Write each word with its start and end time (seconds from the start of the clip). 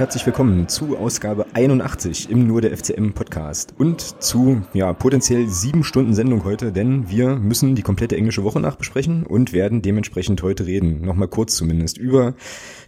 Herzlich 0.00 0.24
willkommen 0.24 0.66
zu 0.66 0.96
Ausgabe 0.96 1.44
81 1.52 2.30
im 2.30 2.46
Nur 2.46 2.62
der 2.62 2.74
FCM 2.74 3.12
Podcast. 3.12 3.74
Und 3.78 4.00
zu 4.22 4.62
ja, 4.72 4.94
potenziell 4.94 5.46
sieben 5.46 5.84
Stunden 5.84 6.14
Sendung 6.14 6.42
heute, 6.44 6.72
denn 6.72 7.10
wir 7.10 7.36
müssen 7.36 7.74
die 7.74 7.82
komplette 7.82 8.16
englische 8.16 8.42
Woche 8.42 8.60
nachbesprechen 8.60 9.26
und 9.26 9.52
werden 9.52 9.82
dementsprechend 9.82 10.42
heute 10.42 10.64
reden, 10.64 11.02
nochmal 11.02 11.28
kurz 11.28 11.54
zumindest, 11.54 11.98
über 11.98 12.32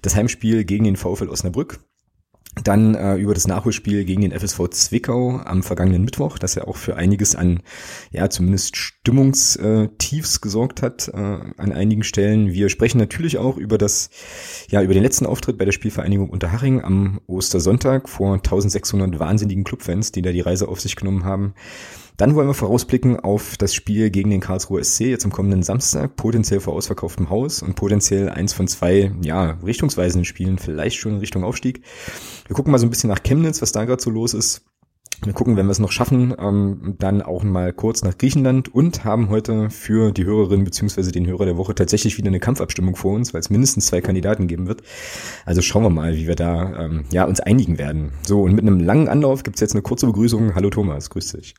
das 0.01 0.17
Heimspiel 0.17 0.65
gegen 0.65 0.84
den 0.84 0.97
VfL 0.97 1.29
Osnabrück, 1.29 1.80
dann 2.62 2.95
äh, 2.95 3.16
über 3.16 3.33
das 3.33 3.47
Nachholspiel 3.47 4.05
gegen 4.05 4.20
den 4.20 4.33
FSV 4.33 4.69
Zwickau 4.70 5.38
am 5.38 5.62
vergangenen 5.62 6.05
Mittwoch, 6.05 6.38
das 6.38 6.55
ja 6.55 6.65
auch 6.65 6.77
für 6.77 6.97
einiges 6.97 7.34
an, 7.34 7.62
ja, 8.11 8.28
zumindest 8.28 8.77
Stimmungstiefs 8.77 10.41
gesorgt 10.42 10.83
hat 10.83 11.09
äh, 11.09 11.16
an 11.16 11.73
einigen 11.73 12.02
Stellen. 12.02 12.52
Wir 12.52 12.69
sprechen 12.69 12.98
natürlich 12.98 13.38
auch 13.38 13.56
über 13.56 13.78
das, 13.78 14.11
ja, 14.69 14.83
über 14.83 14.92
den 14.92 15.02
letzten 15.02 15.25
Auftritt 15.25 15.56
bei 15.56 15.65
der 15.65 15.73
Spielvereinigung 15.73 16.28
Unterhaching 16.28 16.83
am 16.83 17.20
Ostersonntag 17.27 18.09
vor 18.09 18.34
1600 18.34 19.19
wahnsinnigen 19.19 19.64
Clubfans, 19.64 20.12
die 20.12 20.23
da 20.23 20.33
die 20.33 20.41
Reise 20.41 20.69
auf 20.69 20.80
sich 20.80 20.97
genommen 20.97 21.25
haben. 21.25 21.55
Dann 22.16 22.34
wollen 22.34 22.47
wir 22.47 22.55
vorausblicken 22.55 23.19
auf 23.20 23.56
das 23.56 23.75
Spiel 23.75 24.11
gegen 24.11 24.31
den 24.31 24.41
Karlsruher 24.41 24.84
SC 24.84 25.06
jetzt 25.06 25.25
am 25.25 25.33
kommenden 25.33 25.62
Samstag, 25.62 26.17
potenziell 26.17 26.61
vor 26.61 26.75
ausverkauftem 26.75 27.31
Haus 27.31 27.62
und 27.62 27.75
potenziell 27.75 28.28
eins 28.28 28.53
von 28.53 28.69
zwei, 28.69 29.12
ja, 29.23 29.59
richtungsweisenden 29.64 30.25
Spielen, 30.25 30.59
vielleicht 30.59 30.97
schon 30.97 31.12
in 31.12 31.19
Richtung 31.19 31.42
Aufstieg. 31.42 31.83
Wir 32.47 32.55
gucken 32.55 32.70
mal 32.70 32.78
so 32.78 32.86
ein 32.86 32.91
bisschen 32.91 33.09
nach 33.09 33.23
Chemnitz, 33.23 33.62
was 33.62 33.73
da 33.73 33.84
gerade 33.84 34.03
so 34.03 34.11
los 34.11 34.34
ist. 34.34 34.62
Wir 35.25 35.33
gucken, 35.33 35.56
wenn 35.56 35.67
wir 35.67 35.70
es 35.70 35.78
noch 35.78 35.92
schaffen, 35.92 36.34
ähm, 36.36 36.97
dann 36.98 37.23
auch 37.23 37.45
mal 37.45 37.73
kurz 37.73 38.03
nach 38.03 38.19
Griechenland 38.19 38.75
und 38.75 39.05
haben 39.05 39.29
heute 39.29 39.70
für 39.70 40.11
die 40.11 40.25
Hörerin 40.25 40.64
beziehungsweise 40.64 41.12
den 41.12 41.29
Hörer 41.29 41.45
der 41.45 41.56
Woche 41.56 41.77
tatsächlich 41.77 42.19
wieder 42.19 42.27
eine 42.27 42.41
Kampfabstimmung 42.41 42.97
vor 42.97 43.14
uns, 43.14 43.33
weil 43.33 43.41
es 43.41 43.48
mindestens 43.48 43.86
zwei 43.86 44.01
Kandidaten 44.01 44.48
geben 44.48 44.67
wird. 44.67 44.83
Also 45.47 45.62
schauen 45.62 45.84
wir 45.84 45.91
mal, 45.91 46.17
wie 46.17 46.27
wir 46.27 46.34
da 46.34 46.86
ähm, 46.86 47.05
ja 47.12 47.25
uns 47.25 47.39
einigen 47.39 47.79
werden. 47.79 48.12
So, 48.27 48.42
und 48.42 48.55
mit 48.55 48.67
einem 48.67 48.81
langen 48.81 49.08
Anlauf 49.08 49.45
gibt's 49.45 49.61
jetzt 49.61 49.75
eine 49.75 49.83
kurze 49.83 50.06
Begrüßung. 50.06 50.56
Hallo 50.56 50.70
Thomas, 50.70 51.08
grüß 51.08 51.33
dich 51.33 51.55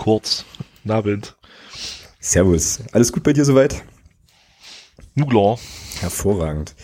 kurz. 0.00 0.46
Nabend. 0.82 1.36
Servus. 2.20 2.80
Alles 2.92 3.12
gut 3.12 3.22
bei 3.22 3.34
dir 3.34 3.44
soweit? 3.44 3.84
Nugler. 5.14 5.58
Hervorragend. 6.00 6.74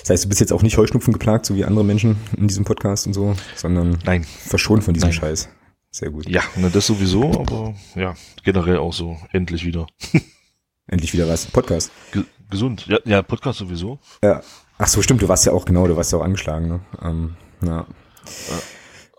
Das 0.00 0.10
heißt, 0.10 0.24
du 0.24 0.28
bist 0.28 0.40
jetzt 0.40 0.52
auch 0.52 0.62
nicht 0.62 0.76
Heuschnupfen 0.76 1.12
geplagt, 1.12 1.46
so 1.46 1.54
wie 1.54 1.64
andere 1.64 1.84
Menschen 1.84 2.16
in 2.36 2.48
diesem 2.48 2.64
Podcast 2.64 3.06
und 3.06 3.12
so, 3.12 3.36
sondern 3.54 3.98
Nein. 4.04 4.24
verschont 4.24 4.82
von 4.82 4.92
diesem 4.92 5.10
Nein. 5.10 5.18
Scheiß. 5.18 5.48
Sehr 5.92 6.10
gut. 6.10 6.28
Ja, 6.28 6.42
na, 6.56 6.68
das 6.68 6.86
sowieso, 6.86 7.38
aber 7.38 7.76
ja, 7.94 8.16
generell 8.42 8.78
auch 8.78 8.92
so. 8.92 9.16
Endlich 9.30 9.64
wieder. 9.64 9.86
Endlich 10.88 11.12
wieder 11.12 11.28
was. 11.28 11.46
Podcast. 11.46 11.92
Ge 12.10 12.24
gesund. 12.50 12.86
Ja, 12.88 12.98
ja, 13.04 13.22
Podcast 13.22 13.60
sowieso. 13.60 14.00
Ja. 14.22 14.42
Ach 14.78 14.88
so, 14.88 15.00
stimmt, 15.00 15.22
du 15.22 15.28
warst 15.28 15.46
ja 15.46 15.52
auch, 15.52 15.64
genau, 15.64 15.86
du 15.86 15.96
warst 15.96 16.10
ja 16.10 16.18
auch 16.18 16.24
angeschlagen, 16.24 16.66
ne? 16.66 16.80
Ähm, 17.02 17.36
ja. 17.64 17.86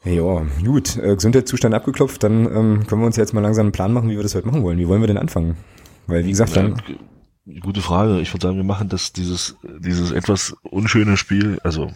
Ja, 0.06 0.46
gut, 0.64 0.98
äh, 0.98 1.16
Gesundheitszustand 1.16 1.74
abgeklopft, 1.74 2.24
dann 2.24 2.46
ähm, 2.46 2.88
können 2.88 3.02
wir 3.02 3.08
uns 3.08 3.18
jetzt 3.18 3.34
mal 3.34 3.42
langsam 3.42 3.66
einen 3.66 3.72
Plan 3.72 3.92
machen, 3.92 4.10
wie 4.10 4.16
wir 4.16 4.24
das 4.24 4.36
heute 4.36 4.48
machen 4.48 4.64
wollen. 4.64 4.78
Wie 4.78 4.88
wollen 4.88 5.02
wir 5.02 5.08
denn 5.08 5.18
anfangen? 5.18 5.58
Weil, 6.08 6.26
wie 6.26 6.30
gesagt, 6.30 6.56
dann, 6.56 6.82
Ja, 7.46 7.60
gute 7.60 7.82
Frage. 7.82 8.22
Ich 8.22 8.32
würde 8.34 8.46
sagen, 8.48 8.58
wir 8.58 8.64
machen 8.64 8.90
das, 8.90 9.14
dieses, 9.14 9.56
dieses 9.80 10.12
etwas 10.12 10.56
unschöne 10.64 11.18
Spiel, 11.18 11.60
also 11.64 11.92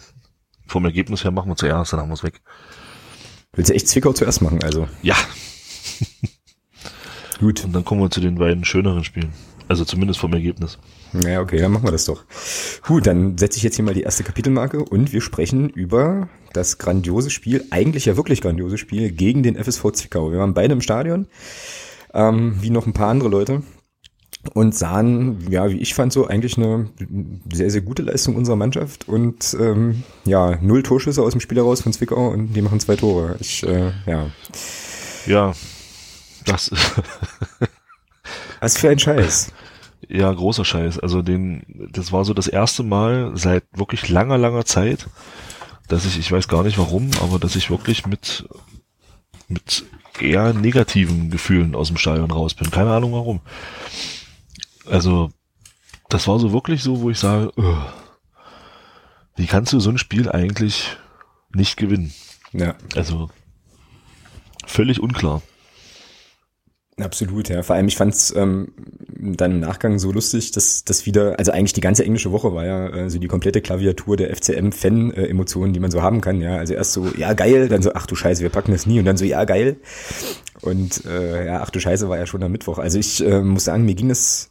vom 0.66 0.84
Ergebnis 0.84 1.24
her 1.24 1.30
machen 1.30 1.50
wir 1.50 1.56
zuerst, 1.56 1.92
dann 1.92 2.00
haben 2.00 2.08
wir 2.08 2.14
es 2.14 2.24
weg. 2.24 2.40
willst 3.52 3.70
du 3.70 3.74
echt 3.74 3.88
Zwickau 3.88 4.12
zuerst 4.12 4.42
machen, 4.42 4.62
also. 4.62 4.88
Ja, 5.02 5.16
Gut. 7.40 7.64
und 7.64 7.72
dann 7.72 7.84
kommen 7.84 8.00
wir 8.00 8.10
zu 8.10 8.20
den 8.20 8.36
beiden 8.36 8.64
schöneren 8.64 9.02
Spielen. 9.04 9.32
Also 9.68 9.84
zumindest 9.84 10.20
vom 10.20 10.32
Ergebnis. 10.32 10.78
Naja, 11.12 11.40
okay, 11.40 11.58
dann 11.58 11.72
machen 11.72 11.84
wir 11.84 11.92
das 11.92 12.04
doch. 12.04 12.24
Gut, 12.86 13.06
dann 13.06 13.36
setze 13.36 13.56
ich 13.56 13.62
jetzt 13.62 13.76
hier 13.76 13.84
mal 13.84 13.94
die 13.94 14.02
erste 14.02 14.22
Kapitelmarke 14.22 14.84
und 14.84 15.12
wir 15.12 15.20
sprechen 15.20 15.68
über 15.68 16.28
das 16.52 16.78
grandiose 16.78 17.30
Spiel, 17.30 17.64
eigentlich 17.70 18.06
ja 18.06 18.16
wirklich 18.16 18.40
grandiose 18.40 18.78
Spiel 18.78 19.10
gegen 19.10 19.42
den 19.42 19.56
FSV 19.56 19.92
Zwickau. 19.92 20.32
Wir 20.32 20.38
waren 20.38 20.54
beide 20.54 20.72
im 20.72 20.80
Stadion, 20.80 21.26
ähm, 22.14 22.56
wie 22.60 22.70
noch 22.70 22.86
ein 22.86 22.92
paar 22.92 23.08
andere 23.08 23.28
Leute 23.28 23.62
und 24.54 24.74
sahen, 24.74 25.50
ja, 25.50 25.70
wie 25.70 25.78
ich 25.78 25.94
fand, 25.94 26.12
so 26.12 26.26
eigentlich 26.26 26.56
eine 26.56 26.88
sehr, 27.52 27.70
sehr 27.70 27.82
gute 27.82 28.02
Leistung 28.02 28.36
unserer 28.36 28.56
Mannschaft 28.56 29.08
und 29.08 29.56
ähm, 29.60 30.02
ja, 30.24 30.58
null 30.62 30.82
Torschüsse 30.82 31.22
aus 31.22 31.32
dem 31.32 31.40
Spiel 31.40 31.58
heraus 31.58 31.82
von 31.82 31.92
Zwickau 31.92 32.28
und 32.28 32.54
die 32.54 32.62
machen 32.62 32.80
zwei 32.80 32.96
Tore. 32.96 33.36
Ich, 33.40 33.62
äh, 33.64 33.92
ja, 34.06 34.30
Ja, 35.26 35.52
das 36.46 36.68
ist 36.68 36.92
was 38.60 38.78
für 38.78 38.90
ein 38.90 38.98
Scheiß. 38.98 39.52
ja 40.08 40.32
großer 40.32 40.64
Scheiß. 40.64 40.98
Also 40.98 41.22
den, 41.22 41.88
das 41.92 42.12
war 42.12 42.24
so 42.24 42.34
das 42.34 42.48
erste 42.48 42.82
Mal 42.82 43.32
seit 43.34 43.64
wirklich 43.72 44.08
langer, 44.08 44.38
langer 44.38 44.64
Zeit, 44.64 45.08
dass 45.88 46.04
ich, 46.04 46.18
ich 46.18 46.30
weiß 46.30 46.48
gar 46.48 46.62
nicht 46.62 46.78
warum, 46.78 47.10
aber 47.22 47.38
dass 47.38 47.56
ich 47.56 47.70
wirklich 47.70 48.06
mit, 48.06 48.48
mit 49.48 49.84
eher 50.20 50.52
negativen 50.52 51.30
Gefühlen 51.30 51.74
aus 51.74 51.88
dem 51.88 51.96
Stadion 51.96 52.30
raus 52.30 52.54
bin. 52.54 52.70
Keine 52.70 52.92
Ahnung 52.92 53.12
warum. 53.12 53.40
Also, 54.86 55.30
das 56.08 56.26
war 56.28 56.38
so 56.38 56.52
wirklich 56.52 56.82
so, 56.82 57.00
wo 57.00 57.10
ich 57.10 57.18
sage, 57.18 57.52
"Ugh, 57.56 57.92
wie 59.36 59.46
kannst 59.46 59.72
du 59.72 59.80
so 59.80 59.90
ein 59.90 59.98
Spiel 59.98 60.30
eigentlich 60.30 60.96
nicht 61.54 61.76
gewinnen? 61.76 62.12
Ja. 62.52 62.74
Also, 62.94 63.30
völlig 64.66 65.00
unklar. 65.00 65.42
Absolut, 67.00 67.48
ja. 67.48 67.62
Vor 67.62 67.76
allem, 67.76 67.88
ich 67.88 67.96
fand 67.96 68.14
es 68.14 68.34
ähm, 68.34 68.72
dann 69.18 69.52
im 69.52 69.60
Nachgang 69.60 69.98
so 69.98 70.12
lustig, 70.12 70.52
dass 70.52 70.84
das 70.84 71.06
wieder, 71.06 71.38
also 71.38 71.52
eigentlich 71.52 71.72
die 71.72 71.80
ganze 71.80 72.04
englische 72.04 72.32
Woche 72.32 72.54
war 72.54 72.64
ja 72.66 72.88
äh, 72.88 73.10
so 73.10 73.18
die 73.18 73.28
komplette 73.28 73.60
Klaviatur 73.60 74.16
der 74.16 74.34
FCM-Fan-Emotionen, 74.34 75.72
die 75.72 75.80
man 75.80 75.90
so 75.90 76.02
haben 76.02 76.20
kann, 76.20 76.40
ja. 76.40 76.56
Also 76.56 76.74
erst 76.74 76.92
so, 76.92 77.06
ja 77.16 77.32
geil, 77.32 77.68
dann 77.68 77.82
so, 77.82 77.92
ach 77.94 78.06
du 78.06 78.14
Scheiße, 78.14 78.42
wir 78.42 78.50
packen 78.50 78.72
das 78.72 78.86
nie 78.86 78.98
und 78.98 79.04
dann 79.04 79.16
so, 79.16 79.24
ja 79.24 79.44
geil. 79.44 79.76
Und 80.62 81.04
äh, 81.06 81.46
ja, 81.46 81.62
ach 81.62 81.70
du 81.70 81.80
Scheiße 81.80 82.08
war 82.08 82.18
ja 82.18 82.26
schon 82.26 82.42
am 82.42 82.52
Mittwoch. 82.52 82.78
Also 82.78 82.98
ich 82.98 83.24
äh, 83.24 83.40
muss 83.40 83.64
sagen, 83.64 83.84
mir 83.84 83.94
ging 83.94 84.08
das 84.08 84.50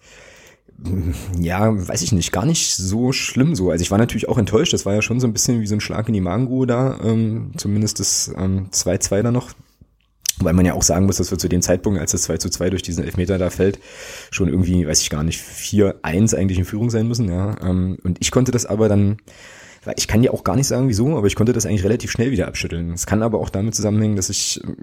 ja, 1.38 1.88
weiß 1.88 2.02
ich 2.02 2.12
nicht, 2.12 2.32
gar 2.32 2.46
nicht 2.46 2.76
so 2.76 3.12
schlimm 3.12 3.56
so. 3.56 3.70
Also 3.70 3.82
ich 3.82 3.92
war 3.92 3.98
natürlich 3.98 4.30
auch 4.30 4.38
enttäuscht, 4.38 4.74
das 4.74 4.86
war 4.86 4.94
ja 4.94 5.02
schon 5.02 5.20
so 5.20 5.28
ein 5.28 5.34
bisschen 5.34 5.62
wie 5.62 5.68
so 5.68 5.76
ein 5.76 5.82
Schlag 5.82 6.08
in 6.08 6.14
die 6.14 6.22
Magengrube 6.22 6.68
da, 6.68 7.00
ähm, 7.04 7.52
zumindest 7.58 8.00
das 8.00 8.34
ähm, 8.38 8.70
2-2 8.72 9.22
da 9.22 9.32
noch. 9.32 9.52
Weil 10.42 10.54
man 10.54 10.66
ja 10.66 10.74
auch 10.74 10.84
sagen 10.84 11.06
muss, 11.06 11.18
dass 11.18 11.32
wir 11.32 11.38
zu 11.38 11.50
dem 11.50 11.62
Zeitpunkt, 11.62 12.00
als 12.00 12.12
das 12.12 12.24
2 12.24 12.38
zu 12.38 12.50
2 12.50 12.70
durch 12.70 12.82
diesen 12.82 13.04
Elfmeter 13.04 13.38
da 13.38 13.50
fällt, 13.50 13.80
schon 14.32 14.48
irgendwie, 14.48 14.88
weiß 14.88 15.02
ich 15.02 15.10
gar 15.10 15.24
nicht, 15.24 15.42
4-1 15.42 16.36
eigentlich 16.36 16.60
in 16.60 16.66
Führung 16.66 16.90
sein 16.90 17.08
müssen. 17.08 17.30
Ja. 17.30 17.58
Ähm, 17.62 17.98
Und 18.04 18.18
ich 18.22 18.32
konnte 18.32 18.52
das 18.52 18.66
aber 18.66 18.88
dann, 18.88 19.18
ich 19.98 20.08
kann 20.08 20.24
ja 20.24 20.32
auch 20.32 20.44
gar 20.44 20.56
nicht 20.56 20.68
sagen, 20.68 20.88
wieso, 20.88 21.18
aber 21.18 21.28
ich 21.28 21.36
konnte 21.36 21.54
das 21.54 21.66
eigentlich 21.66 21.84
relativ 21.84 22.12
schnell 22.12 22.32
wieder 22.32 22.48
abschütteln. 22.48 22.94
Es 22.94 23.06
kann 23.06 23.24
aber 23.24 23.40
auch 23.40 23.50
damit 23.50 23.76
zusammenhängen, 23.76 24.16
dass 24.16 24.30
ich 24.30 24.62
ähm, 24.64 24.78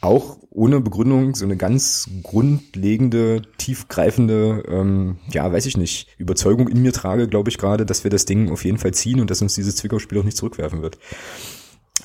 auch 0.00 0.38
ohne 0.50 0.80
Begründung 0.80 1.34
so 1.34 1.44
eine 1.44 1.56
ganz 1.56 2.08
grundlegende, 2.22 3.42
tiefgreifende, 3.58 4.62
ähm, 4.68 5.16
ja, 5.30 5.52
weiß 5.52 5.66
ich 5.66 5.76
nicht, 5.76 6.08
Überzeugung 6.18 6.68
in 6.68 6.82
mir 6.82 6.92
trage, 6.92 7.28
glaube 7.28 7.50
ich 7.50 7.58
gerade, 7.58 7.84
dass 7.84 8.04
wir 8.04 8.10
das 8.10 8.24
Ding 8.24 8.50
auf 8.50 8.64
jeden 8.64 8.78
Fall 8.78 8.94
ziehen 8.94 9.20
und 9.20 9.30
dass 9.30 9.42
uns 9.42 9.54
dieses 9.54 9.76
Zwickau-Spiel 9.76 10.18
auch 10.18 10.24
nicht 10.24 10.36
zurückwerfen 10.36 10.82
wird. 10.82 10.98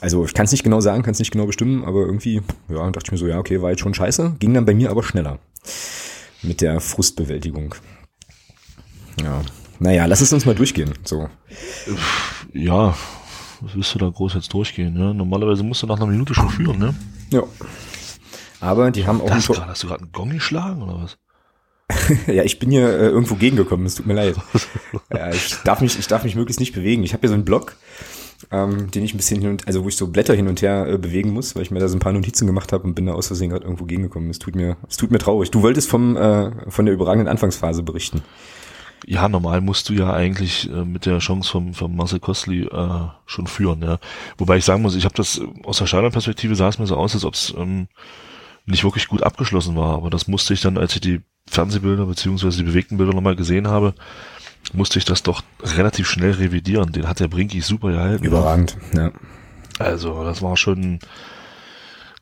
Also 0.01 0.25
ich 0.25 0.33
kann 0.33 0.45
es 0.45 0.51
nicht 0.51 0.63
genau 0.63 0.81
sagen, 0.81 1.03
kann 1.03 1.13
es 1.13 1.19
nicht 1.19 1.31
genau 1.31 1.45
bestimmen, 1.45 1.83
aber 1.85 2.01
irgendwie, 2.01 2.41
ja, 2.69 2.89
dachte 2.91 3.05
ich 3.05 3.11
mir 3.11 3.17
so, 3.17 3.27
ja, 3.27 3.37
okay, 3.37 3.61
war 3.61 3.69
jetzt 3.69 3.81
schon 3.81 3.93
scheiße, 3.93 4.35
ging 4.39 4.53
dann 4.53 4.65
bei 4.65 4.73
mir 4.73 4.89
aber 4.91 5.03
schneller 5.03 5.39
mit 6.41 6.61
der 6.61 6.79
Frustbewältigung. 6.79 7.75
Ja, 9.21 9.41
naja, 9.79 10.05
lass 10.05 10.21
es 10.21 10.33
uns 10.33 10.45
mal 10.45 10.55
durchgehen. 10.55 10.93
So, 11.05 11.29
Ja, 12.53 12.95
was 13.61 13.75
willst 13.75 13.93
du 13.95 13.99
da 13.99 14.09
groß 14.09 14.33
jetzt 14.33 14.53
durchgehen? 14.53 14.93
Ne? 14.93 15.13
Normalerweise 15.13 15.63
musst 15.63 15.83
du 15.83 15.87
nach 15.87 15.97
einer 15.97 16.07
Minute 16.07 16.33
schon 16.33 16.49
führen, 16.49 16.79
ne? 16.79 16.95
ja. 17.29 17.43
Aber 18.59 18.91
die 18.91 19.05
haben 19.05 19.19
auch 19.19 19.29
Das 19.29 19.47
gerade, 19.47 19.67
hast 19.67 19.83
du 19.83 19.87
gerade 19.87 20.03
einen 20.03 20.11
Gong 20.13 20.29
geschlagen 20.29 20.81
oder 20.81 21.01
was? 21.03 21.17
Ja, 22.27 22.43
ich 22.43 22.59
bin 22.59 22.71
hier 22.71 22.87
äh, 22.87 23.07
irgendwo 23.07 23.35
gegengekommen, 23.35 23.85
es 23.85 23.95
tut 23.95 24.05
mir 24.05 24.13
leid. 24.13 24.35
ja, 25.13 25.31
ich 25.31 25.55
darf 25.65 25.81
mich, 25.81 25.99
ich 25.99 26.07
darf 26.07 26.23
mich 26.23 26.35
möglichst 26.35 26.61
nicht 26.61 26.73
bewegen. 26.73 27.03
Ich 27.03 27.11
habe 27.13 27.21
hier 27.21 27.29
so 27.29 27.35
einen 27.35 27.45
Block, 27.45 27.75
ähm, 28.51 28.91
den 28.91 29.03
ich 29.03 29.13
ein 29.13 29.17
bisschen 29.17 29.41
hin 29.41 29.49
und, 29.51 29.67
also 29.67 29.83
wo 29.83 29.87
ich 29.87 29.95
so 29.95 30.07
Blätter 30.07 30.33
hin 30.33 30.47
und 30.47 30.61
her 30.61 30.87
äh, 30.87 30.97
bewegen 30.97 31.31
muss, 31.31 31.55
weil 31.55 31.63
ich 31.63 31.71
mir 31.71 31.79
da 31.79 31.87
so 31.87 31.95
ein 31.95 31.99
paar 31.99 32.13
Notizen 32.13 32.47
gemacht 32.47 32.71
habe 32.71 32.83
und 32.83 32.95
bin 32.95 33.05
da 33.05 33.13
aus 33.13 33.27
Versehen 33.27 33.49
gerade 33.49 33.63
irgendwo 33.63 33.85
gegengekommen. 33.85 34.29
Es 34.29 34.39
tut 34.39 34.55
mir, 34.55 34.77
es 34.87 34.97
tut 34.97 35.11
mir 35.11 35.19
traurig. 35.19 35.51
Du 35.51 35.61
wolltest 35.61 35.89
vom, 35.89 36.15
äh, 36.17 36.51
von 36.69 36.85
der 36.85 36.93
überragenden 36.93 37.27
Anfangsphase 37.27 37.83
berichten. 37.83 38.21
Ja, 39.05 39.27
normal 39.27 39.61
musst 39.61 39.89
du 39.89 39.93
ja 39.93 40.13
eigentlich 40.13 40.69
äh, 40.71 40.85
mit 40.85 41.05
der 41.05 41.19
Chance 41.19 41.51
vom, 41.51 41.73
vom 41.73 41.95
Marcel 41.95 42.19
Kostli 42.19 42.63
äh, 42.63 43.07
schon 43.25 43.47
führen, 43.47 43.81
ja. 43.81 43.99
Wobei 44.37 44.57
ich 44.57 44.65
sagen 44.65 44.81
muss, 44.81 44.95
ich 44.95 45.05
habe 45.05 45.15
das 45.15 45.41
aus 45.63 45.79
der 45.79 45.87
Stadionperspektive 45.87 46.55
sah 46.55 46.69
es 46.69 46.79
mir 46.79 46.87
so 46.87 46.95
aus, 46.95 47.13
als 47.13 47.25
ob 47.25 47.33
es 47.33 47.53
ähm, 47.57 47.87
nicht 48.65 48.83
wirklich 48.83 49.07
gut 49.07 49.23
abgeschlossen 49.23 49.75
war. 49.75 49.95
Aber 49.95 50.09
das 50.09 50.27
musste 50.27 50.53
ich 50.53 50.61
dann, 50.61 50.77
als 50.77 50.95
ich 50.95 51.01
die 51.01 51.21
Fernsehbilder 51.47 52.05
beziehungsweise 52.05 52.57
die 52.57 52.63
bewegten 52.63 52.97
Bilder 52.97 53.13
nochmal 53.13 53.35
gesehen 53.35 53.67
habe, 53.67 53.93
musste 54.71 54.99
ich 54.99 55.05
das 55.05 55.23
doch 55.23 55.43
relativ 55.61 56.09
schnell 56.09 56.31
revidieren. 56.31 56.91
Den 56.91 57.07
hat 57.07 57.19
der 57.19 57.27
Brinki 57.27 57.61
super 57.61 57.91
gehalten. 57.91 58.23
Überragend, 58.23 58.77
ja. 58.95 59.11
Also, 59.79 60.23
das 60.23 60.41
war 60.41 60.55
schon 60.55 60.99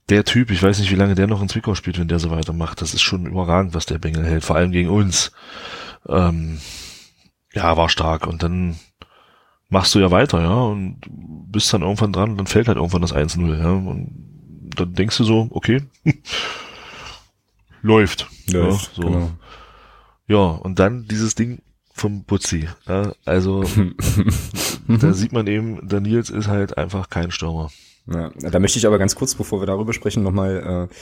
der 0.09 0.25
Typ, 0.25 0.51
ich 0.51 0.61
weiß 0.61 0.79
nicht, 0.79 0.91
wie 0.91 0.95
lange 0.95 1.15
der 1.15 1.27
noch 1.27 1.41
in 1.41 1.49
Zwickau 1.49 1.75
spielt, 1.75 1.99
wenn 1.99 2.07
der 2.07 2.19
so 2.19 2.31
weitermacht. 2.31 2.81
Das 2.81 2.93
ist 2.93 3.01
schon 3.01 3.25
überragend, 3.25 3.73
was 3.73 3.85
der 3.85 3.99
Bengel 3.99 4.25
hält, 4.25 4.43
vor 4.43 4.55
allem 4.55 4.71
gegen 4.71 4.89
uns. 4.89 5.31
Ähm, 6.07 6.59
ja, 7.53 7.77
war 7.77 7.89
stark. 7.89 8.27
Und 8.27 8.43
dann 8.43 8.77
machst 9.71 9.95
du 9.95 9.99
ja 9.99 10.11
weiter, 10.11 10.41
ja, 10.41 10.53
und 10.53 10.99
bist 11.09 11.73
dann 11.73 11.81
irgendwann 11.81 12.13
dran, 12.13 12.37
dann 12.37 12.45
fällt 12.45 12.67
halt 12.67 12.77
irgendwann 12.77 13.01
das 13.01 13.15
1-0, 13.15 13.57
ja, 13.57 13.71
und 13.71 14.11
dann 14.75 14.93
denkst 14.93 15.17
du 15.17 15.23
so, 15.23 15.47
okay, 15.51 15.81
läuft. 17.81 18.27
Läuft, 18.47 18.97
ja, 18.97 19.01
so. 19.01 19.01
genau. 19.01 19.31
Ja, 20.27 20.37
und 20.37 20.79
dann 20.79 21.07
dieses 21.07 21.35
Ding 21.35 21.61
vom 21.93 22.23
Putzi. 22.23 22.67
Ja, 22.87 23.13
also 23.25 23.63
da 24.87 25.13
sieht 25.13 25.33
man 25.33 25.47
eben, 25.47 25.87
der 25.87 25.99
Nils 26.01 26.29
ist 26.29 26.47
halt 26.47 26.77
einfach 26.77 27.09
kein 27.09 27.31
Stürmer. 27.31 27.69
Ja, 28.11 28.31
da 28.35 28.59
möchte 28.59 28.79
ich 28.79 28.87
aber 28.87 28.97
ganz 28.97 29.15
kurz, 29.15 29.35
bevor 29.35 29.61
wir 29.61 29.67
darüber 29.67 29.93
sprechen, 29.93 30.23
nochmal 30.23 30.89
äh, 30.89 30.95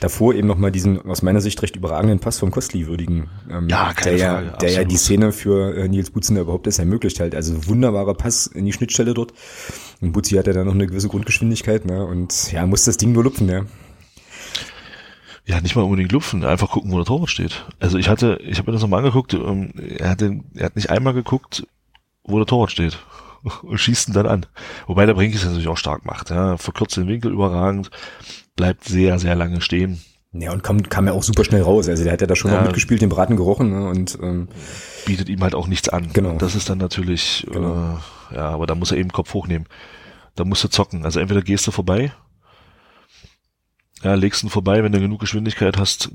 davor 0.00 0.34
eben 0.34 0.48
nochmal 0.48 0.72
diesen 0.72 1.02
aus 1.02 1.20
meiner 1.20 1.42
Sicht 1.42 1.62
recht 1.62 1.76
überragenden 1.76 2.18
Pass 2.18 2.38
vom 2.38 2.50
Kostli 2.50 2.86
würdigen. 2.86 3.28
Ähm, 3.50 3.68
Ja, 3.68 3.92
keine 3.92 4.16
der, 4.16 4.30
Frage, 4.30 4.46
ja, 4.46 4.56
der 4.56 4.70
ja 4.70 4.84
die 4.84 4.96
Szene 4.96 5.32
für 5.32 5.76
äh, 5.76 5.86
Nils 5.86 6.10
Butzender 6.10 6.42
überhaupt 6.42 6.66
erst 6.66 6.78
ermöglicht 6.78 7.20
halt. 7.20 7.34
Also 7.34 7.68
wunderbarer 7.68 8.14
Pass 8.14 8.46
in 8.46 8.64
die 8.64 8.72
Schnittstelle 8.72 9.12
dort. 9.12 9.34
Und 10.00 10.12
Butzi 10.12 10.34
hat 10.36 10.46
ja 10.46 10.54
dann 10.54 10.66
noch 10.66 10.74
eine 10.74 10.86
gewisse 10.86 11.08
Grundgeschwindigkeit, 11.08 11.84
ne? 11.84 12.04
Und 12.06 12.52
ja, 12.52 12.64
muss 12.66 12.84
das 12.84 12.96
Ding 12.96 13.12
nur 13.12 13.24
lupfen, 13.24 13.46
ne? 13.46 13.66
Ja, 15.46 15.60
nicht 15.60 15.76
mal 15.76 15.82
unbedingt 15.82 16.10
lupfen, 16.10 16.44
einfach 16.44 16.70
gucken, 16.70 16.90
wo 16.90 16.96
der 16.96 17.04
Torwart 17.06 17.30
steht. 17.30 17.64
Also 17.78 17.98
ich 17.98 18.08
hatte, 18.08 18.38
ich 18.42 18.58
habe 18.58 18.68
mir 18.70 18.72
das 18.72 18.82
nochmal 18.82 18.98
angeguckt, 18.98 19.32
ähm, 19.34 19.72
er 19.98 20.10
hat, 20.10 20.20
den, 20.20 20.44
er 20.56 20.66
hat 20.66 20.76
nicht 20.76 20.90
einmal 20.90 21.14
geguckt, 21.14 21.64
wo 22.24 22.38
der 22.38 22.46
Torwart 22.46 22.72
steht 22.72 22.98
und 23.62 23.78
schießt 23.78 24.08
ihn 24.08 24.14
dann 24.14 24.26
an. 24.26 24.46
Wobei 24.88 25.06
der 25.06 25.14
Brink 25.14 25.34
es 25.34 25.44
natürlich 25.44 25.68
auch 25.68 25.76
stark 25.78 26.04
macht. 26.04 26.30
Ja, 26.30 26.56
verkürzt 26.56 26.96
den 26.96 27.06
Winkel 27.06 27.30
überragend, 27.32 27.90
bleibt 28.56 28.84
sehr, 28.84 29.18
sehr 29.20 29.36
lange 29.36 29.60
stehen. 29.60 30.00
Ja, 30.32 30.52
und 30.52 30.62
kam, 30.64 30.82
kam 30.82 31.06
ja 31.06 31.12
auch 31.12 31.22
super 31.22 31.44
schnell 31.44 31.62
raus. 31.62 31.88
Also 31.88 32.02
der 32.02 32.12
hat 32.12 32.20
ja 32.20 32.26
da 32.26 32.34
schon 32.36 32.50
Ja. 32.50 32.60
mitgespielt, 32.62 33.00
den 33.00 33.08
Braten 33.08 33.36
gerochen, 33.36 33.70
ne? 33.70 33.88
Und 33.88 34.18
ähm, 34.20 34.48
bietet 35.06 35.28
ihm 35.30 35.40
halt 35.42 35.54
auch 35.54 35.66
nichts 35.68 35.88
an. 35.88 36.10
Genau. 36.12 36.30
Und 36.30 36.42
das 36.42 36.54
ist 36.56 36.68
dann 36.68 36.76
natürlich, 36.78 37.46
Genau. 37.50 37.98
äh, 38.32 38.34
ja, 38.34 38.48
aber 38.50 38.66
da 38.66 38.74
muss 38.74 38.90
er 38.90 38.98
eben 38.98 39.12
Kopf 39.12 39.32
hochnehmen. 39.32 39.66
Da 40.34 40.44
musst 40.44 40.62
du 40.64 40.68
zocken. 40.68 41.04
Also 41.06 41.20
entweder 41.20 41.40
gehst 41.40 41.66
du 41.66 41.70
vorbei, 41.70 42.12
ja, 44.02 44.14
legst 44.14 44.42
ihn 44.42 44.50
vorbei, 44.50 44.82
wenn 44.82 44.92
du 44.92 45.00
genug 45.00 45.20
Geschwindigkeit 45.20 45.78
hast, 45.78 46.10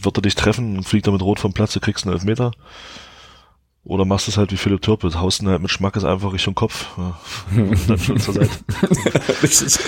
wird 0.00 0.18
er 0.18 0.22
dich 0.22 0.34
treffen 0.34 0.76
und 0.76 0.84
fliegt 0.84 1.06
damit 1.06 1.22
rot 1.22 1.40
vom 1.40 1.52
Platz, 1.52 1.72
du 1.72 1.80
kriegst 1.80 2.04
einen 2.04 2.14
Elfmeter. 2.14 2.52
Oder 3.86 4.04
machst 4.04 4.26
es 4.26 4.36
halt 4.36 4.50
wie 4.50 4.56
Philipp 4.56 4.82
Türpitz, 4.82 5.14
haust 5.14 5.40
ihn 5.40 5.48
halt 5.48 5.62
mit 5.62 5.70
Schmackes 5.70 6.04
einfach 6.04 6.32
Richtung 6.32 6.56
Kopf. 6.56 6.88
Ja. 6.98 7.16
Dann 7.86 7.98
schon 7.98 8.18
zur 8.18 8.34
Seite. 8.34 8.50
richtig. 9.42 9.78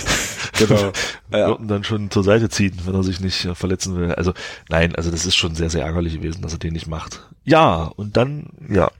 genau. 0.56 0.92
Ja. 1.30 1.48
Wird 1.48 1.60
ihn 1.60 1.68
dann 1.68 1.84
schon 1.84 2.10
zur 2.10 2.22
Seite 2.22 2.48
ziehen, 2.48 2.78
wenn 2.84 2.94
er 2.94 3.02
sich 3.02 3.20
nicht 3.20 3.44
äh, 3.44 3.54
verletzen 3.54 3.96
will. 3.96 4.14
Also, 4.14 4.32
nein, 4.70 4.94
also 4.94 5.10
das 5.10 5.26
ist 5.26 5.36
schon 5.36 5.54
sehr, 5.54 5.68
sehr 5.68 5.84
ärgerlich 5.84 6.14
gewesen, 6.14 6.40
dass 6.40 6.52
er 6.54 6.58
den 6.58 6.72
nicht 6.72 6.86
macht. 6.86 7.28
Ja, 7.44 7.82
und 7.96 8.16
dann, 8.16 8.46
ja, 8.70 8.90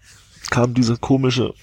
kam 0.51 0.75
diese 0.75 0.99
komische 0.99 1.55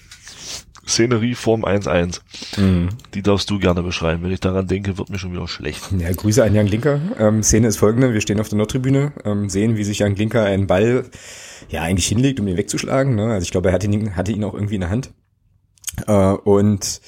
Szenerie 0.86 1.34
vorm 1.34 1.64
1-1. 1.64 2.20
Mhm. 2.56 2.90
Die 3.14 3.22
darfst 3.22 3.50
du 3.50 3.58
gerne 3.58 3.82
beschreiben. 3.82 4.22
Wenn 4.22 4.32
ich 4.32 4.40
daran 4.40 4.66
denke, 4.66 4.98
wird 4.98 5.10
mir 5.10 5.18
schon 5.18 5.32
wieder 5.32 5.48
schlecht. 5.48 5.82
Ja, 5.98 6.12
Grüße 6.12 6.44
an 6.44 6.54
Jan 6.54 6.66
Linker. 6.66 7.00
Ähm, 7.18 7.42
Szene 7.42 7.68
ist 7.68 7.76
folgende. 7.76 8.12
Wir 8.12 8.20
stehen 8.20 8.40
auf 8.40 8.48
der 8.48 8.58
Nordtribüne, 8.58 9.12
ähm, 9.24 9.48
sehen, 9.48 9.76
wie 9.76 9.84
sich 9.84 10.00
Jan 10.00 10.14
Linker 10.14 10.44
einen 10.44 10.66
Ball 10.66 11.04
ja 11.68 11.82
eigentlich 11.82 12.06
hinlegt, 12.06 12.40
um 12.40 12.48
ihn 12.48 12.56
wegzuschlagen. 12.56 13.14
Ne? 13.14 13.32
Also 13.32 13.44
ich 13.44 13.50
glaube, 13.50 13.68
er 13.68 13.74
hatte 13.74 13.86
ihn, 13.86 14.16
hatte 14.16 14.32
ihn 14.32 14.44
auch 14.44 14.54
irgendwie 14.54 14.76
in 14.76 14.82
der 14.82 14.90
Hand. 14.90 15.10
Äh, 16.06 16.12
und 16.12 17.00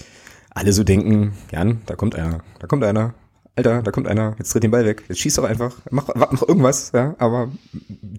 alle 0.50 0.72
so 0.72 0.82
denken, 0.82 1.34
Jan, 1.52 1.82
da 1.86 1.94
kommt 1.94 2.14
einer, 2.14 2.42
da 2.58 2.66
kommt 2.66 2.84
einer. 2.84 3.14
Alter, 3.54 3.82
da 3.82 3.90
kommt 3.90 4.06
einer, 4.06 4.36
jetzt 4.38 4.54
dreht 4.54 4.62
den 4.62 4.70
Ball 4.70 4.84
weg. 4.84 5.02
Jetzt 5.08 5.18
schieß 5.18 5.34
doch 5.34 5.42
einfach, 5.42 5.74
mach, 5.90 6.08
mach 6.14 6.42
irgendwas, 6.42 6.92
ja, 6.94 7.16
aber 7.18 7.50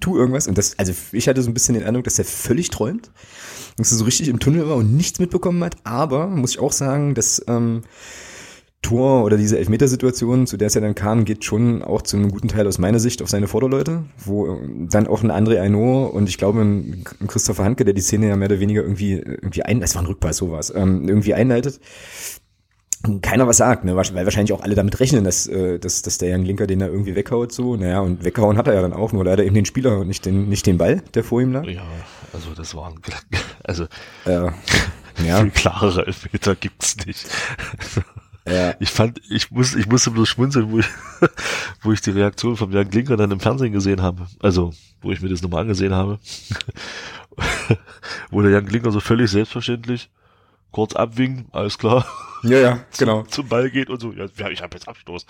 tu 0.01 0.17
irgendwas. 0.17 0.47
Und 0.49 0.57
das, 0.57 0.77
also 0.77 0.93
ich 1.13 1.29
hatte 1.29 1.41
so 1.41 1.49
ein 1.49 1.53
bisschen 1.53 1.75
den 1.75 1.85
Eindruck, 1.85 2.03
dass 2.03 2.19
er 2.19 2.25
völlig 2.25 2.69
träumt, 2.71 3.09
dass 3.79 3.89
so 3.89 4.05
richtig 4.05 4.27
im 4.27 4.39
Tunnel 4.39 4.67
war 4.67 4.75
und 4.75 4.95
nichts 4.95 5.19
mitbekommen 5.19 5.63
hat. 5.63 5.77
Aber 5.83 6.27
muss 6.27 6.51
ich 6.51 6.59
auch 6.59 6.71
sagen, 6.71 7.15
dass 7.15 7.43
ähm, 7.47 7.81
Tor 8.81 9.25
oder 9.25 9.35
diese 9.35 9.57
Elfmetersituation, 9.57 10.47
zu 10.47 10.55
der 10.55 10.67
es 10.67 10.73
ja 10.73 10.81
dann 10.81 10.95
kam, 10.95 11.25
geht 11.25 11.43
schon 11.43 11.83
auch 11.83 12.01
zu 12.01 12.15
einem 12.15 12.31
guten 12.31 12.47
Teil 12.47 12.65
aus 12.65 12.77
meiner 12.77 12.99
Sicht 12.99 13.21
auf 13.21 13.29
seine 13.29 13.47
Vorderleute, 13.47 14.05
wo 14.17 14.47
äh, 14.47 14.59
dann 14.89 15.07
auch 15.07 15.21
ein 15.21 15.31
André 15.31 15.59
Aino 15.59 16.05
und 16.05 16.29
ich 16.29 16.37
glaube 16.37 16.61
ein 16.61 17.03
Christopher 17.27 17.65
Handke, 17.65 17.83
der 17.83 17.93
die 17.93 18.01
Szene 18.01 18.29
ja 18.29 18.37
mehr 18.37 18.47
oder 18.47 18.61
weniger 18.61 18.81
irgendwie, 18.81 19.13
irgendwie 19.15 19.63
ein, 19.63 19.81
das 19.81 19.95
war 19.95 20.01
ein 20.01 20.07
Rückpass, 20.07 20.37
sowas, 20.37 20.71
ähm, 20.73 21.09
irgendwie 21.09 21.33
einleitet. 21.33 21.81
Keiner 23.21 23.47
was 23.47 23.57
sagt, 23.57 23.85
ne? 23.85 23.95
weil 23.95 24.25
wahrscheinlich 24.25 24.51
auch 24.51 24.61
alle 24.61 24.75
damit 24.75 24.99
rechnen, 24.99 25.23
dass, 25.23 25.47
äh, 25.47 25.79
dass, 25.79 26.01
dass 26.01 26.17
der 26.17 26.29
Jan 26.29 26.43
Linker 26.43 26.67
den 26.67 26.79
da 26.79 26.87
irgendwie 26.87 27.15
weghaut, 27.15 27.53
so. 27.53 27.77
Naja, 27.77 28.01
und 28.01 28.25
weggehauen 28.25 28.57
hat 28.57 28.67
er 28.67 28.73
ja 28.73 28.81
dann 28.81 28.91
auch, 28.91 29.13
nur 29.13 29.23
leider 29.23 29.45
eben 29.45 29.55
den 29.55 29.65
Spieler 29.65 29.99
und 29.99 30.07
nicht 30.07 30.25
den, 30.25 30.49
nicht 30.49 30.65
den 30.65 30.77
Ball, 30.77 31.01
der 31.13 31.23
vor 31.23 31.41
ihm 31.41 31.53
lag. 31.53 31.65
Ja, 31.65 31.85
also 32.33 32.53
das 32.53 32.75
waren, 32.75 32.99
also 33.63 33.87
ja, 34.25 34.53
viel 35.41 35.51
klarere 35.51 36.07
Elfmeter 36.07 36.55
gibt's 36.55 36.97
nicht. 37.05 37.25
ja, 38.45 38.73
Ich 38.81 38.91
fand, 38.91 39.21
ich 39.29 39.49
muss, 39.49 39.75
ich 39.75 39.87
musste 39.87 40.11
bloß 40.11 40.27
schmunzeln, 40.27 40.69
wo 40.69 40.79
ich, 40.79 40.87
wo 41.81 41.93
ich 41.93 42.01
die 42.01 42.11
Reaktion 42.11 42.57
von 42.57 42.69
Jan 42.73 42.89
Klinker 42.89 43.15
dann 43.15 43.31
im 43.31 43.39
Fernsehen 43.39 43.71
gesehen 43.71 44.01
habe. 44.01 44.27
Also, 44.41 44.73
wo 45.01 45.11
ich 45.11 45.21
mir 45.21 45.29
das 45.29 45.41
nochmal 45.41 45.61
angesehen 45.61 45.93
habe. 45.93 46.19
wo 48.29 48.41
der 48.41 48.51
Jan 48.51 48.65
Klinker 48.65 48.91
so 48.91 48.99
völlig 48.99 49.31
selbstverständlich 49.31 50.09
kurz 50.71 50.93
abwinkt, 50.95 51.53
alles 51.53 51.77
klar, 51.77 52.05
ja, 52.43 52.57
ja, 52.59 52.79
genau. 52.97 53.23
zum 53.23 53.47
Ball 53.47 53.69
geht 53.69 53.89
und 53.89 53.99
so, 54.01 54.11
ja, 54.11 54.25
ich 54.49 54.61
habe 54.61 54.75
jetzt 54.75 54.87
Abstoß. 54.87 55.25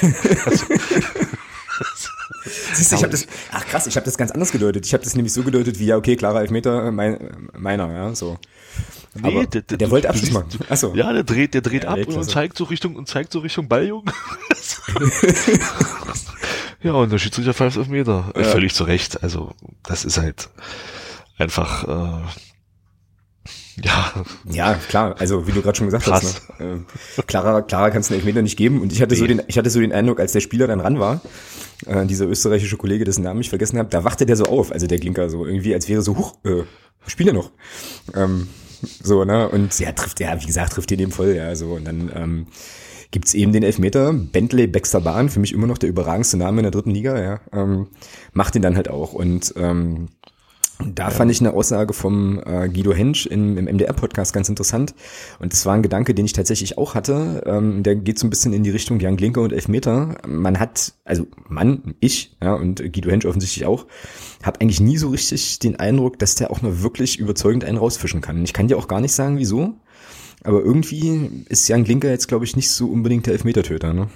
Siehst 2.74 2.92
du, 2.92 2.96
ich 2.96 3.02
habe 3.02 3.10
das, 3.10 3.26
ach 3.52 3.66
krass, 3.66 3.86
ich 3.86 3.96
habe 3.96 4.04
das 4.04 4.16
ganz 4.16 4.30
anders 4.30 4.50
gedeutet. 4.52 4.86
Ich 4.86 4.92
habe 4.94 5.04
das 5.04 5.14
nämlich 5.14 5.32
so 5.32 5.42
gedeutet 5.42 5.78
wie, 5.78 5.86
ja, 5.86 5.96
okay, 5.96 6.16
klarer 6.16 6.40
Elfmeter, 6.40 6.86
äh, 6.86 6.90
mein, 6.90 7.20
äh, 7.20 7.32
meiner, 7.56 7.92
ja, 7.92 8.14
so. 8.14 8.38
Aber 9.22 9.46
der, 9.46 9.62
du- 9.62 9.90
wollte 9.90 10.06
du 10.06 10.10
Abschluss 10.12 10.30
machen. 10.30 10.48
Achso. 10.68 10.94
Ja, 10.94 11.12
der 11.12 11.24
dreht, 11.24 11.54
der 11.54 11.60
dreht 11.62 11.84
Ja, 11.84 11.90
ab 11.90 12.06
und 12.06 12.24
zeigt 12.30 12.56
so 12.56 12.64
Richtung 12.64 12.96
und 12.96 13.08
zeigt 13.08 13.32
so 13.32 13.40
Richtung 13.40 13.68
Balljungen. 13.68 14.12
ja, 16.82 16.92
und 16.92 17.10
der 17.10 17.18
Schiedsrichter 17.18 17.52
pfeift 17.52 17.76
auf 17.76 17.88
Meter. 17.88 18.32
Ja. 18.36 18.44
Völlig 18.44 18.74
zu 18.74 18.84
Recht. 18.84 19.22
Also, 19.22 19.52
das 19.82 20.04
ist 20.04 20.18
halt 20.18 20.48
einfach, 21.38 21.84
äh, 21.88 22.22
ja, 23.82 24.24
Ja, 24.50 24.74
klar, 24.74 25.16
also 25.18 25.46
wie 25.46 25.52
du 25.52 25.62
gerade 25.62 25.76
schon 25.76 25.86
gesagt 25.86 26.04
Krass. 26.04 26.42
hast, 26.48 26.60
ne? 26.60 26.84
äh, 27.18 27.22
klarer, 27.22 27.62
klarer 27.62 27.90
kannst 27.90 28.10
du 28.10 28.14
einen 28.14 28.20
Elfmeter 28.20 28.42
nicht 28.42 28.56
geben. 28.56 28.80
Und 28.80 28.92
ich 28.92 29.00
hatte 29.02 29.14
so 29.16 29.22
Nee. 29.22 29.28
den, 29.36 29.42
ich 29.46 29.56
hatte 29.58 29.70
so 29.70 29.80
den 29.80 29.92
Eindruck, 29.92 30.20
als 30.20 30.32
der 30.32 30.40
Spieler 30.40 30.66
dann 30.66 30.80
ran 30.80 30.98
war, 31.00 31.20
äh, 31.86 32.04
dieser 32.06 32.26
österreichische 32.26 32.76
Kollege, 32.76 33.04
dessen 33.04 33.22
Namen 33.22 33.40
ich 33.40 33.48
vergessen 33.48 33.78
habe, 33.78 33.88
da 33.88 34.04
wachte 34.04 34.26
der 34.26 34.36
so 34.36 34.44
auf, 34.44 34.72
also 34.72 34.86
der 34.86 34.98
Klinker 34.98 35.30
so 35.30 35.46
irgendwie, 35.46 35.74
als 35.74 35.88
wäre 35.88 36.02
so, 36.02 36.16
huch, 36.16 36.34
äh, 36.44 36.62
spiele 37.06 37.32
noch. 37.32 37.50
Ähm, 38.14 38.48
so, 39.02 39.24
ne? 39.24 39.48
Und 39.48 39.78
ja, 39.78 39.92
trifft, 39.92 40.20
ja, 40.20 40.40
wie 40.40 40.46
gesagt, 40.46 40.72
trifft 40.72 40.90
ihn 40.90 41.00
eben 41.00 41.12
voll, 41.12 41.34
ja, 41.34 41.54
so. 41.54 41.72
Und 41.72 41.84
dann 41.86 42.10
ähm, 42.14 42.46
gibt's 43.10 43.34
eben 43.34 43.52
den 43.52 43.62
Elfmeter. 43.62 44.12
Bentley 44.12 44.66
Baxter 44.66 45.00
Bahn, 45.00 45.28
für 45.28 45.40
mich 45.40 45.52
immer 45.52 45.66
noch 45.66 45.78
der 45.78 45.88
überragendste 45.88 46.36
Name 46.36 46.58
in 46.60 46.64
der 46.64 46.70
dritten 46.70 46.90
Liga, 46.90 47.20
ja, 47.20 47.40
ähm, 47.52 47.88
macht 48.32 48.54
den 48.54 48.62
dann 48.62 48.76
halt 48.76 48.88
auch. 48.88 49.12
Und 49.12 49.52
ähm, 49.56 50.08
da 50.84 51.10
fand 51.10 51.30
ich 51.30 51.40
eine 51.40 51.52
Aussage 51.52 51.92
vom 51.92 52.38
äh, 52.44 52.68
Guido 52.68 52.92
Hensch 52.92 53.26
im, 53.26 53.58
im 53.58 53.64
MDR-Podcast 53.66 54.32
ganz 54.32 54.48
interessant. 54.48 54.94
Und 55.38 55.52
das 55.52 55.66
war 55.66 55.74
ein 55.74 55.82
Gedanke, 55.82 56.14
den 56.14 56.24
ich 56.24 56.32
tatsächlich 56.32 56.78
auch 56.78 56.94
hatte. 56.94 57.42
Ähm, 57.46 57.82
der 57.82 57.96
geht 57.96 58.18
so 58.18 58.26
ein 58.26 58.30
bisschen 58.30 58.52
in 58.52 58.62
die 58.62 58.70
Richtung 58.70 59.00
Jan 59.00 59.16
Glinker 59.16 59.42
und 59.42 59.52
Elfmeter. 59.52 60.16
Man 60.26 60.58
hat, 60.58 60.94
also 61.04 61.26
Mann, 61.48 61.94
ich, 62.00 62.36
ja, 62.42 62.54
und 62.54 62.80
Guido 62.92 63.10
Hensch 63.10 63.26
offensichtlich 63.26 63.66
auch, 63.66 63.86
habe 64.42 64.60
eigentlich 64.60 64.80
nie 64.80 64.96
so 64.96 65.08
richtig 65.08 65.58
den 65.58 65.76
Eindruck, 65.76 66.18
dass 66.18 66.34
der 66.34 66.50
auch 66.50 66.62
mal 66.62 66.82
wirklich 66.82 67.18
überzeugend 67.18 67.64
einen 67.64 67.78
rausfischen 67.78 68.20
kann. 68.20 68.44
Ich 68.44 68.52
kann 68.52 68.68
dir 68.68 68.78
auch 68.78 68.88
gar 68.88 69.00
nicht 69.00 69.12
sagen, 69.12 69.38
wieso. 69.38 69.74
Aber 70.42 70.60
irgendwie 70.60 71.44
ist 71.48 71.68
Jan 71.68 71.84
Glinker 71.84 72.08
jetzt, 72.08 72.28
glaube 72.28 72.44
ich, 72.44 72.56
nicht 72.56 72.70
so 72.70 72.88
unbedingt 72.88 73.26
der 73.26 73.34
Elfmetertöter. 73.34 73.92
Ne? 73.92 74.08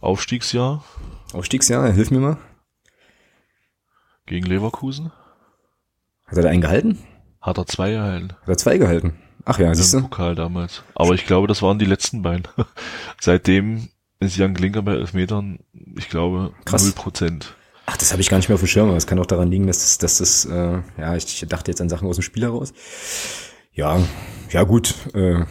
Aufstiegsjahr 0.00 0.84
Aufstiegsjahr, 1.34 1.90
hilf 1.90 2.12
mir 2.12 2.20
mal. 2.20 2.38
gegen 4.26 4.46
Leverkusen. 4.46 5.10
Hat 6.26 6.36
er 6.36 6.42
da 6.42 6.48
einen 6.48 6.60
gehalten? 6.62 6.98
Hat 7.40 7.58
er 7.58 7.66
zwei 7.66 7.90
gehalten. 7.92 8.32
Hat 8.42 8.48
er 8.48 8.56
zwei 8.56 8.78
gehalten? 8.78 9.14
Ach 9.44 9.58
ja, 9.58 9.74
siehst 9.74 9.92
du? 9.94 10.00
Pokal 10.00 10.34
damals. 10.34 10.82
Aber 10.94 11.12
ich 11.14 11.26
glaube, 11.26 11.46
das 11.46 11.60
waren 11.60 11.78
die 11.78 11.84
letzten 11.84 12.22
beiden. 12.22 12.44
Seitdem 13.20 13.88
ist 14.20 14.36
Jan 14.38 14.54
Klinker 14.54 14.80
bei 14.82 14.92
Elfmetern, 14.94 15.58
ich 15.98 16.08
glaube, 16.08 16.52
Krass. 16.64 16.82
null 16.84 16.92
Prozent. 16.92 17.54
Ach, 17.86 17.98
das 17.98 18.12
habe 18.12 18.22
ich 18.22 18.30
gar 18.30 18.38
nicht 18.38 18.48
mehr 18.48 18.54
auf 18.54 18.62
dem 18.62 18.68
Schirm. 18.68 18.86
aber 18.86 18.94
Das 18.94 19.06
kann 19.06 19.18
auch 19.18 19.26
daran 19.26 19.50
liegen, 19.50 19.66
dass 19.66 19.80
das, 19.80 19.98
dass 19.98 20.18
das 20.18 20.46
äh, 20.46 20.80
ja, 20.98 21.14
ich, 21.16 21.42
ich 21.42 21.46
dachte 21.48 21.70
jetzt 21.70 21.82
an 21.82 21.90
Sachen 21.90 22.08
aus 22.08 22.16
dem 22.16 22.22
Spiel 22.22 22.44
heraus. 22.44 22.72
Ja, 23.72 24.00
ja 24.50 24.62
gut. 24.62 24.94
Äh, 25.12 25.44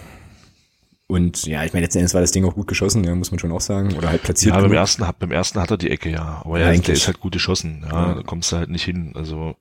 und 1.05 1.43
ja, 1.45 1.63
ich 1.63 1.73
meine, 1.73 1.85
letzten 1.85 1.99
Endes 1.99 2.15
war 2.15 2.21
das 2.21 2.31
Ding 2.31 2.43
auch 2.45 2.55
gut 2.55 2.67
geschossen, 2.67 3.03
ja, 3.03 3.13
muss 3.13 3.29
man 3.29 3.37
schon 3.39 3.51
auch 3.51 3.61
sagen. 3.61 3.93
Oder 3.95 4.09
halt 4.09 4.23
platziert. 4.23 4.55
Ja, 4.55 4.61
beim 4.61 4.71
ersten, 4.73 5.05
hat- 5.05 5.19
beim 5.19 5.31
ersten 5.31 5.59
hat 5.61 5.69
er 5.69 5.77
die 5.77 5.91
Ecke, 5.91 6.09
ja. 6.09 6.41
Aber 6.43 6.59
Ja, 6.59 6.71
ja, 6.71 6.79
der 6.81 6.93
ist 6.95 7.05
halt 7.05 7.19
gut 7.19 7.33
geschossen. 7.33 7.85
Ja, 7.87 8.07
Ja. 8.09 8.13
da 8.15 8.23
kommst 8.23 8.51
du 8.51 8.55
halt 8.55 8.69
nicht 8.71 8.85
hin. 8.85 9.11
Also, 9.15 9.55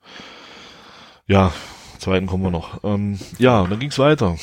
ja, 1.27 1.53
zweiten 1.99 2.27
kommen 2.27 2.45
wir 2.45 2.51
noch. 2.51 2.83
Ähm, 2.85 3.19
ja, 3.39 3.61
und 3.61 3.71
dann 3.71 3.79
ging's 3.79 3.99
weiter. 3.99 4.37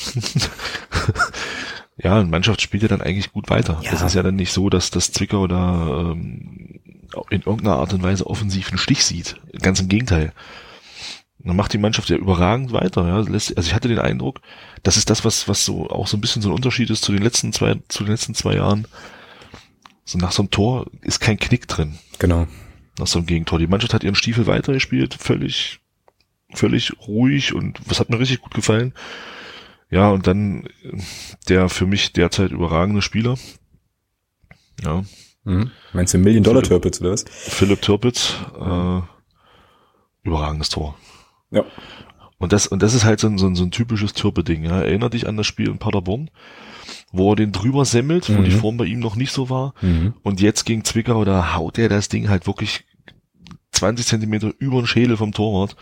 ja, 1.98 2.16
eine 2.16 2.30
Mannschaft 2.30 2.62
spielt 2.62 2.84
ja 2.84 2.90
dann 2.90 3.02
eigentlich 3.02 3.32
gut 3.32 3.50
weiter. 3.50 3.80
Ja. 3.84 3.92
Es 3.92 4.02
ist 4.02 4.16
ja 4.16 4.24
dann 4.24 4.36
nicht 4.36 4.54
so, 4.54 4.70
dass 4.70 4.90
das 4.90 5.12
Zwickau 5.12 5.48
da 5.48 6.12
ähm, 6.12 6.80
in 7.30 7.42
irgendeiner 7.42 7.78
Art 7.78 7.94
und 7.94 8.04
Weise 8.04 8.28
offensiv 8.28 8.70
einen 8.70 8.78
Stich 8.78 9.04
sieht. 9.04 9.36
Ganz 9.62 9.80
im 9.80 9.90
Gegenteil. 9.90 10.32
dann 11.40 11.56
macht 11.56 11.74
die 11.74 11.78
Mannschaft 11.78 12.10
ja 12.10 12.18
überragend 12.18 12.72
weiter. 12.72 13.08
Ja. 13.08 13.18
Also 13.18 13.54
ich 13.56 13.74
hatte 13.74 13.88
den 13.88 14.00
Eindruck, 14.00 14.42
das 14.84 14.98
ist 14.98 15.10
das, 15.10 15.26
was, 15.26 15.48
was 15.48 15.66
so 15.66 15.90
auch 15.90 16.08
so 16.08 16.18
ein 16.18 16.22
bisschen 16.22 16.42
so 16.42 16.50
ein 16.50 16.56
Unterschied 16.56 16.90
ist 16.90 17.04
zu 17.04 17.12
den 17.12 17.22
letzten 17.22 17.54
zwei, 17.54 17.76
zu 17.90 18.04
den 18.04 18.12
letzten 18.12 18.34
zwei 18.34 18.56
Jahren. 18.56 18.88
So 20.06 20.18
nach 20.18 20.32
so 20.32 20.42
einem 20.42 20.52
Tor 20.52 20.88
ist 21.02 21.20
kein 21.20 21.38
Knick 21.38 21.68
drin. 21.68 22.00
Genau. 22.18 22.48
Nach 22.98 23.08
so 23.08 23.20
einem 23.20 23.28
Gegentor. 23.28 23.60
Die 23.60 23.68
Mannschaft 23.68 23.94
hat 23.94 24.04
ihren 24.04 24.16
Stiefel 24.16 24.48
weitergespielt, 24.48 25.14
völlig, 25.14 25.80
völlig 26.54 26.94
ruhig 27.08 27.54
und 27.54 27.80
was 27.86 28.00
hat 28.00 28.10
mir 28.10 28.20
richtig 28.20 28.42
gut 28.42 28.54
gefallen. 28.54 28.94
Ja, 29.92 30.10
und 30.10 30.28
dann 30.28 30.68
der 31.48 31.70
für 31.70 31.86
mich 31.88 32.14
derzeit 32.14 32.52
überragende 32.52 33.02
Spieler. 33.02 33.38
Ja. 34.84 35.04
Mhm. 35.44 35.72
Meinst 35.94 36.14
du 36.14 36.18
Million 36.20 36.44
Dollar 36.44 36.62
Türpitz 36.64 37.02
oder 37.02 37.12
was? 37.12 37.26
Philipp 37.28 37.82
Türpitz, 37.82 38.36
äh, 38.60 39.02
überragendes 40.24 40.70
Tor. 40.70 40.96
Ja. 41.52 41.64
Und 42.38 42.54
das, 42.54 42.68
und 42.68 42.82
das 42.84 42.94
ist 42.94 43.04
halt 43.04 43.20
so 43.20 43.28
ein, 43.28 43.38
so 43.38 43.48
ein, 43.48 43.56
so 43.56 43.64
ein 43.64 43.72
typisches 43.72 44.14
Türpe-Ding. 44.14 44.64
Ja. 44.66 44.82
Erinner 44.82 45.10
dich 45.10 45.28
an 45.28 45.38
das 45.38 45.48
Spiel 45.48 45.68
in 45.70 45.78
Paderborn, 45.80 46.30
wo 47.12 47.34
er 47.34 47.36
den 47.36 47.52
drüber 47.52 47.84
semmelt, 47.86 48.30
wo 48.30 48.40
Mhm. 48.40 48.46
die 48.46 48.52
Form 48.52 48.78
bei 48.78 48.86
ihm 48.86 49.00
noch 49.00 49.16
nicht 49.16 49.32
so 49.32 49.50
war. 49.50 49.74
Mhm. 49.82 50.14
Und 50.24 50.40
jetzt 50.40 50.66
gegen 50.66 50.86
Zwickau, 50.86 51.26
da 51.26 51.56
haut 51.56 51.78
er 51.78 51.90
das 51.90 52.08
Ding 52.10 52.30
halt 52.30 52.48
wirklich 52.48 52.86
20 53.72 54.06
Zentimeter 54.06 54.52
über 54.60 54.82
den 54.82 54.88
Schädel 54.88 55.18
vom 55.18 55.32
Torwart 55.34 55.76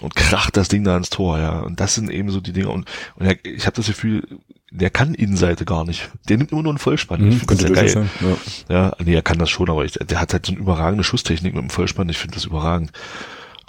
und 0.00 0.14
kracht 0.16 0.56
das 0.56 0.68
Ding 0.68 0.84
da 0.84 0.94
ans 0.94 1.10
Tor, 1.10 1.38
ja. 1.38 1.60
Und 1.60 1.80
das 1.80 1.94
sind 1.94 2.10
eben 2.10 2.30
so 2.30 2.40
die 2.40 2.52
Dinge. 2.52 2.68
Und, 2.70 2.88
und 3.16 3.26
er, 3.26 3.36
ich 3.44 3.66
habe 3.66 3.76
das 3.76 3.86
Gefühl, 3.86 4.26
der 4.70 4.90
kann 4.90 5.14
Innenseite 5.14 5.64
gar 5.64 5.84
nicht. 5.84 6.10
Der 6.28 6.38
nimmt 6.38 6.50
immer 6.52 6.62
nur 6.62 6.72
einen 6.72 6.78
Vollspann. 6.78 7.20
Ich 7.28 7.34
Mhm. 7.34 7.38
find 7.38 7.48
Könnte 7.48 7.66
das 7.66 7.76
ja 7.76 7.82
geil. 7.82 8.08
sein. 8.20 8.36
Ja. 8.68 8.74
Ja, 8.74 8.96
nee, 9.04 9.14
er 9.14 9.22
kann 9.22 9.38
das 9.38 9.50
schon, 9.50 9.68
aber 9.68 9.84
ich, 9.84 9.92
der 9.92 10.20
hat 10.20 10.32
halt 10.32 10.46
so 10.46 10.52
eine 10.52 10.60
überragende 10.60 11.04
Schusstechnik 11.04 11.54
mit 11.54 11.62
dem 11.62 11.70
Vollspann. 11.70 12.08
Ich 12.08 12.18
finde 12.18 12.34
das 12.36 12.44
überragend. 12.46 12.90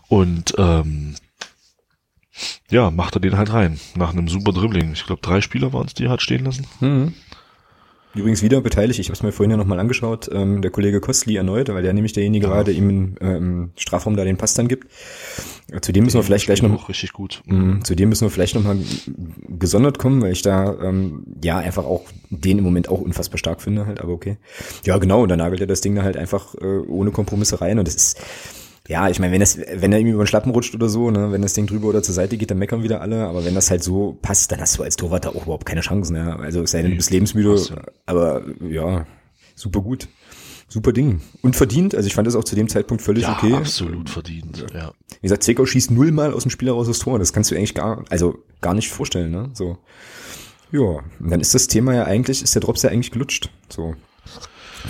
Und 0.08 0.53
ähm, 0.58 1.15
ja, 2.70 2.89
macht 2.89 3.15
er 3.15 3.20
den 3.20 3.38
halt 3.38 3.53
rein. 3.53 3.80
Nach 3.96 4.12
einem 4.12 4.27
super 4.27 4.53
Dribbling. 4.53 4.94
Ich 4.94 5.06
glaube, 5.06 5.22
drei 5.22 5.42
Spieler 5.42 5.74
waren 5.74 5.86
es, 5.88 5.94
die 5.94 6.06
er 6.06 6.12
hat 6.12 6.22
stehen 6.22 6.46
lassen. 6.46 6.65
Mhm. 6.80 7.13
Übrigens 8.15 8.43
wieder 8.43 8.62
beteiligt, 8.62 9.00
ich 9.00 9.08
habe 9.08 9.13
es 9.13 9.24
mir 9.24 9.32
vorhin 9.32 9.51
ja 9.51 9.58
nochmal 9.58 9.79
angeschaut, 9.79 10.29
ähm, 10.32 10.62
der 10.62 10.70
Kollege 10.70 11.01
Kostli 11.01 11.36
erneut, 11.36 11.70
weil 11.70 11.82
der 11.82 11.93
nämlich 11.93 12.13
derjenige 12.13 12.48
war, 12.48 12.63
der 12.63 12.75
ihm 12.75 12.89
im 12.89 13.15
ähm, 13.22 13.72
Strafraum 13.75 14.15
da 14.15 14.24
den 14.24 14.38
Pass 14.38 14.53
dann 14.53 14.67
gibt. 14.67 14.88
Äh, 15.72 15.82
Zu 15.82 15.91
dem 15.93 16.03
müssen 16.03 16.17
wir 16.17 16.24
vielleicht 16.24 16.46
gleich 16.46 16.62
noch, 16.62 16.89
richtig 16.89 17.13
gut. 17.13 17.41
Mhm, 17.46 17.84
zu 17.84 17.96
dem 17.96 18.10
müssen 18.10 18.25
wir 18.25 18.29
vielleicht 18.29 18.53
nochmal 18.53 18.77
gesondert 19.50 19.98
kommen, 19.98 20.22
weil 20.22 20.32
ich 20.32 20.43
da 20.43 20.77
ähm, 20.79 21.24
ja 21.43 21.58
einfach 21.58 21.86
auch 21.86 22.03
den 22.29 22.60
im 22.60 22.63
Moment 22.63 22.88
auch 22.88 23.01
unfassbar 23.01 23.39
stark 23.39 23.62
finde 23.62 23.88
halt, 23.88 24.00
aber 24.00 24.13
okay. 24.13 24.38
Ja 24.86 24.98
genau, 25.00 25.24
und 25.24 25.29
dann 25.29 25.39
nagelt 25.39 25.62
er 25.62 25.67
das 25.67 25.82
Ding 25.82 25.96
da 25.96 26.03
halt 26.03 26.17
einfach 26.17 26.53
äh, 26.55 26.65
ohne 26.65 27.10
Kompromisse 27.10 27.62
rein 27.62 27.79
und 27.79 27.88
das 27.88 27.96
ist 27.96 28.22
ja, 28.88 29.10
ich 29.10 29.20
meine, 29.20 29.32
wenn 29.32 29.40
das, 29.40 29.58
wenn 29.58 29.94
er 29.94 30.00
ihm 30.00 30.08
über 30.08 30.24
den 30.24 30.28
Schlappen 30.28 30.52
rutscht 30.52 30.75
oder 30.75 30.90
so, 30.90 31.10
ne, 31.10 31.32
wenn 31.32 31.42
das 31.42 31.54
Ding 31.54 31.68
drüber 31.68 31.88
oder 31.88 32.04
zur 32.04 32.13
Seite 32.13 32.38
geht, 32.38 32.52
dann 32.52 32.58
meckern 32.58 32.84
wieder 32.84 33.00
alle. 33.02 33.25
Aber 33.25 33.46
wenn 33.46 33.56
das 33.56 33.72
halt 33.72 33.82
so 33.82 34.18
passt, 34.22 34.52
dann 34.52 34.60
hast 34.60 34.78
du 34.78 34.84
als 34.84 34.98
Torwart 34.98 35.25
da 35.25 35.30
auch 35.30 35.44
überhaupt 35.44 35.66
keine 35.66 35.82
Chancen. 35.82 36.16
Ja. 36.18 36.36
Also 36.36 36.62
es 36.63 36.72
sei 36.72 36.82
denn, 36.82 36.92
du 36.92 36.98
bist 36.98 37.10
lebensmüde, 37.12 37.58
aber 38.06 38.44
ja, 38.62 39.06
super 39.56 39.82
gut. 39.82 40.10
Super 40.68 40.92
Ding. 40.92 41.22
Und 41.42 41.56
verdient. 41.56 41.94
Also 41.94 42.08
ich 42.08 42.16
fand 42.16 42.28
das 42.28 42.36
auch 42.36 42.44
zu 42.44 42.56
dem 42.56 42.68
Zeitpunkt 42.68 43.04
völlig 43.04 43.24
Ja, 43.24 43.38
okay. 43.38 43.54
absolut 43.54 44.10
verdient. 44.10 44.66
Ja. 44.74 44.92
Wie 45.12 45.22
gesagt, 45.22 45.44
Zwickau 45.44 45.66
schießt 45.66 45.92
nullmal 45.92 46.34
aus 46.34 46.44
dem 46.44 46.50
Spiel 46.50 46.68
heraus 46.70 46.88
das 46.88 47.00
Tor. 47.00 47.20
Das 47.20 47.32
kannst 47.32 47.52
du 47.52 47.56
eigentlich 47.56 47.75
gar, 47.75 48.04
also 48.10 48.40
gar 48.60 48.74
nicht 48.74 48.90
vorstellen, 48.90 49.32
ne? 49.32 49.52
So. 49.54 49.78
Ja, 50.72 50.80
und 51.20 51.30
dann 51.30 51.40
ist 51.40 51.54
das 51.54 51.68
Thema 51.68 51.94
ja 51.94 52.06
eigentlich, 52.06 52.42
ist 52.42 52.56
der 52.56 52.62
Drops 52.62 52.82
ja 52.82 52.90
eigentlich 52.90 53.12
gelutscht. 53.12 53.52
So. 53.70 53.94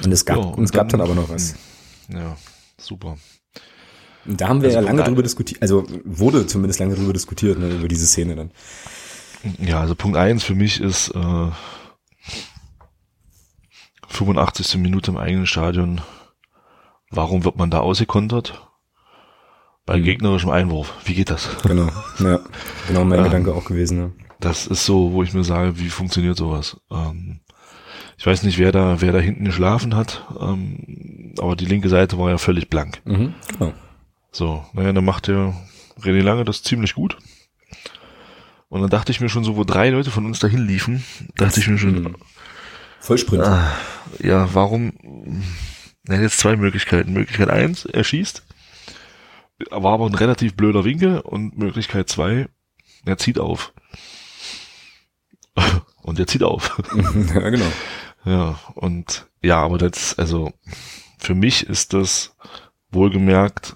Und 0.04 0.12
es 0.12 0.24
gab, 0.24 0.38
Ja, 0.38 0.44
und 0.44 0.64
es 0.64 0.72
gab 0.72 0.88
dann 0.90 1.02
aber 1.02 1.16
noch 1.16 1.28
was. 1.28 1.56
Ja, 2.08 2.38
super. 2.80 3.18
Da 4.26 4.48
haben 4.48 4.62
wir 4.62 4.70
Also 4.70 4.80
ja 4.80 4.86
lange 4.86 5.04
drüber 5.04 5.24
diskutiert, 5.24 5.62
also 5.62 5.86
wurde 6.06 6.48
zumindest 6.48 6.80
lange 6.80 6.96
drüber 6.96 7.14
diskutiert, 7.14 7.60
ne, 7.60 7.70
über 7.70 7.88
diese 7.88 8.06
Szene 8.08 8.36
dann. 8.36 8.52
Ja, 9.60 9.82
also 9.82 9.96
Punkt 9.96 10.16
eins 10.18 10.44
für 10.44 10.56
mich 10.56 10.80
ist 10.80 11.10
äh, 11.10 11.48
85. 14.08 14.78
Minute 14.78 15.12
im 15.12 15.18
eigenen 15.18 15.46
Stadion. 15.48 16.02
Warum 17.10 17.44
wird 17.44 17.58
man 17.58 17.70
da 17.70 17.80
ausgekontert? 17.80 18.68
Bei 19.86 19.98
Mhm. 19.98 20.04
gegnerischem 20.04 20.50
Einwurf. 20.50 20.94
Wie 21.06 21.14
geht 21.14 21.30
das? 21.30 21.50
Genau, 21.64 21.90
ja, 22.20 22.40
genau 22.88 23.04
mein 23.04 23.20
Ja. 23.20 23.26
Gedanke 23.26 23.54
auch 23.54 23.66
gewesen. 23.66 23.98
Ne? 23.98 24.12
Das 24.40 24.66
ist 24.68 24.86
so, 24.86 25.12
wo 25.12 25.24
ich 25.24 25.34
mir 25.34 25.44
sage, 25.44 25.78
wie 25.80 25.90
funktioniert 25.90 26.38
sowas? 26.38 26.78
Ähm, 26.90 27.42
ich 28.18 28.26
weiß 28.26 28.44
nicht, 28.44 28.58
wer 28.58 28.72
da, 28.72 29.02
wer 29.02 29.12
da 29.12 29.20
hinten 29.20 29.44
geschlafen 29.46 29.96
hat, 29.96 30.26
ähm, 30.40 31.34
aber 31.40 31.56
die 31.58 31.66
linke 31.66 31.90
Seite 31.90 32.18
war 32.18 32.30
ja 32.30 32.38
völlig 32.38 32.70
blank. 32.70 33.02
Mhm, 33.06 33.34
genau. 33.52 33.74
So, 34.34 34.66
naja, 34.74 34.92
dann 34.92 35.06
macht 35.06 35.28
der 35.28 35.54
René 36.02 36.22
Lange 36.22 36.44
das 36.44 36.64
ziemlich 36.64 36.96
gut. 36.96 37.18
Und 38.68 38.82
dann 38.82 38.90
dachte 38.90 39.12
ich 39.12 39.22
mir 39.22 39.30
schon 39.30 39.44
so, 39.44 39.56
wo 39.56 39.64
drei 39.64 39.90
Leute 39.92 40.10
von 40.10 40.26
uns 40.26 40.40
dahin 40.40 40.66
liefen, 40.66 41.04
dachte 41.36 41.60
ich 41.60 41.68
mir 41.68 41.78
schon, 41.78 41.94
Mhm. 42.04 42.16
Vollsprint. 43.00 43.44
ah, 43.44 43.78
ja, 44.20 44.52
warum, 44.56 44.94
na, 46.04 46.20
jetzt 46.20 46.40
zwei 46.40 46.56
Möglichkeiten. 46.56 47.14
Möglichkeit 47.14 47.50
eins, 47.50 47.86
er 47.86 48.04
schießt, 48.04 48.44
war 49.70 49.94
aber 49.94 50.08
ein 50.08 50.16
relativ 50.16 50.56
blöder 50.56 50.84
Winkel 50.84 51.20
und 51.20 51.56
Möglichkeit 51.58 52.10
zwei, 52.10 52.48
er 53.06 53.18
zieht 53.20 53.38
auf. 53.40 53.72
Und 56.02 56.20
er 56.20 56.28
zieht 56.28 56.44
auf. 56.44 56.78
ja, 57.34 57.50
genau. 57.50 57.72
Ja, 58.26 58.60
und 58.76 59.28
ja, 59.42 59.62
aber 59.62 59.78
das, 59.78 60.18
also 60.20 60.52
für 61.18 61.34
mich 61.34 61.66
ist 61.68 61.94
das 61.94 62.36
wohlgemerkt 62.92 63.76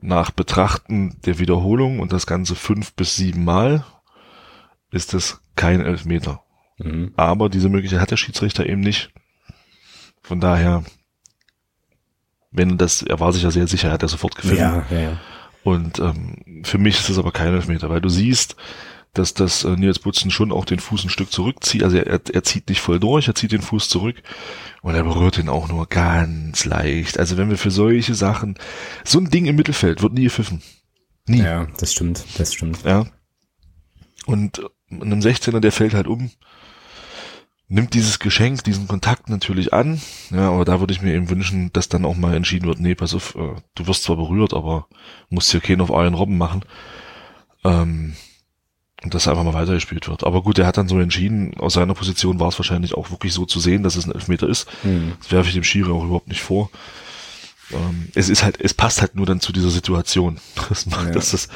nach 0.00 0.30
Betrachten 0.30 1.16
der 1.24 1.38
Wiederholung 1.38 2.00
und 2.00 2.12
das 2.12 2.26
Ganze 2.26 2.54
fünf 2.54 2.94
bis 2.94 3.16
sieben 3.16 3.44
Mal 3.44 3.84
ist 4.90 5.14
es 5.14 5.40
kein 5.56 5.80
Elfmeter. 5.80 6.42
Mhm. 6.78 7.12
Aber 7.16 7.48
diese 7.48 7.68
Möglichkeit 7.68 8.00
hat 8.00 8.10
der 8.10 8.16
Schiedsrichter 8.16 8.66
eben 8.66 8.80
nicht. 8.80 9.12
Von 10.22 10.40
daher, 10.40 10.84
wenn 12.50 12.78
das, 12.78 13.02
er 13.02 13.20
war 13.20 13.32
sich 13.32 13.42
ja 13.42 13.50
sehr 13.50 13.66
sicher, 13.66 13.88
er 13.88 13.94
hat 13.94 14.02
er 14.02 14.08
sofort 14.08 14.36
gefilmt. 14.36 14.58
Ja, 14.58 14.86
ja, 14.90 15.00
ja. 15.00 15.20
Und 15.62 15.98
ähm, 15.98 16.62
für 16.64 16.78
mich 16.78 16.98
ist 16.98 17.10
es 17.10 17.18
aber 17.18 17.32
kein 17.32 17.52
Elfmeter, 17.52 17.90
weil 17.90 18.00
du 18.00 18.08
siehst, 18.08 18.56
dass 19.12 19.34
das 19.34 19.64
äh, 19.64 19.76
Nils 19.76 19.98
Butzen 19.98 20.30
schon 20.30 20.52
auch 20.52 20.64
den 20.64 20.78
Fuß 20.78 21.04
ein 21.04 21.10
Stück 21.10 21.32
zurückzieht. 21.32 21.82
Also 21.82 21.96
er, 21.96 22.06
er, 22.06 22.20
er 22.32 22.42
zieht 22.42 22.68
nicht 22.68 22.80
voll 22.80 23.00
durch, 23.00 23.28
er 23.28 23.34
zieht 23.34 23.52
den 23.52 23.62
Fuß 23.62 23.88
zurück 23.88 24.22
und 24.82 24.94
er 24.94 25.02
berührt 25.02 25.38
ihn 25.38 25.48
auch 25.48 25.68
nur 25.68 25.86
ganz 25.86 26.64
leicht. 26.64 27.18
Also 27.18 27.36
wenn 27.36 27.50
wir 27.50 27.58
für 27.58 27.70
solche 27.70 28.14
Sachen, 28.14 28.56
so 29.04 29.18
ein 29.18 29.30
Ding 29.30 29.46
im 29.46 29.56
Mittelfeld 29.56 30.02
wird 30.02 30.14
nie 30.14 30.24
gepfiffen. 30.24 30.62
Nie. 31.26 31.42
Ja, 31.42 31.66
das 31.78 31.92
stimmt, 31.92 32.24
das 32.38 32.54
stimmt. 32.54 32.84
Ja. 32.84 33.06
Und 34.26 34.62
einem 34.90 35.20
16er, 35.20 35.60
der 35.60 35.72
fällt 35.72 35.94
halt 35.94 36.06
um, 36.06 36.30
nimmt 37.68 37.94
dieses 37.94 38.18
Geschenk, 38.18 38.64
diesen 38.64 38.88
Kontakt 38.88 39.28
natürlich 39.28 39.72
an. 39.72 40.00
Ja, 40.30 40.50
aber 40.50 40.64
da 40.64 40.80
würde 40.80 40.92
ich 40.92 41.02
mir 41.02 41.14
eben 41.14 41.30
wünschen, 41.30 41.72
dass 41.72 41.88
dann 41.88 42.04
auch 42.04 42.16
mal 42.16 42.34
entschieden 42.34 42.66
wird, 42.66 42.80
nee, 42.80 42.94
pass 42.94 43.14
auf, 43.14 43.34
äh, 43.36 43.56
du 43.74 43.86
wirst 43.86 44.04
zwar 44.04 44.16
berührt, 44.16 44.54
aber 44.54 44.88
musst 45.30 45.50
hier 45.50 45.60
keinen 45.60 45.80
auf 45.80 45.92
allen 45.92 46.14
Robben 46.14 46.38
machen. 46.38 46.64
Ähm, 47.64 48.14
dass 49.06 49.26
einfach 49.28 49.44
mal 49.44 49.54
weitergespielt 49.54 50.08
wird. 50.08 50.24
Aber 50.24 50.42
gut, 50.42 50.58
er 50.58 50.66
hat 50.66 50.76
dann 50.76 50.88
so 50.88 50.98
entschieden, 51.00 51.54
aus 51.58 51.74
seiner 51.74 51.94
Position 51.94 52.38
war 52.40 52.48
es 52.48 52.58
wahrscheinlich 52.58 52.94
auch 52.94 53.10
wirklich 53.10 53.32
so 53.32 53.46
zu 53.46 53.58
sehen, 53.60 53.82
dass 53.82 53.96
es 53.96 54.06
ein 54.06 54.12
Elfmeter 54.12 54.48
ist. 54.48 54.66
Mhm. 54.82 55.12
Das 55.20 55.32
werfe 55.32 55.48
ich 55.48 55.54
dem 55.54 55.64
Schiri 55.64 55.90
auch 55.90 56.04
überhaupt 56.04 56.28
nicht 56.28 56.42
vor. 56.42 56.70
Ähm, 57.72 58.08
es 58.14 58.28
ist 58.28 58.42
halt, 58.42 58.60
es 58.60 58.74
passt 58.74 59.00
halt 59.00 59.14
nur 59.14 59.26
dann 59.26 59.40
zu 59.40 59.52
dieser 59.52 59.70
Situation. 59.70 60.38
Das 60.68 60.86
macht, 60.86 61.06
Ja. 61.06 61.12
dass 61.12 61.30
das 61.30 61.48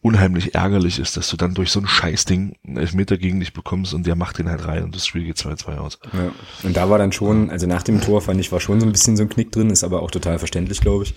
unheimlich 0.00 0.54
ärgerlich 0.54 0.98
ist, 1.00 1.16
dass 1.16 1.28
du 1.28 1.36
dann 1.36 1.54
durch 1.54 1.70
so 1.72 1.80
ein 1.80 1.86
Scheißding 1.88 2.54
einen 2.66 2.76
Elfmeter 2.76 3.16
gegen 3.16 3.40
dich 3.40 3.52
bekommst 3.52 3.94
und 3.94 4.06
der 4.06 4.14
macht 4.14 4.38
den 4.38 4.48
halt 4.48 4.64
rein 4.66 4.84
und 4.84 4.94
das 4.94 5.06
Spiel 5.06 5.24
geht 5.24 5.36
2-2 5.38 5.76
aus. 5.78 5.98
Ja. 6.12 6.30
Und 6.62 6.76
da 6.76 6.88
war 6.88 6.98
dann 6.98 7.10
schon, 7.10 7.50
also 7.50 7.66
nach 7.66 7.82
dem 7.82 8.00
Tor 8.00 8.22
fand 8.22 8.38
ich, 8.40 8.52
war 8.52 8.60
schon 8.60 8.78
so 8.80 8.86
ein 8.86 8.92
bisschen 8.92 9.16
so 9.16 9.24
ein 9.24 9.28
Knick 9.28 9.50
drin, 9.50 9.70
ist 9.70 9.82
aber 9.82 10.02
auch 10.02 10.10
total 10.12 10.38
verständlich, 10.38 10.80
glaube 10.80 11.02
ich. 11.04 11.14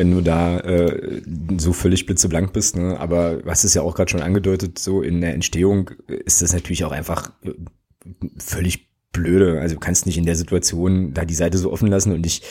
Wenn 0.00 0.12
du 0.12 0.22
da 0.22 0.58
äh, 0.60 1.20
so 1.58 1.74
völlig 1.74 2.06
blitzeblank 2.06 2.54
bist, 2.54 2.74
ne? 2.74 2.98
aber 2.98 3.42
hast 3.44 3.64
es 3.64 3.74
ja 3.74 3.82
auch 3.82 3.94
gerade 3.94 4.10
schon 4.10 4.22
angedeutet, 4.22 4.78
so 4.78 5.02
in 5.02 5.20
der 5.20 5.34
Entstehung 5.34 5.90
ist 6.06 6.40
das 6.40 6.54
natürlich 6.54 6.84
auch 6.84 6.92
einfach 6.92 7.32
äh, 7.44 7.52
völlig 8.38 8.89
blöde. 9.12 9.60
Also 9.60 9.74
du 9.74 9.80
kannst 9.80 10.06
nicht 10.06 10.18
in 10.18 10.24
der 10.24 10.36
Situation 10.36 11.12
da 11.12 11.24
die 11.24 11.34
Seite 11.34 11.58
so 11.58 11.72
offen 11.72 11.88
lassen 11.88 12.12
und 12.12 12.24
ich 12.24 12.42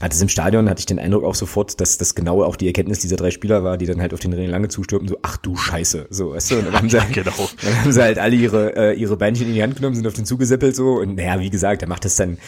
hatte 0.00 0.14
es 0.16 0.22
im 0.22 0.28
Stadion, 0.28 0.68
hatte 0.68 0.80
ich 0.80 0.86
den 0.86 0.98
Eindruck 0.98 1.24
auch 1.24 1.34
sofort, 1.34 1.80
dass 1.80 1.98
das 1.98 2.14
genau 2.14 2.42
auch 2.42 2.56
die 2.56 2.66
Erkenntnis 2.66 2.98
dieser 2.98 3.16
drei 3.16 3.30
Spieler 3.30 3.62
war, 3.62 3.78
die 3.78 3.86
dann 3.86 4.00
halt 4.00 4.12
auf 4.12 4.20
den 4.20 4.32
Rennen 4.32 4.50
lange 4.50 4.68
zustürmten, 4.68 5.08
so 5.08 5.18
ach 5.22 5.36
du 5.36 5.56
Scheiße, 5.56 6.06
so, 6.10 6.32
weißt 6.32 6.50
du, 6.50 6.58
und 6.58 6.66
dann 6.66 6.74
haben 6.74 6.90
sie, 6.90 6.98
Genau. 7.12 7.32
dann 7.62 7.80
haben 7.80 7.92
sie 7.92 8.02
halt 8.02 8.18
alle 8.18 8.34
ihre, 8.34 8.76
äh, 8.76 8.94
ihre 8.94 9.16
Beinchen 9.16 9.46
in 9.48 9.54
die 9.54 9.62
Hand 9.62 9.76
genommen, 9.76 9.94
sind 9.94 10.06
auf 10.06 10.14
den 10.14 10.26
zugeseppelt 10.26 10.74
so 10.74 10.94
und 10.94 11.16
naja, 11.16 11.40
wie 11.40 11.50
gesagt, 11.50 11.82
der 11.82 11.88
macht 11.88 12.04
das 12.04 12.16
dann, 12.16 12.38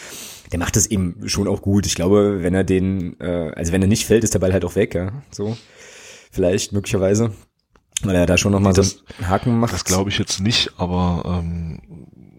der 0.51 0.59
macht 0.59 0.75
das 0.75 0.87
eben 0.87 1.15
schon 1.25 1.47
auch 1.47 1.61
gut. 1.61 1.85
Ich 1.85 1.95
glaube, 1.95 2.39
wenn 2.41 2.53
er 2.53 2.65
den, 2.65 3.19
äh, 3.21 3.51
also 3.55 3.71
wenn 3.71 3.81
er 3.81 3.87
nicht 3.87 4.05
fällt, 4.05 4.23
ist 4.23 4.33
der 4.33 4.39
Ball 4.39 4.51
halt 4.51 4.65
auch 4.65 4.75
weg, 4.75 4.95
ja, 4.95 5.11
so, 5.31 5.55
vielleicht, 6.29 6.73
möglicherweise, 6.73 7.31
weil 8.05 8.15
er 8.15 8.25
da 8.25 8.37
schon 8.37 8.51
nochmal 8.51 8.73
so 8.75 8.81
das- 8.81 9.03
einen 9.19 9.29
Haken 9.29 9.59
macht. 9.59 9.73
Das 9.73 9.85
glaube 9.85 10.09
ich 10.09 10.17
jetzt 10.17 10.39
nicht, 10.39 10.71
aber 10.77 11.23
ähm, 11.25 11.79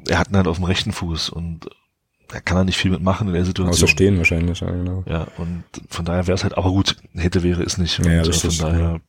er 0.09 0.19
hat 0.19 0.31
ihn 0.31 0.37
halt 0.37 0.49
auf 0.49 0.57
dem 0.57 0.65
rechten 0.65 0.93
Fuß 0.93 1.31
und 1.31 1.67
da 2.33 2.41
kann 2.41 2.57
er 2.57 2.65
nicht 2.65 2.79
viel 2.79 2.91
mitmachen 2.91 3.29
in 3.29 3.35
der 3.35 3.45
Situation. 3.45 3.73
Außer 3.75 3.87
stehen 3.89 4.17
wahrscheinlich, 4.19 4.61
ja, 4.61 4.71
genau. 4.71 5.05
Ja, 5.07 5.27
und 5.37 5.65
von 5.89 6.05
daher 6.05 6.27
wäre 6.27 6.35
es 6.35 6.43
halt, 6.45 6.57
aber 6.57 6.71
gut, 6.71 6.97
hätte, 7.15 7.43
wäre 7.43 7.63
es 7.63 7.79
nicht. 7.79 7.99
Und 7.99 8.07
Ja, 8.07 8.13
ja, 8.13 8.23
äh, 8.23 8.33
von 8.33 8.51
daher 8.59 9.01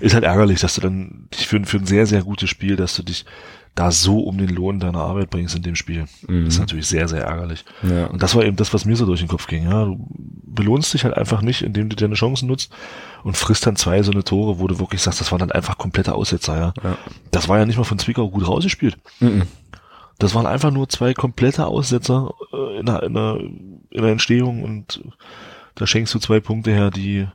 ist 0.00 0.14
halt 0.14 0.24
ärgerlich, 0.24 0.60
dass 0.60 0.74
du 0.74 0.80
dann 0.80 1.28
dich 1.34 1.46
für, 1.46 1.62
für 1.64 1.76
ein 1.78 1.86
sehr, 1.86 2.06
sehr 2.06 2.22
gutes 2.22 2.48
Spiel, 2.50 2.76
dass 2.76 2.96
du 2.96 3.02
dich 3.02 3.24
da 3.74 3.90
so 3.90 4.20
um 4.20 4.38
den 4.38 4.50
Lohn 4.50 4.78
deiner 4.78 5.00
Arbeit 5.00 5.30
bringst 5.30 5.56
in 5.56 5.62
dem 5.62 5.74
Spiel. 5.74 6.04
Mhm. 6.28 6.44
Das 6.44 6.54
ist 6.54 6.60
natürlich 6.60 6.86
sehr, 6.86 7.08
sehr 7.08 7.22
ärgerlich. 7.24 7.64
Ja. 7.82 8.06
Und 8.06 8.22
das 8.22 8.36
war 8.36 8.44
eben 8.44 8.54
das, 8.56 8.72
was 8.72 8.84
mir 8.84 8.94
so 8.94 9.04
durch 9.04 9.18
den 9.18 9.28
Kopf 9.28 9.48
ging. 9.48 9.64
Ja, 9.64 9.84
du 9.86 9.98
belohnst 10.46 10.94
dich 10.94 11.02
halt 11.04 11.16
einfach 11.16 11.42
nicht, 11.42 11.62
indem 11.62 11.88
du 11.88 11.96
deine 11.96 12.14
Chancen 12.14 12.46
nutzt 12.46 12.72
und 13.24 13.36
frisst 13.36 13.66
dann 13.66 13.74
zwei 13.74 14.00
so 14.04 14.12
eine 14.12 14.22
Tore, 14.22 14.60
wo 14.60 14.68
du 14.68 14.78
wirklich 14.78 15.02
sagst, 15.02 15.20
das 15.20 15.32
waren 15.32 15.40
dann 15.40 15.50
einfach 15.50 15.76
komplette 15.76 16.14
Aussetzer. 16.14 16.56
Ja, 16.56 16.74
Ja. 16.84 16.96
das 17.32 17.48
war 17.48 17.58
ja 17.58 17.66
nicht 17.66 17.76
mal 17.76 17.82
von 17.84 17.98
Zwickau 17.98 18.30
gut 18.30 18.46
rausgespielt. 18.46 18.96
Mhm. 19.18 19.42
Das 20.18 20.34
waren 20.34 20.46
einfach 20.46 20.70
nur 20.70 20.88
zwei 20.88 21.14
komplette 21.14 21.66
Aussetzer 21.66 22.34
äh, 22.52 22.78
in, 22.78 22.86
der, 22.86 23.02
in, 23.02 23.14
der, 23.14 23.36
in 23.40 24.02
der 24.02 24.12
Entstehung 24.12 24.62
und 24.62 25.02
da 25.74 25.86
schenkst 25.86 26.14
du 26.14 26.18
zwei 26.18 26.40
Punkte 26.40 26.70
her, 26.70 26.90
die 26.90 27.26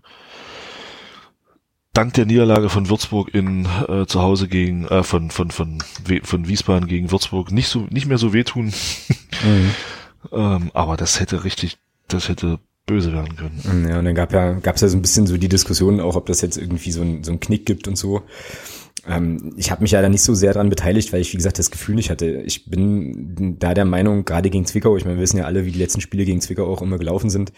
dank 1.93 2.13
der 2.13 2.25
Niederlage 2.25 2.69
von 2.69 2.87
Würzburg 2.89 3.33
in 3.33 3.67
äh, 3.87 4.05
zu 4.05 4.21
Hause 4.21 4.47
gegen 4.47 4.85
äh, 4.87 5.03
von 5.03 5.31
von 5.31 5.51
von 5.51 5.83
von 6.23 6.47
Wiesbaden 6.47 6.87
gegen 6.87 7.11
Würzburg 7.11 7.51
nicht 7.51 7.67
so 7.67 7.87
nicht 7.89 8.05
mehr 8.05 8.17
so 8.17 8.31
wehtun, 8.31 8.71
Mhm. 9.43 9.71
ähm, 10.31 10.71
aber 10.73 10.97
das 10.97 11.19
hätte 11.19 11.43
richtig, 11.43 11.77
das 12.07 12.29
hätte 12.29 12.59
böse 12.85 13.13
werden 13.13 13.35
können. 13.35 13.87
Ja, 13.87 13.99
und 13.99 14.05
dann 14.05 14.15
gab 14.15 14.33
ja, 14.33 14.53
gab's 14.53 14.81
ja 14.81 14.87
so 14.87 14.97
ein 14.97 15.01
bisschen 15.01 15.27
so 15.27 15.37
die 15.37 15.49
Diskussion 15.49 15.99
auch, 15.99 16.15
ob 16.15 16.25
das 16.25 16.41
jetzt 16.41 16.57
irgendwie 16.57 16.91
so 16.91 17.01
ein, 17.01 17.23
so 17.23 17.31
ein 17.31 17.39
Knick 17.39 17.65
gibt 17.65 17.87
und 17.87 17.97
so. 17.97 18.23
Ähm, 19.07 19.53
ich 19.57 19.71
habe 19.71 19.81
mich 19.81 19.91
ja 19.91 20.01
da 20.01 20.09
nicht 20.09 20.21
so 20.21 20.33
sehr 20.33 20.53
dran 20.53 20.69
beteiligt, 20.69 21.13
weil 21.13 21.21
ich, 21.21 21.31
wie 21.33 21.37
gesagt, 21.37 21.59
das 21.59 21.71
Gefühl 21.71 21.95
nicht 21.95 22.09
hatte. 22.09 22.27
Ich 22.45 22.69
bin 22.69 23.57
da 23.59 23.73
der 23.73 23.85
Meinung, 23.85 24.25
gerade 24.25 24.49
gegen 24.49 24.65
Zwickau, 24.65 24.97
ich 24.97 25.05
meine, 25.05 25.17
wir 25.17 25.21
wissen 25.21 25.37
ja 25.37 25.45
alle, 25.45 25.65
wie 25.65 25.71
die 25.71 25.79
letzten 25.79 26.01
Spiele 26.01 26.25
gegen 26.25 26.41
Zwickau 26.41 26.65
auch 26.65 26.81
immer 26.81 26.97
gelaufen 26.97 27.29
sind, 27.29 27.51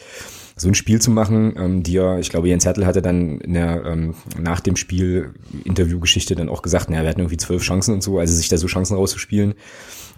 so 0.55 0.67
ein 0.67 0.75
Spiel 0.75 1.01
zu 1.01 1.11
machen, 1.11 1.55
ähm, 1.57 1.83
die 1.83 1.93
ja, 1.93 2.19
ich 2.19 2.29
glaube, 2.29 2.47
Jens 2.47 2.65
Hertel 2.65 2.85
hatte 2.85 3.01
dann 3.01 3.39
in 3.39 3.53
der, 3.53 3.83
ähm, 3.85 4.15
nach 4.39 4.59
dem 4.59 4.75
Spiel 4.75 5.33
Interviewgeschichte 5.63 6.35
dann 6.35 6.49
auch 6.49 6.61
gesagt, 6.61 6.89
naja, 6.89 7.03
wir 7.03 7.09
hatten 7.09 7.21
irgendwie 7.21 7.37
zwölf 7.37 7.63
Chancen 7.63 7.93
und 7.93 8.03
so, 8.03 8.19
also 8.19 8.33
sich 8.33 8.49
da 8.49 8.57
so 8.57 8.67
Chancen 8.67 8.95
rauszuspielen, 8.95 9.55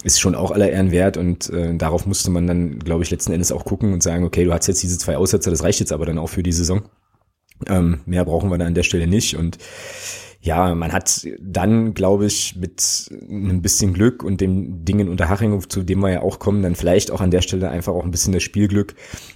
ist 0.03 0.19
schon 0.19 0.35
auch 0.35 0.51
aller 0.51 0.69
Ehren 0.69 0.91
wert 0.91 1.17
und 1.17 1.49
äh, 1.49 1.75
darauf 1.75 2.05
musste 2.05 2.31
man 2.31 2.47
dann, 2.47 2.79
glaube 2.79 3.03
ich, 3.03 3.11
letzten 3.11 3.31
Endes 3.31 3.51
auch 3.51 3.63
gucken 3.63 3.93
und 3.93 4.03
sagen, 4.03 4.23
okay, 4.25 4.43
du 4.43 4.53
hast 4.53 4.67
jetzt 4.67 4.83
diese 4.83 4.97
zwei 4.97 5.17
Aussätze, 5.17 5.49
das 5.49 5.63
reicht 5.63 5.79
jetzt 5.79 5.93
aber 5.93 6.05
dann 6.05 6.17
auch 6.17 6.27
für 6.27 6.43
die 6.43 6.51
Saison. 6.51 6.83
Ähm, 7.67 8.01
mehr 8.05 8.25
brauchen 8.25 8.49
wir 8.49 8.57
da 8.57 8.65
an 8.65 8.73
der 8.73 8.83
Stelle 8.83 9.07
nicht 9.07 9.37
und 9.37 9.57
ja, 10.43 10.75
man 10.75 10.91
hat 10.91 11.25
dann, 11.39 11.93
glaube 11.93 12.25
ich, 12.25 12.57
mit 12.57 13.09
ein 13.29 13.61
bisschen 13.61 13.93
Glück 13.93 14.23
und 14.23 14.41
dem 14.41 14.83
Ding 14.83 14.99
in 14.99 15.07
Unterhaching, 15.07 15.57
zu 15.69 15.83
dem 15.83 16.01
wir 16.01 16.11
ja 16.11 16.21
auch 16.21 16.37
kommen, 16.37 16.61
dann 16.61 16.75
vielleicht 16.75 17.11
auch 17.11 17.21
an 17.21 17.31
der 17.31 17.41
Stelle 17.41 17.69
einfach 17.69 17.93
auch 17.93 18.03
ein 18.03 18.11
bisschen 18.11 18.33
das 18.33 18.43
Spielglück, 18.43 18.93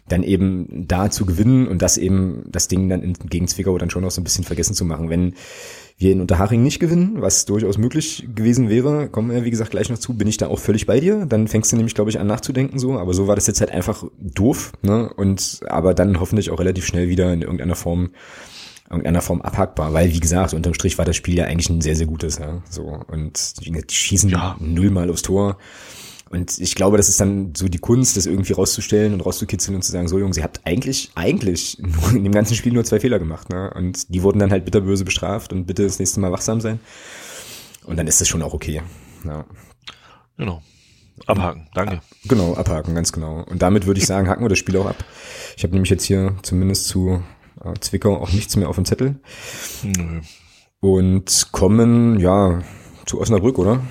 dann 0.10 0.22
eben 0.22 0.86
da 0.86 1.10
zu 1.10 1.26
gewinnen 1.26 1.66
und 1.70 1.82
das 1.82 1.98
eben, 1.98 2.44
das 2.52 2.68
Ding 2.68 2.90
dann 2.90 3.14
gegen 3.30 3.48
Zwickau 3.48 3.78
dann 3.78 3.90
schon 3.90 4.04
auch 4.04 4.12
so 4.12 4.20
ein 4.20 4.26
bisschen 4.26 4.44
vergessen 4.44 4.74
zu 4.74 4.84
machen. 4.84 5.10
Wenn 5.10 5.36
wir 5.98 6.12
in 6.12 6.20
Unterhaching 6.20 6.62
nicht 6.62 6.82
gewinnen, 6.82 7.22
was 7.22 7.46
durchaus 7.46 7.78
möglich 7.78 8.28
gewesen 8.36 8.68
wäre, 8.68 9.08
kommen 9.08 9.32
wir, 9.32 9.46
wie 9.46 9.50
gesagt, 9.50 9.72
gleich 9.72 9.90
noch 9.90 10.00
zu, 10.00 10.14
bin 10.14 10.28
ich 10.28 10.36
da 10.36 10.48
auch 10.48 10.60
völlig 10.60 10.88
bei 10.88 11.00
dir. 11.00 11.26
Dann 11.26 11.48
fängst 11.48 11.72
du 11.72 11.78
nämlich, 11.78 11.96
glaube 11.96 12.10
ich, 12.10 12.20
an 12.20 12.28
nachzudenken 12.28 12.80
so. 12.80 13.00
Aber 13.00 13.14
so 13.14 13.28
war 13.28 13.36
das 13.36 13.48
jetzt 13.48 13.62
halt 13.62 13.72
einfach 13.72 14.04
doof, 14.20 14.74
ne? 14.82 15.10
Und 15.16 15.62
aber 15.70 15.94
dann 15.94 16.20
hoffentlich 16.20 16.52
auch 16.52 16.60
relativ 16.60 16.86
schnell 16.86 17.08
wieder 17.08 17.32
in 17.32 17.44
irgendeiner 17.44 17.76
Form 17.76 18.10
irgendeiner 18.90 19.22
Form 19.22 19.42
abhackbar, 19.42 19.94
weil 19.94 20.14
wie 20.14 20.20
gesagt, 20.20 20.54
unterm 20.54 20.74
Strich 20.74 20.98
war 20.98 21.06
das 21.06 21.16
Spiel 21.16 21.36
ja 21.36 21.46
eigentlich 21.46 21.70
ein 21.70 21.82
sehr, 21.82 21.96
sehr 21.96 22.06
gutes, 22.08 22.38
ja. 22.38 22.62
So. 22.70 23.00
Und 23.08 23.66
die, 23.66 23.72
die 23.72 23.94
schießen 23.94 24.30
Ja. 24.30 24.56
nullmal 24.60 25.10
aufs 25.10 25.22
Tor. 25.22 25.58
Und 26.30 26.58
ich 26.60 26.76
glaube, 26.76 26.98
das 26.98 27.08
ist 27.08 27.22
dann 27.22 27.54
so 27.56 27.70
die 27.70 27.78
Kunst, 27.78 28.18
das 28.18 28.26
irgendwie 28.26 28.52
rauszustellen 28.52 29.14
und 29.14 29.22
rauszukitzeln 29.22 29.76
und 29.76 29.82
zu 29.82 29.92
sagen, 29.92 30.08
so 30.10 30.20
Jungs, 30.20 30.36
ihr 30.36 30.44
habt 30.44 30.62
eigentlich, 30.66 31.12
eigentlich 31.16 31.78
nur 31.80 32.12
in 32.16 32.24
dem 32.24 32.34
ganzen 32.34 32.56
Spiel 32.56 32.74
nur 32.74 32.84
zwei 32.84 33.00
Fehler 33.00 33.20
gemacht, 33.20 33.50
ne? 33.50 33.72
Und 33.74 34.14
die 34.14 34.24
wurden 34.24 34.40
dann 34.40 34.52
halt 34.52 34.66
bitterböse 34.66 35.06
bestraft 35.06 35.54
und 35.54 35.66
bitte 35.66 35.84
das 35.84 36.00
nächste 36.00 36.20
Mal 36.20 36.32
wachsam 36.32 36.60
sein. 36.60 36.80
Und 37.86 37.98
dann 37.98 38.08
ist 38.08 38.20
das 38.20 38.28
schon 38.28 38.42
auch 38.42 38.54
okay. 38.54 38.82
Ja. 39.26 39.46
Genau. 40.38 40.62
Abhaken, 41.26 41.68
danke. 41.74 42.02
Genau, 42.26 42.54
abhaken, 42.54 42.94
ganz 42.94 43.12
genau. 43.12 43.44
Und 43.50 43.62
damit 43.62 43.88
würde 43.88 44.00
ich 44.00 44.06
sagen, 44.06 44.28
haken 44.30 44.44
wir 44.44 44.50
das 44.50 44.60
Spiel 44.60 44.78
auch 44.78 44.86
ab. 44.86 45.04
Ich 45.56 45.64
habe 45.64 45.74
nämlich 45.74 45.90
jetzt 45.90 46.04
hier 46.04 46.36
zumindest 46.44 46.88
zu 46.88 47.24
Zwickau 47.80 48.18
auch 48.18 48.32
nichts 48.32 48.56
mehr 48.56 48.70
auf 48.70 48.76
dem 48.76 48.86
Zettel. 48.86 49.20
Nö. 49.84 50.22
Und 50.80 51.50
kommen, 51.52 52.20
ja, 52.20 52.62
zu 53.06 53.20
Osnabrück, 53.20 53.58
oder? 53.58 53.82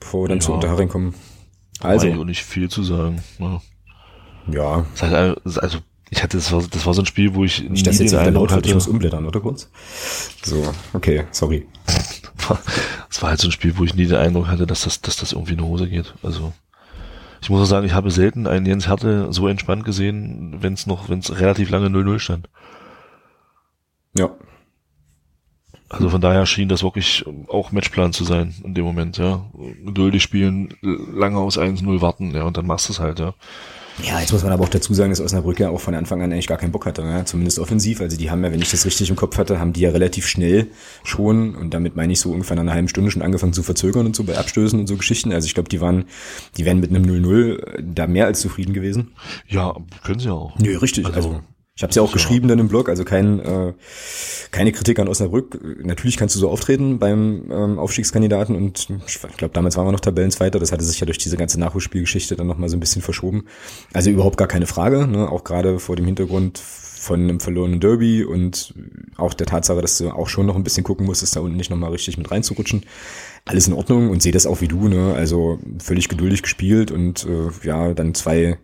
Bevor 0.00 0.24
wir 0.24 0.28
dann 0.28 0.38
Ja. 0.38 0.44
zu 0.44 0.52
Unterhaching 0.52 0.88
kommen. 0.88 1.14
Also. 1.80 2.06
Also, 2.08 2.20
auch 2.20 2.24
nicht 2.24 2.44
viel 2.44 2.70
zu 2.70 2.82
sagen. 2.82 3.22
Ja. 3.38 3.60
ja, 4.50 4.86
Das 4.92 5.02
heißt, 5.02 5.58
also 5.58 5.78
ich 6.10 6.22
hatte, 6.22 6.36
das 6.36 6.52
war, 6.52 6.62
das 6.70 6.84
war 6.84 6.94
so 6.94 7.02
ein 7.02 7.06
Spiel, 7.06 7.34
wo 7.34 7.44
ich 7.44 7.68
nicht, 7.68 7.86
dass 7.86 7.98
nie 7.98 8.04
jetzt 8.04 8.12
wieder 8.12 8.22
Eindruck 8.22 8.50
laut 8.50 8.56
wird, 8.56 8.66
ich 8.66 8.74
muss 8.74 8.86
umblättern, 8.86 9.26
oder 9.26 9.40
kurz? 9.40 9.70
So, 10.42 10.62
okay, 10.92 11.24
sorry. 11.30 11.66
es 13.10 13.22
war 13.22 13.30
halt 13.30 13.40
so 13.40 13.48
ein 13.48 13.52
Spiel, 13.52 13.76
wo 13.78 13.84
ich 13.84 13.94
nie 13.94 14.06
den 14.06 14.16
Eindruck 14.16 14.46
hatte, 14.48 14.66
dass 14.66 14.82
das, 14.82 15.00
dass 15.00 15.16
das 15.16 15.32
irgendwie 15.32 15.52
in 15.52 15.58
die 15.58 15.64
Hose 15.64 15.88
geht. 15.88 16.14
Also 16.22 16.52
ich 17.40 17.50
muss 17.50 17.62
auch 17.62 17.66
sagen, 17.66 17.86
ich 17.86 17.92
habe 17.92 18.10
selten 18.10 18.46
einen 18.46 18.66
Jens 18.66 18.86
Härte 18.86 19.32
so 19.32 19.48
entspannt 19.48 19.84
gesehen, 19.84 20.58
wenn 20.60 20.74
es 20.74 20.86
noch, 20.86 21.08
wenn 21.08 21.18
es 21.18 21.40
relativ 21.40 21.70
lange 21.70 21.88
0-0 21.88 22.18
stand. 22.18 22.48
Ja, 24.16 24.30
Also 25.88 26.08
von 26.08 26.20
daher 26.20 26.46
schien 26.46 26.68
das 26.68 26.82
wirklich 26.82 27.24
auch 27.48 27.70
Matchplan 27.70 28.12
zu 28.12 28.24
sein 28.24 28.54
in 28.64 28.74
dem 28.74 28.84
Moment, 28.84 29.18
ja. 29.18 29.44
Geduldig 29.84 30.22
spielen, 30.22 30.74
lange 30.80 31.38
aus 31.38 31.58
1-0 31.58 32.00
warten, 32.00 32.34
ja, 32.34 32.44
und 32.44 32.56
dann 32.56 32.66
machst 32.66 32.88
du 32.88 32.92
es 32.94 33.00
halt, 33.00 33.18
ja. 33.18 33.34
Ja, 34.02 34.18
jetzt 34.20 34.32
muss 34.32 34.42
man 34.42 34.52
aber 34.52 34.64
auch 34.64 34.70
dazu 34.70 34.94
sagen, 34.94 35.10
dass 35.10 35.20
Osnabrück 35.20 35.60
ja 35.60 35.68
auch 35.68 35.80
von 35.80 35.94
Anfang 35.94 36.22
an 36.22 36.32
eigentlich 36.32 36.46
gar 36.46 36.56
keinen 36.56 36.72
Bock 36.72 36.86
hatte, 36.86 37.02
ja? 37.02 37.26
zumindest 37.26 37.58
offensiv. 37.58 38.00
Also 38.00 38.16
die 38.16 38.30
haben 38.30 38.42
ja, 38.42 38.50
wenn 38.50 38.62
ich 38.62 38.70
das 38.70 38.86
richtig 38.86 39.10
im 39.10 39.16
Kopf 39.16 39.36
hatte, 39.36 39.60
haben 39.60 39.74
die 39.74 39.82
ja 39.82 39.90
relativ 39.90 40.26
schnell 40.26 40.68
schon, 41.04 41.54
und 41.54 41.74
damit 41.74 41.94
meine 41.94 42.14
ich 42.14 42.20
so 42.20 42.30
ungefähr 42.32 42.56
nach 42.56 42.62
einer 42.62 42.72
halben 42.72 42.88
Stunde 42.88 43.10
schon 43.10 43.20
angefangen 43.20 43.52
zu 43.52 43.62
verzögern 43.62 44.06
und 44.06 44.16
so 44.16 44.24
bei 44.24 44.38
Abstößen 44.38 44.80
und 44.80 44.86
so 44.86 44.96
Geschichten. 44.96 45.30
Also 45.30 45.44
ich 45.44 45.52
glaube, 45.52 45.68
die 45.68 45.82
waren, 45.82 46.06
die 46.56 46.64
wären 46.64 46.80
mit 46.80 46.88
einem 46.88 47.04
0-0 47.04 47.82
da 47.82 48.06
mehr 48.06 48.24
als 48.24 48.40
zufrieden 48.40 48.72
gewesen. 48.72 49.12
Ja, 49.46 49.74
können 50.02 50.20
sie 50.20 50.26
ja 50.28 50.32
auch. 50.32 50.58
Nö, 50.58 50.78
richtig. 50.78 51.04
Also, 51.04 51.16
Also, 51.16 51.40
ich 51.74 51.82
habe 51.82 51.90
es 51.90 51.96
ja 51.96 52.02
auch 52.02 52.12
geschrieben 52.12 52.48
dann 52.48 52.58
im 52.58 52.68
Blog, 52.68 52.90
also 52.90 53.02
kein, 53.02 53.40
äh, 53.40 53.72
keine 54.50 54.72
Kritik 54.72 54.98
an 54.98 55.08
Osnabrück. 55.08 55.58
Natürlich 55.82 56.18
kannst 56.18 56.34
du 56.34 56.38
so 56.38 56.50
auftreten 56.50 56.98
beim 56.98 57.50
ähm, 57.50 57.78
Aufstiegskandidaten 57.78 58.54
und 58.54 58.88
ich 59.06 59.20
glaube, 59.38 59.54
damals 59.54 59.76
waren 59.78 59.86
wir 59.86 59.92
noch 59.92 60.00
Tabellenzweiter. 60.00 60.58
Das 60.58 60.70
hatte 60.70 60.84
sich 60.84 61.00
ja 61.00 61.06
durch 61.06 61.16
diese 61.16 61.38
ganze 61.38 61.58
Nachholspielgeschichte 61.58 62.36
dann 62.36 62.46
nochmal 62.46 62.68
so 62.68 62.76
ein 62.76 62.80
bisschen 62.80 63.00
verschoben. 63.00 63.46
Also 63.94 64.10
überhaupt 64.10 64.36
gar 64.36 64.48
keine 64.48 64.66
Frage, 64.66 65.06
ne? 65.06 65.30
auch 65.30 65.44
gerade 65.44 65.78
vor 65.78 65.96
dem 65.96 66.04
Hintergrund 66.04 66.58
von 66.58 67.20
einem 67.20 67.40
verlorenen 67.40 67.80
Derby 67.80 68.22
und 68.22 68.74
auch 69.16 69.32
der 69.34 69.46
Tatsache, 69.46 69.80
dass 69.80 69.98
du 69.98 70.10
auch 70.10 70.28
schon 70.28 70.46
noch 70.46 70.56
ein 70.56 70.64
bisschen 70.64 70.84
gucken 70.84 71.06
musstest, 71.06 71.34
da 71.34 71.40
unten 71.40 71.56
nicht 71.56 71.70
nochmal 71.70 71.90
richtig 71.90 72.18
mit 72.18 72.30
reinzurutschen. 72.30 72.84
Alles 73.44 73.66
in 73.66 73.72
Ordnung 73.72 74.10
und 74.10 74.22
sehe 74.22 74.30
das 74.30 74.46
auch 74.46 74.60
wie 74.60 74.68
du, 74.68 74.88
ne? 74.88 75.14
Also 75.14 75.58
völlig 75.80 76.08
geduldig 76.08 76.42
gespielt 76.42 76.92
und 76.92 77.24
äh, 77.24 77.66
ja, 77.66 77.92
dann 77.92 78.14
zwei 78.14 78.58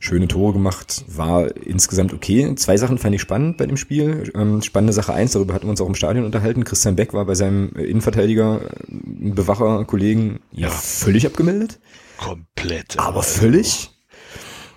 schöne 0.00 0.28
Tore 0.28 0.52
gemacht, 0.52 1.04
war 1.08 1.56
insgesamt 1.56 2.12
okay. 2.12 2.54
Zwei 2.54 2.76
Sachen 2.76 2.98
fand 2.98 3.14
ich 3.14 3.20
spannend 3.20 3.56
bei 3.56 3.66
dem 3.66 3.76
Spiel. 3.76 4.30
Ähm, 4.34 4.62
spannende 4.62 4.92
Sache 4.92 5.12
eins, 5.12 5.32
darüber 5.32 5.54
hatten 5.54 5.66
wir 5.66 5.70
uns 5.70 5.80
auch 5.80 5.88
im 5.88 5.94
Stadion 5.94 6.24
unterhalten. 6.24 6.64
Christian 6.64 6.96
Beck 6.96 7.12
war 7.14 7.24
bei 7.24 7.34
seinem 7.34 7.72
äh, 7.74 7.82
Innenverteidiger, 7.84 8.60
äh, 8.62 8.68
Bewacher, 8.88 9.84
Kollegen 9.84 10.40
ja 10.52 10.68
Ja. 10.68 10.70
völlig 10.74 11.26
abgemeldet. 11.26 11.80
Komplett. 12.16 12.98
Aber 12.98 13.22
völlig? 13.22 13.90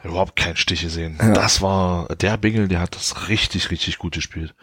Überhaupt 0.03 0.35
keinen 0.35 0.55
Stich 0.57 0.81
gesehen. 0.81 1.17
Ja. 1.19 1.33
Das 1.33 1.61
war, 1.61 2.07
der 2.15 2.37
Bengel, 2.37 2.67
der 2.67 2.79
hat 2.79 2.95
das 2.95 3.29
richtig, 3.29 3.69
richtig 3.69 3.99
gut 3.99 4.13
gespielt. 4.15 4.55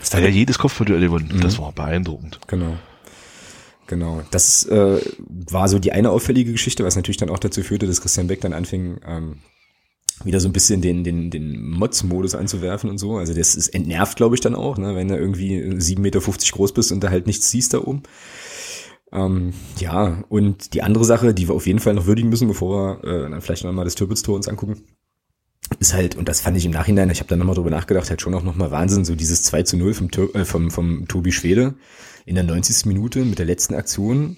Das 0.00 0.10
Der 0.10 0.18
hat 0.20 0.24
ja 0.28 0.32
jedes 0.34 0.58
Kopfballduell 0.58 1.00
gewonnen. 1.02 1.38
Das 1.42 1.58
war 1.58 1.70
beeindruckend. 1.72 2.40
Genau. 2.48 2.76
Genau. 3.86 4.22
Das 4.30 4.64
äh, 4.66 5.00
war 5.18 5.68
so 5.68 5.78
die 5.78 5.92
eine 5.92 6.10
auffällige 6.10 6.52
Geschichte, 6.52 6.84
was 6.84 6.96
natürlich 6.96 7.16
dann 7.18 7.28
auch 7.30 7.38
dazu 7.38 7.62
führte, 7.62 7.86
dass 7.86 8.00
Christian 8.00 8.28
Beck 8.28 8.40
dann 8.40 8.52
anfing, 8.52 9.00
ähm, 9.06 9.38
wieder 10.24 10.40
so 10.40 10.48
ein 10.48 10.52
bisschen 10.52 10.80
den, 10.80 11.04
den, 11.04 11.30
den 11.30 11.62
Mods-Modus 11.70 12.34
anzuwerfen 12.34 12.90
und 12.90 12.98
so. 12.98 13.16
Also 13.16 13.34
das 13.34 13.54
ist 13.54 13.68
entnervt, 13.68 14.16
glaube 14.16 14.34
ich, 14.34 14.40
dann 14.40 14.54
auch, 14.54 14.78
ne, 14.78 14.94
wenn 14.94 15.08
du 15.08 15.16
irgendwie 15.16 15.60
7,50 15.62 15.98
Meter 16.00 16.20
groß 16.20 16.72
bist 16.72 16.92
und 16.92 17.02
da 17.02 17.10
halt 17.10 17.26
nichts 17.26 17.50
siehst 17.50 17.74
da 17.74 17.78
oben. 17.78 18.02
Ähm, 19.12 19.52
ja, 19.78 20.22
und 20.28 20.74
die 20.74 20.82
andere 20.82 21.04
Sache, 21.04 21.34
die 21.34 21.48
wir 21.48 21.54
auf 21.54 21.66
jeden 21.66 21.80
Fall 21.80 21.94
noch 21.94 22.06
würdigen 22.06 22.30
müssen, 22.30 22.48
bevor 22.48 23.02
wir 23.02 23.08
äh, 23.08 23.30
dann 23.30 23.40
vielleicht 23.40 23.64
nochmal 23.64 23.84
das 23.84 23.96
Türpitz-Tor 23.96 24.36
uns 24.36 24.48
angucken, 24.48 24.82
ist 25.78 25.94
halt, 25.94 26.16
und 26.16 26.28
das 26.28 26.40
fand 26.40 26.56
ich 26.56 26.64
im 26.64 26.72
Nachhinein, 26.72 27.10
ich 27.10 27.20
habe 27.20 27.28
da 27.28 27.36
nochmal 27.36 27.54
drüber 27.54 27.70
nachgedacht, 27.70 28.10
halt 28.10 28.20
schon 28.20 28.34
auch 28.34 28.42
nochmal 28.42 28.70
Wahnsinn, 28.70 29.04
so 29.04 29.14
dieses 29.14 29.42
2 29.44 29.62
zu 29.64 29.76
0 29.76 29.94
vom, 29.94 30.08
äh, 30.34 30.44
vom, 30.44 30.70
vom 30.70 31.08
Tobi 31.08 31.32
Schwede 31.32 31.74
in 32.26 32.34
der 32.34 32.44
90. 32.44 32.86
Minute 32.86 33.24
mit 33.24 33.38
der 33.38 33.46
letzten 33.46 33.74
Aktion 33.74 34.36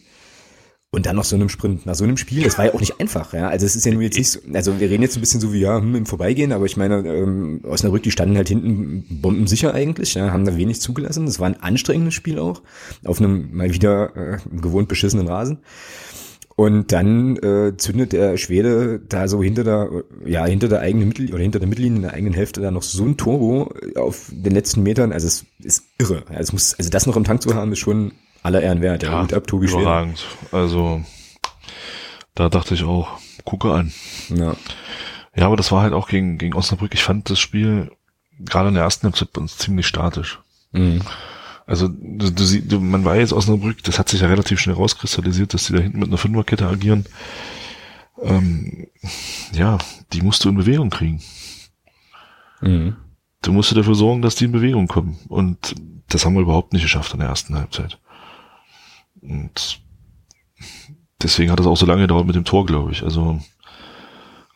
und 0.95 1.07
dann 1.07 1.17
noch 1.17 1.25
so 1.25 1.37
einem 1.37 1.49
Sprint 1.49 1.87
nach 1.87 1.95
so 1.95 2.05
einem 2.05 2.19
Spiel, 2.19 2.43
das 2.43 2.59
war 2.59 2.67
ja 2.67 2.75
auch 2.75 2.81
nicht 2.81 3.01
einfach, 3.01 3.33
ja. 3.33 3.49
Also 3.49 3.65
es 3.65 3.75
ist 3.75 3.87
ja 3.87 3.93
nur 3.93 4.03
jetzt 4.03 4.19
nicht 4.19 4.31
so, 4.31 4.41
also 4.53 4.79
wir 4.79 4.91
reden 4.91 5.03
jetzt 5.03 5.17
ein 5.17 5.21
bisschen 5.21 5.41
so 5.41 5.53
wie 5.55 5.61
ja, 5.61 5.79
hm, 5.79 5.95
im 5.95 6.07
Vorbeigehen, 6.07 6.53
aber 6.53 6.67
ich 6.67 6.77
meine, 6.77 6.97
ähm, 7.09 7.63
Osnabrück, 7.65 8.03
die 8.03 8.11
standen 8.11 8.37
halt 8.37 8.49
hinten 8.49 9.07
bombensicher 9.23 9.73
eigentlich, 9.73 10.13
ja, 10.13 10.31
haben 10.31 10.45
da 10.45 10.55
wenig 10.55 10.83
zugelassen. 10.83 11.25
Das 11.25 11.41
war 11.41 11.47
ein 11.47 11.61
anstrengendes 11.61 12.13
Spiel 12.13 12.39
auch, 12.39 12.61
auf 13.05 13.21
einem 13.21 13.57
mal 13.57 13.73
wieder 13.73 14.15
äh, 14.17 14.39
gewohnt 14.61 14.89
beschissenen 14.89 15.29
Rasen. 15.29 15.61
Und 16.57 16.93
dann 16.93 17.39
äh, 17.39 17.75
zündet 17.79 18.13
der 18.13 18.37
Schwede 18.37 19.01
da 19.09 19.29
so 19.29 19.43
hinter 19.43 19.65
der, 19.65 20.05
ja, 20.27 20.45
hinter 20.45 20.69
der 20.69 20.81
eigenen 20.81 21.09
Mittel 21.09 21.33
oder 21.33 21.43
hinter 21.43 21.59
der 21.59 21.69
Mittellinie 21.69 21.97
in 21.97 22.03
der 22.03 22.13
eigenen 22.13 22.35
Hälfte 22.35 22.61
da 22.61 22.71
noch 22.71 22.83
so 22.83 23.03
ein 23.05 23.17
Turbo 23.17 23.73
auf 23.97 24.31
den 24.31 24.53
letzten 24.53 24.83
Metern. 24.83 25.13
Also 25.13 25.27
es 25.27 25.47
ist 25.63 25.85
irre. 25.99 26.25
Also, 26.29 26.41
es 26.41 26.53
muss, 26.53 26.75
also 26.75 26.91
das 26.91 27.07
noch 27.07 27.17
im 27.17 27.25
Tank 27.25 27.41
zu 27.41 27.55
haben, 27.55 27.73
ist 27.73 27.79
schon 27.79 28.13
aller 28.43 28.63
Ehren 28.63 28.81
wert. 28.81 29.03
Ja, 29.03 29.23
Hut 29.23 29.33
ab, 29.33 29.47
Tobi 29.47 29.69
Schwede. 29.69 29.83
überragend. 29.83 30.25
Also 30.51 31.03
da 32.35 32.49
dachte 32.49 32.75
ich 32.75 32.85
auch, 32.85 33.19
gucke 33.45 33.73
an. 33.73 33.93
Ja. 34.29 34.57
Ja, 35.35 35.47
aber 35.47 35.57
das 35.57 35.73
war 35.73 35.83
halt 35.83 35.95
auch 35.95 36.09
gegen, 36.09 36.39
gegen 36.39 36.55
Osnabrück. 36.55 36.95
Ich 36.95 37.03
fand 37.03 37.31
das 37.31 37.39
Spiel 37.39 37.91
gerade 38.39 38.69
in 38.69 38.75
der 38.75 38.85
ersten 38.85 39.05
Halbzeit 39.05 39.37
uns 39.39 39.57
ziemlich 39.59 39.87
statisch. 39.87 40.41
Mhm. 40.73 41.01
Also 41.67 41.89
du, 41.89 42.31
du, 42.31 42.61
du, 42.61 42.81
man 42.81 43.05
weiß 43.05 43.33
Osnabrück, 43.33 43.83
das 43.85 43.99
hat 43.99 44.09
sich 44.09 44.21
ja 44.21 44.27
relativ 44.27 44.61
schnell 44.61 44.75
rauskristallisiert, 44.75 45.55
dass 45.55 45.67
die 45.67 45.73
da 45.73 45.79
hinten 45.79 46.01
mit 46.01 46.09
einer 46.09 46.19
Fünferkette 46.19 46.67
agieren. 46.67 47.07
Ähm, 48.21 48.89
ja, 49.53 49.79
die 50.13 50.23
musst 50.23 50.45
du 50.45 50.49
in 50.49 50.57
Bewegung 50.57 50.91
kriegen. 50.91 51.23
Mhm. 52.61 52.97
Du 53.43 53.53
musst 53.53 53.75
dafür 53.77 53.95
sorgen, 53.95 54.23
dass 54.23 54.35
die 54.35 54.45
in 54.45 54.53
Bewegung 54.53 54.87
kommen. 54.87 55.19
Und 55.29 55.75
das 56.09 56.25
haben 56.25 56.35
wir 56.35 56.43
überhaupt 56.43 56.73
nicht 56.73 56.83
geschafft 56.83 57.13
in 57.15 57.21
der 57.21 57.29
ersten 57.29 57.57
Halbzeit. 57.57 57.99
Und 59.23 59.81
deswegen 61.23 61.51
hat 61.51 61.61
es 61.61 61.67
auch 61.67 61.77
so 61.77 61.87
lange 61.87 62.03
gedauert 62.03 62.27
mit 62.27 62.37
dem 62.37 62.45
Tor, 62.45 62.67
glaube 62.67 62.93
ich. 62.93 63.03
Also 63.03 63.41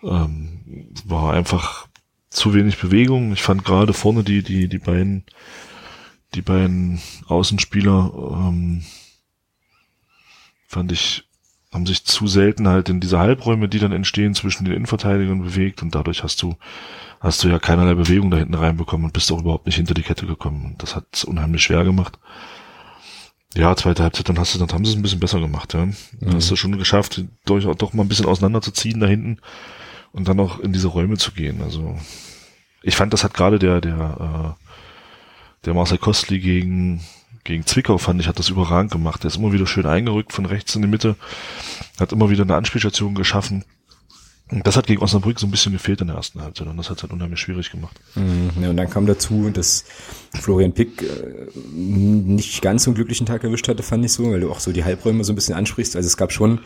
ähm, 0.03 0.93
war 1.05 1.33
einfach 1.33 1.89
zu 2.31 2.55
wenig 2.55 2.79
Bewegung. 2.79 3.33
Ich 3.33 3.43
fand 3.43 3.65
gerade 3.65 3.93
vorne 3.93 4.23
die, 4.23 4.43
die, 4.43 4.69
die 4.69 4.79
beiden, 4.79 5.25
die 6.35 6.43
beiden 6.43 7.01
Außenspieler, 7.29 8.13
ähm, 8.15 8.83
fand 10.67 10.93
ich, 10.93 11.25
haben 11.73 11.87
sich 11.87 12.05
zu 12.05 12.27
selten 12.27 12.69
halt 12.69 12.89
in 12.89 13.01
diese 13.01 13.19
Halbräume, 13.19 13.69
die 13.69 13.79
dann 13.79 13.93
entstehen, 13.93 14.35
zwischen 14.35 14.65
den 14.65 14.75
Innenverteidigern 14.75 15.43
bewegt 15.43 15.83
und 15.83 15.95
dadurch 15.95 16.23
hast 16.23 16.43
du, 16.43 16.57
hast 17.21 17.43
du 17.43 17.49
ja 17.49 17.59
keinerlei 17.59 17.95
Bewegung 17.95 18.31
da 18.31 18.37
hinten 18.37 18.55
reinbekommen 18.55 19.07
und 19.07 19.13
bist 19.13 19.31
auch 19.33 19.41
überhaupt 19.41 19.67
nicht 19.67 19.77
hinter 19.77 19.95
die 19.95 20.03
Kette 20.03 20.27
gekommen. 20.27 20.65
Und 20.65 20.83
das 20.83 20.97
hat 20.97 21.07
es 21.13 21.25
unheimlich 21.25 21.63
schwer 21.63 21.85
gemacht. 21.85 22.19
Ja, 23.57 23.75
zweite 23.75 24.03
Halbzeit, 24.03 24.29
dann 24.29 24.39
hast 24.39 24.55
du, 24.55 24.59
dann 24.59 24.69
haben 24.69 24.85
sie 24.85 24.93
es 24.93 24.99
ein 24.99 25.03
bisschen 25.03 25.19
besser 25.21 25.41
gemacht, 25.41 25.73
ja. 25.73 25.89
Dann 26.21 26.35
hast 26.35 26.51
du 26.51 26.57
schon 26.57 26.77
geschafft, 26.77 27.25
durch, 27.47 27.65
doch 27.77 27.95
mal 27.95 28.03
ein 28.03 28.09
bisschen 28.09 28.27
auseinanderzuziehen 28.27 29.01
da 29.01 29.07
hinten 29.07 29.39
und 30.13 30.29
dann 30.29 30.39
auch 30.41 30.61
in 30.61 30.75
diese 30.75 30.89
Räume 30.89 31.17
zu 31.17 31.33
gehen. 31.33 31.63
Also 31.63 31.99
ich 32.83 32.97
fand, 32.97 33.15
das 33.15 33.25
hat 33.25 33.33
gerade 33.33 33.59
der, 33.59 33.81
der, 33.81 34.57
äh, 34.59 35.65
der 35.65 35.75
Marcel 35.75 35.97
Kostli 35.97 36.39
gegen, 36.39 37.01
gegen 37.45 37.65
Zwickau, 37.65 37.97
fand 37.97 38.21
ich, 38.21 38.29
hat 38.29 38.39
das 38.39 38.51
überragend 38.51 38.93
gemacht. 38.93 39.25
Der 39.25 39.29
ist 39.29 39.37
immer 39.37 39.53
wieder 39.53 39.67
schön 39.67 39.87
eingerückt 39.87 40.35
von 40.35 40.45
rechts 40.45 40.77
in 40.77 40.83
die 40.83 40.89
Mitte, 40.89 41.17
hat 41.99 42.13
immer 42.13 42.29
wieder 42.29 42.43
eine 42.43 42.57
Anspielstation 42.57 43.15
geschaffen. 43.15 43.65
Das 44.49 44.77
hat 44.77 44.87
gegen 44.87 45.03
Osnabrück 45.03 45.41
so 45.41 45.47
ein 45.47 45.51
bisschen 45.51 45.73
gefehlt 45.73 46.01
in 46.01 46.07
der 46.07 46.17
ersten 46.17 46.41
Halbzeit 46.41 46.69
und 46.69 46.77
das 46.77 46.89
hat 46.89 46.99
es 46.99 47.03
halt 47.03 47.13
unheimlich 47.13 47.41
schwierig 47.41 47.73
gemacht. 47.73 47.99
Mhm. 48.15 48.51
Ja, 48.63 48.71
und 48.71 48.77
dann 48.77 48.89
kam 48.89 49.07
dazu, 49.07 49.51
dass 49.51 49.85
Florian 50.41 50.73
Pick 50.73 51.03
äh, 51.03 51.49
nicht 51.75 52.63
ganz 52.63 52.85
so 52.85 52.91
einen 52.91 52.95
glücklichen 52.95 53.27
Tag 53.27 53.43
erwischt 53.43 53.67
hatte, 53.67 53.83
fand 53.83 54.05
ich 54.05 54.13
so, 54.13 54.31
weil 54.31 54.41
du 54.41 54.51
auch 54.51 54.61
so 54.61 54.71
die 54.71 54.85
Halbräume 54.85 55.25
so 55.25 55.33
ein 55.33 55.37
bisschen 55.37 55.57
ansprichst. 55.57 55.97
Also 55.97 56.07
es 56.07 56.17
gab 56.17 56.31
schon, 56.31 56.61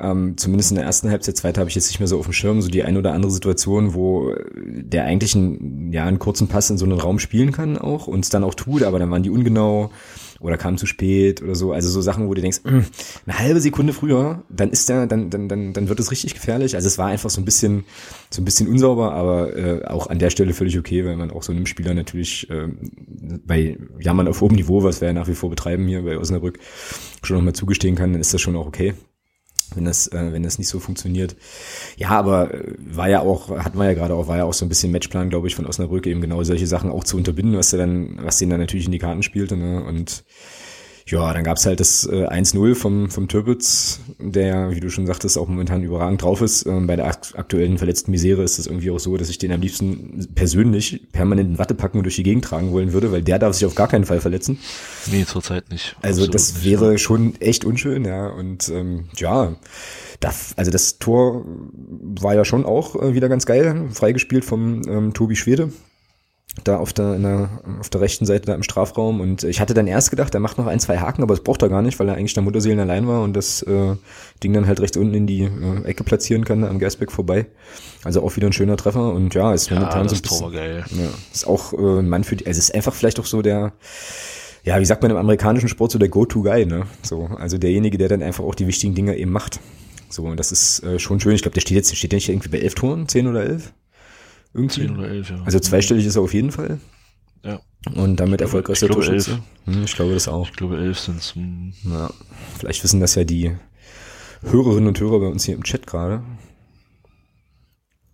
ähm, 0.00 0.36
zumindest 0.36 0.72
in 0.72 0.76
der 0.76 0.84
ersten 0.84 1.08
Halbzeit, 1.08 1.36
zweite 1.36 1.60
habe 1.60 1.70
ich 1.70 1.76
jetzt 1.76 1.88
nicht 1.88 2.00
mehr 2.00 2.08
so 2.08 2.18
auf 2.18 2.26
dem 2.26 2.32
Schirm, 2.32 2.60
so 2.60 2.68
die 2.68 2.82
ein 2.82 2.96
oder 2.96 3.12
andere 3.12 3.30
Situation, 3.30 3.94
wo 3.94 4.34
der 4.56 5.04
eigentlich 5.04 5.36
einen, 5.36 5.92
ja, 5.92 6.04
einen 6.04 6.18
kurzen 6.18 6.48
Pass 6.48 6.70
in 6.70 6.78
so 6.78 6.86
einen 6.86 6.98
Raum 6.98 7.20
spielen 7.20 7.52
kann 7.52 7.78
auch 7.78 8.08
und 8.08 8.24
es 8.24 8.30
dann 8.30 8.42
auch 8.42 8.54
tut, 8.54 8.82
aber 8.82 8.98
dann 8.98 9.12
waren 9.12 9.22
die 9.22 9.30
ungenau 9.30 9.92
oder 10.40 10.56
kamen 10.56 10.78
zu 10.78 10.86
spät 10.86 11.42
oder 11.42 11.54
so. 11.54 11.72
Also 11.72 11.88
so 11.88 12.00
Sachen, 12.00 12.28
wo 12.28 12.34
du 12.34 12.40
denkst, 12.40 12.60
"Mm, 12.64 12.80
eine 13.26 13.38
halbe 13.38 13.60
Sekunde 13.60 13.92
früher, 13.92 14.42
dann 14.48 14.70
ist 14.70 14.88
der, 14.88 15.06
dann, 15.06 15.30
dann, 15.30 15.48
dann, 15.48 15.72
dann 15.72 15.88
wird 15.88 16.00
es 16.00 16.10
richtig 16.10 16.34
gefährlich. 16.34 16.74
Also 16.74 16.86
es 16.88 16.98
war 16.98 17.06
einfach 17.06 17.30
so 17.30 17.40
ein 17.40 17.44
bisschen, 17.44 17.84
so 18.30 18.42
ein 18.42 18.44
bisschen 18.44 18.68
unsauber, 18.68 19.12
aber 19.12 19.56
äh, 19.56 19.84
auch 19.86 20.08
an 20.08 20.18
der 20.18 20.30
Stelle 20.30 20.54
völlig 20.54 20.78
okay, 20.78 21.04
weil 21.04 21.16
man 21.16 21.30
auch 21.30 21.42
so 21.42 21.52
einem 21.52 21.66
Spieler 21.66 21.94
natürlich 21.94 22.48
ähm, 22.50 22.78
bei 23.46 23.78
Jammern 24.00 24.28
auf 24.28 24.40
hohem 24.40 24.56
Niveau, 24.56 24.82
was 24.82 25.00
wir 25.00 25.08
ja 25.08 25.14
nach 25.14 25.28
wie 25.28 25.34
vor 25.34 25.50
betreiben 25.50 25.86
hier 25.86 26.02
bei 26.02 26.18
Osnabrück, 26.18 26.58
schon 27.22 27.36
nochmal 27.36 27.54
zugestehen 27.54 27.94
kann, 27.94 28.12
dann 28.12 28.20
ist 28.20 28.34
das 28.34 28.40
schon 28.40 28.56
auch 28.56 28.66
okay 28.66 28.94
wenn 29.74 29.84
das, 29.84 30.06
äh, 30.08 30.32
wenn 30.32 30.42
das 30.42 30.58
nicht 30.58 30.68
so 30.68 30.78
funktioniert. 30.80 31.36
Ja, 31.96 32.10
aber 32.10 32.54
äh, 32.54 32.74
war 32.78 33.08
ja 33.08 33.20
auch, 33.20 33.50
hatten 33.50 33.78
wir 33.78 33.86
ja 33.86 33.94
gerade 33.94 34.14
auch, 34.14 34.28
war 34.28 34.38
ja 34.38 34.44
auch 34.44 34.54
so 34.54 34.64
ein 34.64 34.68
bisschen 34.68 34.92
Matchplan, 34.92 35.30
glaube 35.30 35.48
ich, 35.48 35.54
von 35.54 35.66
Osnabrück, 35.66 36.06
eben 36.06 36.20
genau 36.20 36.42
solche 36.44 36.66
Sachen 36.66 36.90
auch 36.90 37.04
zu 37.04 37.16
unterbinden, 37.16 37.56
was 37.56 37.72
er 37.72 37.80
dann, 37.80 38.18
was 38.22 38.38
denen 38.38 38.50
dann 38.50 38.60
natürlich 38.60 38.86
in 38.86 38.92
die 38.92 38.98
Karten 38.98 39.22
spielte, 39.22 39.56
ne? 39.56 39.84
Und 39.84 40.24
ja, 41.08 41.32
dann 41.32 41.44
gab's 41.44 41.64
halt 41.66 41.78
das 41.78 42.04
äh, 42.04 42.26
1-0 42.26 42.74
vom, 42.74 43.08
vom 43.10 43.28
Türpitz, 43.28 44.00
der, 44.18 44.70
wie 44.72 44.80
du 44.80 44.90
schon 44.90 45.06
sagtest, 45.06 45.38
auch 45.38 45.46
momentan 45.46 45.84
überragend 45.84 46.20
drauf 46.20 46.42
ist. 46.42 46.66
Ähm, 46.66 46.88
bei 46.88 46.96
der 46.96 47.06
akt 47.06 47.34
aktuellen 47.36 47.78
verletzten 47.78 48.10
Misere 48.10 48.42
ist 48.42 48.58
es 48.58 48.66
irgendwie 48.66 48.90
auch 48.90 48.98
so, 48.98 49.16
dass 49.16 49.28
ich 49.28 49.38
den 49.38 49.52
am 49.52 49.60
liebsten 49.60 50.26
persönlich 50.34 51.06
permanent 51.12 51.50
in 51.50 51.58
Watte 51.58 51.74
packen 51.74 51.98
und 51.98 52.04
durch 52.04 52.16
die 52.16 52.24
Gegend 52.24 52.44
tragen 52.44 52.72
wollen 52.72 52.92
würde, 52.92 53.12
weil 53.12 53.22
der 53.22 53.38
darf 53.38 53.54
sich 53.54 53.64
auf 53.66 53.76
gar 53.76 53.86
keinen 53.86 54.04
Fall 54.04 54.20
verletzen. 54.20 54.58
Nee, 55.10 55.24
zurzeit 55.24 55.70
nicht. 55.70 55.94
Also 56.02 56.22
Absolut 56.22 56.34
das 56.34 56.54
nicht, 56.54 56.64
wäre 56.64 56.98
schon 56.98 57.40
echt 57.40 57.64
unschön, 57.64 58.04
ja. 58.04 58.26
Und 58.26 58.68
ähm, 58.68 59.04
ja, 59.16 59.54
da, 60.18 60.32
also 60.56 60.72
das 60.72 60.98
Tor 60.98 61.44
war 62.20 62.34
ja 62.34 62.44
schon 62.44 62.64
auch 62.64 62.96
äh, 63.00 63.14
wieder 63.14 63.28
ganz 63.28 63.46
geil, 63.46 63.90
freigespielt 63.92 64.44
vom 64.44 64.82
ähm, 64.88 65.14
Tobi 65.14 65.36
Schwede. 65.36 65.70
Da 66.64 66.78
auf 66.78 66.92
der, 66.92 67.14
in 67.16 67.22
der, 67.22 67.50
auf 67.80 67.90
der 67.90 68.00
rechten 68.00 68.24
Seite 68.24 68.46
da 68.46 68.54
im 68.54 68.62
Strafraum. 68.62 69.20
Und 69.20 69.44
ich 69.44 69.60
hatte 69.60 69.74
dann 69.74 69.86
erst 69.86 70.10
gedacht, 70.10 70.32
er 70.34 70.40
macht 70.40 70.56
noch 70.58 70.66
ein, 70.66 70.80
zwei 70.80 70.98
Haken, 70.98 71.22
aber 71.22 71.34
das 71.34 71.44
braucht 71.44 71.62
er 71.62 71.68
gar 71.68 71.82
nicht, 71.82 71.98
weil 71.98 72.08
er 72.08 72.14
eigentlich 72.14 72.34
der 72.34 72.42
Mutterseelen 72.42 72.80
allein 72.80 73.06
war 73.06 73.22
und 73.22 73.34
das 73.34 73.62
äh, 73.62 73.94
Ding 74.42 74.52
dann 74.54 74.66
halt 74.66 74.80
rechts 74.80 74.96
unten 74.96 75.14
in 75.14 75.26
die 75.26 75.42
äh, 75.42 75.84
Ecke 75.84 76.02
platzieren 76.02 76.44
kann, 76.44 76.64
am 76.64 76.78
Gersbeck 76.78 77.12
vorbei. 77.12 77.46
Also 78.04 78.22
auch 78.22 78.34
wieder 78.36 78.46
ein 78.48 78.52
schöner 78.54 78.76
Treffer 78.76 79.12
und 79.12 79.34
ja, 79.34 79.52
ist 79.52 79.68
Ja, 79.70 79.76
momentan 79.76 80.08
so 80.08 80.16
ein 80.16 80.22
bisschen, 80.22 80.52
geil. 80.52 80.84
ja, 80.90 81.08
ist 81.32 81.46
auch 81.46 81.72
äh, 81.74 81.98
ein 82.00 82.08
Mann 82.08 82.24
für 82.24 82.36
die, 82.36 82.46
also 82.46 82.58
es 82.58 82.70
ist 82.70 82.74
einfach 82.74 82.94
vielleicht 82.94 83.20
auch 83.20 83.26
so 83.26 83.42
der, 83.42 83.72
ja, 84.64 84.80
wie 84.80 84.84
sagt 84.86 85.02
man 85.02 85.10
im 85.10 85.16
amerikanischen 85.18 85.68
Sport, 85.68 85.92
so 85.92 85.98
der 85.98 86.08
Go-To-Guy, 86.08 86.66
ne? 86.66 86.86
So, 87.02 87.28
also 87.38 87.58
derjenige, 87.58 87.98
der 87.98 88.08
dann 88.08 88.22
einfach 88.22 88.42
auch 88.44 88.54
die 88.54 88.66
wichtigen 88.66 88.94
Dinge 88.94 89.16
eben 89.16 89.30
macht. 89.30 89.60
So, 90.08 90.22
und 90.24 90.38
das 90.40 90.52
ist 90.52 90.82
äh, 90.84 90.98
schon 90.98 91.20
schön. 91.20 91.34
Ich 91.34 91.42
glaube, 91.42 91.54
der 91.54 91.60
steht 91.60 91.76
jetzt, 91.76 91.94
steht 91.94 92.12
der 92.12 92.16
nicht 92.16 92.28
irgendwie 92.28 92.48
bei 92.48 92.58
elf 92.58 92.74
Toren, 92.74 93.06
zehn 93.08 93.26
oder 93.26 93.44
elf? 93.44 93.72
Irgendwie. 94.56 94.86
10 94.86 94.96
oder 94.96 95.08
11, 95.08 95.30
ja. 95.30 95.42
Also 95.44 95.60
zweistellig 95.60 96.06
ist 96.06 96.16
er 96.16 96.22
auf 96.22 96.32
jeden 96.32 96.50
Fall. 96.50 96.80
Ja. 97.44 97.60
Und 97.94 98.16
damit 98.16 98.40
erfolgreichster 98.40 98.86
ich 98.86 98.92
glaube 98.92 99.06
Torschütze. 99.06 99.38
Hm, 99.66 99.84
ich 99.84 99.94
glaube 99.94 100.14
das 100.14 100.28
auch. 100.28 100.48
Ich 100.48 100.56
glaube, 100.56 100.78
11 100.78 100.98
sind's. 100.98 101.34
Hm. 101.34 101.74
Ja, 101.84 102.10
vielleicht 102.58 102.82
wissen 102.82 103.00
das 103.00 103.14
ja 103.14 103.24
die 103.24 103.54
Hörerinnen 104.42 104.88
und 104.88 104.98
Hörer 104.98 105.20
bei 105.20 105.26
uns 105.26 105.44
hier 105.44 105.54
im 105.54 105.62
Chat 105.62 105.86
gerade. 105.86 106.22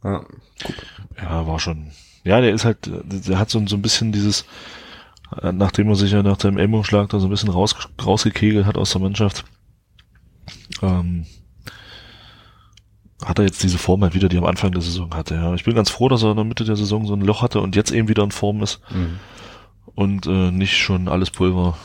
Ja, 0.04 0.26
Ja, 1.16 1.46
war 1.46 1.60
schon. 1.60 1.92
Ja, 2.24 2.40
der 2.40 2.52
ist 2.52 2.64
halt, 2.64 2.78
der 2.88 3.38
hat 3.38 3.50
so, 3.50 3.64
so 3.66 3.76
ein 3.76 3.82
bisschen 3.82 4.12
dieses, 4.12 4.44
äh, 5.40 5.52
nachdem 5.52 5.88
er 5.88 5.96
sich 5.96 6.12
ja 6.12 6.22
nach 6.22 6.40
seinem 6.40 6.58
Ellbogenschlag 6.58 7.08
da 7.10 7.20
so 7.20 7.26
ein 7.26 7.30
bisschen 7.30 7.50
raus, 7.50 7.74
rausgekegelt 8.04 8.66
hat 8.66 8.76
aus 8.76 8.92
der 8.92 9.00
Mannschaft, 9.00 9.44
ähm, 10.82 11.26
hat 13.24 13.38
er 13.38 13.44
jetzt 13.44 13.62
diese 13.62 13.78
Form 13.78 14.02
halt 14.02 14.14
wieder, 14.14 14.28
die 14.28 14.36
er 14.36 14.42
am 14.42 14.48
Anfang 14.48 14.72
der 14.72 14.82
Saison 14.82 15.14
hatte. 15.14 15.34
Ja, 15.34 15.54
ich 15.54 15.64
bin 15.64 15.74
ganz 15.74 15.90
froh, 15.90 16.08
dass 16.08 16.22
er 16.22 16.30
in 16.30 16.36
der 16.36 16.44
Mitte 16.44 16.64
der 16.64 16.76
Saison 16.76 17.06
so 17.06 17.14
ein 17.14 17.20
Loch 17.20 17.42
hatte 17.42 17.60
und 17.60 17.76
jetzt 17.76 17.90
eben 17.92 18.08
wieder 18.08 18.22
in 18.24 18.30
Form 18.30 18.62
ist 18.62 18.80
Mhm. 18.90 19.18
und 19.94 20.26
äh, 20.26 20.50
nicht 20.50 20.76
schon 20.76 21.08
alles 21.08 21.30
Pulver 21.30 21.76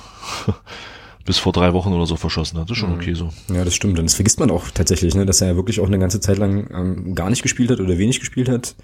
bis 1.25 1.37
vor 1.37 1.51
drei 1.51 1.73
Wochen 1.73 1.93
oder 1.93 2.05
so 2.05 2.15
verschossen 2.15 2.57
hat. 2.59 2.69
Das 2.69 2.77
ist 2.77 2.81
schon 2.81 2.91
Mhm. 2.93 2.95
okay 2.99 3.13
so. 3.13 3.29
Ja, 3.53 3.63
das 3.65 3.75
stimmt. 3.75 3.99
Und 3.99 4.05
das 4.05 4.15
vergisst 4.15 4.39
man 4.39 4.49
auch 4.51 4.65
tatsächlich, 4.73 5.13
ne, 5.15 5.25
dass 5.25 5.41
er 5.41 5.49
ja 5.49 5.55
wirklich 5.55 5.79
auch 5.79 5.87
eine 5.87 5.99
ganze 5.99 6.19
Zeit 6.19 6.37
lang 6.37 6.69
ähm, 6.73 7.15
gar 7.15 7.29
nicht 7.29 7.43
gespielt 7.43 7.69
hat 7.71 7.79
oder 7.79 7.97
wenig 7.97 8.19
gespielt 8.19 8.49
hat. 8.49 8.75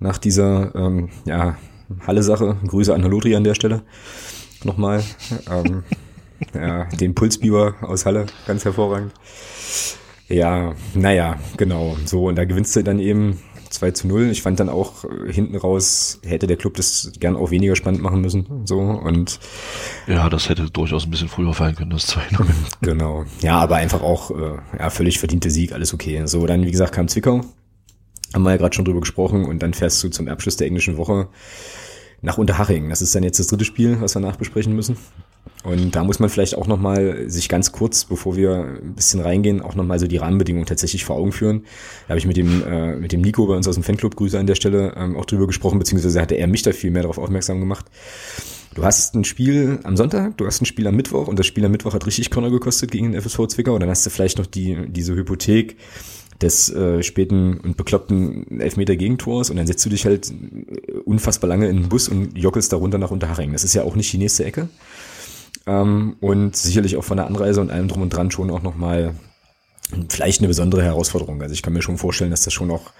Nach 0.00 0.18
dieser 0.18 0.74
ähm, 0.74 1.08
ja, 1.24 1.56
Halle-Sache. 2.06 2.56
Grüße 2.66 2.94
an 2.94 3.02
Halotri 3.02 3.34
an 3.34 3.44
der 3.44 3.54
Stelle. 3.54 3.82
Nochmal. 4.64 5.02
Ähm, 5.50 5.84
ja, 6.54 6.84
den 6.86 7.14
Pulsbiber 7.14 7.74
aus 7.82 8.04
Halle, 8.06 8.26
ganz 8.46 8.64
hervorragend. 8.64 9.12
Ja, 10.28 10.74
naja, 10.94 11.38
genau. 11.56 11.96
So, 12.04 12.28
und 12.28 12.36
da 12.36 12.44
gewinnst 12.44 12.76
du 12.76 12.82
dann 12.82 12.98
eben 12.98 13.38
2 13.70 13.90
zu 13.92 14.08
0. 14.08 14.30
Ich 14.30 14.42
fand 14.42 14.60
dann 14.60 14.68
auch 14.68 15.04
äh, 15.04 15.32
hinten 15.32 15.56
raus, 15.56 16.20
hätte 16.24 16.46
der 16.46 16.56
Club 16.56 16.74
das 16.74 17.12
gern 17.18 17.36
auch 17.36 17.50
weniger 17.50 17.76
spannend 17.76 18.02
machen 18.02 18.20
müssen. 18.20 18.46
So, 18.64 18.78
und 18.78 19.40
Ja, 20.06 20.28
das 20.28 20.48
hätte 20.48 20.70
durchaus 20.70 21.04
ein 21.04 21.10
bisschen 21.10 21.28
früher 21.28 21.54
fallen 21.54 21.74
können, 21.74 21.90
das 21.90 22.06
2 22.06 22.20
Genau. 22.82 23.24
Ja, 23.40 23.58
aber 23.58 23.76
einfach 23.76 24.02
auch 24.02 24.30
äh, 24.30 24.58
ja, 24.78 24.90
völlig 24.90 25.18
verdiente 25.18 25.50
Sieg, 25.50 25.72
alles 25.72 25.94
okay. 25.94 26.22
So, 26.26 26.46
dann, 26.46 26.64
wie 26.64 26.70
gesagt, 26.70 26.92
kam 26.92 27.08
Zwickau. 27.08 27.42
Haben 28.34 28.42
wir 28.42 28.50
ja 28.50 28.56
gerade 28.58 28.74
schon 28.74 28.84
drüber 28.84 29.00
gesprochen 29.00 29.46
und 29.46 29.62
dann 29.62 29.72
fährst 29.72 30.02
du 30.04 30.10
zum 30.10 30.28
Abschluss 30.28 30.56
der 30.56 30.66
englischen 30.66 30.98
Woche 30.98 31.28
nach 32.20 32.36
Unterhaching. 32.36 32.90
Das 32.90 33.00
ist 33.00 33.14
dann 33.14 33.22
jetzt 33.22 33.38
das 33.38 33.46
dritte 33.46 33.64
Spiel, 33.64 34.00
was 34.00 34.14
wir 34.14 34.20
nachbesprechen 34.20 34.74
müssen. 34.74 34.98
Und 35.64 35.94
da 35.96 36.04
muss 36.04 36.18
man 36.18 36.28
vielleicht 36.28 36.56
auch 36.56 36.66
nochmal 36.66 37.28
sich 37.28 37.48
ganz 37.48 37.72
kurz, 37.72 38.04
bevor 38.04 38.36
wir 38.36 38.78
ein 38.82 38.94
bisschen 38.94 39.20
reingehen, 39.20 39.60
auch 39.60 39.74
nochmal 39.74 39.98
so 39.98 40.06
die 40.06 40.16
Rahmenbedingungen 40.16 40.66
tatsächlich 40.66 41.04
vor 41.04 41.16
Augen 41.16 41.32
führen. 41.32 41.64
Da 42.06 42.10
habe 42.10 42.18
ich 42.18 42.26
mit 42.26 42.36
dem, 42.36 42.62
äh, 42.66 42.96
mit 42.96 43.12
dem 43.12 43.20
Nico 43.20 43.46
bei 43.46 43.54
uns 43.54 43.66
aus 43.68 43.74
dem 43.74 43.84
Fanclub, 43.84 44.16
Grüße 44.16 44.38
an 44.38 44.46
der 44.46 44.54
Stelle, 44.54 44.94
ähm, 44.96 45.16
auch 45.16 45.24
drüber 45.24 45.46
gesprochen, 45.46 45.78
beziehungsweise 45.78 46.20
hatte 46.20 46.36
er 46.36 46.46
mich 46.46 46.62
da 46.62 46.72
viel 46.72 46.90
mehr 46.90 47.02
darauf 47.02 47.18
aufmerksam 47.18 47.60
gemacht. 47.60 47.86
du 48.74 48.84
hast 48.84 49.16
ein 49.16 49.24
Spiel 49.24 49.80
am 49.82 49.96
Sonntag, 49.96 50.36
du 50.36 50.46
hast 50.46 50.62
ein 50.62 50.66
Spiel 50.66 50.86
am 50.86 50.94
Mittwoch 50.94 51.26
und 51.26 51.38
das 51.38 51.46
Spiel 51.46 51.64
am 51.64 51.72
Mittwoch 51.72 51.94
hat 51.94 52.06
richtig 52.06 52.30
Körner 52.30 52.50
gekostet 52.50 52.92
gegen 52.92 53.10
den 53.10 53.20
FSV 53.20 53.48
Zwickau 53.48 53.74
und 53.74 53.80
dann 53.80 53.90
hast 53.90 54.06
du 54.06 54.10
vielleicht 54.10 54.38
noch 54.38 54.46
die, 54.46 54.76
diese 54.88 55.16
Hypothek 55.16 55.76
des 56.40 56.70
äh, 56.70 57.02
späten 57.02 57.58
und 57.58 57.76
bekloppten 57.76 58.60
Elfmeter 58.60 58.96
Gegentors 58.96 59.50
und 59.50 59.56
dann 59.56 59.66
setzt 59.66 59.84
du 59.84 59.90
dich 59.90 60.06
halt 60.06 60.32
unfassbar 61.04 61.48
lange 61.48 61.68
in 61.68 61.76
den 61.76 61.88
Bus 61.88 62.08
und 62.08 62.38
jockelst 62.38 62.72
darunter 62.72 62.98
nach 62.98 63.10
Unterhaching. 63.10 63.52
Das 63.52 63.64
ist 63.64 63.74
ja 63.74 63.82
auch 63.82 63.96
nicht 63.96 64.12
die 64.12 64.18
nächste 64.18 64.44
Ecke. 64.44 64.68
Ähm, 65.68 66.16
und 66.20 66.56
sicherlich 66.56 66.96
auch 66.96 67.04
von 67.04 67.18
der 67.18 67.26
Anreise 67.26 67.60
und 67.60 67.70
allem 67.70 67.88
drum 67.88 68.02
und 68.02 68.10
dran 68.10 68.30
schon 68.30 68.50
auch 68.50 68.62
nochmal 68.62 69.14
vielleicht 70.08 70.40
eine 70.40 70.48
besondere 70.48 70.82
Herausforderung. 70.82 71.40
Also 71.42 71.52
ich 71.52 71.62
kann 71.62 71.74
mir 71.74 71.82
schon 71.82 71.98
vorstellen, 71.98 72.30
dass 72.30 72.42
das 72.42 72.52
schon 72.52 72.70
auch 72.70 72.92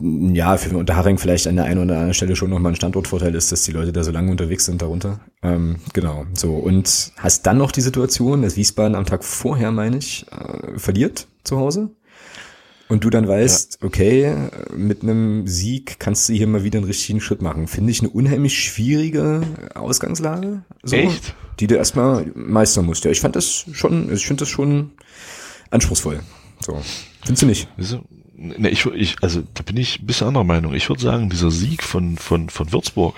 ja, 0.00 0.56
für 0.56 0.76
Unterhaching 0.76 1.18
vielleicht 1.18 1.46
an 1.46 1.56
der 1.56 1.66
einen 1.66 1.82
oder 1.82 1.94
anderen 1.94 2.14
Stelle 2.14 2.34
schon 2.34 2.50
nochmal 2.50 2.72
ein 2.72 2.76
Standortvorteil 2.76 3.34
ist, 3.34 3.52
dass 3.52 3.62
die 3.62 3.72
Leute 3.72 3.92
da 3.92 4.02
so 4.02 4.10
lange 4.10 4.30
unterwegs 4.30 4.64
sind 4.64 4.82
darunter. 4.82 5.20
Ähm, 5.42 5.76
genau, 5.92 6.24
so. 6.32 6.54
Und 6.54 7.12
hast 7.18 7.46
dann 7.46 7.58
noch 7.58 7.70
die 7.70 7.82
Situation, 7.82 8.42
dass 8.42 8.56
Wiesbaden 8.56 8.94
am 8.94 9.04
Tag 9.04 9.24
vorher, 9.24 9.72
meine 9.72 9.98
ich, 9.98 10.26
äh, 10.30 10.78
verliert 10.78 11.26
zu 11.44 11.58
Hause. 11.58 11.90
Und 12.90 13.04
du 13.04 13.10
dann 13.10 13.28
weißt, 13.28 13.78
ja. 13.80 13.86
okay, 13.86 14.34
mit 14.76 15.04
einem 15.04 15.46
Sieg 15.46 16.00
kannst 16.00 16.28
du 16.28 16.32
hier 16.32 16.48
mal 16.48 16.64
wieder 16.64 16.78
einen 16.78 16.88
richtigen 16.88 17.20
Schritt 17.20 17.40
machen. 17.40 17.68
Finde 17.68 17.92
ich 17.92 18.00
eine 18.00 18.10
unheimlich 18.10 18.58
schwierige 18.58 19.42
Ausgangslage. 19.74 20.62
So, 20.82 20.96
Echt? 20.96 21.36
Die 21.60 21.68
du 21.68 21.76
erstmal 21.76 22.26
meistern 22.34 22.86
musst. 22.86 23.04
Ja, 23.04 23.12
ich 23.12 23.20
fand 23.20 23.36
das 23.36 23.64
schon, 23.72 24.12
ich 24.12 24.26
finde 24.26 24.40
das 24.40 24.48
schon 24.48 24.90
anspruchsvoll. 25.70 26.20
So. 26.58 26.82
Findest 27.22 27.42
du 27.42 27.46
nicht? 27.46 27.68
Ne, 28.34 28.70
ich, 28.70 28.84
ich, 28.86 29.16
also 29.22 29.44
da 29.54 29.62
bin 29.62 29.76
ich 29.76 30.00
ein 30.00 30.06
bisschen 30.06 30.26
anderer 30.26 30.44
Meinung. 30.44 30.74
Ich 30.74 30.88
würde 30.88 31.00
sagen, 31.00 31.30
dieser 31.30 31.52
Sieg 31.52 31.84
von, 31.84 32.16
von, 32.16 32.48
von 32.48 32.72
Würzburg, 32.72 33.14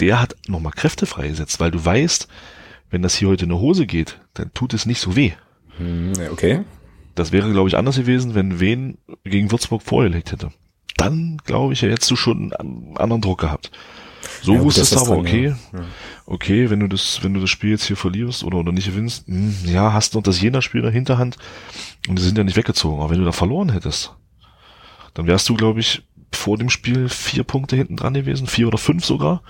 der 0.00 0.20
hat 0.20 0.36
nochmal 0.48 0.72
Kräfte 0.72 1.06
freigesetzt, 1.06 1.60
weil 1.60 1.70
du 1.70 1.82
weißt, 1.82 2.28
wenn 2.90 3.00
das 3.00 3.14
hier 3.14 3.28
heute 3.28 3.46
in 3.46 3.52
eine 3.52 3.60
Hose 3.60 3.86
geht, 3.86 4.20
dann 4.34 4.52
tut 4.52 4.74
es 4.74 4.84
nicht 4.84 5.00
so 5.00 5.16
weh. 5.16 5.32
Hm, 5.78 6.12
okay. 6.30 6.60
Das 7.16 7.32
wäre, 7.32 7.50
glaube 7.50 7.68
ich, 7.68 7.76
anders 7.76 7.96
gewesen, 7.96 8.34
wenn 8.34 8.60
Wen 8.60 8.98
gegen 9.24 9.50
Würzburg 9.50 9.82
vorgelegt 9.82 10.32
hätte. 10.32 10.50
Dann, 10.96 11.38
glaube 11.44 11.72
ich, 11.72 11.82
hättest 11.82 12.10
du 12.10 12.16
schon 12.16 12.52
einen 12.52 12.96
anderen 12.98 13.22
Druck 13.22 13.40
gehabt. 13.40 13.72
So 14.42 14.54
ja, 14.54 14.62
wusstest 14.62 14.94
du 14.94 15.00
aber, 15.00 15.16
okay, 15.16 15.54
ja. 15.72 15.84
okay, 16.26 16.68
wenn 16.68 16.80
du 16.80 16.88
das, 16.88 17.22
wenn 17.22 17.32
du 17.32 17.40
das 17.40 17.48
Spiel 17.48 17.70
jetzt 17.70 17.86
hier 17.86 17.96
verlierst 17.96 18.44
oder, 18.44 18.58
oder 18.58 18.70
nicht 18.70 18.86
gewinnst, 18.86 19.28
mh, 19.28 19.52
hm, 19.64 19.72
ja, 19.72 19.92
hast 19.94 20.12
du 20.12 20.18
noch 20.18 20.24
das 20.24 20.40
Jena-Spiel 20.40 20.80
in 20.80 20.84
der 20.84 20.92
Hinterhand 20.92 21.38
und 22.08 22.18
die 22.18 22.22
sind 22.22 22.36
ja 22.36 22.44
nicht 22.44 22.56
weggezogen. 22.56 23.00
Aber 23.00 23.10
wenn 23.10 23.18
du 23.18 23.24
da 23.24 23.32
verloren 23.32 23.72
hättest, 23.72 24.14
dann 25.14 25.26
wärst 25.26 25.48
du, 25.48 25.54
glaube 25.54 25.80
ich, 25.80 26.02
vor 26.32 26.58
dem 26.58 26.68
Spiel 26.68 27.08
vier 27.08 27.44
Punkte 27.44 27.76
hinten 27.76 27.96
dran 27.96 28.12
gewesen, 28.12 28.46
vier 28.46 28.68
oder 28.68 28.78
fünf 28.78 29.06
sogar. 29.06 29.42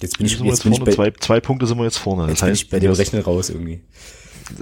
Jetzt 0.00 0.16
bin 0.16 0.26
ich, 0.26 0.38
jetzt, 0.38 0.44
jetzt 0.44 0.62
vorne. 0.62 0.84
Bei, 0.84 0.92
zwei, 0.92 1.10
zwei 1.10 1.40
Punkte 1.40 1.66
sind 1.66 1.76
wir 1.76 1.84
jetzt 1.84 1.98
vorne. 1.98 2.28
Jetzt 2.28 2.40
das 2.40 2.48
heißt, 2.48 2.60
bin 2.60 2.66
ich 2.66 2.70
bei 2.70 2.78
dem 2.80 2.92
Rechnen 2.92 3.22
raus 3.22 3.50
irgendwie 3.50 3.82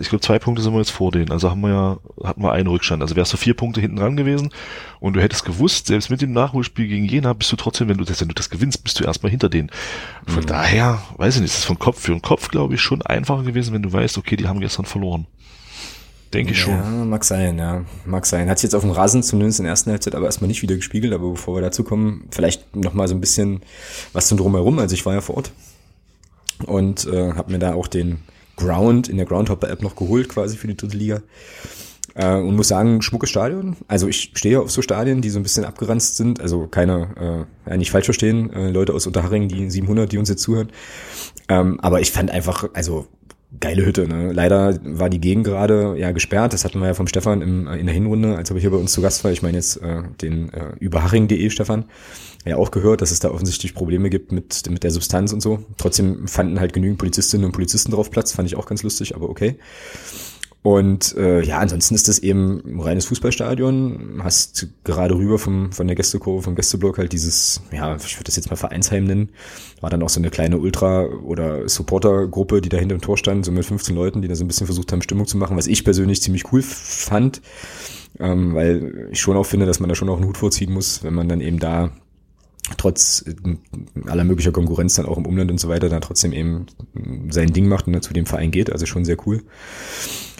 ich 0.00 0.08
glaube, 0.08 0.22
zwei 0.22 0.38
Punkte 0.38 0.62
sind 0.62 0.72
wir 0.72 0.78
jetzt 0.78 0.90
vor 0.90 1.10
denen. 1.10 1.30
Also 1.30 1.50
haben 1.50 1.60
wir 1.60 1.70
ja, 1.70 1.98
hatten 2.24 2.42
wir 2.42 2.52
einen 2.52 2.68
Rückstand. 2.68 3.02
Also 3.02 3.16
wärst 3.16 3.32
du 3.32 3.36
vier 3.36 3.54
Punkte 3.54 3.80
hinten 3.80 3.96
dran 3.96 4.16
gewesen 4.16 4.50
und 5.00 5.14
du 5.14 5.20
hättest 5.20 5.44
gewusst, 5.44 5.88
selbst 5.88 6.10
mit 6.10 6.22
dem 6.22 6.32
Nachholspiel 6.32 6.86
gegen 6.86 7.04
Jena 7.04 7.32
bist 7.32 7.50
du 7.52 7.56
trotzdem, 7.56 7.88
wenn 7.88 7.98
du 7.98 8.04
das, 8.04 8.20
wenn 8.20 8.28
du 8.28 8.34
das 8.34 8.50
gewinnst, 8.50 8.84
bist 8.84 9.00
du 9.00 9.04
erstmal 9.04 9.30
hinter 9.30 9.48
denen. 9.48 9.70
Von 10.26 10.42
mhm. 10.42 10.46
daher, 10.46 11.02
weiß 11.16 11.36
ich 11.36 11.42
nicht, 11.42 11.50
ist 11.52 11.58
es 11.58 11.64
von 11.64 11.78
Kopf 11.78 12.00
für 12.00 12.12
den 12.12 12.22
Kopf, 12.22 12.48
glaube 12.48 12.74
ich, 12.74 12.80
schon 12.80 13.02
einfacher 13.02 13.42
gewesen, 13.42 13.74
wenn 13.74 13.82
du 13.82 13.92
weißt, 13.92 14.18
okay, 14.18 14.36
die 14.36 14.46
haben 14.46 14.60
gestern 14.60 14.84
verloren. 14.84 15.26
Denke 16.32 16.52
ich 16.52 16.60
schon. 16.60 16.72
Ja, 16.72 17.04
mag 17.04 17.24
sein, 17.24 17.58
ja. 17.58 17.84
Mag 18.06 18.24
sein. 18.24 18.48
Hat 18.48 18.58
sich 18.58 18.68
jetzt 18.68 18.74
auf 18.74 18.82
dem 18.82 18.90
Rasen 18.90 19.22
zumindest 19.22 19.58
in 19.58 19.64
der 19.64 19.72
ersten 19.72 19.90
Halbzeit 19.90 20.14
aber 20.14 20.24
erstmal 20.26 20.48
nicht 20.48 20.62
wieder 20.62 20.76
gespiegelt, 20.76 21.12
aber 21.12 21.30
bevor 21.30 21.56
wir 21.56 21.60
dazu 21.60 21.84
kommen, 21.84 22.24
vielleicht 22.30 22.74
nochmal 22.74 23.06
so 23.06 23.14
ein 23.14 23.20
bisschen 23.20 23.60
was 24.14 24.28
zum 24.28 24.38
Drumherum. 24.38 24.78
Also 24.78 24.94
ich 24.94 25.04
war 25.04 25.12
ja 25.12 25.20
vor 25.20 25.36
Ort 25.36 25.52
und 26.64 27.06
äh, 27.06 27.32
habe 27.34 27.52
mir 27.52 27.58
da 27.58 27.74
auch 27.74 27.86
den 27.86 28.20
Ground, 28.56 29.08
in 29.08 29.16
der 29.16 29.26
Groundhopper-App 29.26 29.82
noch 29.82 29.96
geholt 29.96 30.28
quasi 30.28 30.56
für 30.56 30.66
die 30.66 30.76
dritte 30.76 30.96
Liga. 30.96 31.22
Äh, 32.14 32.36
und 32.36 32.56
muss 32.56 32.68
sagen, 32.68 33.00
schmuckes 33.00 33.30
Stadion. 33.30 33.76
Also 33.88 34.08
ich 34.08 34.32
stehe 34.34 34.60
auf 34.60 34.70
so 34.70 34.82
Stadien, 34.82 35.22
die 35.22 35.30
so 35.30 35.38
ein 35.38 35.42
bisschen 35.42 35.64
abgeranzt 35.64 36.16
sind. 36.16 36.40
Also 36.40 36.66
keine, 36.66 37.46
äh, 37.66 37.76
nicht 37.76 37.90
falsch 37.90 38.04
verstehen, 38.04 38.52
äh, 38.52 38.70
Leute 38.70 38.92
aus 38.92 39.06
Unterhaching, 39.06 39.48
die 39.48 39.70
700, 39.70 40.12
die 40.12 40.18
uns 40.18 40.28
jetzt 40.28 40.42
zuhören. 40.42 40.70
Ähm, 41.48 41.80
aber 41.80 42.00
ich 42.00 42.12
fand 42.12 42.30
einfach, 42.30 42.68
also 42.74 43.06
geile 43.60 43.84
Hütte. 43.84 44.08
Ne? 44.08 44.32
Leider 44.32 44.78
war 44.82 45.10
die 45.10 45.20
Gegend 45.20 45.44
gerade 45.44 45.94
ja 45.98 46.12
gesperrt. 46.12 46.52
Das 46.52 46.64
hatten 46.64 46.80
wir 46.80 46.86
ja 46.86 46.94
vom 46.94 47.06
Stefan 47.06 47.42
im, 47.42 47.66
äh, 47.66 47.76
in 47.78 47.86
der 47.86 47.94
Hinrunde, 47.94 48.36
als 48.36 48.50
er 48.50 48.58
hier 48.58 48.70
bei 48.70 48.76
uns 48.76 48.92
zu 48.92 49.02
Gast 49.02 49.24
war. 49.24 49.32
Ich 49.32 49.42
meine 49.42 49.56
jetzt 49.56 49.76
äh, 49.76 50.02
den 50.20 50.52
äh, 50.52 50.72
überhaching.de 50.78 51.50
Stefan 51.50 51.84
ja 52.44 52.56
auch 52.56 52.70
gehört, 52.70 53.02
dass 53.02 53.10
es 53.10 53.20
da 53.20 53.30
offensichtlich 53.30 53.74
Probleme 53.74 54.10
gibt 54.10 54.32
mit, 54.32 54.68
mit 54.68 54.82
der 54.82 54.90
Substanz 54.90 55.32
und 55.32 55.40
so. 55.40 55.64
Trotzdem 55.76 56.26
fanden 56.26 56.58
halt 56.58 56.72
genügend 56.72 56.98
Polizistinnen 56.98 57.46
und 57.46 57.52
Polizisten 57.52 57.92
drauf 57.92 58.10
Platz, 58.10 58.32
fand 58.32 58.48
ich 58.48 58.56
auch 58.56 58.66
ganz 58.66 58.82
lustig, 58.82 59.14
aber 59.14 59.30
okay. 59.30 59.56
Und 60.62 61.16
äh, 61.16 61.42
ja, 61.42 61.58
ansonsten 61.58 61.96
ist 61.96 62.06
das 62.06 62.20
eben 62.20 62.62
ein 62.64 62.80
reines 62.80 63.06
Fußballstadion. 63.06 64.20
Hast 64.22 64.68
gerade 64.84 65.16
rüber 65.16 65.38
vom, 65.40 65.72
von 65.72 65.88
der 65.88 65.96
Gästekurve, 65.96 66.42
vom 66.42 66.54
Gästeblock 66.54 66.98
halt 66.98 67.12
dieses, 67.12 67.60
ja, 67.72 67.96
ich 67.96 68.16
würde 68.16 68.26
das 68.26 68.36
jetzt 68.36 68.48
mal 68.48 68.56
Vereinsheim 68.56 69.02
nennen. 69.04 69.30
War 69.80 69.90
dann 69.90 70.04
auch 70.04 70.08
so 70.08 70.20
eine 70.20 70.30
kleine 70.30 70.58
Ultra- 70.58 71.06
oder 71.06 71.68
Supportergruppe, 71.68 72.60
die 72.60 72.68
da 72.68 72.76
hinter 72.76 72.96
dem 72.96 73.00
Tor 73.00 73.18
stand, 73.18 73.44
so 73.44 73.50
mit 73.50 73.64
15 73.64 73.96
Leuten, 73.96 74.22
die 74.22 74.28
da 74.28 74.36
so 74.36 74.44
ein 74.44 74.48
bisschen 74.48 74.66
versucht 74.66 74.92
haben, 74.92 75.02
Stimmung 75.02 75.26
zu 75.26 75.36
machen, 75.36 75.56
was 75.56 75.66
ich 75.66 75.82
persönlich 75.82 76.22
ziemlich 76.22 76.52
cool 76.52 76.62
fand. 76.62 77.42
Ähm, 78.20 78.54
weil 78.54 79.08
ich 79.10 79.20
schon 79.20 79.36
auch 79.36 79.46
finde, 79.46 79.66
dass 79.66 79.80
man 79.80 79.88
da 79.88 79.96
schon 79.96 80.10
auch 80.10 80.18
einen 80.18 80.26
Hut 80.26 80.36
vorziehen 80.36 80.72
muss, 80.72 81.02
wenn 81.02 81.14
man 81.14 81.28
dann 81.28 81.40
eben 81.40 81.58
da 81.58 81.90
trotz 82.76 83.24
äh, 83.26 84.08
aller 84.08 84.24
möglicher 84.24 84.52
Konkurrenz 84.52 84.94
dann 84.94 85.06
auch 85.06 85.18
im 85.18 85.26
Umland 85.26 85.50
und 85.50 85.58
so 85.58 85.68
weiter, 85.68 85.88
dann 85.88 86.00
trotzdem 86.00 86.32
eben 86.32 86.66
sein 87.30 87.52
Ding 87.52 87.66
macht 87.66 87.86
und 87.86 87.92
dann 87.92 88.02
zu 88.02 88.12
dem 88.12 88.26
Verein 88.26 88.50
geht. 88.50 88.70
Also 88.72 88.86
schon 88.86 89.04
sehr 89.04 89.16
cool. 89.26 89.42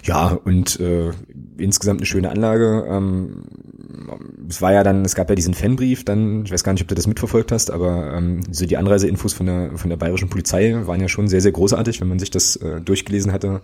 Ja, 0.05 0.37
und 0.43 0.81
äh, 0.81 1.11
insgesamt 1.57 2.01
eine 2.01 2.05
schöne 2.05 2.29
Anlage. 2.29 2.85
Ähm, 2.89 3.43
es 4.49 4.61
war 4.61 4.73
ja 4.73 4.83
dann, 4.83 5.05
es 5.05 5.15
gab 5.15 5.29
ja 5.29 5.35
diesen 5.35 5.53
Fanbrief, 5.53 6.03
dann, 6.03 6.43
ich 6.43 6.51
weiß 6.51 6.65
gar 6.65 6.73
nicht, 6.73 6.81
ob 6.81 6.89
du 6.89 6.95
das 6.95 7.07
mitverfolgt 7.07 7.53
hast, 7.53 7.71
aber 7.71 8.13
ähm, 8.13 8.41
so 8.51 8.65
die 8.65 8.75
Anreiseinfos 8.75 9.31
von 9.31 9.45
der 9.45 9.77
von 9.77 9.89
der 9.89 9.95
bayerischen 9.95 10.29
Polizei 10.29 10.75
waren 10.85 10.99
ja 10.99 11.07
schon 11.07 11.29
sehr, 11.29 11.39
sehr 11.39 11.53
großartig. 11.53 12.01
Wenn 12.01 12.09
man 12.09 12.19
sich 12.19 12.31
das 12.31 12.57
äh, 12.57 12.81
durchgelesen 12.81 13.31
hatte, 13.31 13.61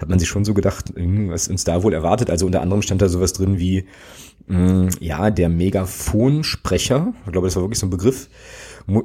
hat 0.00 0.08
man 0.08 0.18
sich 0.18 0.28
schon 0.28 0.46
so 0.46 0.54
gedacht, 0.54 0.94
hm, 0.94 1.28
was 1.28 1.48
uns 1.48 1.64
da 1.64 1.82
wohl 1.82 1.92
erwartet. 1.92 2.30
Also 2.30 2.46
unter 2.46 2.62
anderem 2.62 2.80
stand 2.80 3.02
da 3.02 3.10
sowas 3.10 3.34
drin 3.34 3.58
wie 3.58 3.84
Mm, 4.31 4.31
ja, 5.00 5.30
der 5.30 5.48
Megafonsprecher, 5.48 7.14
ich 7.26 7.32
glaube, 7.32 7.46
das 7.46 7.56
war 7.56 7.62
wirklich 7.62 7.78
so 7.78 7.86
ein 7.86 7.90
Begriff, 7.90 8.28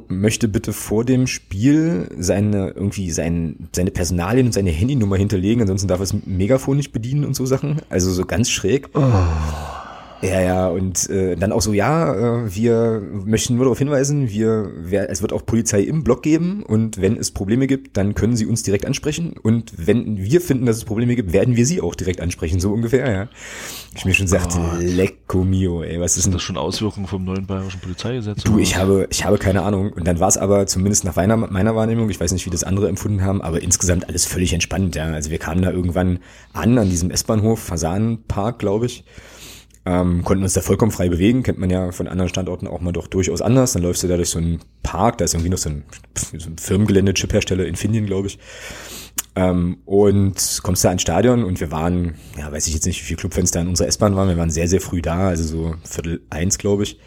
möchte 0.08 0.48
bitte 0.48 0.74
vor 0.74 1.06
dem 1.06 1.28
Spiel 1.28 2.10
seine 2.18 2.70
irgendwie 2.70 3.12
sein, 3.12 3.70
seine 3.76 3.92
Personalien 3.92 4.48
und 4.48 4.54
seine 4.54 4.72
Handynummer 4.72 5.18
hinterlegen, 5.18 5.62
ansonsten 5.62 5.88
darf 5.88 6.00
er 6.00 6.04
das 6.04 6.16
Megafon 6.26 6.78
nicht 6.78 6.92
bedienen 6.92 7.26
und 7.26 7.36
so 7.36 7.46
Sachen. 7.46 7.82
Also 7.90 8.12
so 8.12 8.26
ganz 8.26 8.50
schräg. 8.50 8.90
Oh. 8.94 9.02
Ja, 10.22 10.42
ja, 10.42 10.68
und 10.68 11.10
äh, 11.10 11.36
dann 11.36 11.52
auch 11.52 11.62
so, 11.62 11.74
ja, 11.74 12.14
äh, 12.14 12.56
wir 12.56 13.02
möchten 13.26 13.56
nur 13.56 13.66
darauf 13.66 13.78
hinweisen, 13.78 14.30
wir, 14.30 14.72
wer, 14.76 15.12
es 15.12 15.22
wird 15.22 15.32
auch 15.32 15.46
Polizei 15.46 15.82
im 15.82 16.04
Block 16.04 16.24
geben 16.24 16.64
und 16.64 17.00
wenn 17.00 17.18
es 17.18 17.32
Probleme 17.32 17.68
gibt, 17.68 17.98
dann 17.98 18.16
können 18.16 18.36
sie 18.36 18.48
uns 18.48 18.64
direkt 18.64 18.86
ansprechen 18.86 19.36
und 19.42 19.74
wenn 19.78 20.18
wir 20.18 20.42
finden, 20.42 20.66
dass 20.66 20.78
es 20.78 20.86
Probleme 20.86 21.16
gibt, 21.16 21.34
werden 21.34 21.56
wir 21.56 21.66
sie 21.68 21.82
auch 21.82 21.94
direkt 21.94 22.20
ansprechen, 22.22 22.60
so 22.60 22.72
ungefähr, 22.74 23.12
ja. 23.12 23.28
Ich 23.96 24.06
mir 24.06 24.14
schon 24.14 24.28
sagte, 24.28 24.58
oh. 24.60 24.78
lecco 24.80 25.44
mio, 25.44 25.84
ey, 25.84 26.00
was 26.00 26.18
ist 26.18 26.26
denn 26.26 26.34
das 26.34 26.42
schon 26.42 26.58
Auswirkungen 26.58 27.08
vom 27.08 27.24
neuen 27.24 27.46
bayerischen 27.46 27.80
Polizeigesetz? 27.80 28.44
Du, 28.44 28.58
ich 28.58 28.76
habe, 28.76 29.08
ich 29.12 29.24
habe 29.24 29.38
keine 29.38 29.64
Ahnung 29.64 29.94
und 29.94 30.08
dann 30.08 30.20
war 30.20 30.28
es 30.28 30.38
aber 30.38 30.66
zumindest 30.66 31.04
nach 31.04 31.16
meiner, 31.16 31.38
meiner 31.38 31.76
Wahrnehmung, 31.76 32.10
ich 32.10 32.20
weiß 32.20 32.32
nicht, 32.32 32.46
wie 32.46 32.52
das 32.52 32.64
andere 32.64 32.90
empfunden 32.90 33.24
haben, 33.24 33.42
aber 33.42 33.62
insgesamt 33.62 34.10
alles 34.10 34.26
völlig 34.26 34.54
entspannt, 34.54 34.96
ja. 34.96 35.06
Also 35.06 35.30
wir 35.30 35.38
kamen 35.38 35.62
da 35.62 35.72
irgendwann 35.72 36.20
an, 36.54 36.78
an 36.78 36.90
diesem 36.90 37.12
S-Bahnhof, 37.12 37.60
Fasanenpark, 37.60 38.58
glaube 38.58 38.88
ich 38.88 39.04
ähm, 39.88 40.26
konnten 40.26 40.44
uns 40.44 40.52
da 40.52 40.60
vollkommen 40.60 40.92
frei 40.92 41.08
bewegen, 41.08 41.44
kennt 41.44 41.60
man 41.60 41.70
ja 41.70 41.94
von 41.94 42.10
anderen 42.10 42.28
Standorten 42.28 42.68
auch 42.68 42.82
mal 42.82 42.92
doch 42.92 43.08
durchaus 43.08 43.42
anders. 43.42 43.72
Dann 43.72 43.84
läufst 43.84 44.04
du 44.04 44.10
da 44.10 44.18
durch 44.18 44.30
so 44.30 44.38
einen 44.38 44.60
Park, 44.84 45.18
da 45.18 45.26
ist 45.26 45.34
irgendwie 45.34 45.50
noch 45.50 45.58
so 45.58 45.70
ein, 45.70 45.84
so 46.38 46.50
ein 46.50 46.58
Firmengelände, 46.58 47.14
Chiphersteller 47.14 47.66
Infineon, 47.66 48.06
glaube 48.06 48.28
ich. 48.28 48.38
Ähm, 49.38 49.78
und 49.86 50.60
kommst 50.62 50.84
da 50.84 50.92
ins 50.92 51.04
Stadion 51.04 51.46
und 51.46 51.62
wir 51.62 51.72
waren, 51.72 52.16
ja, 52.38 52.52
weiß 52.52 52.68
ich 52.68 52.74
jetzt 52.74 52.86
nicht, 52.86 53.00
wie 53.02 53.06
viele 53.06 53.18
Clubfenster 53.18 53.62
in 53.62 53.70
unserer 53.70 53.88
S-Bahn 53.88 54.18
waren, 54.18 54.28
wir 54.28 54.38
waren 54.38 54.50
sehr, 54.50 54.68
sehr 54.68 54.82
früh 54.82 55.02
da, 55.02 55.30
also 55.30 55.44
so 55.46 55.76
Viertel 55.86 56.22
eins, 56.30 56.58
glaube 56.58 56.84
ich 56.84 57.00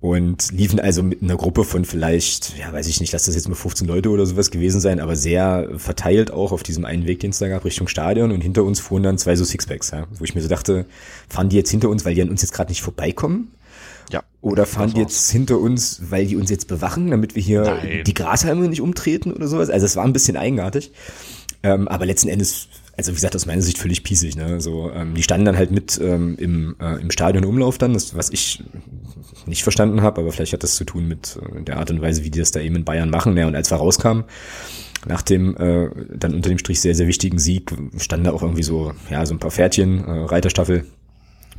und 0.00 0.50
liefen 0.50 0.80
also 0.80 1.02
mit 1.02 1.22
einer 1.22 1.36
Gruppe 1.36 1.64
von 1.64 1.84
vielleicht, 1.84 2.56
ja, 2.58 2.72
weiß 2.72 2.86
ich 2.86 3.00
nicht, 3.00 3.12
lass 3.12 3.26
das 3.26 3.34
jetzt 3.34 3.48
mal 3.48 3.54
15 3.54 3.86
Leute 3.86 4.08
oder 4.08 4.24
sowas 4.24 4.50
gewesen 4.50 4.80
sein, 4.80 4.98
aber 4.98 5.14
sehr 5.14 5.68
verteilt 5.76 6.30
auch 6.30 6.52
auf 6.52 6.62
diesem 6.62 6.86
einen 6.86 7.06
Weg, 7.06 7.20
den 7.20 7.30
es 7.30 7.38
da 7.38 7.48
gab, 7.48 7.66
Richtung 7.66 7.86
Stadion 7.86 8.32
und 8.32 8.40
hinter 8.40 8.64
uns 8.64 8.80
fuhren 8.80 9.02
dann 9.02 9.18
zwei 9.18 9.36
so 9.36 9.44
Sixpacks, 9.44 9.90
ja, 9.90 10.06
wo 10.18 10.24
ich 10.24 10.34
mir 10.34 10.40
so 10.40 10.48
dachte, 10.48 10.86
fahren 11.28 11.50
die 11.50 11.56
jetzt 11.56 11.70
hinter 11.70 11.90
uns, 11.90 12.06
weil 12.06 12.14
die 12.14 12.22
an 12.22 12.30
uns 12.30 12.40
jetzt 12.40 12.52
gerade 12.52 12.70
nicht 12.70 12.80
vorbeikommen? 12.80 13.52
Ja. 14.10 14.22
Oder 14.40 14.64
fahren 14.64 14.92
die 14.94 15.00
jetzt 15.00 15.30
hinter 15.30 15.58
uns, 15.58 16.00
weil 16.08 16.26
die 16.26 16.36
uns 16.36 16.50
jetzt 16.50 16.66
bewachen, 16.66 17.10
damit 17.10 17.36
wir 17.36 17.42
hier 17.42 17.62
Nein. 17.62 18.02
die 18.06 18.14
Grashalme 18.14 18.68
nicht 18.68 18.80
umtreten 18.80 19.32
oder 19.32 19.46
sowas? 19.46 19.68
Also 19.68 19.84
es 19.84 19.96
war 19.96 20.04
ein 20.04 20.14
bisschen 20.14 20.36
eigenartig. 20.36 20.92
Ähm, 21.62 21.88
aber 21.88 22.06
letzten 22.06 22.28
Endes 22.28 22.68
also 23.00 23.12
wie 23.12 23.14
gesagt, 23.14 23.34
aus 23.34 23.46
meiner 23.46 23.62
Sicht 23.62 23.78
völlig 23.78 24.02
pießig. 24.02 24.36
Ne? 24.36 24.60
So, 24.60 24.90
ähm, 24.92 25.14
die 25.14 25.22
standen 25.22 25.46
dann 25.46 25.56
halt 25.56 25.70
mit 25.70 25.98
ähm, 26.02 26.36
im, 26.38 26.76
äh, 26.80 27.00
im 27.00 27.10
Stadionumlauf 27.10 27.78
dann, 27.78 27.94
das, 27.94 28.14
was 28.14 28.28
ich 28.30 28.62
nicht 29.46 29.62
verstanden 29.62 30.02
habe, 30.02 30.20
aber 30.20 30.32
vielleicht 30.32 30.52
hat 30.52 30.62
das 30.62 30.74
zu 30.74 30.84
tun 30.84 31.08
mit 31.08 31.38
äh, 31.40 31.62
der 31.62 31.78
Art 31.78 31.90
und 31.90 32.02
Weise, 32.02 32.24
wie 32.24 32.30
die 32.30 32.38
das 32.38 32.50
da 32.50 32.60
eben 32.60 32.76
in 32.76 32.84
Bayern 32.84 33.08
machen. 33.08 33.36
Ja, 33.38 33.46
und 33.46 33.54
als 33.54 33.70
wir 33.70 33.76
rauskamen, 33.76 34.24
nach 35.06 35.22
dem 35.22 35.56
äh, 35.56 35.88
dann 36.14 36.34
unter 36.34 36.50
dem 36.50 36.58
Strich 36.58 36.80
sehr, 36.80 36.94
sehr 36.94 37.06
wichtigen 37.06 37.38
Sieg, 37.38 37.72
standen 37.96 38.26
da 38.26 38.32
auch 38.32 38.42
irgendwie 38.42 38.62
so, 38.62 38.92
ja, 39.10 39.24
so 39.24 39.32
ein 39.32 39.38
paar 39.38 39.50
Pferdchen, 39.50 40.04
äh, 40.04 40.10
Reiterstaffel 40.10 40.84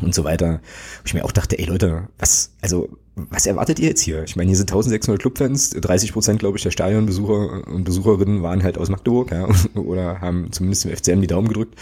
und 0.02 0.16
so 0.16 0.24
weiter. 0.24 0.62
Wo 1.00 1.06
ich 1.06 1.14
mir 1.14 1.26
auch 1.26 1.32
dachte, 1.32 1.58
ey 1.58 1.66
Leute, 1.66 2.08
was, 2.18 2.52
also, 2.62 2.90
was 3.16 3.46
erwartet 3.46 3.80
ihr 3.80 3.90
jetzt 3.90 4.02
hier? 4.02 4.24
Ich 4.24 4.36
meine, 4.36 4.50
hier 4.50 4.58
sind 4.58 4.72
1600 4.72 5.22
Clubfans, 5.22 5.72
30 5.72 6.14
Prozent, 6.14 6.40
glaube 6.40 6.58
ich, 6.58 6.64
der 6.64 6.72
Stadionbesucher 6.72 7.68
und 7.68 7.84
Besucherinnen 7.84 8.42
waren 8.42 8.64
halt 8.64 8.78
aus 8.78 8.90
Magdeburg, 8.90 9.32
ja, 9.32 9.48
oder 9.76 10.22
haben 10.22 10.52
zumindest 10.52 10.86
im 10.86 10.96
FCM 10.96 11.22
die 11.22 11.28
Daumen 11.28 11.48
gedrückt. 11.48 11.80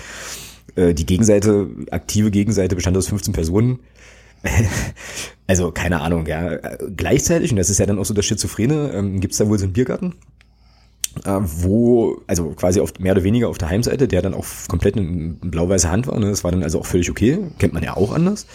Äh, 0.76 0.94
die 0.94 1.06
Gegenseite, 1.06 1.68
aktive 1.92 2.32
Gegenseite 2.32 2.76
bestand 2.76 2.98
aus 2.98 3.08
15 3.08 3.34
Personen. 3.34 3.80
also, 5.48 5.72
keine 5.72 6.02
Ahnung, 6.02 6.26
ja. 6.26 6.58
Gleichzeitig, 6.96 7.52
und 7.52 7.58
das 7.58 7.70
ist 7.70 7.80
ja 7.80 7.86
dann 7.86 8.00
auch 8.00 8.06
so 8.06 8.14
das 8.14 8.26
Schizophrene, 8.26 8.92
ähm, 8.94 9.20
gibt 9.20 9.34
es 9.34 9.38
da 9.38 9.48
wohl 9.50 9.60
so 9.60 9.66
einen 9.66 9.74
Biergarten 9.74 10.16
wo, 11.26 12.22
also 12.28 12.52
quasi 12.52 12.80
auf 12.80 12.94
mehr 13.00 13.14
oder 13.14 13.24
weniger 13.24 13.50
auf 13.50 13.58
der 13.58 13.70
Heimseite, 13.70 14.08
der 14.08 14.22
dann 14.22 14.34
auch 14.34 14.46
komplett 14.68 14.96
in 14.96 15.38
blau-weiße 15.40 15.90
Hand 15.90 16.08
war, 16.08 16.20
ne? 16.20 16.30
das 16.30 16.44
war 16.44 16.52
dann 16.52 16.64
also 16.64 16.80
auch 16.80 16.86
völlig 16.86 17.10
okay, 17.10 17.40
kennt 17.58 17.74
man 17.74 17.84
ja 17.84 17.98
auch 17.98 18.14
anders. 18.14 18.46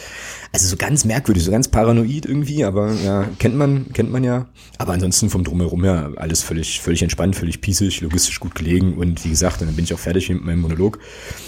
Also 0.53 0.69
so 0.69 0.77
ganz 0.77 1.05
merkwürdig, 1.05 1.45
so 1.45 1.51
ganz 1.51 1.69
paranoid 1.69 2.27
irgendwie, 2.27 2.65
aber 2.65 2.93
ja, 2.93 3.27
kennt 3.39 3.57
man, 3.57 3.93
kennt 3.93 4.13
man 4.13 4.23
ja. 4.25 4.47
Aber 4.79 4.93
ansonsten 4.93 5.31
vom 5.31 5.45
Drumherum 5.45 5.83
her 5.85 6.13
alles 6.17 6.43
völlig, 6.43 6.81
völlig 6.81 7.03
entspannt, 7.03 7.37
völlig 7.37 7.61
pießig, 7.61 8.01
logistisch 8.01 8.41
gut 8.41 8.55
gelegen 8.55 8.95
und 8.95 9.25
wie 9.25 9.31
gesagt, 9.31 9.61
dann 9.61 9.75
bin 9.75 9.85
ich 9.85 9.93
auch 9.93 9.99
fertig 9.99 10.31
mit 10.31 10.45
meinem 10.45 10.61
Monolog. 10.61 10.99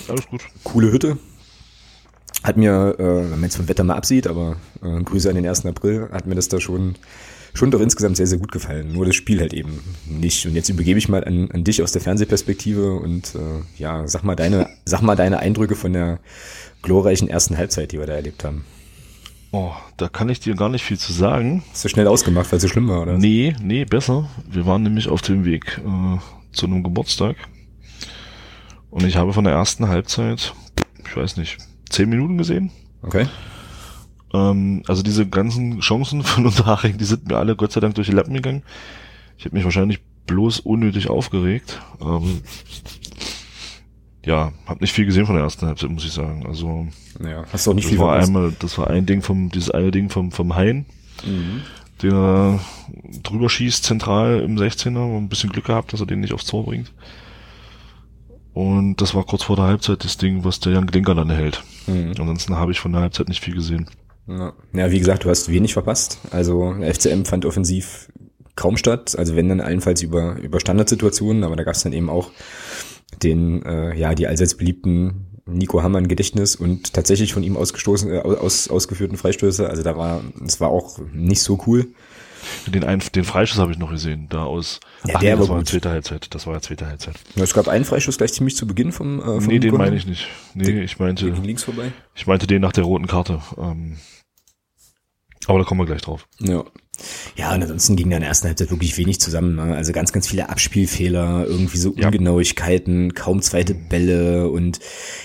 Alles 0.09 0.27
gut. 0.27 0.43
Coole 0.65 0.91
Hütte. 0.91 1.19
Hat 2.43 2.57
mir, 2.57 2.97
äh, 2.99 3.05
wenn 3.05 3.31
man 3.31 3.43
jetzt 3.45 3.57
vom 3.57 3.69
Wetter 3.69 3.85
mal 3.85 3.97
absieht, 3.97 4.27
aber 4.27 4.57
äh, 4.83 5.03
Grüße 5.03 5.29
an 5.29 5.37
den 5.37 5.47
1. 5.47 5.67
April, 5.67 6.09
hat 6.13 6.27
mir 6.27 6.35
das 6.35 6.49
da 6.49 6.61
schon 6.61 6.97
schon 7.57 7.71
doch 7.71 7.81
insgesamt 7.81 8.17
sehr, 8.17 8.27
sehr 8.27 8.39
gut 8.39 8.53
gefallen. 8.53 8.93
Nur 8.93 9.07
das 9.07 9.17
Spiel 9.17 9.41
halt 9.41 9.55
eben 9.55 9.81
nicht. 10.07 10.47
Und 10.47 10.55
jetzt 10.55 10.69
übergebe 10.69 10.99
ich 10.99 11.09
mal 11.09 11.25
an, 11.25 11.51
an 11.51 11.65
dich 11.65 11.83
aus 11.83 11.93
der 11.93 12.03
Fernsehperspektive 12.03 12.95
und 12.95 13.35
äh, 13.35 13.63
ja, 13.79 14.07
sag 14.07 14.23
mal 14.23 14.37
deine, 14.37 14.69
sag 14.85 15.03
mal 15.03 15.17
deine 15.17 15.39
Eindrücke 15.39 15.75
von 15.75 15.93
der 15.93 16.21
glorreichen 16.83 17.29
ersten 17.29 17.57
Halbzeit, 17.57 17.93
die 17.93 17.99
wir 17.99 18.07
da 18.07 18.15
erlebt 18.15 18.45
haben. 18.45 18.65
Oh, 19.53 19.73
da 19.97 20.09
kann 20.09 20.29
ich 20.29 20.41
dir 20.41 20.55
gar 20.55 20.69
nicht 20.69 20.85
viel 20.85 20.99
zu 20.99 21.13
sagen. 21.13 21.63
Ist 21.73 21.85
du 21.85 21.89
schnell 21.89 22.09
ausgemacht, 22.09 22.51
weil 22.53 22.59
es 22.59 22.63
so 22.63 22.69
schlimm 22.69 22.89
war, 22.89 23.03
oder? 23.03 23.17
Nee, 23.17 23.57
nee, 23.63 23.85
besser. 23.85 24.29
Wir 24.49 24.67
waren 24.67 24.83
nämlich 24.83 25.09
auf 25.09 25.23
dem 25.23 25.45
Weg 25.45 25.81
äh, 25.85 26.19
zu 26.53 26.67
einem 26.67 26.83
Geburtstag. 26.83 27.37
Und 28.91 29.05
ich 29.05 29.17
habe 29.17 29.33
von 29.33 29.45
der 29.45 29.55
ersten 29.55 29.89
Halbzeit, 29.89 30.53
ich 31.07 31.17
weiß 31.17 31.37
nicht, 31.37 31.59
zehn 31.89 32.09
Minuten 32.09 32.39
gesehen. 32.39 32.71
Okay. 33.03 33.27
Ähm, 34.33 34.83
also 34.87 35.03
diese 35.03 35.27
ganzen 35.27 35.81
Chancen 35.81 36.23
von 36.25 36.47
Unterhaching, 36.47 36.99
die 36.99 37.05
sind 37.05 37.29
mir 37.29 37.37
alle 37.37 37.57
Gott 37.57 37.73
sei 37.73 37.81
Dank 37.81 37.95
durch 37.95 38.09
die 38.09 38.15
Lappen 38.15 38.35
gegangen. 38.35 38.63
Ich 39.39 39.45
habe 39.45 39.55
mich 39.55 39.65
wahrscheinlich 39.65 40.01
bloß 40.27 40.61
unnötig 40.61 41.09
aufgeregt. 41.09 41.81
Ähm, 42.01 42.43
ja, 44.25 44.53
habe 44.67 44.81
nicht 44.81 44.93
viel 44.93 45.07
gesehen 45.07 45.25
von 45.25 45.37
der 45.37 45.45
ersten 45.45 45.67
Halbzeit, 45.67 45.89
muss 45.89 46.05
ich 46.05 46.13
sagen. 46.13 46.45
Also 46.47 46.89
ja, 47.23 47.45
hast 47.53 47.67
du 47.67 47.71
auch 47.71 47.75
nicht 47.75 47.85
das 47.85 47.91
viel 47.91 48.01
war 48.01 48.17
einmal, 48.17 48.53
das 48.59 48.77
war 48.77 48.91
ein 48.91 49.07
Ding 49.07 49.23
vom, 49.23 49.51
dieses 49.51 49.71
eine 49.71 49.93
Ding 49.93 50.11
vom 50.11 50.33
vom 50.33 50.57
Hein, 50.57 50.85
mhm. 51.25 51.63
den 52.03 52.13
er 52.13 52.61
drüber 53.23 53.49
schießt 53.49 53.85
zentral 53.85 54.41
im 54.41 54.57
16er, 54.57 55.17
ein 55.17 55.29
bisschen 55.29 55.51
Glück 55.51 55.67
gehabt, 55.67 55.93
dass 55.93 56.01
er 56.01 56.07
den 56.07 56.21
nicht 56.21 56.33
aufs 56.33 56.47
Tor 56.47 56.65
bringt. 56.65 56.93
Und 58.53 59.01
das 59.03 59.15
war 59.15 59.25
kurz 59.25 59.45
vor 59.45 59.57
der 59.57 59.67
Halbzeit 59.67 60.03
das 60.03 60.17
Ding, 60.17 60.43
was 60.43 60.61
der 60.61 60.73
Jan 60.73 60.87
Glinker 60.87 61.15
dann 61.15 61.31
hält. 61.31 61.63
Mhm. 61.87 62.15
Ansonsten 62.19 62.57
habe 62.57 62.73
ich 62.73 62.81
von 62.81 62.91
der 62.91 63.03
Halbzeit 63.03 63.29
nicht 63.29 63.45
viel 63.45 63.55
gesehen. 63.55 63.87
Ja. 64.29 64.53
wie 64.91 64.99
gesagt, 64.99 65.25
du 65.25 65.31
hast 65.31 65.51
wenig 65.51 65.73
verpasst. 65.73 66.19
Also 66.31 66.75
FCM 66.81 67.25
fand 67.25 67.45
offensiv 67.47 68.09
kaum 68.57 68.77
statt. 68.77 69.17
Also 69.17 69.37
wenn 69.37 69.49
dann 69.49 69.61
allenfalls 69.61 70.03
über, 70.03 70.37
über 70.37 70.61
Standardsituationen, 70.61 71.45
aber 71.45 71.57
da 71.57 71.65
gab 71.65 71.75
es 71.75 71.83
dann 71.83 71.93
eben 71.93 72.11
auch 72.11 72.31
den, 73.23 73.65
äh, 73.65 73.97
ja, 73.97 74.15
die 74.15 74.27
allseits 74.27 74.57
beliebten 74.57 75.27
Nico 75.47 75.83
Hammann 75.83 76.09
Gedächtnis 76.09 76.57
und 76.57 76.93
tatsächlich 76.93 77.33
von 77.33 77.45
ihm 77.45 77.57
ausgestoßen, 77.57 78.13
äh, 78.13 78.19
aus, 78.19 78.69
ausgeführten 78.69 79.17
Freistöße. 79.17 79.69
Also 79.69 79.83
da 79.83 79.97
war, 79.97 80.25
es 80.45 80.61
war 80.61 80.71
auch 80.71 80.99
nicht 81.13 81.43
so 81.43 81.63
cool. 81.67 81.89
Den, 82.67 82.85
ein, 82.85 83.03
den 83.15 83.25
Freischuss 83.25 83.59
habe 83.59 83.73
ich 83.73 83.79
noch 83.79 83.91
gesehen, 83.91 84.27
da 84.29 84.45
aus. 84.45 84.81
Ja, 85.07 85.15
Ach, 85.17 85.21
der 85.21 85.35
nee, 85.35 85.41
das 85.41 85.49
war 85.49 85.55
war 85.55 85.59
gut. 85.61 85.69
zweite 85.69 85.89
Halbzeit. 85.91 86.35
Das 86.35 86.47
war 86.47 86.55
ja 86.55 86.61
zweite 86.61 86.87
Halbzeit. 86.87 87.15
Ja, 87.35 87.45
es 87.45 87.55
gab 87.55 87.69
einen 87.69 87.85
Freischuss 87.85 88.19
gleich 88.19 88.33
ziemlich 88.33 88.57
zu 88.57 88.67
Beginn 88.67 88.93
vom, 88.93 89.21
äh, 89.21 89.23
vom 89.25 89.47
Nee, 89.47 89.59
den 89.59 89.71
Konter. 89.71 89.85
meine 89.87 89.97
ich 89.97 90.07
nicht. 90.07 90.29
Nee, 90.55 90.83
ich 90.83 90.99
meinte, 90.99 91.27
links 91.29 91.65
vorbei. 91.65 91.93
ich 92.15 92.27
meinte 92.27 92.47
den 92.47 92.63
nach 92.63 92.73
der 92.73 92.85
roten 92.85 93.07
Karte. 93.07 93.41
Ähm, 93.59 93.99
aber 95.47 95.59
da 95.61 95.65
kommen 95.65 95.81
wir 95.81 95.87
gleich 95.87 96.03
drauf. 96.03 96.27
Ja. 96.41 96.65
Ja, 97.37 97.55
und 97.55 97.63
ansonsten 97.63 97.97
ging 97.97 98.11
da 98.11 98.17
in 98.17 98.21
der 98.23 98.29
ersten 98.31 98.47
Halbzeit 98.49 98.71
wirklich 98.71 98.97
wenig 98.99 99.21
zusammen. 99.21 99.57
Ne? 99.57 99.75
Also 99.77 99.93
ganz, 99.93 100.13
ganz 100.13 100.27
viele 100.29 100.49
Abspielfehler, 100.49 101.45
irgendwie 101.47 101.79
so 101.79 101.93
Ja. 101.97 102.07
Ungenauigkeiten, 102.07 103.15
kaum 103.15 103.43
zweite 103.43 103.75
Bälle 103.75 104.49
und 104.49 104.79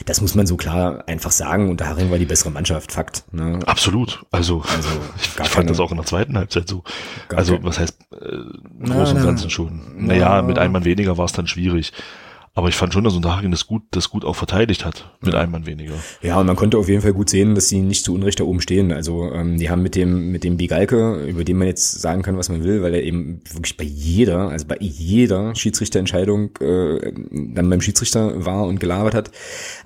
das 0.06 0.22
muss 0.22 0.36
man 0.36 0.46
so 0.48 0.58
klar 0.58 1.04
einfach 1.08 1.32
sagen. 1.32 1.70
Und 1.70 1.82
darin 1.82 2.12
war 2.12 2.18
die 2.18 2.26
bessere 2.26 2.52
Mannschaft, 2.52 2.92
Fakt. 2.92 3.24
Ne? 3.32 3.60
Absolut. 3.66 4.24
Also, 4.32 4.62
Also, 4.76 4.90
ich 5.22 5.28
fand 5.30 5.50
keine- 5.52 5.68
das 5.68 5.80
auch 5.80 5.92
in 5.92 5.98
der 5.98 6.06
zweiten 6.06 6.38
Halbzeit 6.38 6.68
so. 6.68 6.84
Also, 7.36 7.58
was 7.64 7.80
heißt, 7.80 7.98
äh, 8.22 8.26
im 8.26 8.52
Na, 8.80 8.96
Großen 8.96 9.16
und 9.18 9.22
na, 9.24 9.30
Ganzen 9.30 9.50
schon. 9.50 9.82
na. 9.98 10.08
Naja, 10.14 10.42
mit 10.42 10.58
einem 10.60 10.74
Mann 10.74 10.86
weniger 10.86 11.18
war 11.18 11.26
es 11.26 11.32
dann 11.32 11.48
schwierig. 11.48 11.94
Aber 12.54 12.68
ich 12.68 12.76
fand 12.76 12.92
schon, 12.92 13.06
dass 13.06 13.16
Unterhaching 13.16 13.50
das 13.50 13.66
gut, 13.66 13.84
das 13.92 14.10
gut 14.10 14.26
auch 14.26 14.36
verteidigt 14.36 14.84
hat, 14.84 15.10
mit 15.22 15.34
einem 15.36 15.54
Mann 15.54 15.66
weniger. 15.66 15.94
Ja, 16.22 16.38
und 16.38 16.48
man 16.48 16.58
konnte 16.58 16.78
auf 16.78 16.90
jeden 16.90 17.02
Fall 17.02 17.14
gut 17.14 17.30
sehen, 17.30 17.56
dass 17.56 17.70
sie 17.70 17.80
nicht 17.80 18.04
zu 18.04 18.14
Unrecht 18.14 18.42
da 18.42 18.44
oben 18.44 18.60
stehen. 18.60 18.92
Also 18.92 19.32
ähm, 19.32 19.58
die 19.58 19.70
haben 19.70 19.82
mit 19.82 19.96
dem 19.96 20.32
mit 20.32 20.44
dem 20.44 20.58
Bigalke, 20.58 21.24
über 21.28 21.46
den 21.46 21.58
man 21.58 21.68
jetzt 21.68 22.02
sagen 22.02 22.24
kann, 22.24 22.38
was 22.38 22.50
man 22.50 22.66
will, 22.66 22.82
weil 22.84 22.94
er 22.94 23.04
eben 23.04 23.40
wirklich 23.54 23.78
bei 23.78 23.86
jeder, 23.86 24.50
also 24.50 24.68
bei 24.68 24.76
jeder 24.82 25.56
Schiedsrichterentscheidung 25.56 26.58
äh, 26.60 27.14
dann 27.32 27.70
beim 27.70 27.80
Schiedsrichter 27.80 28.46
war 28.46 28.66
und 28.66 28.82
gelabert 28.82 29.14
hat. 29.14 29.32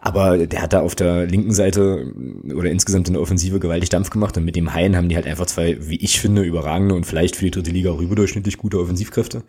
Aber 0.02 0.48
der 0.48 0.64
hat 0.64 0.74
da 0.74 0.82
auf 0.82 0.96
der 0.96 1.28
linken 1.28 1.54
Seite 1.54 2.12
oder 2.52 2.72
insgesamt 2.72 3.08
in 3.08 3.14
der 3.14 3.22
Offensive 3.22 3.60
gewaltig 3.60 3.90
Dampf 3.90 4.10
gemacht 4.10 4.38
und 4.38 4.46
mit 4.46 4.56
dem 4.56 4.74
Hain 4.74 4.96
haben 4.96 5.08
die 5.08 5.16
halt 5.16 5.28
einfach 5.28 5.46
zwei, 5.46 5.78
wie 5.82 5.98
ich 5.98 6.20
finde, 6.20 6.42
überragende 6.42 6.96
und 6.96 7.06
vielleicht 7.06 7.36
für 7.36 7.46
die 7.46 7.52
dritte 7.52 7.70
Liga 7.70 7.92
auch 7.92 8.02
überdurchschnittlich 8.02 8.58
gute 8.58 8.80
Offensivkräfte. 8.80 9.44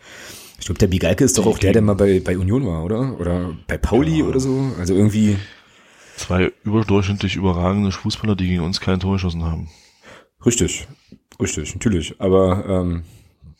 Ich 0.58 0.66
glaube, 0.66 0.78
der 0.78 0.86
Bigalke 0.86 1.24
ist 1.24 1.38
doch 1.38 1.46
auch 1.46 1.58
der, 1.58 1.72
der 1.72 1.82
mal 1.82 1.94
bei, 1.94 2.20
bei 2.20 2.36
Union 2.36 2.66
war, 2.66 2.84
oder? 2.84 3.18
Oder 3.20 3.56
bei 3.66 3.78
Pauli 3.78 4.22
oder 4.22 4.40
so. 4.40 4.72
Also 4.78 4.94
irgendwie. 4.94 5.36
Zwei 6.16 6.50
überdurchschnittlich 6.64 7.36
überragende 7.36 7.92
Fußballer, 7.92 8.36
die 8.36 8.48
gegen 8.48 8.62
uns 8.62 8.80
kein 8.80 9.00
Tor 9.00 9.14
geschossen 9.14 9.44
haben. 9.44 9.68
Richtig, 10.44 10.86
richtig, 11.40 11.74
natürlich. 11.74 12.14
Aber 12.20 12.64
ähm, 12.66 13.02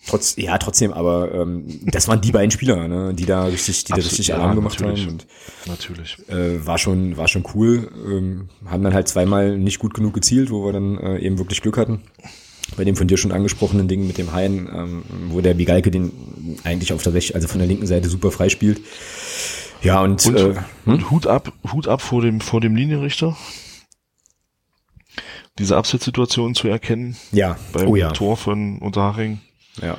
trotz, 0.07 0.37
ja, 0.37 0.57
trotzdem, 0.57 0.93
aber 0.93 1.35
ähm, 1.35 1.67
das 1.85 2.09
waren 2.09 2.21
die 2.21 2.33
beiden 2.33 2.51
Spieler, 2.51 2.89
ne, 2.89 3.13
die 3.13 3.27
da 3.27 3.45
richtig, 3.45 3.85
die 3.85 3.93
da 3.93 3.97
richtig 3.97 4.29
ja, 4.29 4.37
Alarm 4.37 4.57
gemacht 4.57 4.81
natürlich. 4.81 5.07
haben. 5.07 5.13
Und 5.13 5.27
Natürlich. 5.67 6.17
äh, 6.29 6.65
war 6.65 6.79
schon, 6.79 7.17
war 7.17 7.29
schon 7.29 7.45
cool. 7.55 7.91
Ähm, 8.07 8.49
haben 8.65 8.83
dann 8.83 8.95
halt 8.95 9.09
zweimal 9.09 9.59
nicht 9.59 9.79
gut 9.79 9.95
genug 9.95 10.15
gezielt, 10.15 10.51
wo 10.51 10.65
wir 10.65 10.73
dann 10.73 10.97
äh, 10.99 11.19
eben 11.19 11.39
wirklich 11.39 11.61
Glück 11.61 11.77
hatten. 11.77 12.03
Bei 12.77 12.85
dem 12.85 12.97
von 12.97 13.07
dir 13.07 13.17
schon 13.17 13.33
angesprochenen 13.33 13.89
Ding 13.89 14.07
mit 14.07 14.19
dem 14.19 14.33
Hain, 14.33 14.69
ähm, 14.75 15.03
wo 15.29 15.41
der 15.41 15.55
Bigalke 15.55 15.91
den 15.91 16.11
eigentlich 16.65 16.93
auf 16.93 17.03
der 17.03 17.15
Rech 17.15 17.35
also 17.35 17.47
von 17.49 17.59
der 17.59 17.69
linken 17.69 17.87
Seite 17.87 18.09
super 18.09 18.31
freispielt. 18.31 18.81
Ja, 19.83 20.01
und, 20.01 20.25
Und, 20.27 20.37
äh, 20.37 20.55
und 20.85 21.11
Hut 21.11 21.27
ab, 21.27 21.53
Hut 21.73 21.87
ab 21.87 22.03
vor 22.03 22.23
dem, 22.23 22.41
vor 22.41 22.61
dem 22.61 22.75
Linienrichter. 22.75 23.37
Diese 25.59 25.77
Abseitssituation 25.77 26.55
zu 26.55 26.69
erkennen 26.69 27.17
ja, 27.33 27.57
beim 27.73 27.89
oh 27.89 27.97
ja, 27.97 28.11
Tor 28.11 28.37
von 28.37 28.79
Unterhaching, 28.79 29.41
ja. 29.81 29.97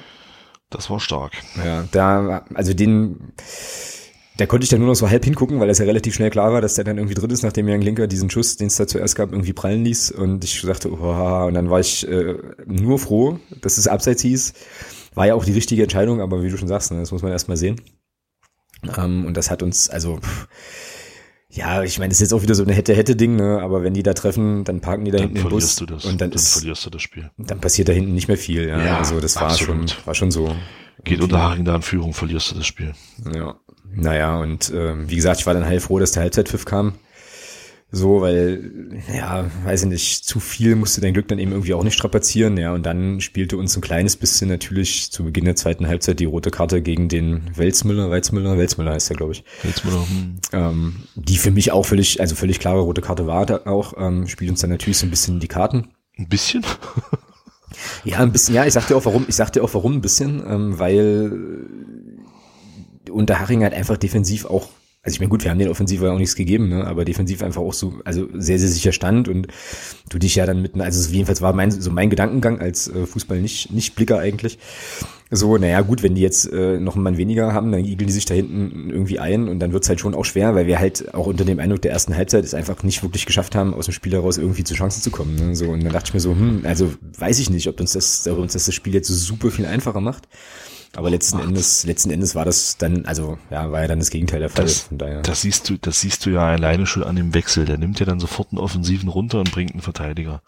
das 0.69 0.89
war 0.89 0.99
stark. 0.99 1.34
Ja, 1.63 1.86
da, 1.91 2.45
also 2.53 2.75
den, 2.75 3.34
da 4.38 4.45
konnte 4.45 4.63
ich 4.63 4.69
dann 4.69 4.80
nur 4.80 4.88
noch 4.90 4.96
so 4.96 5.10
halb 5.10 5.25
hingucken, 5.25 5.60
weil 5.60 5.69
es 5.69 5.79
ja 5.79 5.85
relativ 5.85 6.15
schnell 6.15 6.29
klar 6.29 6.54
war, 6.54 6.62
dass 6.62 6.75
der 6.75 6.83
dann 6.83 6.98
irgendwie 6.98 7.15
drin 7.15 7.31
ist, 7.31 7.44
nachdem 7.44 7.67
Jan 7.67 7.81
Klinker 7.81 8.08
diesen 8.08 8.29
Schuss, 8.29 8.56
den 8.56 8.67
es 8.67 8.75
da 8.75 8.88
zuerst 8.88 9.15
gab, 9.15 9.31
irgendwie 9.31 9.54
prallen 9.54 9.83
ließ. 9.83 10.12
Und 10.12 10.44
ich 10.44 10.62
sagte, 10.62 10.92
oh, 10.92 11.46
und 11.46 11.54
dann 11.56 11.69
war 11.69 11.79
ich 11.79 12.08
äh, 12.08 12.35
nur 12.65 13.00
froh, 13.00 13.40
dass 13.62 13.77
es 13.77 13.88
abseits 13.88 14.21
hieß. 14.21 14.54
War 15.15 15.27
ja 15.27 15.33
auch 15.33 15.46
die 15.46 15.54
richtige 15.54 15.83
Entscheidung, 15.83 16.21
aber 16.21 16.44
wie 16.44 16.50
du 16.50 16.58
schon 16.58 16.67
sagst, 16.67 16.92
ne, 16.92 17.00
das 17.00 17.12
muss 17.12 17.23
man 17.23 17.31
erstmal 17.31 17.58
sehen. 17.58 17.81
Ähm, 18.96 19.25
und 19.25 19.35
das 19.35 19.50
hat 19.50 19.63
uns, 19.63 19.90
also, 19.90 20.17
pff, 20.17 20.48
ja, 21.50 21.81
ich 21.81 21.98
meine, 21.98 22.10
das 22.10 22.17
ist 22.17 22.29
jetzt 22.29 22.33
auch 22.33 22.44
wieder 22.44 22.54
so 22.54 22.63
eine 22.63 22.73
Hätte-Hätte-Ding, 22.73 23.35
ne? 23.35 23.62
aber 23.62 23.81
wenn 23.81 23.94
die 23.94 24.04
da 24.04 24.13
treffen, 24.13 24.63
dann 24.63 24.81
parken 24.81 25.06
die 25.06 25.12
da 25.12 25.17
Dann 25.17 25.29
hinten 25.29 25.44
den 25.44 25.50
Bus 25.50 25.73
verlierst 25.75 25.81
du 25.81 25.85
das. 25.88 26.06
und 26.06 26.21
dann, 26.21 26.29
dann 26.29 26.38
ist, 26.38 26.54
verlierst 26.54 26.85
du 26.85 26.90
das 26.92 27.02
Spiel. 27.02 27.31
dann 27.38 27.60
passiert 27.60 27.90
da 27.90 27.94
hinten 27.94 28.13
nicht 28.13 28.27
mehr 28.27 28.38
viel. 28.38 28.67
Ja, 28.67 28.83
Ja, 28.83 28.98
also 29.00 29.19
das 29.19 29.35
war 29.38 29.58
schon, 29.58 29.85
war 30.06 30.13
schon 30.13 30.29
so. 30.29 30.56
Geht 31.04 31.21
Unterhaching 31.21 31.63
da 31.63 31.75
in 31.75 31.81
Führung, 31.81 32.13
verlierst 32.13 32.52
du 32.52 32.56
das 32.56 32.67
Spiel. 32.67 32.94
Ja, 33.33 33.56
naja, 33.98 34.39
und 34.39 34.71
ähm, 34.75 35.10
wie 35.10 35.15
gesagt, 35.15 35.39
ich 35.39 35.45
war 35.48 35.54
dann 35.54 35.65
heilfroh, 35.65 36.00
dass 36.00 36.12
der 36.12 36.23
Halbzeitpfiff 36.23 36.65
kam. 36.65 36.93
So, 37.89 38.19
weil, 38.19 39.02
ja, 39.15 39.50
weiß 39.63 39.83
ich 39.83 39.87
nicht, 39.87 40.25
zu 40.25 40.41
viel 40.41 40.75
musste 40.75 41.00
dein 41.00 41.13
Glück 41.13 41.29
dann 41.29 41.39
eben 41.39 41.52
irgendwie 41.52 41.73
auch 41.73 41.85
nicht 41.85 41.93
strapazieren, 41.93 42.58
ja, 42.58 42.73
und 42.73 42.85
dann 42.85 43.21
spielte 43.21 43.56
uns 43.56 43.77
ein 43.77 43.81
kleines 43.81 44.17
bisschen 44.17 44.50
natürlich 44.50 45.10
zu 45.10 45.23
Beginn 45.23 45.45
der 45.45 45.56
zweiten 45.56 45.87
Halbzeit 45.87 46.19
die 46.19 46.25
rote 46.25 46.52
Karte 46.52 46.81
gegen 46.81 47.08
den 47.08 47.50
Welzmüller, 47.56 48.12
Weizmüller, 48.12 48.58
Welzmüller 48.58 48.91
heißt 48.91 49.10
er, 49.10 49.15
glaube 49.15 49.31
ich, 49.31 49.45
mal, 49.85 49.93
hm, 49.93 50.35
ähm, 50.52 50.95
die 51.15 51.37
für 51.37 51.52
mich 51.52 51.71
auch 51.71 51.85
völlig, 51.85 52.19
also 52.19 52.35
völlig 52.35 52.60
klare 52.60 52.81
rote 52.81 53.02
Karte 53.02 53.25
war 53.25 53.45
da 53.45 53.62
auch, 53.65 53.93
ähm, 53.98 54.27
spielt 54.27 54.52
uns 54.52 54.60
dann 54.60 54.69
natürlich 54.69 54.98
so 54.98 55.08
ein 55.08 55.12
bisschen 55.12 55.39
die 55.39 55.48
Karten. 55.48 55.87
ein 56.17 56.27
bisschen. 56.27 56.65
Ja, 58.04 58.19
ein 58.19 58.31
bisschen, 58.31 58.56
ja, 58.56 58.65
ich 58.65 58.73
sag 58.73 58.87
dir 58.87 58.95
auch 58.95 59.06
warum, 59.06 59.25
ich 59.27 59.35
sag 59.35 59.52
dir 59.52 59.63
auch 59.63 59.73
warum 59.73 59.93
ein 59.93 60.02
bisschen, 60.02 60.41
ähm, 60.48 60.79
weil 60.79 61.67
Unterhaching 63.10 63.63
halt 63.63 63.73
einfach 63.73 63.97
defensiv 63.97 64.45
auch 64.45 64.69
also 65.08 65.15
ich 65.15 65.19
meine, 65.21 65.29
gut, 65.29 65.45
wir 65.45 65.51
haben 65.51 65.60
den 65.60 65.69
Offensiv 65.69 66.01
ja 66.01 66.12
auch 66.12 66.17
nichts 66.17 66.35
gegeben, 66.35 66.67
ne? 66.67 66.85
aber 66.85 67.05
defensiv 67.05 67.41
einfach 67.41 67.62
auch 67.62 67.71
so, 67.71 67.93
also 68.03 68.27
sehr, 68.33 68.60
sehr 68.60 68.67
sicher 68.67 68.91
stand 68.91 69.29
und 69.29 69.47
du 70.10 70.19
dich 70.19 70.35
ja 70.35 70.45
dann 70.45 70.62
mit, 70.62 70.77
also 70.77 71.10
jedenfalls 71.10 71.41
war 71.41 71.53
mein, 71.53 71.71
so 71.71 71.91
mein 71.91 72.10
Gedankengang 72.10 72.60
als 72.60 72.89
äh, 72.89 73.05
Fußball 73.05 73.39
nicht, 73.39 73.71
nicht 73.71 73.95
Blicker 73.95 74.19
eigentlich. 74.19 74.60
So, 75.31 75.58
naja, 75.58 75.79
gut, 75.79 76.03
wenn 76.03 76.15
die 76.15 76.21
jetzt 76.21 76.51
äh, 76.51 76.77
noch 76.81 76.95
einen 76.95 77.03
Mann 77.03 77.15
weniger 77.15 77.53
haben, 77.53 77.71
dann 77.71 77.85
igeln 77.85 78.08
die 78.08 78.12
sich 78.13 78.25
da 78.25 78.33
hinten 78.33 78.89
irgendwie 78.89 79.17
ein 79.19 79.47
und 79.47 79.60
dann 79.60 79.71
wird's 79.71 79.87
halt 79.87 80.01
schon 80.01 80.13
auch 80.13 80.25
schwer, 80.25 80.55
weil 80.55 80.67
wir 80.67 80.77
halt 80.77 81.13
auch 81.13 81.27
unter 81.27 81.45
dem 81.45 81.60
Eindruck 81.60 81.81
der 81.83 81.91
ersten 81.93 82.17
Halbzeit 82.17 82.43
es 82.43 82.53
einfach 82.53 82.83
nicht 82.83 83.01
wirklich 83.01 83.25
geschafft 83.25 83.55
haben, 83.55 83.73
aus 83.73 83.85
dem 83.85 83.93
Spiel 83.93 84.12
heraus 84.12 84.37
irgendwie 84.37 84.65
zu 84.65 84.73
Chancen 84.73 85.01
zu 85.01 85.10
kommen. 85.10 85.35
Ne? 85.35 85.55
So, 85.55 85.69
und 85.69 85.85
dann 85.85 85.93
dachte 85.93 86.10
ich 86.10 86.15
mir 86.15 86.19
so, 86.19 86.31
hm, 86.31 86.63
also 86.65 86.91
weiß 87.17 87.39
ich 87.39 87.49
nicht, 87.49 87.69
ob 87.69 87.79
uns 87.79 87.93
das, 87.93 88.27
ob 88.27 88.39
uns 88.39 88.51
das, 88.51 88.65
das 88.65 88.75
Spiel 88.75 88.93
jetzt 88.93 89.08
so 89.08 89.13
super 89.13 89.51
viel 89.51 89.65
einfacher 89.65 90.01
macht. 90.01 90.27
Aber 90.98 91.12
letzten. 91.12 91.39
Endes, 91.39 91.85
letzten 91.85 92.10
Endes 92.10 92.33
war 92.33 92.43
das 92.43 92.77
dann, 92.77 93.06
also 93.06 93.37
ja, 93.52 93.71
war 93.71 93.81
ja 93.81 93.87
dann 93.87 94.00
das 94.00 94.10
Gegenteil 94.10 94.39
der 94.39 94.50
Fall. 94.50 94.65
Das, 94.65 94.79
von 94.79 94.98
daher. 94.98 95.21
das 95.21 95.41
siehst 95.41 95.69
du, 95.69 95.77
das 95.77 96.02
siehst 96.02 96.25
du 96.25 96.31
ja 96.31 96.48
alleine 96.48 96.87
schon 96.87 97.04
an 97.04 97.15
dem 97.15 97.35
Wechsel. 97.35 97.65
Der 97.65 97.77
nimmt 97.77 98.00
ja 98.00 98.08
dann 98.08 98.19
sofort 98.19 98.48
einen 98.52 98.58
Offensiven 98.58 99.08
runter 99.08 99.37
und 99.37 99.52
bringt 99.52 99.73
einen 99.73 99.83
Verteidiger. 99.83 100.41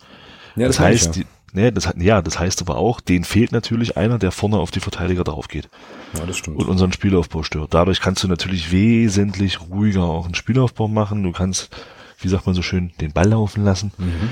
Ja, 0.55 0.65
das, 0.65 0.77
das 0.77 0.79
heißt, 0.79 1.09
ich, 1.11 1.17
ja. 1.17 1.23
Die, 1.53 1.59
ne, 1.59 1.71
das, 1.71 1.93
ja, 1.97 2.23
das 2.23 2.39
heißt 2.39 2.61
aber 2.61 2.77
auch, 2.77 2.99
denen 2.99 3.25
fehlt 3.25 3.51
natürlich 3.51 3.95
einer, 3.95 4.17
der 4.17 4.31
vorne 4.31 4.57
auf 4.57 4.71
die 4.71 4.79
Verteidiger 4.79 5.23
drauf 5.23 5.49
geht. 5.49 5.69
Ja, 6.17 6.25
das 6.25 6.37
stimmt. 6.37 6.57
Und 6.57 6.67
unseren 6.67 6.93
Spielaufbau 6.93 7.43
stört. 7.43 7.75
Dadurch 7.75 8.01
kannst 8.01 8.23
du 8.23 8.27
natürlich 8.27 8.71
wesentlich 8.71 9.61
ruhiger 9.61 10.05
auch 10.05 10.25
einen 10.25 10.33
Spielaufbau 10.33 10.87
machen. 10.87 11.21
Du 11.21 11.31
kannst, 11.31 11.69
wie 12.17 12.27
sagt 12.27 12.47
man 12.47 12.55
so 12.55 12.63
schön, 12.63 12.91
den 13.01 13.13
Ball 13.13 13.29
laufen 13.29 13.63
lassen. 13.63 13.91
Mhm. 13.99 14.29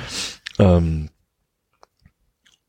Ähm, 0.58 1.10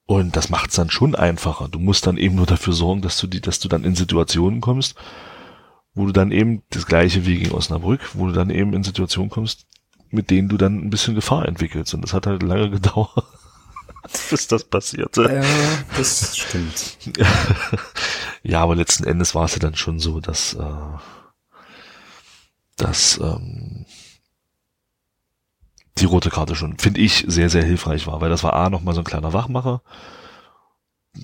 und 0.09 0.37
das 0.37 0.49
macht's 0.49 0.75
dann 0.75 0.89
schon 0.89 1.15
einfacher. 1.15 1.69
Du 1.69 1.79
musst 1.79 2.07
dann 2.07 2.17
eben 2.17 2.35
nur 2.35 2.47
dafür 2.47 2.73
sorgen, 2.73 3.03
dass 3.03 3.19
du 3.19 3.27
die, 3.27 3.43
dass 3.43 3.61
du 3.61 3.69
dann 3.69 3.85
in 3.85 3.95
Situationen 3.95 4.63
kommst, 4.63 4.95
wo 5.93 6.07
du 6.07 6.13
dann 6.13 6.33
eben 6.33 6.63
das 6.71 6.87
gleiche 6.87 7.27
wie 7.27 7.39
gegen 7.39 7.55
Osnabrück, 7.55 8.01
wo 8.15 8.27
du 8.27 8.33
dann 8.33 8.49
eben 8.49 8.73
in 8.73 8.83
Situationen 8.83 9.29
kommst, 9.29 9.67
mit 10.09 10.31
denen 10.31 10.49
du 10.49 10.57
dann 10.57 10.79
ein 10.79 10.89
bisschen 10.89 11.15
Gefahr 11.15 11.47
entwickelst. 11.47 11.93
Und 11.93 12.01
das 12.01 12.15
hat 12.15 12.27
halt 12.27 12.43
lange 12.43 12.71
gedauert, 12.81 13.23
bis 14.31 14.47
das 14.47 14.65
passierte. 14.65 15.25
Ja, 15.25 15.45
das 15.99 16.39
stimmt. 16.39 16.97
ja, 18.43 18.63
aber 18.63 18.77
letzten 18.77 19.05
Endes 19.05 19.35
war 19.35 19.45
es 19.45 19.53
ja 19.53 19.59
dann 19.59 19.77
schon 19.77 19.99
so, 19.99 20.21
dass, 20.21 20.55
äh, 20.55 20.99
dass 22.79 23.21
ähm, 23.23 23.85
die 26.01 26.07
rote 26.07 26.31
Karte 26.31 26.55
schon, 26.55 26.79
finde 26.79 27.01
ich, 27.01 27.25
sehr, 27.29 27.51
sehr 27.51 27.65
hilfreich 27.65 28.07
war, 28.07 28.21
weil 28.21 28.31
das 28.31 28.45
war 28.45 28.55
A, 28.55 28.71
nochmal 28.71 28.95
so 28.95 29.01
ein 29.01 29.05
kleiner 29.05 29.33
Wachmacher. 29.33 29.83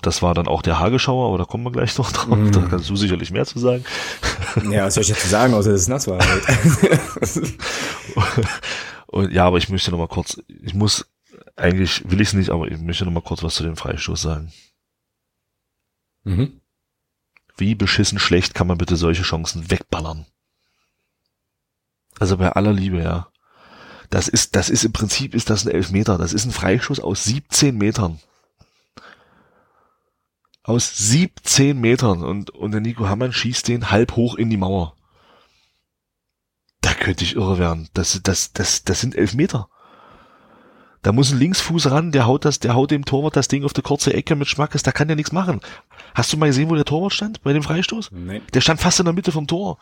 Das 0.01 0.21
war 0.21 0.33
dann 0.33 0.47
auch 0.47 0.61
der 0.61 0.79
Hagelschauer, 0.79 1.27
aber 1.27 1.37
da 1.37 1.45
kommen 1.45 1.63
wir 1.63 1.71
gleich 1.71 1.97
noch 1.97 2.11
drauf. 2.11 2.37
Mm. 2.37 2.51
Da 2.51 2.61
kannst 2.61 2.89
du 2.89 2.95
sicherlich 2.95 3.31
mehr 3.31 3.45
zu 3.45 3.59
sagen. 3.59 3.83
Ja, 4.69 4.85
was 4.85 4.93
soll 4.93 5.03
ich 5.03 5.09
jetzt 5.09 5.29
sagen, 5.29 5.53
außer 5.53 5.71
dass 5.71 5.81
es 5.81 5.87
nass 5.89 6.07
war 6.07 6.19
halt. 6.25 6.43
Und, 9.07 9.33
ja, 9.33 9.45
aber 9.45 9.57
ich 9.57 9.67
möchte 9.67 9.91
noch 9.91 9.97
mal 9.97 10.07
kurz, 10.07 10.41
ich 10.47 10.73
muss, 10.73 11.05
eigentlich 11.57 12.09
will 12.09 12.21
ich 12.21 12.29
es 12.29 12.33
nicht, 12.33 12.51
aber 12.51 12.69
ich 12.69 12.79
möchte 12.79 13.03
noch 13.03 13.11
mal 13.11 13.21
kurz 13.21 13.43
was 13.43 13.55
zu 13.55 13.63
dem 13.63 13.75
Freistoß 13.75 14.21
sagen. 14.21 14.53
Mhm. 16.23 16.61
Wie 17.57 17.75
beschissen 17.75 18.17
schlecht 18.19 18.53
kann 18.53 18.67
man 18.67 18.77
bitte 18.77 18.95
solche 18.95 19.23
Chancen 19.23 19.69
wegballern? 19.69 20.25
Also 22.19 22.37
bei 22.37 22.49
aller 22.51 22.73
Liebe, 22.73 23.01
ja. 23.01 23.27
Das 24.09 24.27
ist, 24.27 24.55
das 24.55 24.69
ist 24.69 24.83
im 24.83 24.93
Prinzip 24.93 25.33
ist 25.33 25.49
das 25.49 25.65
ein 25.65 25.71
Elfmeter. 25.71 26.17
Das 26.17 26.33
ist 26.33 26.45
ein 26.45 26.51
Freischuss 26.51 26.99
aus 26.99 27.23
17 27.23 27.77
Metern. 27.77 28.19
Aus 30.63 30.95
17 30.97 31.79
Metern. 31.79 32.23
Und, 32.23 32.49
und 32.51 32.71
der 32.71 32.81
Nico 32.81 33.07
Hammann 33.07 33.33
schießt 33.33 33.67
den 33.67 33.91
halb 33.91 34.15
hoch 34.15 34.35
in 34.35 34.49
die 34.49 34.57
Mauer. 34.57 34.95
Da 36.81 36.93
könnte 36.93 37.23
ich 37.23 37.35
irre 37.35 37.57
werden. 37.57 37.89
Das, 37.93 38.19
das, 38.23 38.53
das, 38.53 38.83
das 38.83 39.01
sind 39.01 39.15
Elfmeter. 39.15 39.69
Da 41.05 41.11
muss 41.11 41.31
ein 41.31 41.37
Linksfuß 41.37 41.91
ran, 41.91 42.11
der 42.11 42.25
haut 42.25 42.45
das, 42.45 42.57
der 42.57 42.73
haut 42.73 42.89
dem 42.89 43.05
Torwart 43.05 43.35
das 43.35 43.47
Ding 43.47 43.63
auf 43.63 43.73
die 43.73 43.83
kurze 43.83 44.11
Ecke 44.11 44.35
mit 44.35 44.47
Schmackes, 44.47 44.81
da 44.81 44.91
kann 44.91 45.07
der 45.07 45.15
nichts 45.15 45.31
machen. 45.31 45.61
Hast 46.15 46.33
du 46.33 46.37
mal 46.37 46.47
gesehen, 46.47 46.67
wo 46.67 46.73
der 46.73 46.83
Torwart 46.83 47.13
stand 47.13 47.43
bei 47.43 47.53
dem 47.53 47.61
Freistoß? 47.61 48.09
Nein. 48.11 48.41
Der 48.55 48.61
stand 48.61 48.81
fast 48.81 48.99
in 48.99 49.05
der 49.05 49.13
Mitte 49.13 49.31
vom 49.31 49.45
Tor. 49.45 49.77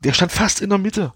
Der 0.00 0.12
stand 0.12 0.32
fast 0.32 0.60
in 0.60 0.70
der 0.70 0.78
Mitte. 0.78 1.12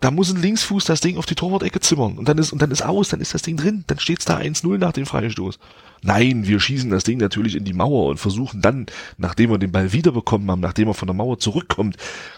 Da 0.00 0.12
muss 0.12 0.32
ein 0.32 0.40
Linksfuß 0.40 0.84
das 0.84 1.00
Ding 1.00 1.16
auf 1.16 1.26
die 1.26 1.34
Torwart-Ecke 1.34 1.80
zimmern 1.80 2.18
und 2.18 2.28
dann 2.28 2.38
ist 2.38 2.52
und 2.52 2.62
dann 2.62 2.70
ist 2.70 2.82
aus, 2.82 3.08
dann 3.08 3.20
ist 3.20 3.34
das 3.34 3.42
Ding 3.42 3.56
drin, 3.56 3.82
dann 3.88 3.98
steht's 3.98 4.24
da 4.24 4.36
1-0 4.36 4.78
nach 4.78 4.92
dem 4.92 5.06
Freistoß. 5.06 5.58
Nein, 6.02 6.46
wir 6.46 6.60
schießen 6.60 6.90
das 6.90 7.02
Ding 7.02 7.18
natürlich 7.18 7.56
in 7.56 7.64
die 7.64 7.72
Mauer 7.72 8.06
und 8.10 8.18
versuchen 8.18 8.60
dann, 8.60 8.86
nachdem 9.16 9.50
wir 9.50 9.58
den 9.58 9.72
Ball 9.72 9.92
wiederbekommen 9.92 10.48
haben, 10.50 10.60
nachdem 10.60 10.86
er 10.86 10.94
von 10.94 11.08
der 11.08 11.16
Mauer 11.16 11.40
zurückkommt, 11.40 11.96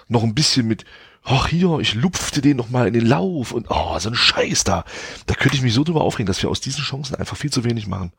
noch 0.09 0.23
ein 0.23 0.35
bisschen 0.35 0.67
mit 0.67 0.85
ach 1.23 1.49
hier, 1.49 1.79
ich 1.81 1.93
lupfte 1.93 2.41
den 2.41 2.57
noch 2.57 2.71
mal 2.71 2.89
in 2.89 2.95
den 2.95 3.05
Lauf 3.05 3.53
und 3.53 3.67
oh, 3.69 3.99
so 3.99 4.09
ein 4.09 4.15
Scheiß 4.15 4.65
da. 4.65 4.87
Da 5.27 5.35
könnte 5.35 5.57
ich 5.57 5.63
mich 5.63 5.75
so 5.75 5.85
drüber 5.85 6.01
aufregen, 6.01 6.27
dass 6.27 6.43
wir 6.43 6.49
aus 6.49 6.63
diesen 6.63 6.83
Chancen 6.83 7.15
einfach 7.15 7.37
viel 7.37 7.53
zu 7.53 7.63
wenig 7.63 7.87
machen. 7.87 8.11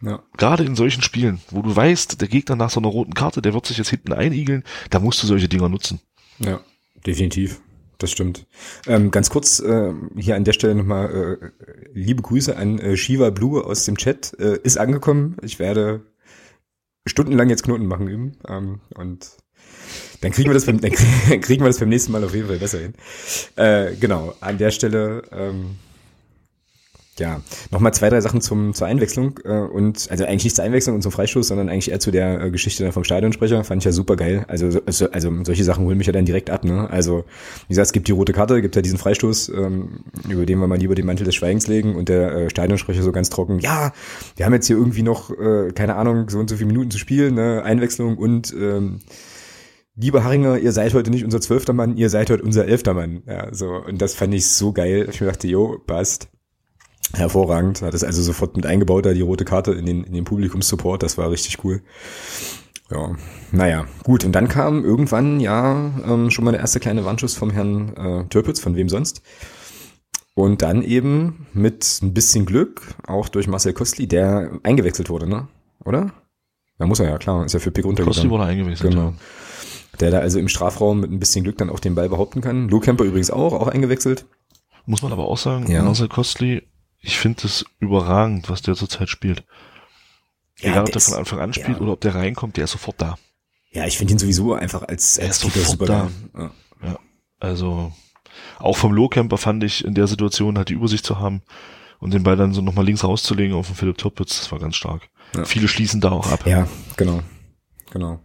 Ja. 0.00 0.20
Gerade 0.36 0.64
in 0.64 0.74
solchen 0.74 1.02
Spielen, 1.02 1.40
wo 1.50 1.62
du 1.62 1.74
weißt, 1.74 2.20
der 2.20 2.26
Gegner 2.26 2.56
nach 2.56 2.70
so 2.70 2.80
einer 2.80 2.88
roten 2.88 3.14
Karte, 3.14 3.40
der 3.40 3.54
wird 3.54 3.66
sich 3.66 3.78
jetzt 3.78 3.90
hinten 3.90 4.12
einigeln, 4.12 4.64
da 4.90 4.98
musst 4.98 5.22
du 5.22 5.28
solche 5.28 5.48
Dinger 5.48 5.68
nutzen. 5.68 6.00
Ja, 6.40 6.60
definitiv 7.06 7.60
das 7.98 8.10
stimmt. 8.10 8.46
Ähm, 8.86 9.10
ganz 9.10 9.30
kurz 9.30 9.60
äh, 9.60 9.92
hier 10.16 10.36
an 10.36 10.44
der 10.44 10.52
Stelle 10.52 10.74
nochmal 10.74 11.38
äh, 11.40 11.64
liebe 11.92 12.22
Grüße 12.22 12.56
an 12.56 12.78
äh, 12.78 12.96
Shiva 12.96 13.30
Blue 13.30 13.64
aus 13.64 13.84
dem 13.84 13.96
Chat. 13.96 14.34
Äh, 14.38 14.58
ist 14.62 14.78
angekommen. 14.78 15.36
Ich 15.42 15.58
werde 15.58 16.02
stundenlang 17.06 17.50
jetzt 17.50 17.64
Knoten 17.64 17.86
machen 17.86 18.08
üben. 18.08 18.32
Ähm, 18.48 18.80
und 18.94 19.36
dann 20.20 20.32
kriegen 20.32 20.48
wir 20.48 20.54
das 20.54 20.66
beim, 20.66 20.80
dann 20.80 20.92
kriegen 21.40 21.62
wir 21.62 21.68
das 21.68 21.78
beim 21.78 21.88
nächsten 21.88 22.12
Mal 22.12 22.24
auf 22.24 22.34
jeden 22.34 22.48
Fall 22.48 22.58
besser 22.58 22.78
hin. 22.78 22.94
Äh, 23.56 23.94
genau, 23.96 24.34
an 24.40 24.58
der 24.58 24.70
Stelle 24.70 25.22
ähm, 25.32 25.76
ja, 27.18 27.40
nochmal 27.70 27.94
zwei, 27.94 28.10
drei 28.10 28.20
Sachen 28.20 28.40
zum, 28.40 28.74
zur 28.74 28.86
Einwechslung 28.86 29.38
äh, 29.44 29.60
und 29.60 30.10
also 30.10 30.24
eigentlich 30.24 30.44
nicht 30.44 30.56
zur 30.56 30.64
Einwechslung 30.64 30.96
und 30.96 31.02
zum 31.02 31.12
Freistoß, 31.12 31.46
sondern 31.46 31.68
eigentlich 31.68 31.90
eher 31.90 32.00
zu 32.00 32.10
der 32.10 32.40
äh, 32.40 32.50
Geschichte 32.50 32.90
vom 32.90 33.04
Stadionsprecher. 33.04 33.62
Fand 33.62 33.82
ich 33.82 33.84
ja 33.84 33.92
super 33.92 34.16
geil. 34.16 34.44
Also, 34.48 34.80
also, 34.84 35.10
also 35.10 35.44
solche 35.44 35.64
Sachen 35.64 35.84
holen 35.84 35.96
mich 35.96 36.06
ja 36.06 36.12
dann 36.12 36.24
direkt 36.24 36.50
ab. 36.50 36.64
Ne? 36.64 36.90
Also 36.90 37.24
wie 37.68 37.72
gesagt, 37.72 37.86
es 37.86 37.92
gibt 37.92 38.08
die 38.08 38.12
rote 38.12 38.32
Karte, 38.32 38.60
gibt 38.62 38.74
ja 38.74 38.82
diesen 38.82 38.98
Freistoß, 38.98 39.50
ähm, 39.50 40.00
über 40.28 40.44
den 40.44 40.58
wir 40.58 40.66
mal 40.66 40.78
lieber 40.78 40.94
den 40.94 41.06
Mantel 41.06 41.24
des 41.24 41.36
Schweigens 41.36 41.68
legen 41.68 41.94
und 41.94 42.08
der 42.08 42.32
äh, 42.32 42.50
Stadionsprecher 42.50 43.02
so 43.02 43.12
ganz 43.12 43.30
trocken, 43.30 43.60
ja, 43.60 43.92
wir 44.36 44.46
haben 44.46 44.52
jetzt 44.54 44.66
hier 44.66 44.76
irgendwie 44.76 45.02
noch, 45.02 45.30
äh, 45.30 45.70
keine 45.72 45.94
Ahnung, 45.94 46.28
so 46.28 46.38
und 46.38 46.50
so 46.50 46.56
viele 46.56 46.66
Minuten 46.66 46.90
zu 46.90 46.98
spielen, 46.98 47.34
ne? 47.34 47.62
Einwechslung 47.62 48.18
und 48.18 48.52
ähm, 48.52 49.00
Lieber 49.96 50.24
Haringer, 50.24 50.58
ihr 50.58 50.72
seid 50.72 50.92
heute 50.92 51.12
nicht 51.12 51.24
unser 51.24 51.40
zwölfter 51.40 51.72
Mann, 51.72 51.96
ihr 51.96 52.10
seid 52.10 52.28
heute 52.28 52.42
unser 52.42 52.66
elfter 52.66 52.94
Mann. 52.94 53.22
Ja, 53.28 53.54
so. 53.54 53.68
Und 53.68 54.02
das 54.02 54.12
fand 54.12 54.34
ich 54.34 54.48
so 54.48 54.72
geil. 54.72 55.06
Ich 55.08 55.20
mir 55.20 55.28
dachte, 55.28 55.46
jo, 55.46 55.78
passt. 55.86 56.33
Hervorragend. 57.14 57.82
Hat 57.82 57.94
es 57.94 58.04
also 58.04 58.22
sofort 58.22 58.56
mit 58.56 58.66
eingebaut, 58.66 59.06
da 59.06 59.12
die 59.12 59.20
rote 59.20 59.44
Karte 59.44 59.72
in 59.72 59.86
den, 59.86 60.04
in 60.04 60.12
den 60.12 60.24
Publikumssupport. 60.24 61.02
Das 61.02 61.18
war 61.18 61.30
richtig 61.30 61.64
cool. 61.64 61.82
Ja, 62.90 63.16
naja, 63.50 63.86
gut. 64.02 64.24
Und 64.24 64.32
dann 64.32 64.48
kam 64.48 64.84
irgendwann 64.84 65.40
ja 65.40 65.90
ähm, 66.06 66.30
schon 66.30 66.44
mal 66.44 66.52
der 66.52 66.60
erste 66.60 66.80
kleine 66.80 67.04
Warnschuss 67.04 67.34
vom 67.34 67.50
Herrn 67.50 67.96
äh, 67.96 68.24
Türpitz, 68.28 68.60
von 68.60 68.76
wem 68.76 68.88
sonst. 68.88 69.22
Und 70.34 70.62
dann 70.62 70.82
eben 70.82 71.46
mit 71.52 72.00
ein 72.02 72.12
bisschen 72.12 72.44
Glück, 72.44 72.94
auch 73.06 73.28
durch 73.28 73.46
Marcel 73.46 73.72
Kostli, 73.72 74.06
der 74.08 74.58
eingewechselt 74.64 75.08
wurde, 75.08 75.28
ne? 75.28 75.48
Oder? 75.84 76.12
Da 76.78 76.86
muss 76.86 76.98
er 76.98 77.08
ja, 77.08 77.18
klar, 77.18 77.44
ist 77.44 77.52
ja 77.52 77.60
für 77.60 77.70
Pick 77.70 77.84
runtergegangen. 77.84 78.14
Kostli 78.14 78.30
wurde 78.30 78.44
eingewechselt. 78.44 78.90
Genau. 78.90 79.10
Ja. 79.10 79.14
Der 80.00 80.10
da 80.10 80.18
also 80.18 80.40
im 80.40 80.48
Strafraum 80.48 81.00
mit 81.00 81.12
ein 81.12 81.20
bisschen 81.20 81.44
Glück 81.44 81.56
dann 81.58 81.70
auch 81.70 81.78
den 81.78 81.94
Ball 81.94 82.08
behaupten 82.08 82.40
kann. 82.40 82.68
Lou 82.68 82.80
Kemper 82.80 83.04
übrigens 83.04 83.30
auch, 83.30 83.52
auch 83.52 83.68
eingewechselt. 83.68 84.26
Muss 84.86 85.02
man 85.02 85.12
aber 85.12 85.28
auch 85.28 85.38
sagen, 85.38 85.70
ja. 85.70 85.82
Marcel 85.82 86.08
Kostli 86.08 86.62
ich 87.04 87.18
finde 87.18 87.46
es 87.46 87.64
überragend, 87.80 88.48
was 88.48 88.62
der 88.62 88.74
zurzeit 88.74 89.08
spielt. 89.08 89.44
Ja, 90.60 90.70
Egal, 90.70 90.84
ob 90.84 90.92
der 90.92 91.00
von 91.00 91.14
Anfang 91.14 91.40
an 91.40 91.52
spielt 91.52 91.76
ja. 91.76 91.80
oder 91.80 91.92
ob 91.92 92.00
der 92.00 92.14
reinkommt, 92.14 92.56
der 92.56 92.64
ist 92.64 92.70
sofort 92.70 93.00
da. 93.00 93.18
Ja, 93.70 93.86
ich 93.86 93.98
finde 93.98 94.14
ihn 94.14 94.18
sowieso 94.18 94.54
einfach 94.54 94.82
als, 94.82 95.18
als 95.18 95.42
er 95.44 95.60
ist 95.60 95.68
super 95.68 95.86
da. 95.86 96.10
Ja. 96.36 96.50
ja. 96.82 96.98
also 97.40 97.92
auch 98.58 98.76
vom 98.76 98.92
Lohcamper 98.92 99.36
fand 99.36 99.64
ich 99.64 99.84
in 99.84 99.94
der 99.94 100.06
Situation 100.06 100.56
halt 100.56 100.68
die 100.68 100.74
Übersicht 100.74 101.04
zu 101.04 101.18
haben 101.18 101.42
und 101.98 102.14
den 102.14 102.22
Ball 102.22 102.36
dann 102.36 102.52
so 102.52 102.62
nochmal 102.62 102.84
links 102.84 103.04
rauszulegen 103.04 103.56
auf 103.56 103.66
den 103.66 103.76
Philipp 103.76 103.98
Toppitz, 103.98 104.38
das 104.38 104.52
war 104.52 104.58
ganz 104.58 104.76
stark. 104.76 105.02
Viele 105.44 105.66
schließen 105.66 106.00
da 106.00 106.12
auch 106.12 106.30
ab. 106.30 106.46
Ja, 106.46 106.68
genau. 106.96 107.22
Genau. 107.90 108.20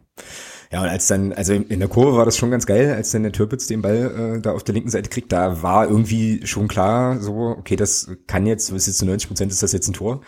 Ja, 0.71 0.83
und 0.83 0.87
als 0.87 1.07
dann, 1.07 1.33
also 1.33 1.53
in 1.53 1.79
der 1.79 1.87
Kurve 1.87 2.15
war 2.15 2.25
das 2.25 2.37
schon 2.37 2.51
ganz 2.51 2.67
geil, 2.67 2.93
als 2.93 3.09
dann 3.09 3.23
der 3.23 3.31
Türpitz 3.31 3.65
den 3.65 3.81
Ball 3.81 4.35
äh, 4.37 4.39
da 4.39 4.51
auf 4.51 4.63
der 4.63 4.75
linken 4.75 4.91
Seite 4.91 5.09
kriegt, 5.09 5.31
da 5.31 5.63
war 5.63 5.89
irgendwie 5.89 6.45
schon 6.45 6.67
klar, 6.67 7.19
so, 7.19 7.55
okay, 7.57 7.75
das 7.75 8.11
kann 8.27 8.45
jetzt, 8.45 8.71
was 8.71 8.85
jetzt 8.85 8.99
zu 8.99 9.05
90 9.07 9.29
Prozent 9.29 9.51
ist 9.51 9.63
das 9.63 9.71
jetzt 9.71 9.87
ein 9.87 9.93
Tor. 9.93 10.21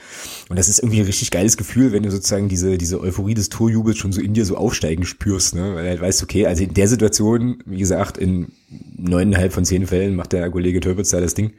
Und 0.50 0.58
das 0.58 0.68
ist 0.68 0.80
irgendwie 0.80 1.02
ein 1.02 1.06
richtig 1.06 1.30
geiles 1.30 1.58
Gefühl, 1.58 1.92
wenn 1.92 2.02
du 2.02 2.10
sozusagen 2.10 2.50
diese, 2.50 2.80
diese 2.80 3.00
Euphorie 3.00 3.36
des 3.36 3.50
Torjubels 3.50 4.00
schon 4.00 4.14
so 4.14 4.20
in 4.20 4.34
dir 4.34 4.44
so 4.46 4.58
aufsteigen 4.58 5.06
spürst, 5.06 5.54
ne? 5.54 5.76
Weil 5.76 5.84
du 5.84 5.89
halt 5.89 6.02
weißt, 6.02 6.24
okay, 6.24 6.48
also 6.48 6.64
in 6.64 6.74
der 6.74 6.88
Situation, 6.88 7.62
wie 7.68 7.78
gesagt, 7.78 8.18
in 8.18 8.52
neuneinhalb 8.98 9.54
von 9.54 9.64
zehn 9.64 9.86
Fällen 9.86 10.16
macht 10.16 10.34
der 10.34 10.50
Kollege 10.50 10.80
Türpitz 10.80 11.12
da 11.12 11.22
das 11.22 11.36
Ding. 11.36 11.54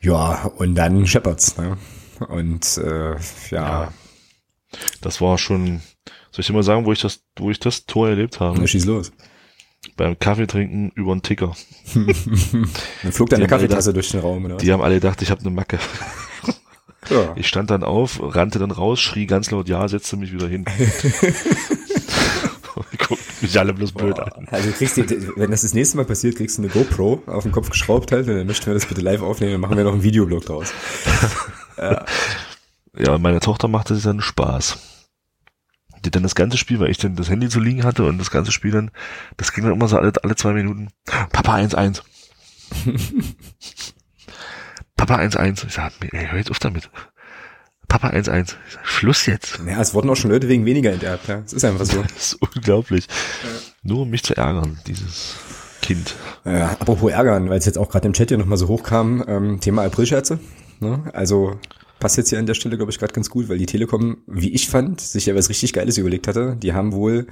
Ja, 0.00 0.52
und 0.56 0.76
dann 0.76 1.04
scheppert's, 1.04 1.56
ne? 1.56 1.76
Und 2.28 2.78
äh, 2.78 3.14
ja. 3.14 3.16
ja. 3.50 3.92
Das 5.00 5.20
war 5.20 5.36
schon, 5.36 5.80
soll 6.36 6.42
ich 6.42 6.48
dir 6.48 6.52
mal 6.52 6.62
sagen, 6.62 6.84
wo 6.84 6.92
ich 6.92 7.00
das, 7.00 7.20
wo 7.36 7.50
ich 7.50 7.58
das 7.58 7.86
Tor 7.86 8.10
erlebt 8.10 8.40
habe? 8.40 8.58
Na, 8.60 8.66
schieß 8.66 8.84
los. 8.84 9.10
Beim 9.96 10.18
Kaffee 10.18 10.46
trinken 10.46 10.92
über 10.94 11.12
einen 11.12 11.22
Ticker. 11.22 11.56
dann 11.94 13.12
flog 13.12 13.30
deine 13.30 13.46
Kaffeetasse 13.46 13.94
durch 13.94 14.10
den 14.10 14.20
Raum, 14.20 14.44
oder? 14.44 14.58
Die 14.58 14.70
haben 14.70 14.82
alle 14.82 14.96
gedacht, 14.96 15.22
ich 15.22 15.30
habe 15.30 15.40
eine 15.40 15.50
Macke. 15.50 15.78
Ja. 17.08 17.34
Ich 17.36 17.46
stand 17.46 17.70
dann 17.70 17.84
auf, 17.84 18.18
rannte 18.20 18.58
dann 18.58 18.72
raus, 18.72 18.98
schrie 18.98 19.26
ganz 19.26 19.52
laut, 19.52 19.68
ja, 19.68 19.86
setzte 19.86 20.16
mich 20.16 20.32
wieder 20.32 20.48
hin. 20.48 20.64
Guckt 22.98 23.22
mich 23.40 23.56
alle 23.60 23.72
bloß 23.72 23.92
blöd 23.92 24.16
Boah. 24.16 24.36
an. 24.36 24.48
Also 24.50 24.72
kriegst 24.72 24.96
du, 24.96 25.08
wenn 25.36 25.52
das 25.52 25.62
das 25.62 25.72
nächste 25.72 25.98
Mal 25.98 26.04
passiert, 26.04 26.34
kriegst 26.34 26.58
du 26.58 26.62
eine 26.62 26.70
GoPro 26.72 27.22
auf 27.26 27.44
den 27.44 27.52
Kopf 27.52 27.70
geschraubt 27.70 28.10
halt, 28.10 28.26
und 28.26 28.34
dann 28.34 28.48
möchten 28.48 28.66
wir 28.66 28.74
das 28.74 28.86
bitte 28.86 29.02
live 29.02 29.22
aufnehmen, 29.22 29.52
dann 29.52 29.60
machen 29.60 29.76
wir 29.76 29.84
noch 29.84 29.92
einen 29.92 30.02
Videoblog 30.02 30.46
draus. 30.46 30.72
ja. 31.78 32.04
ja, 32.98 33.18
meine 33.18 33.38
Tochter 33.38 33.68
machte 33.68 33.94
sich 33.94 34.02
dann 34.02 34.20
Spaß. 34.20 34.95
Die 36.06 36.10
dann 36.12 36.22
das 36.22 36.36
ganze 36.36 36.56
Spiel, 36.56 36.78
weil 36.78 36.90
ich 36.90 36.98
dann 36.98 37.16
das 37.16 37.28
Handy 37.28 37.48
zu 37.48 37.58
liegen 37.58 37.82
hatte 37.82 38.04
und 38.04 38.18
das 38.18 38.30
ganze 38.30 38.52
Spiel 38.52 38.70
dann, 38.70 38.92
das 39.36 39.52
ging 39.52 39.64
dann 39.64 39.72
immer 39.72 39.88
so 39.88 39.98
alle, 39.98 40.12
alle 40.22 40.36
zwei 40.36 40.52
Minuten. 40.52 40.90
Papa 41.04 41.56
1-1. 41.56 42.02
Papa 44.96 45.16
1-1. 45.16 45.66
Ich 45.66 45.72
sag, 45.74 45.92
ey, 46.12 46.28
hör 46.28 46.38
jetzt 46.38 46.52
auf 46.52 46.60
damit. 46.60 46.90
Papa 47.88 48.10
1-1. 48.10 48.54
Schluss 48.84 49.26
jetzt. 49.26 49.58
Ja, 49.66 49.80
es 49.80 49.94
wurden 49.94 50.08
auch 50.08 50.14
schon 50.14 50.30
Leute 50.30 50.48
wegen 50.48 50.64
weniger 50.64 50.92
enterbt, 50.92 51.26
ja. 51.26 51.42
Es 51.44 51.52
ist 51.52 51.64
einfach 51.64 51.84
so. 51.84 52.02
Das 52.14 52.32
ist 52.32 52.34
unglaublich. 52.34 53.08
Ja. 53.42 53.48
Nur 53.82 54.02
um 54.02 54.10
mich 54.10 54.22
zu 54.22 54.36
ärgern, 54.36 54.78
dieses 54.86 55.34
Kind. 55.82 56.14
Ja, 56.44 56.70
apropos 56.70 57.10
ärgern, 57.10 57.50
weil 57.50 57.58
es 57.58 57.66
jetzt 57.66 57.78
auch 57.78 57.90
gerade 57.90 58.06
im 58.06 58.12
Chat 58.12 58.28
hier 58.28 58.38
nochmal 58.38 58.58
so 58.58 58.68
hochkam, 58.68 59.24
ähm, 59.26 59.60
Thema 59.60 59.82
Aprilscherze. 59.82 60.38
Ne? 60.78 61.10
Also 61.12 61.58
passt 61.98 62.16
jetzt 62.16 62.30
hier 62.30 62.38
an 62.38 62.46
der 62.46 62.54
Stelle, 62.54 62.76
glaube 62.76 62.92
ich, 62.92 62.98
gerade 62.98 63.12
ganz 63.12 63.30
gut, 63.30 63.48
weil 63.48 63.58
die 63.58 63.66
Telekom, 63.66 64.18
wie 64.26 64.52
ich 64.52 64.68
fand, 64.68 65.00
sich 65.00 65.26
ja 65.26 65.34
was 65.34 65.48
richtig 65.48 65.72
Geiles 65.72 65.98
überlegt 65.98 66.28
hatte. 66.28 66.56
Die 66.60 66.72
haben 66.72 66.92
wohl 66.92 67.26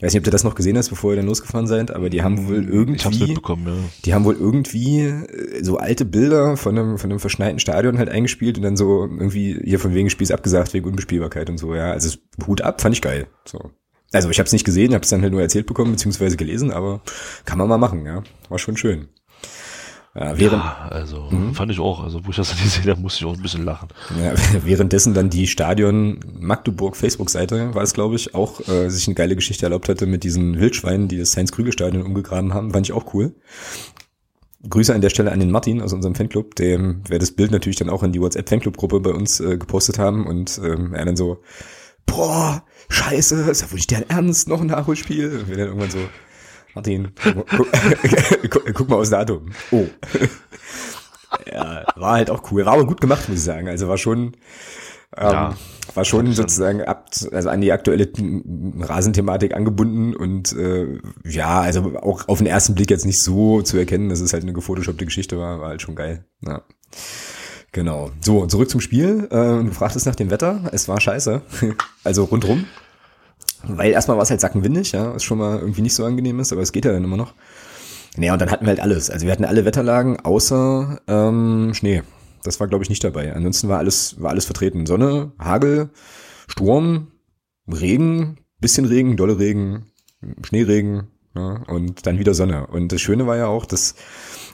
ich 0.00 0.04
weiß 0.04 0.14
nicht, 0.14 0.22
ob 0.22 0.28
ihr 0.28 0.32
das 0.32 0.44
noch 0.44 0.54
gesehen 0.54 0.78
hast, 0.78 0.88
bevor 0.88 1.12
ihr 1.12 1.16
dann 1.16 1.26
losgefahren 1.26 1.66
seid, 1.66 1.90
aber 1.90 2.08
die 2.08 2.22
haben 2.22 2.48
wohl 2.48 2.66
irgendwie, 2.66 2.96
ich 2.96 3.04
hab's 3.04 3.18
mitbekommen, 3.18 3.66
ja. 3.66 3.74
die 4.06 4.14
haben 4.14 4.24
wohl 4.24 4.34
irgendwie 4.34 5.00
äh, 5.00 5.62
so 5.62 5.76
alte 5.76 6.06
Bilder 6.06 6.56
von 6.56 6.78
einem, 6.78 6.96
von 6.96 7.10
einem 7.10 7.20
verschneiten 7.20 7.58
Stadion 7.58 7.98
halt 7.98 8.08
eingespielt 8.08 8.56
und 8.56 8.62
dann 8.62 8.78
so 8.78 9.02
irgendwie 9.02 9.60
hier 9.62 9.78
von 9.78 9.92
wegen 9.92 10.08
Spiels 10.08 10.30
abgesagt, 10.30 10.72
wegen 10.72 10.86
Unbespielbarkeit 10.86 11.50
und 11.50 11.58
so, 11.58 11.74
ja. 11.74 11.92
Also 11.92 12.16
Hut 12.46 12.62
ab, 12.62 12.80
fand 12.80 12.94
ich 12.94 13.02
geil. 13.02 13.26
So. 13.44 13.72
Also 14.10 14.30
ich 14.30 14.38
habe 14.38 14.46
es 14.46 14.54
nicht 14.54 14.64
gesehen, 14.64 14.94
habe 14.94 15.04
es 15.04 15.10
dann 15.10 15.20
halt 15.20 15.32
nur 15.32 15.42
erzählt 15.42 15.66
bekommen, 15.66 15.92
beziehungsweise 15.92 16.38
gelesen, 16.38 16.70
aber 16.70 17.02
kann 17.44 17.58
man 17.58 17.68
mal 17.68 17.76
machen, 17.76 18.06
ja. 18.06 18.22
War 18.48 18.58
schon 18.58 18.78
schön. 18.78 19.08
Ja, 20.14 20.36
während, 20.36 20.64
ja, 20.64 20.88
also 20.90 21.28
mhm. 21.30 21.54
fand 21.54 21.70
ich 21.70 21.78
auch. 21.78 22.02
Also 22.02 22.24
wo 22.24 22.30
ich 22.30 22.36
das 22.36 22.50
gesehen 22.62 22.90
habe, 22.90 23.00
musste 23.00 23.24
ich 23.24 23.30
auch 23.30 23.36
ein 23.36 23.42
bisschen 23.42 23.64
lachen. 23.64 23.88
Ja, 24.20 24.32
währenddessen 24.64 25.14
dann 25.14 25.30
die 25.30 25.46
Stadion 25.46 26.20
Magdeburg 26.38 26.96
Facebook-Seite 26.96 27.74
war 27.74 27.82
es, 27.82 27.94
glaube 27.94 28.16
ich, 28.16 28.34
auch 28.34 28.60
äh, 28.68 28.88
sich 28.88 29.06
eine 29.06 29.14
geile 29.14 29.36
Geschichte 29.36 29.66
erlaubt 29.66 29.88
hatte 29.88 30.06
mit 30.06 30.24
diesen 30.24 30.58
Wildschweinen, 30.58 31.06
die 31.06 31.18
das 31.18 31.36
Heinz-Krüger-Stadion 31.36 32.02
umgegraben 32.02 32.54
haben. 32.54 32.72
Fand 32.72 32.86
ich 32.86 32.92
auch 32.92 33.14
cool. 33.14 33.34
Grüße 34.68 34.94
an 34.94 35.00
der 35.00 35.10
Stelle 35.10 35.32
an 35.32 35.40
den 35.40 35.50
Martin 35.50 35.80
aus 35.80 35.92
unserem 35.92 36.14
Fanclub, 36.14 36.54
dem 36.56 37.02
wir 37.08 37.18
das 37.18 37.32
Bild 37.32 37.50
natürlich 37.50 37.76
dann 37.76 37.88
auch 37.88 38.02
in 38.02 38.12
die 38.12 38.20
WhatsApp-Fanclub-Gruppe 38.20 39.00
bei 39.00 39.10
uns 39.10 39.40
äh, 39.40 39.56
gepostet 39.56 39.98
haben 39.98 40.26
und 40.26 40.60
ähm, 40.62 40.92
er 40.92 41.06
dann 41.06 41.16
so, 41.16 41.40
boah, 42.04 42.62
scheiße, 42.88 43.50
ist 43.50 43.62
ja 43.62 43.70
wohl 43.70 43.76
nicht 43.76 43.92
dein 43.92 44.10
Ernst, 44.10 44.48
noch 44.48 44.60
ein 44.60 44.66
Nachholspiel? 44.66 45.38
Und 45.38 45.48
wir 45.48 45.56
dann 45.56 45.68
irgendwann 45.68 45.90
so, 45.90 46.00
Martin, 46.74 47.12
guck, 48.50 48.74
guck, 48.74 48.88
mal 48.88 48.96
aufs 48.96 49.10
Datum. 49.10 49.50
Oh. 49.70 49.86
ja, 51.50 51.84
war 51.96 52.12
halt 52.12 52.30
auch 52.30 52.50
cool. 52.50 52.64
War 52.64 52.74
aber 52.74 52.86
gut 52.86 53.00
gemacht, 53.00 53.28
muss 53.28 53.38
ich 53.38 53.44
sagen. 53.44 53.68
Also 53.68 53.88
war 53.88 53.98
schon, 53.98 54.36
ähm, 55.16 55.32
ja, 55.32 55.56
war 55.94 56.04
schon 56.04 56.32
sozusagen 56.32 56.82
ab, 56.82 57.10
also 57.32 57.48
an 57.48 57.60
die 57.60 57.72
aktuelle 57.72 58.10
Rasenthematik 58.80 59.54
angebunden 59.54 60.14
und 60.14 60.52
äh, 60.52 60.98
ja, 61.24 61.60
also 61.60 61.98
auch 61.98 62.28
auf 62.28 62.38
den 62.38 62.46
ersten 62.46 62.74
Blick 62.74 62.90
jetzt 62.90 63.06
nicht 63.06 63.20
so 63.20 63.62
zu 63.62 63.76
erkennen, 63.76 64.08
dass 64.08 64.20
es 64.20 64.32
halt 64.32 64.44
eine 64.44 64.52
gefotoshoppte 64.52 65.04
Geschichte 65.04 65.38
war, 65.38 65.60
war 65.60 65.68
halt 65.70 65.82
schon 65.82 65.96
geil. 65.96 66.24
Ja. 66.46 66.62
Genau. 67.72 68.10
So, 68.20 68.46
zurück 68.46 68.68
zum 68.68 68.80
Spiel. 68.80 69.28
Äh, 69.30 69.64
du 69.64 69.70
fragtest 69.70 70.06
nach 70.06 70.16
dem 70.16 70.30
Wetter. 70.30 70.62
Es 70.72 70.88
war 70.88 71.00
scheiße. 71.00 71.42
also 72.04 72.24
rundrum. 72.24 72.64
Weil 73.62 73.92
erstmal 73.92 74.16
war 74.16 74.24
es 74.24 74.30
halt 74.30 74.40
sackenwindig, 74.40 74.92
ja, 74.92 75.14
was 75.14 75.22
schon 75.22 75.38
mal 75.38 75.58
irgendwie 75.58 75.82
nicht 75.82 75.94
so 75.94 76.04
angenehm 76.04 76.40
ist, 76.40 76.52
aber 76.52 76.62
es 76.62 76.72
geht 76.72 76.84
ja 76.84 76.92
dann 76.92 77.04
immer 77.04 77.16
noch. 77.16 77.34
Naja, 78.16 78.32
und 78.32 78.40
dann 78.40 78.50
hatten 78.50 78.64
wir 78.64 78.70
halt 78.70 78.80
alles. 78.80 79.10
Also 79.10 79.26
wir 79.26 79.32
hatten 79.32 79.44
alle 79.44 79.64
Wetterlagen 79.64 80.18
außer 80.20 81.00
ähm, 81.06 81.72
Schnee. 81.74 82.02
Das 82.42 82.58
war, 82.58 82.68
glaube 82.68 82.82
ich, 82.84 82.90
nicht 82.90 83.04
dabei. 83.04 83.34
Ansonsten 83.34 83.68
war 83.68 83.78
alles, 83.78 84.20
war 84.20 84.30
alles 84.30 84.46
vertreten. 84.46 84.86
Sonne, 84.86 85.32
Hagel, 85.38 85.90
Sturm, 86.48 87.08
Regen, 87.70 88.38
bisschen 88.60 88.86
Regen, 88.86 89.16
dolle 89.16 89.38
Regen, 89.38 89.86
Schneeregen, 90.42 91.08
ja, 91.34 91.62
und 91.68 92.06
dann 92.06 92.18
wieder 92.18 92.34
Sonne. 92.34 92.66
Und 92.66 92.92
das 92.92 93.00
Schöne 93.00 93.26
war 93.26 93.36
ja 93.36 93.46
auch, 93.46 93.66
dass, 93.66 93.94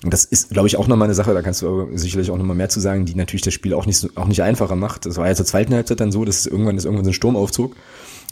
und 0.04 0.12
das 0.12 0.24
ist, 0.24 0.50
glaube 0.50 0.68
ich, 0.68 0.76
auch 0.76 0.88
nochmal 0.88 1.06
eine 1.06 1.14
Sache, 1.14 1.32
da 1.32 1.42
kannst 1.42 1.62
du 1.62 1.88
sicherlich 1.96 2.30
auch 2.30 2.36
nochmal 2.36 2.56
mehr 2.56 2.68
zu 2.68 2.80
sagen, 2.80 3.06
die 3.06 3.14
natürlich 3.14 3.42
das 3.42 3.54
Spiel 3.54 3.72
auch 3.72 3.86
nicht, 3.86 4.16
auch 4.16 4.26
nicht 4.26 4.42
einfacher 4.42 4.76
macht. 4.76 5.06
Das 5.06 5.16
war 5.16 5.26
ja 5.26 5.34
zur 5.34 5.46
zweiten 5.46 5.72
Halbzeit 5.74 6.00
dann 6.00 6.12
so, 6.12 6.24
dass 6.24 6.44
irgendwann, 6.44 6.76
dass 6.76 6.84
irgendwann 6.84 7.04
so 7.04 7.10
ein 7.10 7.14
Sturm 7.14 7.36
aufzog 7.36 7.76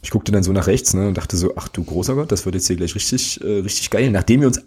ich 0.05 0.11
guckte 0.11 0.33
dann 0.33 0.43
so 0.43 0.53
nach 0.53 0.67
rechts 0.67 0.93
ne, 0.93 1.09
und 1.09 1.17
dachte 1.17 1.35
so, 1.39 1.55
ach 1.57 1.67
du 1.69 1.83
großer 1.83 2.15
Gott, 2.15 2.31
das 2.31 2.45
wird 2.45 2.55
jetzt 2.55 2.67
hier 2.67 2.77
gleich 2.77 2.95
richtig, 2.95 3.43
äh, 3.43 3.61
richtig 3.61 3.89
geil. 3.89 4.11
Nachdem 4.11 4.41
wir 4.41 4.49
uns, 4.49 4.61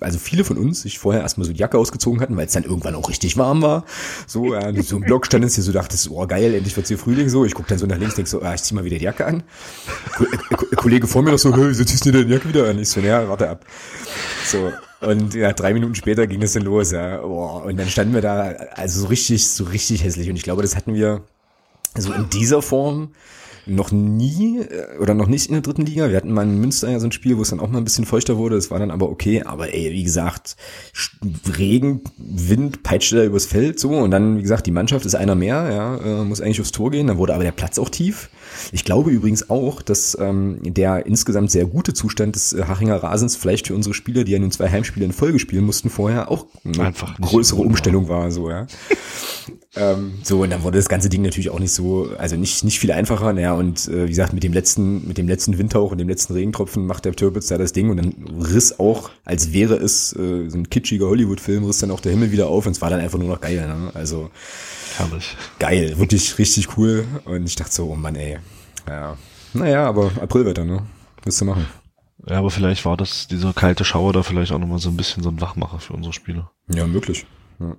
also 0.00 0.18
viele 0.18 0.44
von 0.44 0.58
uns, 0.58 0.82
sich 0.82 0.98
vorher 0.98 1.22
erstmal 1.22 1.46
so 1.46 1.52
die 1.54 1.58
Jacke 1.58 1.78
ausgezogen 1.78 2.20
hatten, 2.20 2.36
weil 2.36 2.44
es 2.44 2.52
dann 2.52 2.64
irgendwann 2.64 2.94
auch 2.94 3.08
richtig 3.08 3.38
warm 3.38 3.62
war. 3.62 3.86
So, 4.26 4.52
ja, 4.52 4.70
so 4.82 4.98
im 4.98 5.04
Block 5.04 5.24
stand 5.24 5.46
es 5.46 5.54
hier 5.54 5.64
so, 5.64 5.72
dachte 5.72 5.96
so, 5.96 6.10
oh 6.10 6.26
geil, 6.26 6.52
endlich 6.52 6.76
wird's 6.76 6.90
hier 6.90 6.98
Frühling 6.98 7.30
so. 7.30 7.46
Ich 7.46 7.54
guck 7.54 7.66
dann 7.68 7.78
so 7.78 7.86
nach 7.86 7.96
links, 7.96 8.16
denk 8.16 8.28
so, 8.28 8.42
ah, 8.42 8.52
ich 8.52 8.62
zieh 8.62 8.74
mal 8.74 8.84
wieder 8.84 8.98
die 8.98 9.04
Jacke 9.04 9.24
an. 9.24 9.42
Ko 10.14 10.26
äh, 10.70 10.76
Kollege 10.76 11.06
vor 11.06 11.22
mir 11.22 11.30
noch 11.30 11.38
so, 11.38 11.56
hey, 11.56 11.70
wieso 11.70 11.84
ziehst 11.84 12.04
du 12.04 12.12
denn 12.12 12.28
die 12.28 12.34
Jacke 12.34 12.50
wieder 12.50 12.68
an? 12.68 12.78
Ich 12.78 12.90
so, 12.90 13.00
ja, 13.00 13.26
warte 13.26 13.48
ab. 13.48 13.64
So. 14.44 14.72
Und 15.00 15.32
ja, 15.32 15.54
drei 15.54 15.72
Minuten 15.72 15.94
später 15.94 16.26
ging 16.26 16.42
es 16.42 16.52
dann 16.52 16.64
los, 16.64 16.92
ja. 16.92 17.16
Boah, 17.22 17.64
und 17.64 17.78
dann 17.78 17.88
standen 17.88 18.12
wir 18.12 18.20
da, 18.20 18.52
also 18.74 19.00
so 19.00 19.06
richtig, 19.06 19.48
so 19.48 19.64
richtig 19.64 20.04
hässlich. 20.04 20.28
Und 20.28 20.36
ich 20.36 20.42
glaube, 20.42 20.60
das 20.60 20.76
hatten 20.76 20.92
wir 20.92 21.22
so 21.96 22.12
in 22.12 22.28
dieser 22.28 22.60
Form 22.60 23.12
noch 23.66 23.92
nie 23.92 24.58
äh, 24.58 24.98
oder 24.98 25.14
noch 25.14 25.26
nicht 25.26 25.46
in 25.46 25.52
der 25.52 25.62
dritten 25.62 25.86
Liga. 25.86 26.08
Wir 26.08 26.16
hatten 26.16 26.32
mal 26.32 26.42
in 26.42 26.60
Münster 26.60 26.90
ja 26.90 26.98
so 27.00 27.06
ein 27.06 27.12
Spiel, 27.12 27.36
wo 27.38 27.42
es 27.42 27.50
dann 27.50 27.60
auch 27.60 27.68
mal 27.68 27.78
ein 27.78 27.84
bisschen 27.84 28.04
feuchter 28.04 28.36
wurde. 28.36 28.56
Das 28.56 28.70
war 28.70 28.78
dann 28.78 28.90
aber 28.90 29.10
okay. 29.10 29.42
Aber 29.42 29.72
ey, 29.72 29.92
wie 29.92 30.04
gesagt, 30.04 30.56
Regen, 31.58 32.02
Wind 32.18 32.82
peitschte 32.82 33.16
da 33.16 33.24
übers 33.24 33.46
Feld 33.46 33.78
so. 33.78 33.90
Und 33.90 34.10
dann, 34.10 34.38
wie 34.38 34.42
gesagt, 34.42 34.66
die 34.66 34.72
Mannschaft 34.72 35.06
ist 35.06 35.14
einer 35.14 35.34
mehr, 35.34 35.70
ja, 35.70 35.96
äh, 35.96 36.24
muss 36.24 36.40
eigentlich 36.40 36.60
aufs 36.60 36.72
Tor 36.72 36.90
gehen. 36.90 37.06
Dann 37.06 37.18
wurde 37.18 37.34
aber 37.34 37.44
der 37.44 37.52
Platz 37.52 37.78
auch 37.78 37.88
tief. 37.88 38.30
Ich 38.72 38.84
glaube 38.84 39.10
übrigens 39.10 39.50
auch, 39.50 39.82
dass 39.82 40.16
ähm, 40.20 40.58
der 40.62 41.06
insgesamt 41.06 41.50
sehr 41.50 41.66
gute 41.66 41.94
Zustand 41.94 42.36
des 42.36 42.52
äh, 42.52 42.64
Hachinger 42.64 42.96
Rasens 42.96 43.36
vielleicht 43.36 43.68
für 43.68 43.74
unsere 43.74 43.94
Spieler, 43.94 44.24
die 44.24 44.32
ja 44.32 44.38
nun 44.38 44.50
zwei 44.50 44.70
Heimspiele 44.70 45.04
in 45.04 45.12
Folge 45.12 45.38
spielen 45.38 45.64
mussten 45.64 45.90
vorher, 45.90 46.30
auch 46.30 46.46
eine 46.64 46.82
Einfach 46.84 47.18
größere 47.20 47.60
Umstellung 47.60 48.08
war, 48.08 48.30
so, 48.30 48.50
ja. 48.50 48.66
ähm, 49.76 50.14
so, 50.22 50.42
und 50.42 50.50
dann 50.50 50.62
wurde 50.62 50.78
das 50.78 50.88
ganze 50.88 51.08
Ding 51.08 51.22
natürlich 51.22 51.50
auch 51.50 51.58
nicht 51.58 51.72
so, 51.72 52.10
also 52.18 52.36
nicht, 52.36 52.64
nicht 52.64 52.78
viel 52.78 52.92
einfacher, 52.92 53.32
naja, 53.32 53.54
und 53.54 53.88
äh, 53.88 54.04
wie 54.04 54.10
gesagt, 54.10 54.32
mit 54.32 54.42
dem 54.42 54.52
letzten, 54.52 55.06
mit 55.06 55.18
dem 55.18 55.28
letzten 55.28 55.58
Windhauch 55.58 55.92
und 55.92 55.98
dem 55.98 56.08
letzten 56.08 56.34
Regentropfen 56.34 56.86
macht 56.86 57.04
der 57.04 57.12
Türpitz 57.12 57.46
da 57.48 57.58
das 57.58 57.72
Ding 57.72 57.90
und 57.90 57.96
dann 57.96 58.14
riss 58.40 58.78
auch, 58.78 59.10
als 59.24 59.52
wäre 59.52 59.76
es 59.76 60.12
äh, 60.14 60.48
so 60.48 60.58
ein 60.58 60.70
kitschiger 60.70 61.06
Hollywood-Film, 61.06 61.64
riss 61.64 61.78
dann 61.78 61.90
auch 61.90 62.00
der 62.00 62.12
Himmel 62.12 62.32
wieder 62.32 62.48
auf 62.48 62.66
und 62.66 62.72
es 62.72 62.80
war 62.80 62.90
dann 62.90 63.00
einfach 63.00 63.18
nur 63.18 63.28
noch 63.28 63.40
geil, 63.40 63.66
ne? 63.66 63.90
Also 63.94 64.30
Herrlich. 64.96 65.36
Geil, 65.58 65.98
wirklich 65.98 66.38
richtig 66.38 66.76
cool. 66.76 67.06
Und 67.24 67.46
ich 67.46 67.56
dachte 67.56 67.72
so, 67.72 67.90
oh 67.90 67.96
Mann, 67.96 68.16
ey. 68.16 68.38
Ja. 68.88 69.16
Naja, 69.54 69.86
aber 69.86 70.10
Aprilwetter, 70.20 70.64
ne? 70.64 70.86
Willst 71.22 71.40
du 71.40 71.44
machen. 71.44 71.66
Ja, 72.28 72.38
aber 72.38 72.50
vielleicht 72.50 72.84
war 72.84 72.96
das, 72.96 73.26
dieser 73.26 73.52
kalte 73.52 73.84
Schauer 73.84 74.12
da 74.12 74.22
vielleicht 74.22 74.52
auch 74.52 74.58
nochmal 74.58 74.78
so 74.78 74.88
ein 74.88 74.96
bisschen 74.96 75.22
so 75.22 75.28
ein 75.28 75.40
Wachmacher 75.40 75.80
für 75.80 75.92
unsere 75.92 76.12
Spieler. 76.12 76.50
Ja, 76.68 76.86
möglich. 76.86 77.26
Ja. 77.58 77.76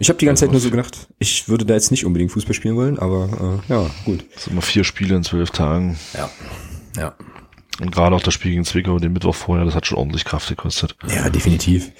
Ich 0.00 0.08
habe 0.08 0.18
die 0.18 0.26
ganze 0.26 0.44
Zeit 0.44 0.52
nur 0.52 0.60
so 0.60 0.70
gedacht, 0.70 1.08
ich 1.18 1.48
würde 1.48 1.64
da 1.64 1.74
jetzt 1.74 1.90
nicht 1.90 2.04
unbedingt 2.04 2.30
Fußball 2.30 2.54
spielen 2.54 2.76
wollen, 2.76 2.98
aber 2.98 3.60
äh, 3.68 3.72
ja, 3.72 3.90
gut. 4.04 4.24
Das 4.34 4.44
sind 4.44 4.52
immer 4.52 4.62
vier 4.62 4.84
Spiele 4.84 5.16
in 5.16 5.24
zwölf 5.24 5.50
Tagen. 5.50 5.98
Ja. 6.14 6.30
Ja. 6.96 7.14
Und 7.80 7.92
gerade 7.92 8.14
auch 8.14 8.22
das 8.22 8.34
Spiel 8.34 8.52
gegen 8.52 8.64
Zwickau, 8.64 8.98
den 8.98 9.12
Mittwoch 9.12 9.34
vorher, 9.34 9.64
das 9.64 9.74
hat 9.74 9.86
schon 9.86 9.98
ordentlich 9.98 10.24
Kraft 10.24 10.48
gekostet. 10.48 10.96
Ja, 11.08 11.28
definitiv. 11.30 11.92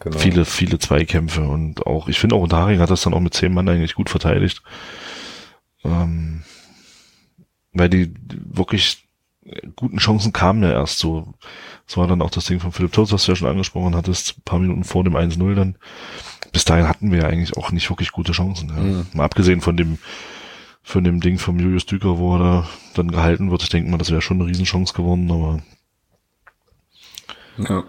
Genau. 0.00 0.18
Viele, 0.18 0.44
viele 0.44 0.78
Zweikämpfe 0.78 1.42
und 1.42 1.86
auch, 1.86 2.08
ich 2.08 2.18
finde 2.18 2.34
auch 2.34 2.40
Unterharing 2.40 2.80
hat 2.80 2.90
das 2.90 3.02
dann 3.02 3.14
auch 3.14 3.20
mit 3.20 3.34
zehn 3.34 3.52
Mann 3.52 3.68
eigentlich 3.68 3.94
gut 3.94 4.08
verteidigt. 4.08 4.62
Ähm, 5.84 6.42
weil 7.72 7.88
die 7.88 8.12
wirklich 8.28 9.04
guten 9.76 9.98
Chancen 9.98 10.32
kamen 10.32 10.62
ja 10.62 10.72
erst 10.72 10.98
so. 10.98 11.34
Es 11.86 11.96
war 11.96 12.06
dann 12.06 12.22
auch 12.22 12.30
das 12.30 12.44
Ding 12.44 12.60
von 12.60 12.72
Philipp 12.72 12.92
Totz, 12.92 13.12
was 13.12 13.24
du 13.24 13.32
ja 13.32 13.36
schon 13.36 13.48
angesprochen 13.48 13.96
hattest, 13.96 14.38
ein 14.38 14.42
paar 14.42 14.58
Minuten 14.58 14.84
vor 14.84 15.04
dem 15.04 15.16
1-0 15.16 15.54
dann. 15.54 15.76
Bis 16.52 16.64
dahin 16.64 16.88
hatten 16.88 17.10
wir 17.10 17.20
ja 17.20 17.26
eigentlich 17.26 17.56
auch 17.56 17.72
nicht 17.72 17.88
wirklich 17.90 18.12
gute 18.12 18.32
Chancen. 18.32 18.68
Ja. 18.68 18.82
Mhm. 18.82 19.06
Mal 19.12 19.24
abgesehen 19.24 19.60
von 19.60 19.76
dem, 19.76 19.98
von 20.82 21.04
dem 21.04 21.20
Ding 21.20 21.38
vom 21.38 21.58
Julius 21.58 21.86
Düker, 21.86 22.18
wo 22.18 22.36
er 22.36 22.38
da 22.38 22.68
dann 22.94 23.10
gehalten 23.10 23.50
wird. 23.50 23.62
Ich 23.62 23.68
denke 23.68 23.90
mal, 23.90 23.98
das 23.98 24.10
wäre 24.10 24.22
schon 24.22 24.40
eine 24.40 24.48
Riesenchance 24.48 24.94
geworden, 24.94 25.30
aber. 25.30 25.62
Ja. 27.58 27.84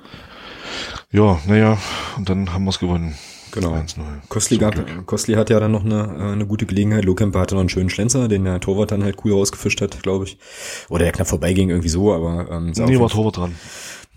Ja, 1.11 1.39
naja, 1.45 1.77
und 2.17 2.29
dann 2.29 2.53
haben 2.53 2.63
wir 2.63 2.69
es 2.69 2.79
gewonnen. 2.79 3.15
Genau. 3.51 3.83
Kostli, 4.29 4.57
gab, 4.57 4.75
Kostli 5.05 5.33
hat 5.35 5.49
ja 5.49 5.59
dann 5.59 5.73
noch 5.73 5.83
eine, 5.83 6.15
äh, 6.17 6.31
eine 6.31 6.45
gute 6.45 6.65
Gelegenheit. 6.65 7.03
Lohkemper 7.03 7.39
hatte 7.41 7.55
noch 7.55 7.59
einen 7.59 7.69
schönen 7.69 7.89
Schlenzer, 7.89 8.29
den 8.29 8.45
der 8.45 8.61
Torwart 8.61 8.91
dann 8.91 9.03
halt 9.03 9.17
cool 9.25 9.33
rausgefischt 9.33 9.81
hat, 9.81 10.01
glaube 10.03 10.23
ich. 10.23 10.37
Oder 10.89 11.03
der 11.03 11.11
knapp 11.11 11.27
vorbeiging, 11.27 11.69
irgendwie 11.69 11.89
so, 11.89 12.13
aber 12.13 12.49
ähm, 12.49 12.73
sah, 12.73 12.85
nee, 12.85 12.97
war 12.97 13.09
Torwart 13.09 13.37
dran. 13.37 13.55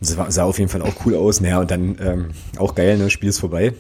Sah, 0.01 0.31
sah 0.31 0.45
auf 0.45 0.59
jeden 0.59 0.71
Fall 0.71 0.83
auch 0.83 0.95
cool 1.05 1.17
aus. 1.17 1.41
Naja, 1.41 1.61
und 1.61 1.71
dann 1.71 1.97
ähm, 2.01 2.31
auch 2.59 2.77
geil, 2.77 2.97
ne? 2.97 3.11
Spiel 3.11 3.29
ist 3.29 3.41
vorbei. 3.41 3.75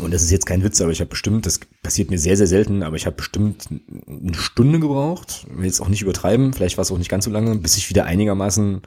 Und 0.00 0.12
das 0.12 0.22
ist 0.22 0.30
jetzt 0.30 0.46
kein 0.46 0.62
Witz, 0.62 0.80
aber 0.80 0.90
ich 0.90 1.00
habe 1.00 1.10
bestimmt, 1.10 1.46
das 1.46 1.60
passiert 1.82 2.10
mir 2.10 2.18
sehr, 2.18 2.36
sehr 2.36 2.48
selten, 2.48 2.82
aber 2.82 2.96
ich 2.96 3.06
habe 3.06 3.16
bestimmt 3.16 3.68
eine 4.08 4.34
Stunde 4.34 4.80
gebraucht, 4.80 5.46
will 5.50 5.66
jetzt 5.66 5.80
auch 5.80 5.88
nicht 5.88 6.02
übertreiben, 6.02 6.52
vielleicht 6.52 6.76
war 6.78 6.82
es 6.82 6.90
auch 6.90 6.98
nicht 6.98 7.10
ganz 7.10 7.26
so 7.26 7.30
lange, 7.30 7.54
bis 7.56 7.76
ich 7.76 7.88
wieder 7.90 8.04
einigermaßen 8.04 8.82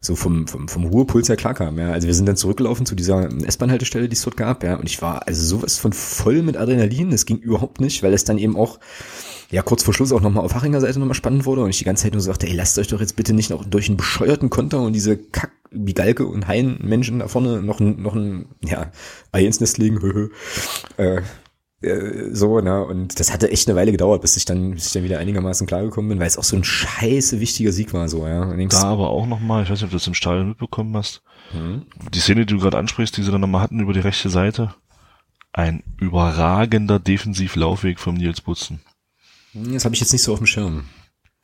so 0.00 0.16
vom, 0.16 0.46
vom, 0.46 0.68
vom 0.68 0.84
Ruhepuls 0.84 1.28
her 1.28 1.36
klar 1.36 1.54
kam. 1.54 1.78
Ja. 1.78 1.90
Also 1.90 2.06
wir 2.06 2.14
sind 2.14 2.26
dann 2.26 2.36
zurückgelaufen 2.36 2.86
zu 2.86 2.94
dieser 2.94 3.28
S-Bahn-Haltestelle, 3.44 4.08
die 4.08 4.14
es 4.14 4.22
dort 4.22 4.36
gab, 4.36 4.62
ja, 4.64 4.76
und 4.76 4.86
ich 4.86 5.02
war 5.02 5.26
also 5.26 5.44
sowas 5.44 5.78
von 5.78 5.92
voll 5.92 6.42
mit 6.42 6.56
Adrenalin, 6.56 7.10
das 7.10 7.26
ging 7.26 7.38
überhaupt 7.38 7.80
nicht, 7.80 8.02
weil 8.02 8.12
es 8.12 8.24
dann 8.24 8.38
eben 8.38 8.56
auch 8.56 8.78
ja 9.50 9.62
kurz 9.62 9.82
vor 9.82 9.94
Schluss 9.94 10.12
auch 10.12 10.20
nochmal 10.20 10.44
auf 10.44 10.54
Hachinger 10.54 10.80
Seite 10.80 10.98
nochmal 10.98 11.14
spannend 11.14 11.46
wurde 11.46 11.62
und 11.62 11.70
ich 11.70 11.78
die 11.78 11.84
ganze 11.84 12.02
Zeit 12.04 12.12
nur 12.12 12.20
so 12.20 12.26
sagte, 12.26 12.46
ey, 12.46 12.54
lasst 12.54 12.78
euch 12.78 12.88
doch 12.88 13.00
jetzt 13.00 13.16
bitte 13.16 13.32
nicht 13.32 13.50
noch 13.50 13.64
durch 13.64 13.88
einen 13.88 13.96
bescheuerten 13.96 14.50
Konter 14.50 14.82
und 14.82 14.92
diese 14.92 15.16
Kack 15.16 15.52
wie 15.70 15.94
Galke 15.94 16.26
und 16.26 16.48
Hein 16.48 16.78
Menschen 16.82 17.18
da 17.18 17.28
vorne 17.28 17.62
noch 17.62 17.80
ein, 17.80 18.00
noch 18.00 18.14
ein, 18.14 18.46
ja, 18.64 18.90
Ei 19.32 19.44
ins 19.44 19.60
Nest 19.60 19.78
legen, 19.78 20.30
äh, 20.96 21.22
so, 21.80 22.60
ne, 22.60 22.84
und 22.84 23.20
das 23.20 23.32
hatte 23.32 23.52
echt 23.52 23.68
eine 23.68 23.76
Weile 23.76 23.92
gedauert, 23.92 24.20
bis 24.22 24.36
ich 24.36 24.44
dann, 24.44 24.72
bis 24.72 24.86
ich 24.86 24.92
dann 24.92 25.04
wieder 25.04 25.20
einigermaßen 25.20 25.66
klargekommen 25.66 26.08
bin, 26.08 26.18
weil 26.18 26.26
es 26.26 26.36
auch 26.36 26.44
so 26.44 26.56
ein 26.56 26.64
scheiße 26.64 27.38
wichtiger 27.38 27.70
Sieg 27.70 27.92
war, 27.92 28.08
so, 28.08 28.26
ja. 28.26 28.52
Da 28.66 28.82
aber 28.82 29.10
auch 29.10 29.26
nochmal, 29.26 29.62
ich 29.62 29.70
weiß 29.70 29.78
nicht, 29.78 29.84
ob 29.84 29.90
du 29.90 29.96
das 29.96 30.06
im 30.08 30.14
Stadion 30.14 30.48
mitbekommen 30.48 30.96
hast, 30.96 31.22
mhm. 31.52 31.86
die 32.12 32.18
Szene, 32.18 32.46
die 32.46 32.54
du 32.54 32.60
gerade 32.60 32.78
ansprichst, 32.78 33.16
die 33.16 33.22
sie 33.22 33.30
dann 33.30 33.40
nochmal 33.40 33.62
hatten 33.62 33.78
über 33.78 33.92
die 33.92 34.00
rechte 34.00 34.28
Seite, 34.28 34.74
ein 35.52 35.84
überragender 36.00 36.98
Defensivlaufweg 36.98 38.00
vom 38.00 38.16
Nils 38.16 38.40
Butzen. 38.40 38.80
Das 39.54 39.84
habe 39.84 39.94
ich 39.94 40.00
jetzt 40.00 40.12
nicht 40.12 40.22
so 40.22 40.32
auf 40.32 40.38
dem 40.38 40.46
Schirm 40.46 40.84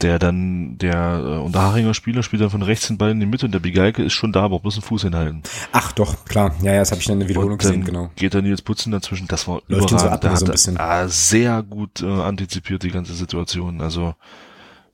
der 0.03 0.18
dann, 0.18 0.76
der 0.78 1.20
äh, 1.24 1.38
Unterharinger 1.38 1.95
Spieler 1.95 2.22
spielt 2.22 2.42
dann 2.42 2.51
von 2.51 2.62
rechts 2.62 2.88
den 2.88 2.99
Ball 2.99 3.11
in 3.11 3.20
die 3.20 3.26
Mitte 3.26 3.47
und 3.47 3.53
der 3.53 3.61
Bigalke 3.61 4.03
ist 4.03 4.12
schon 4.12 4.32
da, 4.32 4.42
aber 4.42 4.59
bloß 4.59 4.74
einen 4.74 4.82
Fuß 4.82 5.03
hinhalten. 5.03 5.42
Ach 5.72 5.92
doch, 5.92 6.24
klar. 6.24 6.55
Ja, 6.62 6.72
ja, 6.72 6.80
das 6.80 6.90
habe 6.90 7.01
ich 7.01 7.07
dann 7.07 7.14
in 7.14 7.20
der 7.20 7.28
Wiederholung 7.28 7.59
gesehen, 7.59 7.84
genau. 7.84 8.11
Geht 8.16 8.34
dann 8.34 8.45
Nils 8.45 8.62
Putzen 8.62 8.90
dazwischen, 8.90 9.28
das 9.28 9.47
war 9.47 9.62
Läuft 9.68 9.90
überragend. 9.90 10.01
So 10.01 10.09
ab, 10.09 10.20
der 10.20 10.36
so 10.36 10.47
hat 10.47 10.53
bisschen. 10.53 10.78
Ah, 10.78 11.09
sehr 11.09 11.62
gut 11.62 12.03
äh, 12.03 12.07
antizipiert 12.07 12.82
die 12.82 12.90
ganze 12.90 13.14
Situation. 13.14 13.80
Also 13.80 14.14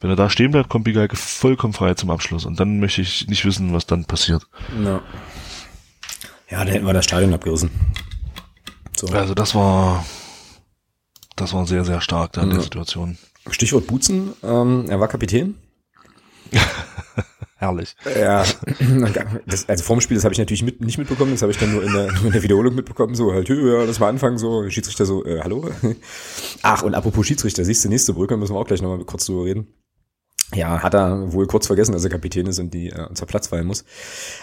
wenn 0.01 0.11
er 0.11 0.17
da 0.17 0.31
stehen 0.31 0.51
bleibt, 0.51 0.69
kommt 0.69 0.85
Bigalke 0.85 1.17
vollkommen 1.17 1.73
frei 1.73 1.95
zum 1.95 2.11
Abschluss 2.11 2.45
und 2.45 2.61
dann 2.61 2.79
möchte 2.79 3.01
ich 3.01 3.27
nicht 3.27 3.45
wissen, 3.45 3.73
was 3.73 3.87
dann 3.87 4.05
passiert. 4.05 4.47
Ja, 4.85 5.03
ja 6.51 6.65
da 6.65 6.73
hätten 6.73 6.87
wir 6.87 6.95
das 6.95 7.07
Stadion 7.07 7.33
abgerissen. 7.33 7.71
So. 8.97 9.09
Also 9.09 9.35
das 9.35 9.55
war 9.55 10.05
das 11.37 11.55
war 11.55 11.67
sehr, 11.67 11.85
sehr 11.85 12.01
stark 12.01 12.33
da 12.33 12.43
in 12.43 12.49
ja. 12.49 12.55
der 12.55 12.63
Situation. 12.63 13.19
Stichwort 13.55 13.87
Butzen, 13.87 14.33
ähm, 14.43 14.87
er 14.89 15.01
war 15.01 15.09
Kapitän. 15.09 15.55
Herrlich. 17.57 17.95
Ja, 18.19 18.45
das, 19.47 19.69
also 19.69 19.85
vorm 19.85 20.01
Spiel, 20.01 20.17
das 20.17 20.25
habe 20.25 20.33
ich 20.33 20.39
natürlich 20.39 20.63
mit, 20.63 20.81
nicht 20.81 20.97
mitbekommen, 20.97 21.33
das 21.33 21.43
habe 21.43 21.53
ich 21.53 21.59
dann 21.59 21.73
nur 21.73 21.83
in, 21.83 21.93
der, 21.93 22.11
nur 22.11 22.27
in 22.27 22.33
der 22.33 22.43
Wiederholung 22.43 22.75
mitbekommen, 22.75 23.15
so 23.15 23.35
halt, 23.35 23.51
ja, 23.51 23.85
das 23.85 24.01
war 24.01 24.09
Anfang 24.09 24.39
so, 24.39 24.69
Schiedsrichter 24.71 25.05
so, 25.05 25.27
äh, 25.27 25.41
hallo? 25.43 25.69
Ach, 26.63 26.83
und 26.83 26.95
apropos 26.95 27.27
Schiedsrichter, 27.27 27.63
siehst 27.63 27.85
du, 27.85 27.91
nächste 27.91 28.15
Brücke, 28.15 28.39
müssen 28.39 28.55
wir 28.55 28.59
auch 28.59 28.67
gleich 28.67 28.81
nochmal 28.81 29.05
kurz 29.05 29.27
drüber 29.27 29.45
reden. 29.45 29.67
Ja, 30.55 30.83
hat 30.83 30.95
er 30.95 31.33
wohl 31.33 31.47
kurz 31.47 31.67
vergessen, 31.67 31.93
dass 31.93 32.03
er 32.03 32.11
Kapitän 32.11 32.47
ist 32.47 32.59
und 32.59 32.75
die 32.75 32.91
äh, 32.91 33.07
unser 33.09 33.27
Platz 33.27 33.49
fallen 33.49 33.67
muss. 33.67 33.85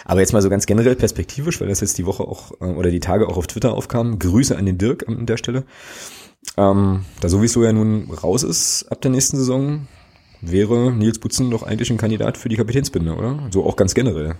Aber 0.04 0.20
jetzt 0.20 0.32
mal 0.32 0.40
so 0.40 0.48
ganz 0.48 0.64
generell 0.64 0.96
perspektivisch, 0.96 1.60
weil 1.60 1.68
das 1.68 1.80
jetzt 1.80 1.98
die 1.98 2.06
Woche 2.06 2.22
auch 2.22 2.52
äh, 2.60 2.64
oder 2.64 2.90
die 2.90 3.00
Tage 3.00 3.28
auch 3.28 3.36
auf 3.36 3.46
Twitter 3.46 3.74
aufkam. 3.74 4.18
Grüße 4.18 4.56
an 4.56 4.64
den 4.64 4.78
Dirk 4.78 5.06
an 5.06 5.26
der 5.26 5.36
Stelle. 5.36 5.64
Ähm, 6.56 7.04
da 7.20 7.28
sowieso 7.28 7.64
ja 7.64 7.72
nun 7.72 8.10
raus 8.10 8.42
ist 8.42 8.84
ab 8.90 9.00
der 9.00 9.10
nächsten 9.10 9.36
Saison, 9.36 9.86
wäre 10.40 10.92
Nils 10.92 11.18
Butzen 11.18 11.50
doch 11.50 11.62
eigentlich 11.62 11.90
ein 11.90 11.98
Kandidat 11.98 12.36
für 12.36 12.48
die 12.48 12.56
Kapitänsbinde, 12.56 13.14
oder? 13.14 13.48
So 13.52 13.64
auch 13.64 13.76
ganz 13.76 13.94
generell. 13.94 14.36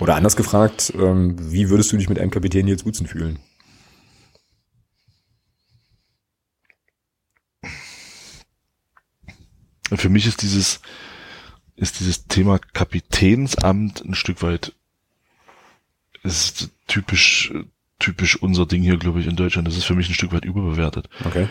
Oder 0.00 0.14
anders 0.14 0.36
gefragt, 0.36 0.92
ähm, 0.96 1.36
wie 1.52 1.70
würdest 1.70 1.92
du 1.92 1.96
dich 1.96 2.08
mit 2.08 2.18
einem 2.18 2.30
Kapitän 2.30 2.66
Nils 2.66 2.84
Butzen 2.84 3.06
fühlen? 3.06 3.38
Für 9.90 10.08
mich 10.10 10.26
ist 10.26 10.42
dieses, 10.42 10.80
ist 11.76 12.00
dieses 12.00 12.26
Thema 12.26 12.58
Kapitänsamt 12.58 14.04
ein 14.04 14.14
Stück 14.14 14.42
weit, 14.42 14.74
ist 16.22 16.70
typisch 16.86 17.52
typisch 17.98 18.36
unser 18.36 18.66
Ding 18.66 18.82
hier, 18.82 18.96
glaube 18.96 19.20
ich, 19.20 19.26
in 19.26 19.36
Deutschland. 19.36 19.66
Das 19.66 19.76
ist 19.76 19.84
für 19.84 19.94
mich 19.94 20.08
ein 20.08 20.14
Stück 20.14 20.32
weit 20.32 20.44
überbewertet. 20.44 21.08
Okay. 21.24 21.48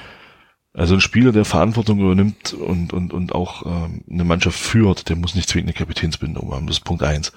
Also 0.73 0.93
ein 0.93 1.01
Spieler, 1.01 1.31
der 1.31 1.45
Verantwortung 1.45 1.99
übernimmt 1.99 2.53
und, 2.53 2.93
und, 2.93 3.11
und 3.11 3.33
auch 3.33 3.65
ähm, 3.65 4.03
eine 4.09 4.23
Mannschaft 4.23 4.59
führt, 4.59 5.09
der 5.09 5.15
muss 5.15 5.33
nicht 5.33 5.49
zwingend 5.49 5.69
eine 5.69 5.77
Kapitänsbindung 5.77 6.53
haben. 6.53 6.67
Das 6.67 6.77
ist 6.77 6.83
Punkt 6.83 7.03
eins. 7.03 7.31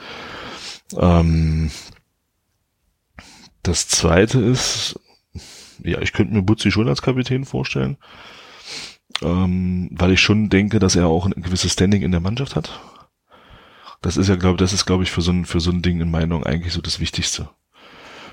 Ähm, 0.96 1.70
das 3.62 3.88
zweite 3.88 4.40
ist, 4.40 5.00
ja, 5.82 6.00
ich 6.00 6.12
könnte 6.12 6.34
mir 6.34 6.42
Butzi 6.42 6.70
schon 6.70 6.88
als 6.88 7.02
Kapitän 7.02 7.44
vorstellen, 7.44 7.96
ähm, 9.22 9.88
weil 9.92 10.12
ich 10.12 10.20
schon 10.20 10.50
denke, 10.50 10.78
dass 10.78 10.96
er 10.96 11.06
auch 11.06 11.26
ein 11.26 11.42
gewisses 11.42 11.72
Standing 11.72 12.02
in 12.02 12.10
der 12.10 12.20
Mannschaft 12.20 12.56
hat. 12.56 12.80
Das 14.02 14.16
ist 14.16 14.28
ja, 14.28 14.36
glaube 14.36 14.56
das 14.58 14.72
ist, 14.72 14.86
glaube 14.86 15.02
ich, 15.02 15.10
für 15.10 15.22
so 15.22 15.30
ein, 15.30 15.44
für 15.44 15.60
so 15.60 15.70
ein 15.70 15.82
Ding 15.82 16.00
in 16.00 16.10
Meinung 16.10 16.44
eigentlich 16.44 16.72
so 16.72 16.80
das 16.80 17.00
Wichtigste. 17.00 17.48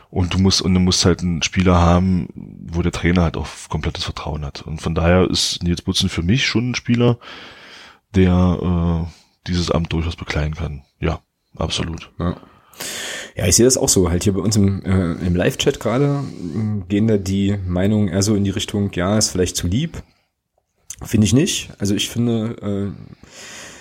Und 0.09 0.33
du 0.33 0.37
musst, 0.37 0.61
und 0.61 0.73
du 0.73 0.79
musst 0.79 1.05
halt 1.05 1.21
einen 1.21 1.43
Spieler 1.43 1.77
haben, 1.77 2.29
wo 2.33 2.81
der 2.81 2.91
Trainer 2.91 3.23
halt 3.23 3.37
auch 3.37 3.47
komplettes 3.69 4.05
Vertrauen 4.05 4.45
hat. 4.45 4.61
Und 4.61 4.81
von 4.81 4.95
daher 4.95 5.29
ist 5.29 5.63
Nils 5.63 5.81
Butzen 5.81 6.09
für 6.09 6.23
mich 6.23 6.45
schon 6.45 6.71
ein 6.71 6.75
Spieler, 6.75 7.17
der 8.15 9.07
äh, 9.07 9.47
dieses 9.47 9.69
Amt 9.69 9.91
durchaus 9.91 10.15
bekleiden 10.15 10.55
kann. 10.55 10.83
Ja, 10.99 11.19
absolut. 11.55 12.11
Ja. 12.19 12.37
Ja, 13.35 13.45
ich 13.45 13.55
sehe 13.55 13.65
das 13.65 13.77
auch 13.77 13.89
so. 13.89 14.09
Halt 14.09 14.23
hier 14.23 14.33
bei 14.33 14.39
uns 14.39 14.55
im, 14.55 14.83
äh, 14.83 15.13
im 15.25 15.35
Live-Chat 15.35 15.79
gerade 15.79 16.23
äh, 16.23 16.83
gehen 16.87 17.07
da 17.07 17.17
die 17.17 17.57
Meinungen 17.65 18.07
eher 18.07 18.23
so 18.23 18.35
in 18.35 18.43
die 18.43 18.49
Richtung, 18.49 18.91
ja, 18.93 19.17
ist 19.17 19.31
vielleicht 19.31 19.55
zu 19.55 19.67
lieb. 19.67 20.01
Finde 21.03 21.25
ich 21.25 21.33
nicht. 21.33 21.69
Also 21.77 21.93
ich 21.93 22.09
finde, 22.09 22.55
äh, 22.61 23.27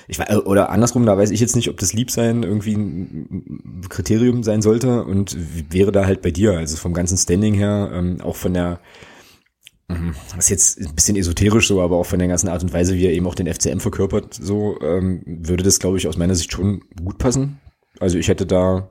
ich 0.09 0.20
oder 0.20 0.70
andersrum, 0.70 1.04
da 1.04 1.18
weiß 1.18 1.30
ich 1.30 1.40
jetzt 1.40 1.57
nicht, 1.57 1.68
ob 1.68 1.78
das 1.78 1.92
Liebsein 1.92 2.42
irgendwie 2.42 2.74
ein 2.74 3.86
Kriterium 3.88 4.42
sein 4.42 4.62
sollte 4.62 5.04
und 5.04 5.36
wäre 5.72 5.92
da 5.92 6.07
halt 6.07 6.22
bei 6.22 6.30
dir, 6.30 6.52
also 6.52 6.76
vom 6.76 6.94
ganzen 6.94 7.16
Standing 7.16 7.54
her, 7.54 7.90
ähm, 7.92 8.20
auch 8.20 8.36
von 8.36 8.54
der, 8.54 8.80
mhm, 9.88 10.14
das 10.34 10.44
ist 10.44 10.50
jetzt 10.50 10.80
ein 10.80 10.94
bisschen 10.94 11.16
esoterisch 11.16 11.68
so, 11.68 11.82
aber 11.82 11.96
auch 11.96 12.07
von 12.07 12.18
der 12.18 12.28
ganzen 12.28 12.48
Art 12.48 12.62
und 12.62 12.72
Weise, 12.72 12.94
wie 12.94 13.07
er 13.07 13.12
eben 13.12 13.26
auch 13.26 13.34
den 13.34 13.52
FCM 13.52 13.80
verkörpert, 13.80 14.34
so 14.34 14.80
ähm, 14.80 15.22
würde 15.26 15.64
das, 15.64 15.80
glaube 15.80 15.98
ich, 15.98 16.07
aus 16.07 16.16
meiner 16.16 16.34
Sicht 16.34 16.52
schon 16.52 16.82
gut 17.02 17.18
passen. 17.18 17.61
Also 17.98 18.18
ich 18.18 18.28
hätte 18.28 18.46
da 18.46 18.90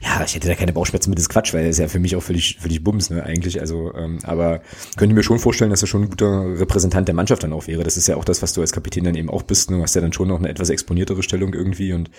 ja, 0.00 0.22
ich 0.24 0.36
hätte 0.36 0.46
da 0.46 0.54
keine 0.54 0.72
Bauchschmerzen 0.72 1.10
mit, 1.10 1.18
das 1.18 1.28
Quatsch, 1.28 1.52
weil 1.52 1.64
er 1.64 1.70
ist 1.70 1.78
ja 1.78 1.88
für 1.88 1.98
mich 1.98 2.14
auch 2.14 2.22
völlig, 2.22 2.58
völlig 2.60 2.84
Bums, 2.84 3.10
ne, 3.10 3.24
eigentlich. 3.24 3.60
Also, 3.60 3.92
ähm, 3.94 4.20
aber 4.22 4.60
könnte 4.96 5.12
mir 5.12 5.24
schon 5.24 5.40
vorstellen, 5.40 5.70
dass 5.70 5.82
er 5.82 5.88
schon 5.88 6.02
ein 6.02 6.10
guter 6.10 6.58
Repräsentant 6.58 7.08
der 7.08 7.16
Mannschaft 7.16 7.42
dann 7.42 7.52
auch 7.52 7.66
wäre. 7.66 7.82
Das 7.82 7.96
ist 7.96 8.06
ja 8.06 8.16
auch 8.16 8.24
das, 8.24 8.40
was 8.40 8.52
du 8.52 8.60
als 8.60 8.70
Kapitän 8.70 9.02
dann 9.02 9.16
eben 9.16 9.28
auch 9.28 9.42
bist. 9.42 9.70
Ne? 9.70 9.78
Du 9.78 9.82
hast 9.82 9.96
ja 9.96 10.00
dann 10.00 10.12
schon 10.12 10.28
noch 10.28 10.38
eine 10.38 10.48
etwas 10.48 10.70
exponiertere 10.70 11.24
Stellung 11.24 11.52
irgendwie 11.52 11.92
und 11.92 12.10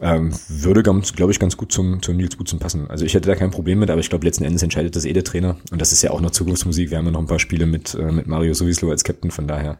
ähm, 0.00 0.32
würde, 0.48 0.84
glaube 0.84 1.32
ich, 1.32 1.40
ganz 1.40 1.56
gut 1.56 1.72
zum, 1.72 2.00
zum 2.02 2.16
Nils 2.16 2.36
Butzen 2.36 2.60
passen. 2.60 2.88
Also 2.88 3.04
ich 3.04 3.14
hätte 3.14 3.28
da 3.28 3.34
kein 3.34 3.50
Problem 3.50 3.80
mit, 3.80 3.90
aber 3.90 4.00
ich 4.00 4.08
glaube, 4.08 4.24
letzten 4.24 4.44
Endes 4.44 4.62
entscheidet 4.62 4.94
das 4.94 5.04
eh 5.04 5.12
der 5.12 5.24
Trainer. 5.24 5.56
Und 5.72 5.80
das 5.80 5.92
ist 5.92 6.02
ja 6.02 6.12
auch 6.12 6.20
noch 6.20 6.30
Zukunftsmusik. 6.30 6.90
Wir 6.90 6.98
haben 6.98 7.06
ja 7.06 7.10
noch 7.10 7.20
ein 7.20 7.26
paar 7.26 7.40
Spiele 7.40 7.66
mit, 7.66 7.94
äh, 7.94 8.12
mit 8.12 8.28
Mario 8.28 8.54
Sowislo 8.54 8.90
als 8.90 9.02
Captain, 9.02 9.32
von 9.32 9.48
daher, 9.48 9.78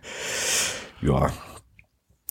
ja, 1.00 1.32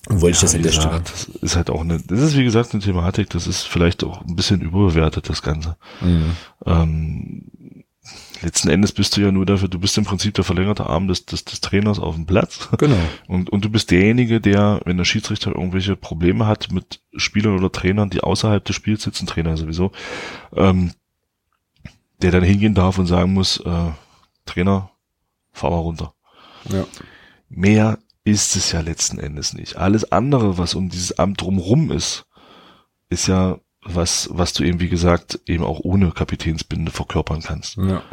wollte 0.08 0.36
ich 0.36 0.40
das 0.40 0.56
an 0.56 0.64
der 0.64 0.72
Stelle. 0.72 1.02
Das 1.02 1.26
ist 1.26 1.56
halt 1.56 1.70
auch 1.70 1.82
eine, 1.82 2.00
das 2.00 2.20
ist 2.20 2.38
wie 2.38 2.44
gesagt 2.44 2.74
eine 2.74 2.82
Thematik, 2.82 3.30
das 3.30 3.48
ist 3.48 3.64
vielleicht 3.64 4.04
auch 4.04 4.22
ein 4.26 4.36
bisschen 4.36 4.62
überbewertet, 4.62 5.30
das 5.30 5.42
Ganze. 5.42 5.78
Mhm. 6.02 6.36
Ähm, 6.66 7.44
letzten 8.42 8.70
Endes 8.70 8.92
bist 8.92 9.16
du 9.16 9.22
ja 9.22 9.32
nur 9.32 9.46
dafür, 9.46 9.68
du 9.68 9.80
bist 9.80 9.98
im 9.98 10.06
Prinzip 10.06 10.34
der 10.34 10.44
verlängerte 10.44 10.88
Arm 10.88 11.08
des, 11.08 11.26
des, 11.26 11.46
des 11.46 11.62
Trainers 11.62 12.00
auf 12.00 12.16
dem 12.16 12.26
Platz. 12.26 12.70
Genau. 12.78 12.98
Und, 13.28 13.50
und 13.52 13.64
du 13.64 13.70
bist 13.70 13.92
derjenige, 13.92 14.42
der, 14.42 14.82
wenn 14.86 14.98
der 14.98 15.06
Schiedsrichter 15.06 15.52
irgendwelche 15.52 15.96
Probleme 15.96 16.48
hat 16.48 16.72
mit 16.72 17.02
Spielern 17.16 17.58
oder 17.58 17.72
Trainern, 17.72 18.10
die 18.10 18.22
außerhalb 18.22 18.64
des 18.66 18.76
Spiels 18.76 19.04
sitzen, 19.04 19.28
Trainer 19.28 19.56
sowieso, 19.58 19.92
ähm, 20.56 20.94
der 22.22 22.32
dann 22.32 22.44
hingehen 22.44 22.74
darf 22.74 22.98
und 22.98 23.06
sagen 23.06 23.34
muss, 23.34 23.60
äh, 23.60 23.92
Trainer, 24.46 24.92
fahr 25.52 25.72
mal 25.72 25.78
runter. 25.78 26.14
Ja. 26.70 26.86
Mehr 27.50 28.00
ist 28.24 28.56
es 28.56 28.72
ja 28.72 28.82
letzten 28.82 29.20
Endes 29.20 29.54
nicht. 29.54 29.78
Alles 29.78 30.12
andere, 30.12 30.58
was 30.58 30.76
um 30.76 30.90
dieses 30.90 31.18
Amt 31.18 31.42
drumrum 31.42 31.92
ist, 31.92 32.26
ist 33.10 33.28
ja 33.28 33.60
was, 33.84 34.30
was 34.32 34.54
du 34.54 34.64
eben, 34.64 34.80
wie 34.80 34.90
gesagt, 34.90 35.40
eben 35.48 35.64
auch 35.64 35.80
ohne 35.80 36.12
Kapitänsbinde 36.12 36.92
verkörpern 36.92 37.42
kannst. 37.42 37.78
Ja. 37.78 38.04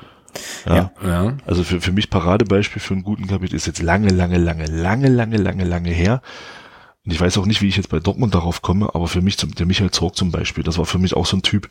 Ja, 0.67 0.93
ja, 1.03 1.25
ja. 1.25 1.37
Also 1.47 1.65
für, 1.65 1.81
für 1.81 1.93
mich 1.93 2.11
Paradebeispiel 2.11 2.81
für 2.81 2.95
einen 2.95 3.03
guten 3.03 3.27
Kapitän 3.27 3.57
ist 3.57 3.67
jetzt 3.67 3.83
lange, 3.83 4.11
lange, 4.11 4.39
lange, 4.39 4.67
lange, 4.67 5.09
lange, 5.09 5.37
lange, 5.37 5.65
lange 5.65 5.91
her. 5.91 6.23
Und 7.05 7.13
ich 7.13 7.21
weiß 7.21 7.39
auch 7.39 7.47
nicht, 7.47 7.63
wie 7.63 7.69
ich 7.69 7.77
jetzt 7.77 7.89
bei 7.89 8.01
Dortmund 8.01 8.35
darauf 8.35 8.63
komme, 8.63 8.95
aber 8.95 9.09
für 9.09 9.23
mich, 9.23 9.39
zum, 9.39 9.55
der 9.55 9.67
Michael 9.67 9.91
Zorg 9.91 10.17
zum 10.17 10.31
Beispiel, 10.31 10.65
das 10.65 10.79
war 10.79 10.85
für 10.85 10.99
mich 10.99 11.15
auch 11.15 11.27
so 11.27 11.37
ein 11.37 11.43
Typ, 11.43 11.69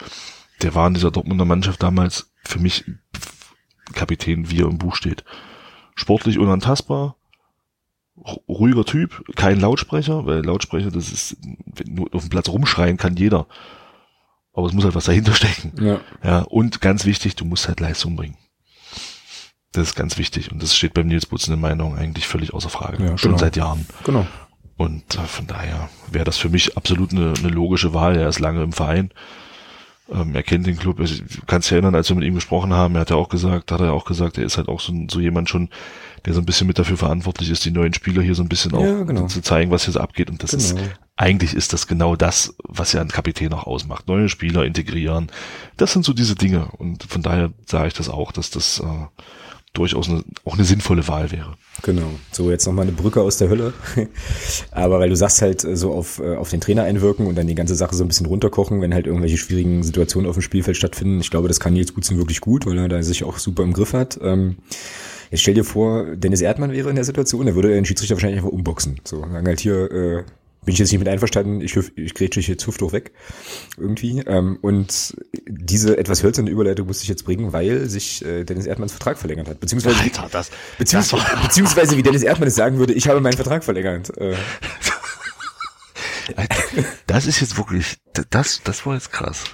der 0.62 0.74
war 0.74 0.88
in 0.88 0.96
dieser 0.96 1.12
Dortmunder 1.12 1.46
Mannschaft 1.46 1.84
damals 1.84 2.32
für 2.44 2.60
mich 2.60 2.86
Kapitän, 3.94 4.50
wie 4.50 4.62
er 4.62 4.68
im 4.68 4.80
Buch 4.80 4.96
steht. 4.96 5.24
Sportlich 5.96 6.40
unantastbar, 6.40 7.16
ruhiger 8.48 8.86
Typ, 8.86 9.24
kein 9.36 9.60
Lautsprecher, 9.60 10.26
weil 10.26 10.46
Lautsprecher, 10.46 10.92
das 10.92 11.12
ist, 11.12 11.38
nur 11.86 12.14
auf 12.14 12.24
dem 12.24 12.30
Platz 12.30 12.50
rumschreien 12.50 12.98
kann 12.98 13.16
jeder. 13.16 13.48
Aber 14.54 14.68
es 14.68 14.74
muss 14.74 14.84
halt 14.84 14.96
was 14.96 15.06
dahinter 15.06 15.34
stecken. 15.34 15.74
Ja. 15.84 16.00
ja. 16.24 16.40
Und 16.42 16.82
ganz 16.82 17.06
wichtig, 17.06 17.36
du 17.36 17.46
musst 17.46 17.68
halt 17.68 17.80
Leistung 17.80 18.16
bringen. 18.16 18.38
Das 19.72 19.90
ist 19.90 19.96
ganz 19.96 20.18
wichtig. 20.18 20.52
Und 20.52 20.64
das 20.64 20.76
steht 20.76 20.94
beim 20.94 21.08
Nils 21.08 21.28
Butzen 21.28 21.54
in 21.54 21.62
Meinung 21.62 21.96
eigentlich 21.96 22.28
völlig 22.28 22.54
außer 22.54 22.70
Frage. 22.70 23.04
Ja, 23.04 23.18
Schon 23.18 23.32
genau. 23.32 23.40
seit 23.40 23.56
Jahren. 23.56 23.86
Genau. 24.04 24.26
Und 24.76 25.16
äh, 25.16 25.20
von 25.20 25.48
daher 25.48 25.90
wäre 26.12 26.26
das 26.26 26.38
für 26.38 26.50
mich 26.50 26.78
absolut 26.78 27.12
eine, 27.12 27.34
eine 27.38 27.50
logische 27.50 27.94
Wahl. 27.94 28.16
Er 28.16 28.30
ist 28.30 28.40
lange 28.40 28.64
im 28.64 28.72
Verein. 28.72 29.12
Ähm, 30.12 30.36
er 30.36 30.44
kennt 30.44 30.66
den 30.66 30.78
Club. 30.78 31.00
Ich 31.02 31.24
kann 31.48 31.62
sich 31.62 31.72
erinnern, 31.72 31.96
als 31.96 32.10
wir 32.10 32.16
mit 32.16 32.26
ihm 32.26 32.36
gesprochen 32.36 32.74
haben, 32.74 32.96
er 32.96 33.02
hat 33.02 33.10
ja 33.10 33.16
auch 33.16 33.30
gesagt, 33.30 33.72
hat 33.72 33.82
er 33.82 33.94
auch 33.94 34.06
gesagt, 34.06 34.38
er 34.38 34.46
ist 34.46 34.58
halt 34.58 34.70
auch 34.70 34.80
so, 34.80 34.94
so 35.10 35.20
jemand 35.20 35.50
schon, 35.50 35.70
der 36.28 36.34
so 36.34 36.42
ein 36.42 36.46
bisschen 36.46 36.68
mit 36.68 36.78
dafür 36.78 36.98
verantwortlich 36.98 37.50
ist, 37.50 37.64
die 37.64 37.72
neuen 37.72 37.94
Spieler 37.94 38.22
hier 38.22 38.36
so 38.36 38.44
ein 38.44 38.50
bisschen 38.50 38.74
auch 38.74 38.84
ja, 38.84 39.04
genau. 39.04 39.28
zu 39.28 39.42
zeigen, 39.42 39.72
was 39.72 39.86
hier 39.86 39.94
so 39.94 40.02
abgeht. 40.02 40.30
Und 40.30 40.44
das 40.44 40.52
genau. 40.52 40.64
ist, 40.64 40.78
eigentlich 41.16 41.54
ist 41.54 41.72
das 41.72 41.88
genau 41.88 42.18
das, 42.18 42.54
was 42.68 42.92
ja 42.92 43.00
ein 43.00 43.08
Kapitän 43.08 43.54
auch 43.54 43.66
ausmacht. 43.66 44.10
Neue 44.10 44.28
Spieler 44.28 44.66
integrieren. 44.66 45.32
Das 45.78 45.94
sind 45.94 46.04
so 46.04 46.12
diese 46.12 46.36
Dinge. 46.36 46.68
Und 46.78 47.04
von 47.04 47.22
daher 47.22 47.54
sage 47.66 47.88
ich 47.88 47.94
das 47.94 48.10
auch, 48.10 48.34
dass 48.34 48.50
das 48.50 48.82
äh, 48.82 48.84
durchaus 49.72 50.10
eine, 50.10 50.22
auch 50.44 50.56
eine 50.56 50.66
sinnvolle 50.66 51.08
Wahl 51.08 51.32
wäre. 51.32 51.54
Genau. 51.84 52.10
So, 52.34 52.52
jetzt 52.52 52.66
nochmal 52.66 52.84
eine 52.84 52.92
Brücke 52.92 53.22
aus 53.22 53.38
der 53.38 53.48
Hölle. 53.48 53.74
Aber 54.72 55.00
weil 55.00 55.08
du 55.08 55.16
sagst 55.16 55.42
halt 55.42 55.64
äh, 55.64 55.78
so 55.78 55.94
auf, 55.94 56.20
äh, 56.20 56.36
auf 56.36 56.50
den 56.50 56.60
Trainer 56.60 56.84
einwirken 56.84 57.26
und 57.26 57.36
dann 57.36 57.48
die 57.48 57.56
ganze 57.56 57.76
Sache 57.76 57.96
so 57.96 58.04
ein 58.04 58.10
bisschen 58.10 58.26
runterkochen, 58.26 58.82
wenn 58.82 58.94
halt 58.94 59.08
irgendwelche 59.08 59.38
schwierigen 59.38 59.82
Situationen 59.82 60.30
auf 60.30 60.36
dem 60.36 60.42
Spielfeld 60.42 60.76
stattfinden. 60.76 61.22
Ich 61.22 61.32
glaube, 61.32 61.48
das 61.48 61.62
kann 61.62 61.72
Nils 61.72 61.94
Butzen 61.94 62.18
wirklich 62.18 62.42
gut, 62.42 62.66
weil 62.66 62.78
er 62.78 62.90
da 62.90 63.02
sich 63.02 63.24
auch 63.24 63.38
super 63.38 63.64
im 63.64 63.72
Griff 63.72 63.94
hat. 63.94 64.20
Ähm, 64.22 64.58
Jetzt 65.32 65.42
stell 65.42 65.54
dir 65.54 65.64
vor, 65.64 66.16
Dennis 66.16 66.42
Erdmann 66.42 66.72
wäre 66.72 66.90
in 66.90 66.96
der 66.96 67.06
Situation, 67.06 67.46
der 67.46 67.56
würde 67.56 67.70
den 67.70 67.86
Schiedsrichter 67.86 68.16
wahrscheinlich 68.16 68.40
einfach 68.40 68.52
umboxen. 68.52 69.00
So, 69.04 69.20
sagen 69.20 69.48
halt 69.48 69.60
hier, 69.60 69.92
äh, 69.92 70.24
bin 70.68 70.74
ich 70.74 70.80
jetzt 70.80 70.92
nicht 70.92 71.00
mit 71.00 71.08
einverstanden, 71.08 71.62
ich, 71.62 71.78
ich 71.96 72.14
grätsche 72.14 72.42
jetzt 72.42 72.68
Hüfthoch 72.68 72.92
weg. 72.92 73.12
Irgendwie. 73.78 74.20
Ähm, 74.20 74.58
und 74.62 75.16
diese 75.48 75.98
etwas 75.98 76.24
hölzerne 76.24 76.50
Überleitung 76.50 76.88
musste 76.88 77.04
ich 77.04 77.10
jetzt 77.10 77.24
bringen, 77.24 77.54
weil 77.54 77.88
sich 77.88 78.24
äh, 78.26 78.44
Dennis 78.44 78.66
Erdmanns 78.66 78.92
Vertrag 78.92 79.18
verlängert 79.18 79.48
hat. 79.48 79.62
Beziehungsweise, 79.62 79.98
Alter, 79.98 80.28
das, 80.30 80.52
beziehungsweise, 80.78 81.24
das 81.32 81.42
beziehungsweise 81.42 81.98
wie 81.98 82.04
Dennis 82.04 82.24
Erdmann 82.24 82.50
es 82.50 82.56
sagen 82.56 82.80
würde, 82.80 82.94
ich 82.94 83.08
habe 83.08 83.22
meinen 83.22 83.38
Vertrag 83.38 83.64
verlängert. 83.64 84.16
Äh. 84.18 84.36
Das 87.08 87.26
ist 87.26 87.40
jetzt 87.40 87.58
wirklich, 87.58 87.98
das, 88.30 88.62
das 88.64 88.86
war 88.86 88.96
jetzt 88.96 89.14
krass. 89.14 89.46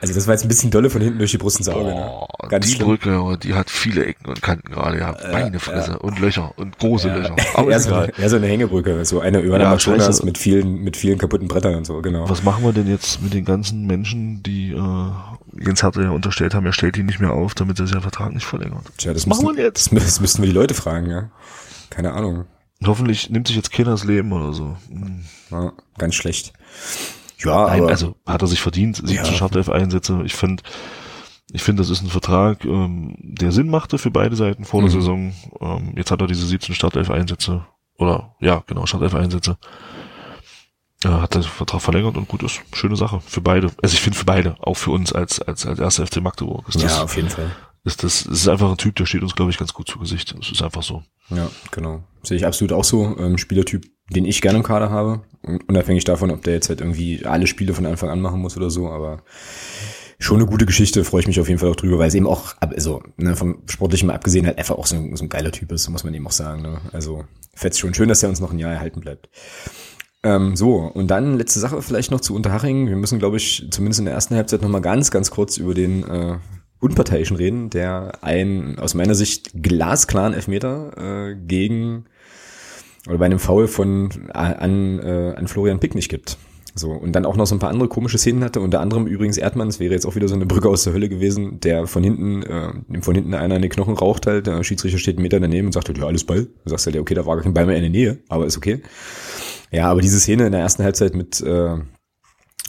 Also 0.00 0.14
das 0.14 0.26
war 0.26 0.34
jetzt 0.34 0.44
ein 0.44 0.48
bisschen 0.48 0.70
dolle 0.70 0.90
von 0.90 1.00
hinten 1.00 1.18
durch 1.18 1.32
die 1.32 1.38
Brust 1.38 1.58
ins 1.58 1.68
Auge. 1.68 1.92
Ne? 1.94 2.26
Ganz 2.48 2.66
die 2.66 2.74
schlimm. 2.74 2.88
Brücke, 2.88 3.38
die 3.42 3.54
hat 3.54 3.68
viele 3.68 4.04
Ecken 4.06 4.26
und 4.26 4.40
Kanten 4.40 4.70
gerade 4.70 4.98
gehabt. 4.98 5.24
Äh, 5.24 5.32
Meine 5.32 5.58
Fresse. 5.58 5.92
Ja. 5.92 5.96
Und 5.96 6.20
Löcher 6.20 6.52
und 6.56 6.78
große 6.78 7.08
ja. 7.08 7.16
Löcher. 7.16 7.36
Aber 7.54 7.70
eher, 7.70 7.80
so 7.80 7.94
eine, 7.94 8.16
eher 8.16 8.30
so 8.30 8.36
eine 8.36 8.46
Hängebrücke, 8.46 9.04
so 9.04 9.20
eine 9.20 9.40
über 9.40 9.58
ja, 9.58 9.66
Amazonas 9.66 10.22
mit 10.22 10.38
vielen, 10.38 10.84
mit 10.84 10.96
vielen 10.96 11.18
kaputten 11.18 11.48
Brettern 11.48 11.74
und 11.74 11.84
so, 11.84 12.00
genau. 12.00 12.28
Was 12.28 12.44
machen 12.44 12.64
wir 12.64 12.72
denn 12.72 12.86
jetzt 12.86 13.20
mit 13.22 13.34
den 13.34 13.44
ganzen 13.44 13.86
Menschen, 13.86 14.42
die 14.44 14.70
äh, 14.72 15.64
Jens 15.64 15.82
hatte 15.82 16.02
ja 16.02 16.10
unterstellt 16.10 16.54
haben, 16.54 16.64
er 16.64 16.72
stellt 16.72 16.96
ihn 16.96 17.06
nicht 17.06 17.18
mehr 17.18 17.32
auf, 17.32 17.54
damit 17.54 17.80
er 17.80 17.88
seinen 17.88 18.02
Vertrag 18.02 18.32
nicht 18.32 18.46
verlängert? 18.46 18.84
Tja, 18.98 19.12
das, 19.12 19.26
machen 19.26 19.56
wir 19.56 19.64
jetzt. 19.64 19.92
Das, 19.92 20.04
das 20.04 20.20
müssten 20.20 20.42
wir 20.42 20.48
die 20.48 20.54
Leute 20.54 20.74
fragen, 20.74 21.10
ja. 21.10 21.30
Keine 21.90 22.12
Ahnung. 22.12 22.44
Hoffentlich 22.86 23.30
nimmt 23.30 23.48
sich 23.48 23.56
jetzt 23.56 23.72
keiner 23.72 23.90
das 23.90 24.04
Leben 24.04 24.32
oder 24.32 24.52
so. 24.52 24.76
Hm. 24.88 25.24
Ja, 25.50 25.72
ganz 25.96 26.14
schlecht. 26.14 26.52
Ja, 27.38 27.66
Nein, 27.66 27.82
aber, 27.82 27.90
also 27.90 28.16
hat 28.26 28.42
er 28.42 28.48
sich 28.48 28.60
verdient, 28.60 28.96
17 28.96 29.16
ja. 29.16 29.24
Startelf-Einsätze. 29.24 30.22
Ich 30.24 30.34
finde, 30.34 30.62
ich 31.52 31.62
finde, 31.62 31.82
das 31.82 31.90
ist 31.90 32.02
ein 32.02 32.08
Vertrag, 32.08 32.64
ähm, 32.64 33.14
der 33.18 33.52
Sinn 33.52 33.70
machte 33.70 33.98
für 33.98 34.10
beide 34.10 34.36
Seiten 34.36 34.64
vor 34.64 34.82
der 34.82 34.90
mhm. 34.90 34.94
Saison. 34.94 35.34
Ähm, 35.60 35.94
jetzt 35.96 36.10
hat 36.10 36.20
er 36.20 36.26
diese 36.26 36.46
17 36.46 36.74
Startelf-Einsätze 36.74 37.64
oder 37.96 38.34
ja, 38.40 38.62
genau, 38.66 38.86
Startelf-Einsätze. 38.86 39.56
Er 41.04 41.22
hat 41.22 41.34
den 41.34 41.44
Vertrag 41.44 41.80
verlängert 41.80 42.16
und 42.16 42.26
gut 42.26 42.42
ist. 42.42 42.60
Schöne 42.72 42.96
Sache 42.96 43.20
für 43.24 43.40
beide. 43.40 43.70
Also 43.82 43.94
ich 43.94 44.00
finde 44.00 44.18
für 44.18 44.24
beide, 44.24 44.56
auch 44.60 44.74
für 44.74 44.90
uns 44.90 45.12
als 45.12 45.40
als 45.40 45.64
als 45.64 45.78
erster 45.78 46.06
FC 46.06 46.20
Magdeburg. 46.20 46.68
Ist 46.68 46.82
das, 46.82 46.96
ja, 46.96 47.04
auf 47.04 47.14
jeden 47.14 47.30
Fall. 47.30 47.52
Ist 47.84 48.02
das, 48.02 48.24
das 48.24 48.40
ist 48.40 48.48
einfach 48.48 48.70
ein 48.70 48.76
Typ, 48.76 48.96
der 48.96 49.06
steht 49.06 49.22
uns, 49.22 49.36
glaube 49.36 49.52
ich, 49.52 49.58
ganz 49.58 49.72
gut 49.72 49.88
zu 49.88 50.00
Gesicht. 50.00 50.34
Das 50.36 50.50
ist 50.50 50.60
einfach 50.60 50.82
so. 50.82 51.04
Ja, 51.30 51.48
genau. 51.70 52.02
Sehe 52.24 52.36
ich 52.36 52.44
absolut 52.44 52.72
auch 52.72 52.82
so. 52.82 53.16
Ähm, 53.16 53.38
Spielertyp 53.38 53.86
den 54.10 54.24
ich 54.24 54.40
gerne 54.40 54.58
im 54.58 54.64
Kader 54.64 54.90
habe. 54.90 55.22
Unabhängig 55.68 56.04
davon, 56.04 56.30
ob 56.30 56.42
der 56.42 56.54
jetzt 56.54 56.68
halt 56.68 56.80
irgendwie 56.80 57.24
alle 57.24 57.46
Spiele 57.46 57.74
von 57.74 57.86
Anfang 57.86 58.10
an 58.10 58.20
machen 58.20 58.40
muss 58.40 58.56
oder 58.56 58.70
so, 58.70 58.88
aber 58.88 59.22
schon 60.18 60.38
eine 60.38 60.46
gute 60.46 60.66
Geschichte, 60.66 61.04
freue 61.04 61.20
ich 61.20 61.26
mich 61.26 61.40
auf 61.40 61.48
jeden 61.48 61.60
Fall 61.60 61.70
auch 61.70 61.76
drüber, 61.76 61.98
weil 61.98 62.08
es 62.08 62.14
eben 62.14 62.26
auch, 62.26 62.54
also 62.60 63.02
ne, 63.16 63.36
vom 63.36 63.62
Sportlichen 63.66 64.08
mal 64.08 64.14
abgesehen, 64.14 64.46
halt 64.46 64.58
einfach 64.58 64.76
auch 64.76 64.86
so 64.86 64.96
ein, 64.96 65.14
so 65.16 65.24
ein 65.24 65.28
geiler 65.28 65.52
Typ 65.52 65.70
ist, 65.72 65.88
muss 65.88 66.04
man 66.04 66.14
eben 66.14 66.26
auch 66.26 66.32
sagen. 66.32 66.62
Ne? 66.62 66.80
Also 66.92 67.24
fetzt 67.54 67.78
schon 67.78 67.94
schön, 67.94 68.08
dass 68.08 68.22
er 68.22 68.28
uns 68.28 68.40
noch 68.40 68.52
ein 68.52 68.58
Jahr 68.58 68.72
erhalten 68.72 69.00
bleibt. 69.00 69.28
Ähm, 70.24 70.56
so, 70.56 70.78
und 70.78 71.08
dann 71.08 71.38
letzte 71.38 71.60
Sache 71.60 71.80
vielleicht 71.82 72.10
noch 72.10 72.20
zu 72.20 72.34
Unterhaching. 72.34 72.88
Wir 72.88 72.96
müssen, 72.96 73.20
glaube 73.20 73.36
ich, 73.36 73.68
zumindest 73.70 74.00
in 74.00 74.06
der 74.06 74.14
ersten 74.14 74.34
Halbzeit 74.34 74.62
nochmal 74.62 74.80
ganz, 74.80 75.12
ganz 75.12 75.30
kurz 75.30 75.56
über 75.56 75.74
den 75.74 76.02
äh, 76.02 76.38
Unparteiischen 76.80 77.36
reden, 77.36 77.70
der 77.70 78.18
ein 78.22 78.78
aus 78.78 78.94
meiner 78.94 79.14
Sicht 79.14 79.62
glasklaren 79.62 80.34
Elfmeter 80.34 81.30
äh, 81.30 81.36
gegen 81.36 82.06
oder 83.08 83.18
bei 83.18 83.26
einem 83.26 83.38
Foul 83.38 83.66
von 83.66 84.10
an, 84.32 84.98
äh, 85.00 85.34
an 85.36 85.48
Florian 85.48 85.80
Pick 85.80 85.94
nicht 85.94 86.08
gibt. 86.08 86.38
So, 86.74 86.92
und 86.92 87.12
dann 87.12 87.26
auch 87.26 87.36
noch 87.36 87.46
so 87.46 87.56
ein 87.56 87.58
paar 87.58 87.70
andere 87.70 87.88
komische 87.88 88.18
Szenen 88.18 88.44
hatte, 88.44 88.60
unter 88.60 88.80
anderem 88.80 89.06
übrigens 89.06 89.36
Erdmann, 89.36 89.68
es 89.68 89.80
wäre 89.80 89.92
jetzt 89.92 90.06
auch 90.06 90.14
wieder 90.14 90.28
so 90.28 90.34
eine 90.34 90.46
Brücke 90.46 90.68
aus 90.68 90.84
der 90.84 90.92
Hölle 90.92 91.08
gewesen, 91.08 91.58
der 91.60 91.86
von 91.86 92.04
hinten, 92.04 92.42
äh, 92.44 93.00
von 93.00 93.14
hinten 93.14 93.34
einer 93.34 93.56
in 93.56 93.62
den 93.62 93.70
Knochen 93.70 93.94
raucht 93.94 94.26
halt, 94.26 94.46
der 94.46 94.62
Schiedsrichter 94.62 94.98
steht 94.98 95.16
einen 95.16 95.22
Meter 95.22 95.40
daneben 95.40 95.66
und 95.66 95.72
sagt 95.72 95.88
halt, 95.88 95.98
ja, 95.98 96.06
alles 96.06 96.24
Ball. 96.24 96.44
Du 96.64 96.70
sagst 96.70 96.86
halt, 96.86 96.94
ja, 96.94 97.02
okay, 97.02 97.14
da 97.14 97.26
war 97.26 97.36
gar 97.36 97.42
kein 97.42 97.54
Ball 97.54 97.66
mehr 97.66 97.76
in 97.76 97.82
der 97.82 97.90
Nähe, 97.90 98.18
aber 98.28 98.46
ist 98.46 98.56
okay. 98.56 98.80
Ja, 99.70 99.90
aber 99.90 100.00
diese 100.00 100.20
Szene 100.20 100.46
in 100.46 100.52
der 100.52 100.60
ersten 100.60 100.84
Halbzeit 100.84 101.14
mit, 101.14 101.40
äh, 101.40 101.76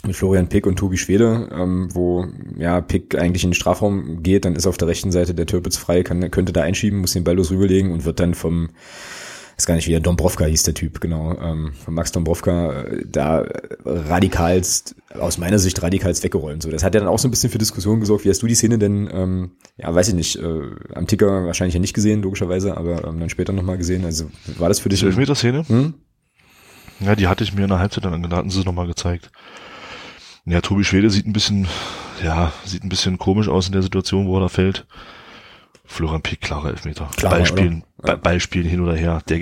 mit 0.04 0.16
Florian 0.16 0.48
Pick 0.48 0.66
und 0.66 0.76
Tobi 0.76 0.96
Schwede, 0.96 1.48
ähm, 1.52 1.88
wo 1.92 2.26
ja 2.58 2.80
Pick 2.80 3.16
eigentlich 3.16 3.44
in 3.44 3.50
den 3.50 3.54
Strafraum 3.54 4.22
geht, 4.22 4.44
dann 4.44 4.56
ist 4.56 4.66
auf 4.66 4.76
der 4.76 4.88
rechten 4.88 5.12
Seite 5.12 5.34
der 5.34 5.46
Türpitz 5.46 5.76
frei, 5.76 6.02
kann, 6.02 6.30
könnte 6.30 6.52
da 6.52 6.62
einschieben, 6.62 7.00
muss 7.00 7.12
den 7.12 7.24
Ball 7.24 7.36
los 7.36 7.50
rüberlegen 7.50 7.92
und 7.92 8.04
wird 8.04 8.18
dann 8.18 8.34
vom 8.34 8.70
weiß 9.60 9.66
gar 9.66 9.74
nicht, 9.74 9.86
wie 9.86 9.90
der 9.90 10.00
Dombrovka 10.00 10.46
hieß 10.46 10.62
der 10.62 10.72
Typ, 10.72 11.00
genau, 11.02 11.36
ähm, 11.38 11.72
von 11.84 11.92
Max 11.92 12.12
Dombrovka, 12.12 12.82
äh, 12.82 13.04
da 13.06 13.44
radikalst, 13.84 14.96
aus 15.18 15.36
meiner 15.36 15.58
Sicht 15.58 15.82
radikalst 15.82 16.24
weggeräumt. 16.24 16.62
So, 16.62 16.70
das 16.70 16.82
hat 16.82 16.94
ja 16.94 17.00
dann 17.00 17.10
auch 17.10 17.18
so 17.18 17.28
ein 17.28 17.30
bisschen 17.30 17.50
für 17.50 17.58
Diskussionen 17.58 18.00
gesorgt. 18.00 18.24
Wie 18.24 18.30
hast 18.30 18.42
du 18.42 18.46
die 18.46 18.54
Szene 18.54 18.78
denn, 18.78 19.10
ähm, 19.12 19.50
ja, 19.76 19.94
weiß 19.94 20.08
ich 20.08 20.14
nicht, 20.14 20.36
äh, 20.36 20.62
am 20.94 21.06
Ticker 21.06 21.44
wahrscheinlich 21.44 21.74
ja 21.74 21.80
nicht 21.80 21.92
gesehen, 21.92 22.22
logischerweise, 22.22 22.74
aber 22.78 23.04
ähm, 23.04 23.20
dann 23.20 23.28
später 23.28 23.52
nochmal 23.52 23.76
gesehen. 23.76 24.06
Also 24.06 24.30
war 24.56 24.70
das 24.70 24.80
für 24.80 24.88
dich? 24.88 25.00
Die 25.00 25.06
Elfmeter-Szene? 25.06 25.68
Hm? 25.68 25.94
Ja, 27.00 27.14
die 27.14 27.28
hatte 27.28 27.44
ich 27.44 27.52
mir 27.52 27.64
in 27.64 27.68
der 27.68 27.80
Halbzeit 27.80 28.06
dann 28.06 28.24
an 28.32 28.50
sie 28.50 28.64
nochmal 28.64 28.86
gezeigt. 28.86 29.30
Ja, 30.46 30.62
Tobi 30.62 30.84
Schwede 30.84 31.10
sieht 31.10 31.26
ein 31.26 31.34
bisschen, 31.34 31.68
ja, 32.24 32.52
sieht 32.64 32.82
ein 32.82 32.88
bisschen 32.88 33.18
komisch 33.18 33.48
aus 33.48 33.66
in 33.66 33.72
der 33.72 33.82
Situation, 33.82 34.26
wo 34.26 34.38
er 34.38 34.40
da 34.40 34.48
fällt. 34.48 34.86
Florian 35.84 36.22
Pick, 36.22 36.40
klare 36.40 36.70
Elfmeter. 36.70 37.10
Klar, 37.16 37.32
Ballspielen, 38.00 38.16
ja. 38.16 38.22
Ballspielen 38.22 38.68
hin 38.68 38.80
oder 38.80 38.96
her. 38.96 39.22
Der, 39.28 39.40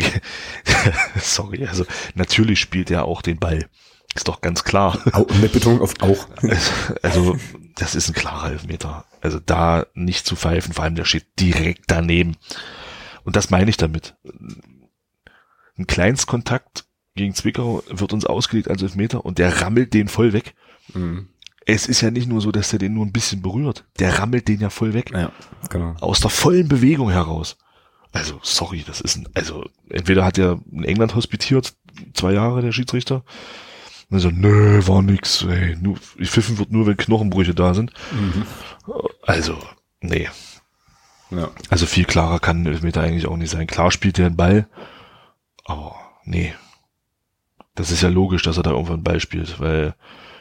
sorry, 1.20 1.66
also 1.66 1.84
natürlich 2.14 2.60
spielt 2.60 2.90
er 2.90 3.04
auch 3.04 3.22
den 3.22 3.38
Ball. 3.38 3.68
Ist 4.14 4.28
doch 4.28 4.40
ganz 4.40 4.64
klar. 4.64 4.98
mit 5.40 5.52
Betonung 5.52 5.80
auf 5.80 5.94
auch. 6.00 6.28
Also, 7.02 7.36
das 7.76 7.94
ist 7.94 8.08
ein 8.08 8.14
klarer 8.14 8.50
Elfmeter. 8.52 9.04
Also 9.20 9.38
da 9.38 9.86
nicht 9.94 10.26
zu 10.26 10.34
pfeifen, 10.34 10.72
vor 10.72 10.84
allem 10.84 10.94
der 10.94 11.04
steht 11.04 11.26
direkt 11.38 11.84
daneben. 11.88 12.36
Und 13.24 13.36
das 13.36 13.50
meine 13.50 13.70
ich 13.70 13.76
damit. 13.76 14.16
Ein 15.76 15.86
Kleinstkontakt 15.86 16.86
gegen 17.14 17.34
Zwickau 17.34 17.82
wird 17.88 18.12
uns 18.12 18.24
ausgelegt 18.24 18.68
als 18.68 18.82
Elfmeter 18.82 19.24
und 19.24 19.38
der 19.38 19.60
rammelt 19.60 19.92
den 19.94 20.08
voll 20.08 20.32
weg. 20.32 20.54
Mhm 20.94 21.28
es 21.68 21.86
ist 21.86 22.00
ja 22.00 22.10
nicht 22.10 22.26
nur 22.26 22.40
so, 22.40 22.50
dass 22.50 22.72
er 22.72 22.78
den 22.78 22.94
nur 22.94 23.04
ein 23.04 23.12
bisschen 23.12 23.42
berührt. 23.42 23.84
Der 23.98 24.18
rammelt 24.18 24.48
den 24.48 24.58
ja 24.58 24.70
voll 24.70 24.94
weg. 24.94 25.10
Ja, 25.12 25.30
genau. 25.68 25.94
Aus 26.00 26.18
der 26.20 26.30
vollen 26.30 26.66
Bewegung 26.66 27.10
heraus. 27.10 27.58
Also, 28.12 28.40
sorry, 28.42 28.84
das 28.86 29.00
ist 29.00 29.16
ein, 29.16 29.28
also, 29.34 29.66
entweder 29.90 30.24
hat 30.24 30.38
er 30.38 30.60
in 30.72 30.84
England 30.84 31.14
hospitiert, 31.14 31.74
zwei 32.14 32.32
Jahre, 32.32 32.62
der 32.62 32.72
Schiedsrichter. 32.72 33.22
Und 34.10 34.20
so, 34.20 34.30
nö, 34.30 34.86
war 34.86 35.02
nix, 35.02 35.44
ey, 35.44 35.76
nur, 35.76 35.96
pfiffen 35.96 36.58
wird 36.58 36.72
nur, 36.72 36.86
wenn 36.86 36.96
Knochenbrüche 36.96 37.54
da 37.54 37.74
sind. 37.74 37.92
Mhm. 38.12 38.44
Also, 39.22 39.58
nee. 40.00 40.28
Ja. 41.30 41.50
Also 41.68 41.84
viel 41.84 42.06
klarer 42.06 42.40
kann 42.40 42.62
ein 42.62 42.66
Elfmeter 42.66 43.02
eigentlich 43.02 43.26
auch 43.26 43.36
nicht 43.36 43.50
sein. 43.50 43.66
Klar 43.66 43.90
spielt 43.90 44.18
er 44.18 44.26
einen 44.26 44.36
Ball, 44.36 44.66
aber 45.66 45.94
nee. 46.24 46.54
Das 47.74 47.90
ist 47.90 48.02
ja 48.02 48.08
logisch, 48.08 48.42
dass 48.42 48.56
er 48.56 48.62
da 48.62 48.70
irgendwann 48.70 48.94
einen 48.94 49.04
Ball 49.04 49.20
spielt, 49.20 49.60
weil 49.60 49.94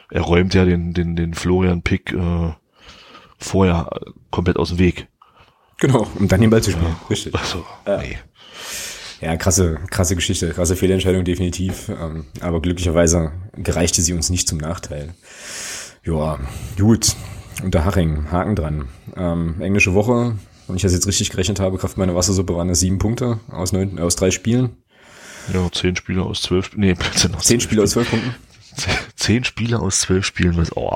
er 0.10 0.22
räumt 0.22 0.54
ja 0.54 0.64
den, 0.64 0.94
den, 0.94 1.16
den 1.16 1.34
Florian 1.34 1.82
Pick 1.82 2.14
äh, 2.14 2.54
vorher 3.38 3.90
komplett 4.32 4.58
aus 4.58 4.70
dem 4.70 4.80
Weg. 4.80 5.08
Genau, 5.78 6.08
um 6.18 6.28
dann 6.28 6.42
den 6.42 6.50
Ball 6.50 6.64
zu 6.64 6.72
spielen. 6.72 6.88
Ja. 6.88 7.08
Richtig. 7.10 7.36
Also, 7.36 7.66
ja. 7.86 7.98
nee. 7.98 8.18
Ja, 9.22 9.36
krasse, 9.36 9.80
krasse 9.90 10.16
Geschichte, 10.16 10.52
krasse 10.52 10.76
Fehlentscheidung 10.76 11.24
definitiv. 11.24 11.90
Ähm, 11.90 12.26
aber 12.40 12.62
glücklicherweise 12.62 13.32
gereichte 13.56 14.02
sie 14.02 14.14
uns 14.14 14.30
nicht 14.30 14.48
zum 14.48 14.60
Nachteil. 14.60 15.14
Ja, 16.04 16.40
gut. 16.78 17.16
unter 17.64 17.84
Haching, 17.84 18.32
Haken 18.32 18.56
dran. 18.56 18.88
Ähm, 19.16 19.60
englische 19.60 19.94
Woche, 19.94 20.36
wenn 20.68 20.76
ich 20.76 20.84
das 20.84 20.94
jetzt 20.94 21.08
richtig 21.08 21.32
gerechnet 21.32 21.60
habe, 21.60 21.78
Kraft 21.78 21.98
meiner 21.98 22.16
Wassersuppe 22.16 22.56
waren 22.56 22.70
es 22.70 22.80
sieben 22.80 23.00
Punkte 23.00 23.40
aus, 23.50 23.72
neun, 23.72 24.00
aus 24.00 24.16
drei 24.16 24.32
Spielen. 24.32 24.78
Ja, 25.54 25.72
zehn 25.72 25.96
Spiele 25.96 26.24
aus 26.24 26.42
zwölf, 26.42 26.72
nee, 26.76 26.96
aus 27.36 27.46
zehn 27.46 27.60
Spiele 27.60 27.84
aus 27.84 27.92
zwölf 27.92 28.10
Punkten. 28.10 28.36
Zehn 29.16 29.44
Spiele 29.44 29.80
aus 29.80 30.02
zwölf 30.02 30.26
Spielen, 30.26 30.56
was, 30.58 30.76
oh, 30.76 30.92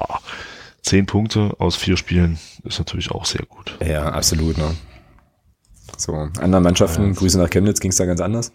zehn 0.82 1.06
Punkte 1.06 1.56
aus 1.60 1.76
vier 1.76 1.98
Spielen 1.98 2.40
ist 2.64 2.80
natürlich 2.80 3.12
auch 3.12 3.26
sehr 3.26 3.46
gut. 3.46 3.78
Ja, 3.86 4.10
absolut, 4.12 4.58
ne. 4.58 4.76
So, 5.98 6.14
anderen 6.14 6.64
Mannschaften, 6.64 7.08
ja, 7.08 7.14
Grüße 7.14 7.38
nach 7.38 7.50
Chemnitz, 7.50 7.80
ging 7.80 7.92
es 7.92 7.98
da 7.98 8.06
ganz 8.06 8.22
anders. 8.22 8.52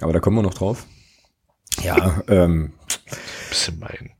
Aber 0.00 0.12
da 0.12 0.20
kommen 0.20 0.36
wir 0.36 0.42
noch 0.42 0.54
drauf. 0.54 0.86
Ja, 1.82 2.22
ähm. 2.28 2.72
Bisschen 3.48 3.78
mein. 3.78 4.10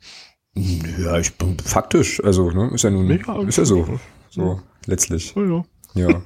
Ja, 0.54 1.18
ich 1.18 1.36
bin 1.36 1.58
faktisch, 1.58 2.22
also, 2.24 2.50
ne, 2.50 2.70
ist 2.74 2.84
ja 2.84 2.90
nun, 2.90 3.10
ja, 3.10 3.42
ist 3.42 3.58
ja 3.58 3.64
so, 3.66 3.98
so, 4.30 4.42
ja. 4.42 4.62
letztlich. 4.86 5.34
Ja. 5.34 5.64
Ja. 5.94 6.08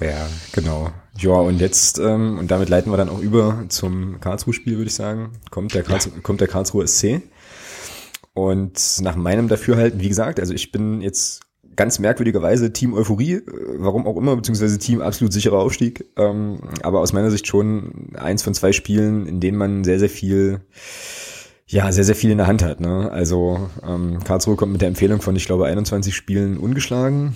ja, 0.00 0.26
genau. 0.52 0.90
Ja, 1.18 1.32
und 1.32 1.60
jetzt, 1.60 1.98
ähm, 1.98 2.38
und 2.38 2.50
damit 2.50 2.68
leiten 2.68 2.90
wir 2.90 2.96
dann 2.96 3.08
auch 3.08 3.20
über 3.20 3.64
zum 3.68 4.20
Karlsruhe-Spiel, 4.20 4.76
würde 4.76 4.88
ich 4.88 4.94
sagen. 4.94 5.32
Kommt 5.50 5.74
der, 5.74 5.82
Karlsruhe, 5.82 6.20
kommt 6.22 6.40
der 6.40 6.48
Karlsruhe 6.48 6.86
SC. 6.86 7.22
Und 8.34 9.00
nach 9.00 9.16
meinem 9.16 9.48
Dafürhalten, 9.48 10.00
wie 10.00 10.08
gesagt, 10.08 10.40
also 10.40 10.52
ich 10.52 10.72
bin 10.72 11.00
jetzt 11.00 11.42
ganz 11.76 11.98
merkwürdigerweise 11.98 12.72
Team 12.72 12.94
Euphorie, 12.94 13.42
warum 13.78 14.06
auch 14.06 14.16
immer, 14.16 14.36
beziehungsweise 14.36 14.78
Team 14.78 15.00
absolut 15.00 15.32
sicherer 15.32 15.58
Aufstieg. 15.58 16.04
Ähm, 16.16 16.58
aber 16.82 17.00
aus 17.00 17.12
meiner 17.12 17.30
Sicht 17.30 17.46
schon 17.46 18.10
eins 18.14 18.42
von 18.42 18.54
zwei 18.54 18.72
Spielen, 18.72 19.26
in 19.26 19.40
denen 19.40 19.58
man 19.58 19.84
sehr, 19.84 19.98
sehr 19.98 20.10
viel, 20.10 20.60
ja, 21.66 21.90
sehr, 21.92 22.04
sehr 22.04 22.14
viel 22.14 22.30
in 22.30 22.38
der 22.38 22.46
Hand 22.46 22.62
hat. 22.62 22.80
Ne? 22.80 23.10
Also 23.10 23.70
ähm, 23.86 24.22
Karlsruhe 24.24 24.56
kommt 24.56 24.72
mit 24.72 24.80
der 24.80 24.88
Empfehlung 24.88 25.20
von, 25.20 25.36
ich 25.36 25.46
glaube, 25.46 25.66
21 25.66 26.14
Spielen 26.14 26.58
ungeschlagen 26.58 27.34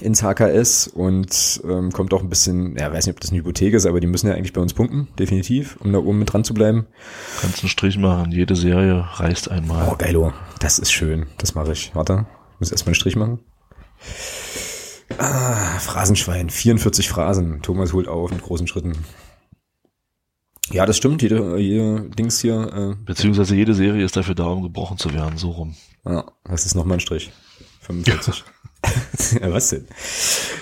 ins 0.00 0.22
HKS 0.22 0.88
und 0.88 1.60
ähm, 1.64 1.90
kommt 1.90 2.14
auch 2.14 2.22
ein 2.22 2.28
bisschen, 2.28 2.76
ja, 2.76 2.92
weiß 2.92 3.06
nicht, 3.06 3.16
ob 3.16 3.20
das 3.20 3.30
eine 3.30 3.40
Hypothek 3.40 3.74
ist, 3.74 3.86
aber 3.86 4.00
die 4.00 4.06
müssen 4.06 4.28
ja 4.28 4.34
eigentlich 4.34 4.52
bei 4.52 4.60
uns 4.60 4.72
punkten, 4.72 5.08
definitiv, 5.18 5.76
um 5.80 5.92
da 5.92 5.98
oben 5.98 6.18
mit 6.18 6.32
dran 6.32 6.44
zu 6.44 6.54
bleiben. 6.54 6.86
Kannst 7.40 7.62
einen 7.62 7.68
Strich 7.70 7.98
machen, 7.98 8.30
jede 8.30 8.54
Serie 8.54 9.04
reißt 9.14 9.50
einmal. 9.50 9.88
Oh, 9.90 9.96
geilo, 9.96 10.32
das 10.60 10.78
ist 10.78 10.92
schön, 10.92 11.26
das 11.38 11.54
mache 11.54 11.72
ich. 11.72 11.94
Warte, 11.94 12.26
muss 12.60 12.70
erstmal 12.70 12.90
einen 12.90 12.94
Strich 12.94 13.16
machen. 13.16 13.40
Ah, 15.18 15.78
Phrasenschwein, 15.80 16.50
44 16.50 17.08
Phrasen. 17.08 17.62
Thomas 17.62 17.92
holt 17.92 18.06
auf 18.08 18.30
mit 18.30 18.42
großen 18.42 18.68
Schritten. 18.68 18.92
Ja, 20.72 20.86
das 20.86 20.96
stimmt, 20.96 21.20
jede, 21.20 21.58
jede 21.58 22.08
Dings 22.10 22.40
hier. 22.40 22.94
Äh, 23.00 23.04
Beziehungsweise 23.04 23.56
jede 23.56 23.74
Serie 23.74 24.04
ist 24.04 24.16
dafür 24.16 24.36
da, 24.36 24.44
um 24.44 24.62
gebrochen 24.62 24.98
zu 24.98 25.12
werden, 25.12 25.36
so 25.36 25.50
rum. 25.50 25.74
Ja, 26.04 26.30
das 26.44 26.64
ist 26.64 26.76
nochmal 26.76 26.98
ein 26.98 27.00
Strich. 27.00 27.32
45. 27.80 28.38
ja, 28.38 28.44
was 29.42 29.70
denn? 29.70 29.86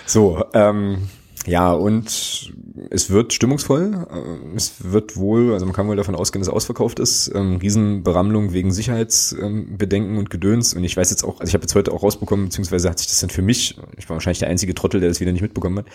So, 0.07 0.45
ähm, 0.53 1.09
ja, 1.47 1.73
und 1.73 2.53
es 2.91 3.11
wird 3.11 3.33
stimmungsvoll. 3.33 4.07
Äh, 4.11 4.57
es 4.57 4.93
wird 4.93 5.17
wohl, 5.17 5.55
also 5.55 5.65
man 5.65 5.75
kann 5.75 5.89
wohl 5.89 5.97
davon 5.97 6.15
ausgehen, 6.15 6.41
dass 6.41 6.49
es 6.49 6.55
ausverkauft 6.55 6.99
ist. 6.99 7.33
Ähm, 7.35 7.57
Riesenberammlung 7.57 8.53
wegen 8.53 8.71
Sicherheitsbedenken 8.71 10.19
und 10.19 10.29
Gedöns. 10.29 10.75
Und 10.75 10.85
ich 10.85 10.97
weiß 10.97 11.11
jetzt 11.11 11.25
auch, 11.25 11.41
also 11.41 11.49
ich 11.49 11.55
habe 11.55 11.63
jetzt 11.63 11.75
heute 11.75 11.93
auch 11.93 12.03
rausbekommen, 12.03 12.47
beziehungsweise 12.47 12.91
hat 12.91 12.99
sich 12.99 13.09
das 13.09 13.21
dann 13.21 13.31
für 13.31 13.43
mich, 13.43 13.79
ich 13.97 14.09
war 14.09 14.17
wahrscheinlich 14.17 14.41
der 14.41 14.49
einzige 14.49 14.75
Trottel, 14.75 15.01
der 15.01 15.09
das 15.09 15.21
wieder 15.21 15.33
nicht 15.33 15.43
mitbekommen 15.43 15.79
hat, 15.79 15.87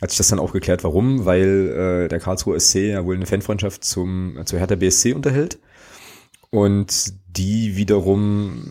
hat 0.00 0.10
sich 0.10 0.18
das 0.18 0.28
dann 0.28 0.40
auch 0.40 0.52
geklärt, 0.52 0.82
warum, 0.82 1.24
weil 1.24 2.04
äh, 2.06 2.08
der 2.08 2.18
Karlsruher 2.18 2.58
SC 2.58 2.76
ja 2.76 3.04
wohl 3.04 3.14
eine 3.14 3.26
Fanfreundschaft 3.26 3.84
zum, 3.84 4.40
zur 4.44 4.58
Hertha 4.58 4.74
BSC 4.74 5.12
unterhält 5.12 5.58
und 6.50 7.14
die 7.36 7.76
wiederum 7.76 8.62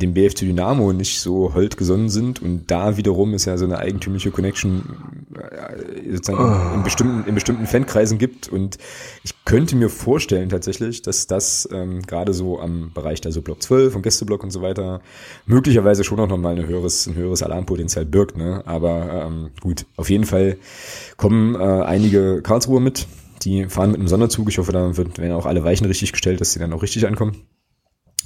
dem 0.00 0.14
BFC 0.14 0.40
Dynamo 0.40 0.94
nicht 0.94 1.20
so 1.20 1.52
hold 1.52 1.76
gesonnen 1.76 2.08
sind 2.08 2.40
und 2.40 2.70
da 2.70 2.96
wiederum 2.96 3.34
ist 3.34 3.44
ja 3.44 3.58
so 3.58 3.66
eine 3.66 3.78
eigentümliche 3.78 4.30
Connection 4.30 5.26
äh, 5.34 6.12
sozusagen 6.12 6.72
oh. 6.72 6.74
in, 6.74 6.82
bestimmten 6.82 7.28
in 7.28 7.34
bestimmten 7.34 7.66
Fankreisen 7.66 8.16
gibt 8.16 8.48
und 8.48 8.78
ich 9.24 9.34
könnte 9.44 9.76
mir 9.76 9.90
vorstellen 9.90 10.48
tatsächlich, 10.48 11.02
dass 11.02 11.26
das 11.26 11.68
ähm, 11.70 12.00
gerade 12.00 12.32
so 12.32 12.60
am 12.60 12.92
Bereich 12.94 13.20
da 13.20 13.30
so 13.30 13.42
Block 13.42 13.62
12 13.62 13.96
und 13.96 14.02
Gästeblock 14.02 14.42
und 14.42 14.50
so 14.50 14.62
weiter 14.62 15.02
möglicherweise 15.44 16.04
schon 16.04 16.18
auch 16.20 16.28
nochmal 16.28 16.58
ein 16.58 16.66
höheres 16.66 17.06
ein 17.06 17.14
höheres 17.14 17.42
Alarmpotenzial 17.42 18.06
birgt, 18.06 18.38
ne? 18.38 18.62
Aber 18.64 19.26
ähm, 19.26 19.50
gut, 19.60 19.84
auf 19.96 20.08
jeden 20.08 20.24
Fall 20.24 20.56
kommen 21.18 21.56
äh, 21.56 21.58
einige 21.58 22.40
Karlsruher 22.40 22.80
mit 22.80 23.06
die 23.44 23.66
fahren 23.66 23.90
mit 23.90 24.00
einem 24.00 24.08
Sonderzug. 24.08 24.48
Ich 24.48 24.58
hoffe, 24.58 24.72
da 24.72 24.96
wird, 24.96 25.18
werden 25.18 25.32
auch 25.32 25.46
alle 25.46 25.64
Weichen 25.64 25.86
richtig 25.86 26.12
gestellt, 26.12 26.40
dass 26.40 26.52
sie 26.52 26.58
dann 26.58 26.72
auch 26.72 26.82
richtig 26.82 27.06
ankommen. 27.06 27.36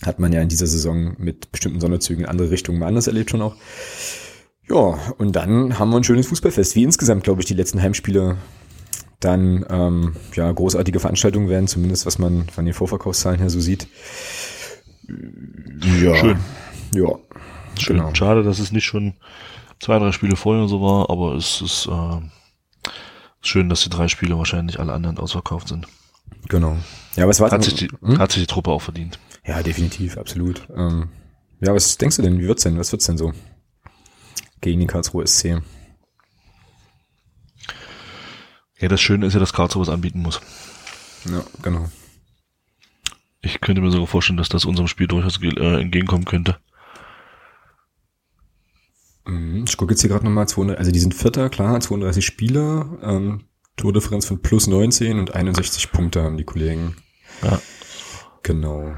Hat 0.05 0.19
man 0.19 0.33
ja 0.33 0.41
in 0.41 0.49
dieser 0.49 0.67
Saison 0.67 1.15
mit 1.19 1.53
bestimmten 1.53 1.81
Sonderzügen 1.81 2.25
in 2.25 2.31
andere 2.31 2.51
Richtungen 2.51 2.79
mal 2.79 2.87
anders 2.87 3.07
erlebt 3.07 3.31
schon 3.31 3.43
auch. 3.43 3.55
Ja, 4.69 4.99
und 5.19 5.37
dann 5.37 5.79
haben 5.79 5.91
wir 5.91 5.97
ein 5.97 6.05
schönes 6.05 6.27
Fußballfest. 6.29 6.77
Wie 6.77 6.83
insgesamt, 6.83 7.25
glaube 7.25 7.41
ich, 7.41 7.47
die 7.47 7.55
letzten 7.55 7.83
Heimspiele 7.83 8.37
dann 9.21 9.65
ähm, 9.69 10.17
ja 10.35 10.51
großartige 10.51 11.01
Veranstaltungen 11.01 11.49
werden, 11.49 11.69
zumindest 11.69 12.07
was 12.07 12.19
man 12.19 12.49
von 12.49 12.65
den 12.65 12.75
Vorverkaufszahlen 12.75 13.39
her 13.39 13.51
so 13.51 13.61
sieht. 13.61 13.87
Ja. 16.01 16.15
Schön. 16.15 16.39
Ja. 16.95 17.19
Schön. 17.79 17.97
Genau. 17.97 18.15
Schade, 18.15 18.43
dass 18.43 18.59
es 18.59 18.73
nicht 18.73 18.85
schon 18.85 19.15
zwei, 19.81 19.99
drei 19.99 20.13
Spiele 20.13 20.37
vorher 20.37 20.69
so 20.69 20.81
war, 20.81 21.11
aber 21.11 21.35
es 21.35 21.61
ist 21.61 21.87
äh, 21.87 22.21
Schön, 23.43 23.69
dass 23.69 23.83
die 23.83 23.91
drei 23.91 24.09
Spiele 24.09 24.39
wahrscheinlich 24.39 24.79
alle 24.79 24.93
anderen 24.93 25.19
ausverkauft 25.19 25.69
sind. 25.69 25.87
Genau. 26.49 26.77
Ja, 27.17 27.29
was 27.29 27.41
war 27.41 27.51
hat 27.51 27.65
sich 27.65 27.75
die, 27.75 27.89
hm? 28.01 28.19
hat 28.19 28.33
sich 28.33 28.43
die 28.43 28.47
Truppe 28.47 28.71
auch 28.71 28.83
verdient. 28.83 29.19
Ja, 29.45 29.63
definitiv, 29.63 30.17
absolut. 30.17 30.67
Ähm, 30.75 31.09
ja, 31.61 31.75
was 31.75 31.99
denkst 31.99 32.17
du 32.17 32.23
denn? 32.23 32.39
Wie 32.39 32.47
wird's 32.47 32.63
denn? 32.63 32.79
Was 32.79 32.93
wird's 32.93 33.07
denn 33.07 33.19
so 33.19 33.33
gegen 34.61 34.81
die 34.81 34.87
Karlsruhe 34.87 35.27
SC? 35.27 35.61
Ja, 38.79 38.89
das 38.89 39.01
Schöne 39.01 39.27
ist 39.27 39.35
ja, 39.35 39.41
dass 39.41 39.53
Karlsruhe 39.53 39.83
was 39.83 39.89
anbieten 39.89 40.23
muss. 40.23 40.41
Ja, 41.31 41.45
genau. 41.63 41.89
Ich 43.41 43.61
könnte 43.61 43.81
mir 43.81 43.91
sogar 43.91 44.07
vorstellen, 44.07 44.37
dass 44.37 44.49
das 44.49 44.65
unserem 44.65 44.89
Spiel 44.89 45.09
durchaus 45.09 45.41
äh, 45.43 45.81
entgegenkommen 45.81 46.25
könnte. 46.25 46.59
Mhm, 49.25 49.65
ich 49.67 49.77
gucke 49.77 49.93
jetzt 49.93 50.01
hier 50.01 50.11
gerade 50.11 50.25
nochmal, 50.25 50.47
also 50.77 50.91
die 50.91 50.99
sind 50.99 51.15
Vierter, 51.15 51.49
klar, 51.49 51.81
32 51.81 52.25
Spieler, 52.25 52.99
ähm, 53.03 53.45
Tordifferenz 53.77 54.27
von 54.27 54.43
plus 54.43 54.67
19 54.67 55.19
und 55.19 55.35
61 55.35 55.93
Punkte 55.93 56.23
haben 56.23 56.37
die 56.37 56.45
Kollegen. 56.45 56.97
Ja. 57.43 57.61
Genau. 58.43 58.95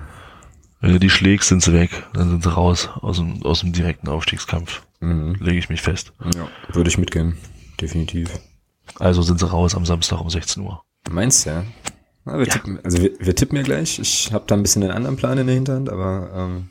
Wenn 0.80 0.92
du 0.92 0.98
die 0.98 1.10
schlägst, 1.10 1.48
sind 1.48 1.62
sie 1.62 1.72
weg, 1.72 1.90
dann 2.12 2.28
sind 2.28 2.42
sie 2.42 2.52
raus 2.52 2.90
aus 3.00 3.16
dem, 3.16 3.42
aus 3.42 3.60
dem 3.60 3.72
direkten 3.72 4.08
Aufstiegskampf. 4.08 4.82
Mhm. 5.00 5.36
Lege 5.40 5.58
ich 5.58 5.68
mich 5.68 5.82
fest. 5.82 6.12
Ja, 6.34 6.48
würde 6.72 6.88
ich 6.88 6.98
mitgehen, 6.98 7.38
definitiv. 7.80 8.30
Also 8.98 9.22
sind 9.22 9.38
sie 9.38 9.48
raus 9.48 9.74
am 9.74 9.86
Samstag 9.86 10.20
um 10.20 10.30
16 10.30 10.62
Uhr. 10.62 10.82
Meinst 11.10 11.46
du, 11.46 11.50
ja? 11.50 11.64
Na, 12.24 12.38
wir 12.38 12.46
ja. 12.46 12.52
Tippen, 12.52 12.80
also 12.82 13.02
wir, 13.02 13.12
wir 13.18 13.34
tippen 13.34 13.56
ja 13.56 13.62
gleich. 13.62 13.98
Ich 13.98 14.32
habe 14.32 14.44
da 14.46 14.54
ein 14.54 14.62
bisschen 14.62 14.82
einen 14.82 14.92
anderen 14.92 15.16
Plan 15.16 15.38
in 15.38 15.46
der 15.46 15.54
Hinterhand, 15.54 15.90
aber 15.90 16.30
ähm, 16.34 16.70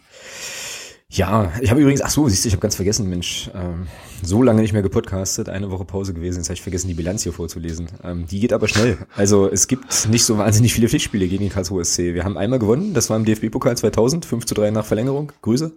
ja, 1.13 1.51
ich 1.61 1.69
habe 1.69 1.79
übrigens, 1.79 2.01
ach 2.01 2.09
so, 2.09 2.27
siehst 2.27 2.43
du, 2.43 2.47
ich 2.47 2.53
habe 2.53 2.61
ganz 2.61 2.75
vergessen, 2.75 3.07
Mensch, 3.07 3.51
ähm, 3.53 3.87
so 4.23 4.41
lange 4.41 4.61
nicht 4.61 4.73
mehr 4.73 4.81
gepodcastet, 4.81 5.47
eine 5.47 5.69
Woche 5.69 5.85
Pause 5.85 6.11
gewesen, 6.13 6.39
jetzt 6.39 6.47
habe 6.47 6.55
ich 6.55 6.63
vergessen, 6.63 6.87
die 6.87 6.95
Bilanz 6.95 7.21
hier 7.21 7.33
vorzulesen. 7.33 7.87
Ähm, 8.03 8.25
die 8.25 8.39
geht 8.39 8.51
aber 8.51 8.67
schnell. 8.67 8.97
Also 9.15 9.47
es 9.47 9.67
gibt 9.67 10.09
nicht 10.09 10.25
so 10.25 10.39
wahnsinnig 10.39 10.73
viele 10.73 10.89
Pflichtspiele 10.89 11.27
gegen 11.27 11.43
den 11.43 11.51
Karlsruhe 11.51 11.85
SC. 11.85 12.15
Wir 12.15 12.23
haben 12.23 12.35
einmal 12.35 12.57
gewonnen, 12.57 12.95
das 12.95 13.11
war 13.11 13.17
im 13.17 13.25
DFB-Pokal 13.25 13.77
2000, 13.77 14.25
5 14.25 14.45
zu 14.47 14.55
3 14.55 14.71
nach 14.71 14.85
Verlängerung, 14.85 15.31
Grüße. 15.43 15.73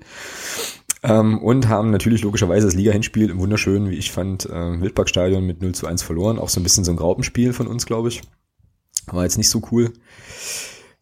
Ähm, 1.03 1.39
und 1.39 1.69
haben 1.69 1.91
natürlich 1.91 2.23
logischerweise 2.23 2.67
das 2.67 2.75
Liga-Hinspiel 2.75 3.29
im 3.29 3.39
wunderschönen, 3.39 3.91
wie 3.91 3.97
ich 3.97 4.13
fand, 4.13 4.47
äh, 4.47 4.81
Wildparkstadion 4.81 5.45
mit 5.45 5.61
0 5.61 5.75
zu 5.75 5.87
1 5.87 6.03
verloren. 6.03 6.39
Auch 6.39 6.49
so 6.49 6.61
ein 6.61 6.63
bisschen 6.63 6.85
so 6.85 6.93
ein 6.93 6.97
Graupenspiel 6.97 7.53
von 7.53 7.67
uns, 7.67 7.85
glaube 7.85 8.09
ich. 8.09 8.23
War 9.07 9.25
jetzt 9.25 9.37
nicht 9.37 9.51
so 9.51 9.61
cool. 9.71 9.93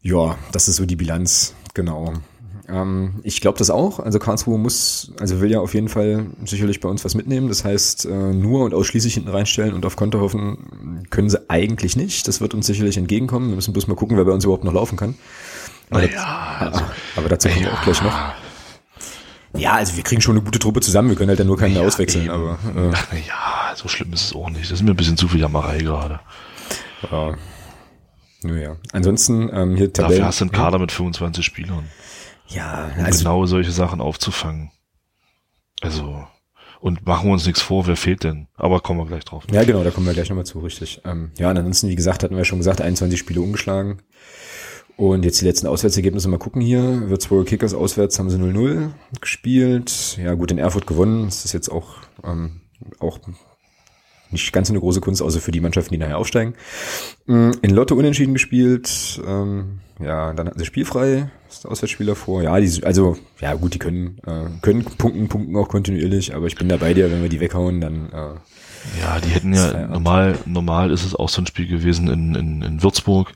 Ja, 0.01 0.37
das 0.51 0.67
ist 0.67 0.75
so 0.75 0.85
die 0.85 0.97
Bilanz, 0.97 1.55
genau. 1.73 2.13
Ähm, 2.67 3.19
ich 3.23 3.41
glaube 3.41 3.57
das 3.57 3.69
auch. 3.69 3.99
Also 3.99 4.19
Karlsruhe 4.19 4.57
muss, 4.57 5.11
also 5.19 5.41
will 5.41 5.51
ja 5.51 5.59
auf 5.59 5.73
jeden 5.73 5.89
Fall 5.89 6.27
sicherlich 6.45 6.79
bei 6.79 6.89
uns 6.89 7.05
was 7.05 7.15
mitnehmen. 7.15 7.47
Das 7.47 7.63
heißt, 7.63 8.05
äh, 8.05 8.33
nur 8.33 8.65
und 8.65 8.73
ausschließlich 8.73 9.13
hinten 9.13 9.29
reinstellen 9.29 9.73
und 9.73 9.85
auf 9.85 9.95
Konto 9.95 10.19
hoffen 10.19 11.05
können 11.09 11.29
sie 11.29 11.49
eigentlich 11.49 11.95
nicht. 11.95 12.27
Das 12.27 12.41
wird 12.41 12.53
uns 12.53 12.67
sicherlich 12.67 12.97
entgegenkommen. 12.97 13.49
Wir 13.49 13.55
müssen 13.55 13.73
bloß 13.73 13.87
mal 13.87 13.95
gucken, 13.95 14.17
wer 14.17 14.25
bei 14.25 14.31
uns 14.31 14.43
überhaupt 14.43 14.63
noch 14.63 14.73
laufen 14.73 14.97
kann. 14.97 15.15
Aber, 15.89 16.11
ja, 16.11 16.57
also, 16.59 16.81
aber 17.15 17.29
dazu 17.29 17.47
kommen 17.47 17.61
wir 17.61 17.73
auch 17.73 17.83
gleich 17.83 18.01
noch. 18.01 18.13
Ja, 19.57 19.73
also 19.73 19.95
wir 19.95 20.03
kriegen 20.03 20.21
schon 20.21 20.35
eine 20.35 20.43
gute 20.43 20.59
Truppe 20.59 20.81
zusammen. 20.81 21.09
Wir 21.09 21.15
können 21.15 21.29
halt 21.29 21.39
ja 21.39 21.45
nur 21.45 21.57
keinen 21.57 21.75
ja, 21.75 21.81
auswechseln. 21.81 22.29
Aber 22.29 22.57
äh. 22.75 22.89
ja, 23.27 23.73
so 23.75 23.87
schlimm 23.87 24.11
ist 24.13 24.25
es 24.25 24.35
auch 24.35 24.49
nicht. 24.49 24.63
Das 24.63 24.79
ist 24.79 24.83
mir 24.83 24.91
ein 24.91 24.97
bisschen 24.97 25.17
zu 25.17 25.27
viel 25.27 25.39
Jammerei 25.39 25.77
gerade. 25.77 26.19
Ja. 27.09 27.35
Naja. 28.41 28.75
Ansonsten 28.91 29.49
ähm, 29.53 29.75
hier 29.75 29.91
Tabellen. 29.91 30.17
Dafür 30.17 30.25
hast 30.25 30.41
du 30.41 30.45
einen 30.45 30.51
Kader 30.51 30.79
mit 30.79 30.91
25 30.91 31.43
Spielern. 31.45 31.85
Ja, 32.47 32.91
um 32.97 33.05
also, 33.05 33.19
genau 33.19 33.45
solche 33.45 33.71
Sachen 33.71 34.01
aufzufangen. 34.01 34.71
Also, 35.81 36.25
und 36.79 37.05
machen 37.05 37.27
wir 37.27 37.33
uns 37.33 37.45
nichts 37.45 37.61
vor, 37.61 37.87
wer 37.87 37.97
fehlt 37.97 38.23
denn? 38.23 38.47
Aber 38.55 38.79
kommen 38.79 38.99
wir 38.99 39.07
gleich 39.07 39.25
drauf. 39.25 39.43
Ja, 39.51 39.63
genau, 39.63 39.83
da 39.83 39.91
kommen 39.91 40.05
wir 40.05 40.13
gleich 40.13 40.29
nochmal 40.29 40.45
zu, 40.45 40.59
richtig. 40.59 41.01
Ähm, 41.05 41.31
ja, 41.37 41.49
und 41.49 41.57
ansonsten, 41.57 41.89
wie 41.89 41.95
gesagt, 41.95 42.23
hatten 42.23 42.37
wir 42.37 42.45
schon 42.45 42.59
gesagt, 42.59 42.81
21 42.81 43.19
Spiele 43.19 43.41
umgeschlagen. 43.41 44.01
Und 44.97 45.25
jetzt 45.25 45.41
die 45.41 45.45
letzten 45.45 45.67
Auswärtsergebnisse 45.67 46.29
mal 46.29 46.37
gucken 46.37 46.61
hier. 46.61 47.09
Würzburger 47.09 47.45
Kickers 47.45 47.73
auswärts 47.73 48.17
haben 48.17 48.29
sie 48.29 48.37
0-0 48.37 48.91
gespielt. 49.19 50.17
Ja, 50.21 50.35
gut, 50.35 50.51
in 50.51 50.57
Erfurt 50.57 50.87
gewonnen. 50.87 51.25
Das 51.25 51.43
ist 51.43 51.53
jetzt 51.53 51.69
auch, 51.69 51.95
ähm, 52.23 52.61
auch 52.99 53.19
nicht 54.31 54.53
ganz 54.53 54.69
so 54.69 54.73
eine 54.73 54.79
große 54.79 55.01
Kunst, 55.01 55.21
außer 55.21 55.41
für 55.41 55.51
die 55.51 55.59
Mannschaften, 55.59 55.93
die 55.93 55.97
nachher 55.97 56.17
aufsteigen. 56.17 56.53
Mm, 57.25 57.51
in 57.61 57.71
Lotte 57.71 57.95
unentschieden 57.95 58.33
gespielt. 58.33 59.21
Ähm, 59.25 59.79
ja, 59.99 60.33
dann 60.33 60.47
hatten 60.47 60.59
sie 60.59 60.65
spielfrei. 60.65 61.29
Das 61.45 61.55
ist 61.55 61.63
der 61.63 61.71
Auswärtsspieler 61.71 62.15
vor. 62.15 62.43
Ja, 62.43 62.59
die, 62.59 62.83
also, 62.83 63.17
ja 63.39 63.53
gut, 63.53 63.73
die 63.73 63.79
können, 63.79 64.19
äh, 64.25 64.49
können 64.61 64.83
punkten, 64.83 65.29
punkten 65.29 65.55
auch 65.55 65.69
kontinuierlich, 65.69 66.35
aber 66.35 66.47
ich 66.47 66.55
bin 66.55 66.69
da 66.69 66.77
bei 66.77 66.93
dir, 66.93 67.11
wenn 67.11 67.21
wir 67.21 67.29
die 67.29 67.39
weghauen, 67.39 67.81
dann 67.81 68.11
äh, 68.11 68.35
ja, 69.01 69.19
die 69.19 69.29
hätten 69.29 69.53
ja 69.53 69.87
normal, 69.87 70.37
normal 70.45 70.91
ist 70.91 71.05
es 71.05 71.15
auch 71.15 71.29
so 71.29 71.41
ein 71.41 71.47
Spiel 71.47 71.67
gewesen 71.67 72.07
in, 72.07 72.35
in, 72.35 72.61
in 72.61 72.83
Würzburg. 72.83 73.33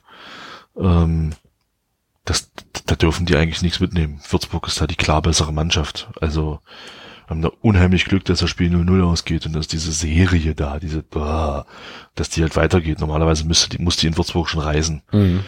Ähm, 0.78 1.32
das, 2.24 2.50
da 2.86 2.94
dürfen 2.94 3.26
die 3.26 3.36
eigentlich 3.36 3.62
nichts 3.62 3.80
mitnehmen. 3.80 4.20
Würzburg 4.28 4.68
ist 4.68 4.80
da 4.80 4.86
die 4.86 4.96
klar 4.96 5.22
bessere 5.22 5.52
Mannschaft. 5.52 6.08
Also 6.20 6.60
haben 7.28 7.42
da 7.42 7.50
unheimlich 7.60 8.04
Glück, 8.04 8.24
dass 8.24 8.40
das 8.40 8.50
Spiel 8.50 8.74
0-0 8.74 9.02
ausgeht 9.04 9.46
und 9.46 9.52
dass 9.52 9.68
diese 9.68 9.92
Serie 9.92 10.54
da, 10.54 10.78
diese, 10.80 11.02
boah, 11.02 11.66
dass 12.14 12.28
die 12.28 12.42
halt 12.42 12.56
weitergeht. 12.56 13.00
Normalerweise 13.00 13.46
müsste 13.46 13.70
die, 13.70 13.82
muss 13.82 13.96
die 13.96 14.08
in 14.08 14.16
Würzburg 14.16 14.48
schon 14.48 14.60
reisen. 14.60 15.02
Mhm. 15.12 15.44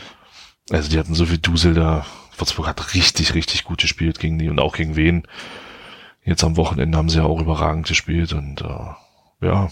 Also 0.70 0.90
die 0.90 0.98
hatten 0.98 1.14
so 1.14 1.26
viel 1.26 1.38
Dusel 1.38 1.74
da. 1.74 2.06
Würzburg 2.36 2.66
hat 2.66 2.94
richtig, 2.94 3.34
richtig 3.34 3.64
gut 3.64 3.80
gespielt 3.80 4.18
gegen 4.18 4.38
die 4.38 4.48
und 4.48 4.58
auch 4.58 4.74
gegen 4.74 4.96
wen. 4.96 5.26
Jetzt 6.24 6.44
am 6.44 6.56
Wochenende 6.56 6.96
haben 6.96 7.08
sie 7.08 7.18
ja 7.18 7.24
auch 7.24 7.40
überragend 7.40 7.86
gespielt 7.86 8.32
und 8.32 8.62
äh, 8.62 9.46
ja, 9.46 9.70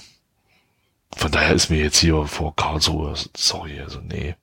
von 1.17 1.31
daher 1.31 1.55
ist 1.55 1.71
mir 1.71 1.79
jetzt 1.79 1.99
hier 1.99 2.25
vor 2.27 2.55
Karlsruhe, 2.57 3.15
sorry, 3.37 3.81
also 3.81 4.01
nee. 4.01 4.37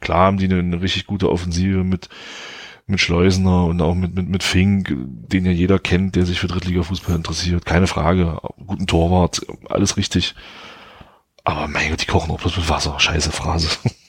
Klar 0.00 0.26
haben 0.26 0.38
die 0.38 0.46
eine, 0.46 0.58
eine 0.58 0.80
richtig 0.80 1.06
gute 1.06 1.30
Offensive 1.30 1.82
mit, 1.84 2.08
mit 2.86 3.00
Schleusener 3.00 3.64
und 3.64 3.80
auch 3.80 3.94
mit, 3.94 4.14
mit, 4.14 4.28
mit 4.28 4.42
Fink, 4.42 4.94
den 4.96 5.46
ja 5.46 5.52
jeder 5.52 5.78
kennt, 5.78 6.16
der 6.16 6.26
sich 6.26 6.38
für 6.38 6.46
Drittliga-Fußball 6.46 7.16
interessiert. 7.16 7.64
Keine 7.64 7.86
Frage. 7.86 8.38
Guten 8.66 8.86
Torwart, 8.86 9.40
alles 9.68 9.96
richtig. 9.96 10.34
Aber 11.44 11.68
mein 11.68 11.90
Gott, 11.90 12.02
die 12.02 12.06
kochen 12.06 12.30
auch 12.30 12.40
bloß 12.40 12.56
mit 12.56 12.68
Wasser. 12.68 12.98
Scheiße 12.98 13.32
Phrase. 13.32 13.68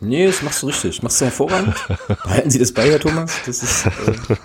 Nee, 0.00 0.26
das 0.26 0.42
machst 0.42 0.62
du 0.62 0.68
richtig. 0.68 1.02
Machst 1.02 1.20
du 1.20 1.26
hervorragend. 1.26 1.74
Behalten 2.08 2.50
Sie 2.50 2.58
das 2.58 2.72
bei, 2.72 2.90
Herr 2.90 3.00
Thomas. 3.00 3.32
Das 3.46 3.62
ist, 3.62 3.86
äh 3.86 4.36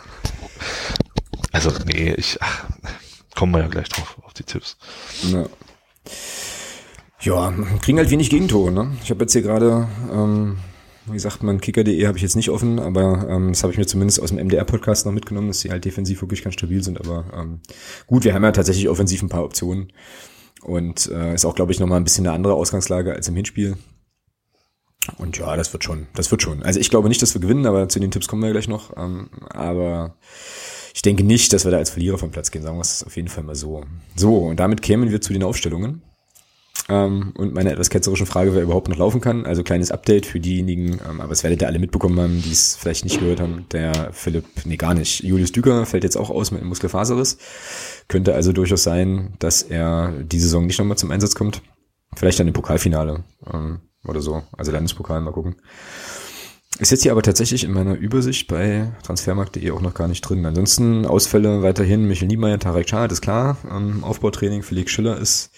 also, 1.52 1.72
nee, 1.86 2.14
ich, 2.18 2.38
ach, 2.42 2.66
kommen 3.34 3.54
wir 3.54 3.62
ja 3.62 3.68
gleich 3.68 3.88
drauf, 3.88 4.18
auf 4.24 4.34
die 4.34 4.44
Tipps. 4.44 4.78
Ja. 5.24 5.46
Ja, 7.22 7.54
kriegen 7.82 7.98
halt 7.98 8.12
wenig 8.12 8.30
Gegentore. 8.30 8.72
Ne? 8.72 8.92
Ich 9.04 9.10
habe 9.10 9.22
jetzt 9.22 9.34
hier 9.34 9.42
gerade, 9.42 9.88
ähm, 10.12 10.58
wie 11.06 11.18
sagt 11.18 11.44
man, 11.44 11.62
kicker.de 11.62 12.06
habe 12.08 12.18
ich 12.18 12.24
jetzt 12.24 12.36
nicht 12.36 12.50
offen, 12.50 12.78
aber 12.80 13.28
ähm, 13.30 13.50
das 13.50 13.64
habe 13.64 13.72
ich 13.72 13.80
mir 13.80 13.86
zumindest 13.86 14.22
aus 14.22 14.30
dem 14.30 14.46
MDR-Podcast 14.46 15.06
noch 15.06 15.14
mitgenommen, 15.14 15.48
dass 15.48 15.62
sie 15.62 15.72
halt 15.72 15.86
defensiv 15.86 16.22
wirklich 16.22 16.44
ganz 16.44 16.56
stabil 16.56 16.84
sind. 16.84 17.00
Aber 17.00 17.26
ähm, 17.34 17.62
gut, 18.06 18.26
wir 18.26 18.34
haben 18.34 18.44
ja 18.44 18.52
tatsächlich 18.52 18.90
offensiv 18.90 19.22
ein 19.22 19.30
paar 19.30 19.46
Optionen. 19.46 19.94
Und 20.62 21.10
äh, 21.12 21.34
ist 21.36 21.46
auch, 21.46 21.56
glaube 21.56 21.72
ich, 21.72 21.80
nochmal 21.80 22.00
ein 22.00 22.04
bisschen 22.04 22.28
eine 22.28 22.36
andere 22.36 22.56
Ausgangslage 22.56 23.14
als 23.14 23.28
im 23.28 23.36
Hinspiel. 23.36 23.78
Und 25.18 25.38
ja, 25.38 25.56
das 25.56 25.72
wird 25.74 25.84
schon, 25.84 26.08
das 26.16 26.32
wird 26.32 26.42
schon. 26.42 26.64
Also 26.64 26.80
ich 26.80 26.90
glaube 26.90 27.10
nicht, 27.10 27.22
dass 27.22 27.34
wir 27.34 27.42
gewinnen, 27.42 27.66
aber 27.66 27.90
zu 27.90 28.00
den 28.00 28.12
Tipps 28.12 28.28
kommen 28.28 28.44
wir 28.44 28.52
gleich 28.52 28.68
noch. 28.68 28.96
Ähm, 28.98 29.30
aber 29.50 30.16
ich 30.94 31.02
denke 31.02 31.24
nicht, 31.24 31.54
dass 31.54 31.66
wir 31.66 31.72
da 31.72 31.78
als 31.78 31.90
Verlierer 31.90 32.18
vom 32.18 32.32
Platz 32.32 32.52
gehen, 32.52 32.64
sagen 32.64 32.78
wir 32.78 32.82
es 32.82 33.04
auf 33.04 33.16
jeden 33.16 33.28
Fall 33.28 33.44
mal 33.44 33.56
so. 33.56 33.84
So, 34.16 34.38
und 34.38 34.60
damit 34.60 34.82
kämen 34.82 35.12
wir 35.12 35.22
zu 35.22 35.34
den 35.34 35.44
Aufstellungen. 35.44 36.02
Ähm, 36.88 37.34
und 37.38 37.54
meine 37.54 37.72
etwas 37.72 37.90
ketzerische 37.90 38.26
Frage, 38.26 38.54
wer 38.54 38.62
überhaupt 38.62 38.90
noch 38.90 38.98
laufen 38.98 39.20
kann. 39.20 39.46
Also 39.46 39.64
kleines 39.64 39.92
Update 39.92 40.26
für 40.26 40.40
diejenigen, 40.40 41.00
ähm, 41.10 41.20
aber 41.20 41.32
es 41.32 41.44
werdet 41.44 41.62
ihr 41.62 41.68
alle 41.68 41.80
mitbekommen 41.80 42.20
haben, 42.20 42.42
die 42.42 42.52
es 42.52 42.76
vielleicht 42.76 43.06
nicht 43.06 43.20
gehört 43.20 43.40
haben. 43.40 43.66
Der 43.72 44.12
Philipp, 44.14 44.46
nee 44.66 44.78
gar 44.78 44.94
nicht, 44.94 45.24
Julius 45.24 45.52
Düker 45.52 45.86
fällt 45.86 46.04
jetzt 46.04 46.18
auch 46.18 46.30
aus 46.30 46.52
mit 46.52 46.62
einem 46.62 46.70
Muskelfaserriss. 46.70 47.38
Könnte 48.08 48.36
also 48.36 48.52
durchaus 48.52 48.84
sein, 48.84 49.34
dass 49.40 49.64
er 49.64 50.12
die 50.24 50.40
Saison 50.40 50.68
nicht 50.68 50.78
nochmal 50.78 50.98
zum 50.98 51.12
Einsatz 51.12 51.34
kommt. 51.34 51.62
Vielleicht 52.16 52.40
dann 52.40 52.48
im 52.48 52.54
Pokalfinale 52.54 53.24
oder 54.08 54.22
so. 54.22 54.44
Also 54.58 54.72
Landespokal, 54.72 55.22
mal 55.22 55.32
gucken. 55.32 55.56
Ist 56.78 56.92
jetzt 56.92 57.04
hier 57.04 57.14
aber 57.14 57.22
tatsächlich 57.22 57.64
in 57.64 57.72
meiner 57.72 57.96
Übersicht 57.96 58.48
bei 58.48 58.92
transfermarkt.de 59.04 59.72
auch 59.72 59.82
noch 59.82 59.94
gar 59.94 60.10
nicht 60.10 60.22
drin. 60.22 60.46
Ansonsten 60.46 61.06
Ausfälle 61.06 61.64
weiterhin 61.64 62.06
Michel 62.06 62.28
Niemeyer, 62.28 62.60
Tarek 62.60 62.90
Schad, 62.90 63.14
ist 63.14 63.22
klar. 63.22 63.58
Ähm, 63.72 64.04
Aufbautraining, 64.04 64.62
Felix 64.62 64.92
Schiller 64.92 65.18
ist 65.18 65.52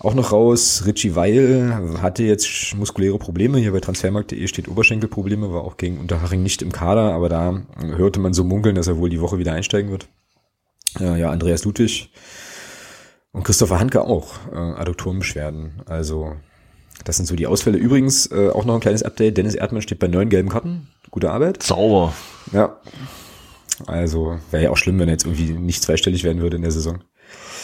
auch 0.00 0.14
noch 0.14 0.32
raus. 0.32 0.82
Richie 0.86 1.14
Weil 1.14 1.98
hatte 2.02 2.24
jetzt 2.24 2.74
muskuläre 2.74 3.16
Probleme. 3.18 3.58
Hier 3.58 3.70
bei 3.70 3.78
transfermarkt.de 3.78 4.48
steht 4.48 4.66
Oberschenkelprobleme, 4.66 5.52
war 5.52 5.62
auch 5.62 5.76
gegen 5.76 5.98
Unterhaching 5.98 6.42
nicht 6.42 6.62
im 6.62 6.72
Kader, 6.72 7.12
aber 7.12 7.28
da 7.28 7.62
hörte 7.80 8.18
man 8.18 8.34
so 8.34 8.42
munkeln, 8.42 8.74
dass 8.74 8.88
er 8.88 8.98
wohl 8.98 9.10
die 9.10 9.20
Woche 9.20 9.38
wieder 9.38 9.52
einsteigen 9.52 9.92
wird. 9.92 10.08
Ja, 10.98 11.16
ja 11.16 11.30
Andreas 11.30 11.64
Ludwig 11.64 12.10
und 13.30 13.44
Christopher 13.44 13.78
Handke 13.78 14.02
auch. 14.02 14.34
Äh, 14.52 14.56
Adduktorenbeschwerden. 14.56 15.82
Also 15.86 16.34
das 17.04 17.16
sind 17.16 17.26
so 17.26 17.36
die 17.36 17.46
Ausfälle. 17.46 17.78
Übrigens 17.78 18.30
äh, 18.30 18.48
auch 18.48 18.64
noch 18.64 18.74
ein 18.74 18.80
kleines 18.80 19.02
Update. 19.02 19.36
Dennis 19.36 19.54
Erdmann 19.54 19.82
steht 19.82 19.98
bei 19.98 20.08
neun 20.08 20.30
gelben 20.30 20.48
Karten. 20.48 20.88
Gute 21.10 21.30
Arbeit. 21.30 21.62
Sauber. 21.62 22.14
Ja. 22.52 22.80
Also 23.86 24.38
wäre 24.50 24.64
ja 24.64 24.70
auch 24.70 24.76
schlimm, 24.76 24.98
wenn 24.98 25.08
er 25.08 25.14
jetzt 25.14 25.26
irgendwie 25.26 25.52
nicht 25.52 25.82
zweistellig 25.82 26.24
werden 26.24 26.40
würde 26.40 26.56
in 26.56 26.62
der 26.62 26.70
Saison. 26.70 27.04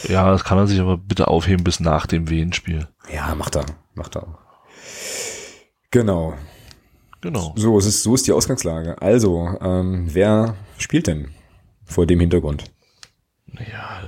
Ja, 0.09 0.31
das 0.31 0.45
kann 0.45 0.59
er 0.59 0.67
sich 0.67 0.81
aber 0.81 0.97
bitte 0.97 1.29
aufheben 1.29 1.65
bis 1.65 1.81
nach 1.81 2.07
dem 2.07 2.29
Wehenspiel. 2.29 2.89
Ja, 3.13 3.35
macht 3.35 3.57
er. 3.57 3.67
Macht 3.95 4.17
er. 4.17 4.39
Genau. 5.91 6.35
Genau. 7.21 7.55
So, 7.57 7.79
es 7.79 7.87
ist, 7.87 8.03
so 8.03 8.15
ist 8.15 8.27
die 8.27 8.33
Ausgangslage. 8.33 9.01
Also, 9.01 9.59
ähm, 9.61 10.09
wer 10.13 10.55
spielt 10.79 11.07
denn 11.07 11.29
vor 11.85 12.07
dem 12.07 12.21
Hintergrund? 12.21 12.65
Ja. 13.53 14.03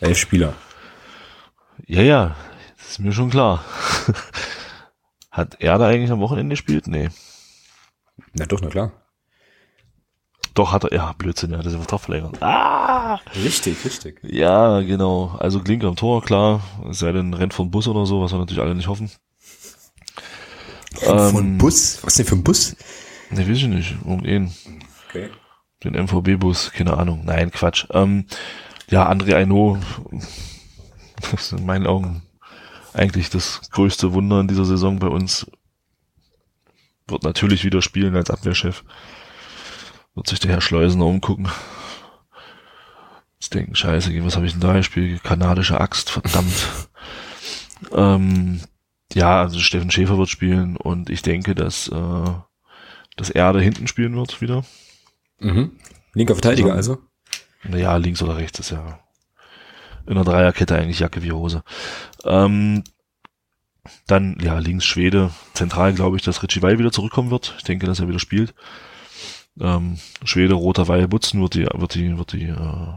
Elf 0.00 0.18
Spieler. 0.18 0.54
Ja, 1.86 2.02
ja, 2.02 2.36
ist 2.94 3.00
mir 3.00 3.12
schon 3.12 3.30
klar. 3.30 3.64
Hat 5.32 5.56
er 5.60 5.78
da 5.78 5.88
eigentlich 5.88 6.12
am 6.12 6.20
Wochenende 6.20 6.52
gespielt? 6.52 6.86
Nee. 6.86 7.08
Na 8.34 8.46
doch, 8.46 8.60
na 8.60 8.68
klar. 8.68 8.92
Doch, 10.54 10.70
hat 10.70 10.84
er, 10.84 10.92
ja, 10.92 11.12
Blödsinn, 11.18 11.50
ja, 11.50 11.56
das 11.56 11.72
ist 11.72 11.78
Vertrag 11.78 12.00
verlängert. 12.02 12.40
Ah! 12.40 13.18
Richtig, 13.34 13.84
richtig. 13.84 14.20
Ja, 14.22 14.80
genau. 14.82 15.34
Also 15.40 15.58
Klinke 15.58 15.88
am 15.88 15.96
Tor, 15.96 16.22
klar. 16.22 16.60
Es 16.88 17.00
sei 17.00 17.10
denn, 17.10 17.34
rennt 17.34 17.52
vom 17.52 17.72
Bus 17.72 17.88
oder 17.88 18.06
so, 18.06 18.22
was 18.22 18.30
wir 18.30 18.38
natürlich 18.38 18.62
alle 18.62 18.76
nicht 18.76 18.86
hoffen. 18.86 19.10
Ähm, 21.02 21.30
von 21.30 21.58
Bus? 21.58 21.98
Was 22.02 22.14
denn 22.14 22.26
für 22.26 22.36
ein 22.36 22.44
Bus? 22.44 22.76
Ne, 23.30 23.40
weiß 23.40 23.56
ich 23.56 23.66
nicht. 23.66 23.96
Irgendeinen. 24.04 24.54
Okay. 25.08 25.30
Den 25.82 26.00
MVB-Bus, 26.00 26.70
keine 26.70 26.96
Ahnung. 26.96 27.24
Nein, 27.24 27.50
Quatsch. 27.50 27.86
Ähm, 27.90 28.26
ja, 28.88 29.10
André 29.10 29.34
Aino, 29.34 29.78
das 31.20 31.32
ist 31.32 31.52
in 31.54 31.66
meinen 31.66 31.88
Augen 31.88 32.22
eigentlich 32.94 33.30
das 33.30 33.60
größte 33.70 34.12
Wunder 34.12 34.40
in 34.40 34.48
dieser 34.48 34.64
Saison 34.64 34.98
bei 34.98 35.08
uns. 35.08 35.46
Wird 37.06 37.22
natürlich 37.22 37.64
wieder 37.64 37.82
spielen 37.82 38.16
als 38.16 38.30
Abwehrchef. 38.30 38.84
Wird 40.14 40.28
sich 40.28 40.40
der 40.40 40.52
Herr 40.52 40.60
Schleusener 40.60 41.06
umgucken. 41.06 41.48
Jetzt 43.40 43.52
denken, 43.52 43.74
scheiße, 43.74 44.24
was 44.24 44.36
habe 44.36 44.46
ich 44.46 44.52
denn 44.52 44.60
da 44.60 44.72
gespielt? 44.74 45.22
Kanadische 45.22 45.80
Axt, 45.80 46.10
verdammt. 46.10 46.88
ähm, 47.92 48.60
ja, 49.12 49.42
also 49.42 49.58
Steffen 49.58 49.90
Schäfer 49.90 50.16
wird 50.16 50.30
spielen 50.30 50.76
und 50.76 51.10
ich 51.10 51.22
denke, 51.22 51.54
dass, 51.54 51.88
äh, 51.88 52.32
dass 53.16 53.30
er 53.30 53.52
da 53.52 53.58
hinten 53.58 53.86
spielen 53.86 54.16
wird 54.16 54.40
wieder. 54.40 54.64
Mhm. 55.40 55.78
Linker 56.14 56.34
Verteidiger 56.34 56.72
also? 56.72 56.98
Naja, 57.64 57.96
links 57.96 58.22
oder 58.22 58.36
rechts 58.36 58.60
ist 58.60 58.70
ja 58.70 59.03
in 60.06 60.14
der 60.14 60.24
Dreierkette 60.24 60.76
eigentlich 60.76 61.00
Jacke 61.00 61.22
wie 61.22 61.32
Hose. 61.32 61.62
Ähm, 62.24 62.84
dann, 64.06 64.38
ja, 64.40 64.58
links 64.58 64.84
Schwede. 64.84 65.30
Zentral 65.52 65.92
glaube 65.92 66.16
ich, 66.16 66.22
dass 66.22 66.42
Richie 66.42 66.62
Weil 66.62 66.78
wieder 66.78 66.92
zurückkommen 66.92 67.30
wird. 67.30 67.54
Ich 67.58 67.64
denke, 67.64 67.86
dass 67.86 68.00
er 68.00 68.08
wieder 68.08 68.18
spielt 68.18 68.54
ähm, 69.60 69.98
Schwede, 70.24 70.54
Roter 70.54 70.88
Weil, 70.88 71.08
Butzen 71.08 71.40
wird 71.40 71.54
die, 71.54 71.66
wird 71.66 71.94
die, 71.94 72.18
wird 72.18 72.32
die, 72.32 72.46
äh, 72.46 72.92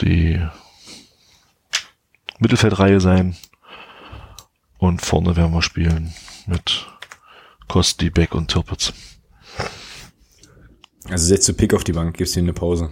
die 0.00 0.46
Mittelfeldreihe 2.38 3.00
sein. 3.00 3.36
Und 4.78 5.00
vorne 5.00 5.36
werden 5.36 5.52
wir 5.52 5.62
spielen 5.62 6.12
mit 6.46 6.86
Kosti, 7.68 8.10
Beck 8.10 8.34
und 8.34 8.48
Tirpitz. 8.48 8.92
Also 11.08 11.26
setzt 11.26 11.48
du 11.48 11.54
Pick 11.54 11.72
auf 11.74 11.84
die 11.84 11.92
Bank, 11.92 12.16
gibst 12.16 12.36
ihm 12.36 12.44
eine 12.44 12.52
Pause. 12.52 12.90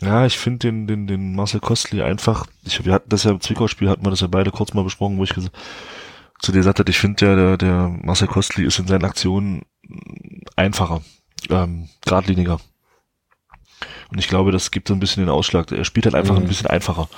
Ja, 0.00 0.26
ich 0.26 0.38
finde 0.38 0.58
den, 0.58 0.86
den, 0.86 1.06
den 1.06 1.34
Marcel 1.34 1.60
Kostli 1.60 2.02
einfach, 2.02 2.46
ich, 2.64 2.84
wir 2.84 2.92
hatten 2.92 3.08
das 3.08 3.24
ja 3.24 3.32
im 3.32 3.40
Zwickau-Spiel, 3.40 3.88
hatten 3.88 4.04
wir 4.04 4.10
das 4.10 4.20
ja 4.20 4.28
beide 4.28 4.52
kurz 4.52 4.72
mal 4.72 4.84
besprochen, 4.84 5.18
wo 5.18 5.24
ich 5.24 5.34
zu 6.40 6.52
dir 6.52 6.62
sagte, 6.62 6.84
ich 6.88 6.98
finde 6.98 7.26
ja, 7.26 7.34
der, 7.34 7.56
der 7.56 7.88
Marcel 8.02 8.28
Kostli 8.28 8.64
ist 8.64 8.78
in 8.78 8.86
seinen 8.86 9.04
Aktionen 9.04 9.62
einfacher, 10.54 11.02
ähm, 11.50 11.88
geradliniger. 12.04 12.60
Und 14.10 14.18
ich 14.18 14.28
glaube, 14.28 14.52
das 14.52 14.70
gibt 14.70 14.88
so 14.88 14.94
ein 14.94 15.00
bisschen 15.00 15.22
den 15.22 15.30
Ausschlag. 15.30 15.70
Er 15.70 15.84
spielt 15.84 16.06
halt 16.06 16.14
einfach 16.14 16.34
Mhm. 16.34 16.42
ein 16.42 16.48
bisschen 16.48 16.66
einfacher. 16.66 17.08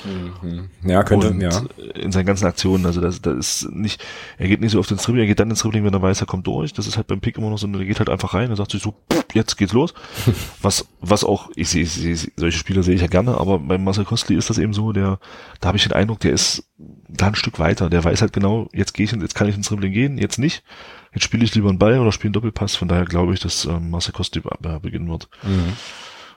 Mhm. 0.42 0.70
Ja, 0.82 1.04
könnte, 1.04 1.30
und 1.30 1.40
ja. 1.40 1.62
in 1.94 2.10
seinen 2.10 2.26
ganzen 2.26 2.46
Aktionen. 2.46 2.84
Also 2.84 3.00
das, 3.00 3.22
das 3.22 3.36
ist 3.62 3.70
nicht, 3.70 4.04
er 4.38 4.48
geht 4.48 4.60
nicht 4.60 4.72
so 4.72 4.80
auf 4.80 4.88
den 4.88 4.96
Dribbling, 4.96 5.22
er 5.24 5.26
geht 5.28 5.38
dann 5.38 5.50
ins 5.50 5.60
Dribbling, 5.60 5.84
wenn 5.84 5.94
er 5.94 6.02
weiß, 6.02 6.20
er 6.20 6.26
kommt 6.26 6.46
durch. 6.48 6.72
Das 6.72 6.88
ist 6.88 6.96
halt 6.96 7.06
beim 7.06 7.20
Pick 7.20 7.38
immer 7.38 7.48
noch 7.48 7.58
so, 7.58 7.68
er 7.68 7.84
geht 7.84 7.98
halt 8.00 8.08
einfach 8.08 8.34
rein, 8.34 8.50
er 8.50 8.56
sagt 8.56 8.72
sich 8.72 8.82
so, 8.82 8.94
jetzt 9.34 9.56
geht's 9.56 9.72
los. 9.72 9.94
was, 10.62 10.86
was 11.00 11.22
auch, 11.22 11.50
ich 11.54 11.68
sehe, 11.68 11.86
sehe, 11.86 12.16
solche 12.36 12.58
Spieler 12.58 12.82
sehe 12.82 12.96
ich 12.96 13.02
ja 13.02 13.06
gerne, 13.06 13.38
aber 13.38 13.60
beim 13.60 13.84
Marcel 13.84 14.04
Kostli 14.04 14.36
ist 14.36 14.50
das 14.50 14.58
eben 14.58 14.72
so, 14.72 14.92
der, 14.92 15.20
da 15.60 15.68
habe 15.68 15.76
ich 15.76 15.84
den 15.84 15.92
Eindruck, 15.92 16.20
der 16.20 16.32
ist 16.32 16.64
da 17.08 17.28
ein 17.28 17.34
Stück 17.34 17.58
weiter. 17.58 17.88
Der 17.90 18.02
weiß 18.02 18.20
halt 18.20 18.32
genau, 18.32 18.68
jetzt 18.72 18.94
gehe 18.94 19.04
ich, 19.04 19.12
jetzt 19.12 19.34
kann 19.34 19.48
ich 19.48 19.54
ins 19.54 19.68
Dribbling 19.68 19.92
gehen, 19.92 20.18
jetzt 20.18 20.38
nicht. 20.38 20.64
Jetzt 21.12 21.24
spiele 21.24 21.44
ich 21.44 21.54
lieber 21.54 21.68
einen 21.68 21.78
Ball 21.78 21.98
oder 21.98 22.12
spiele 22.12 22.28
einen 22.28 22.34
Doppelpass. 22.34 22.76
Von 22.76 22.88
daher 22.88 23.04
glaube 23.04 23.34
ich, 23.34 23.40
dass 23.40 23.64
ähm, 23.64 23.90
Marcel 23.90 24.12
Kostli 24.12 24.42
äh, 24.64 24.78
beginnen 24.78 25.08
wird. 25.08 25.28
Mhm. 25.42 25.72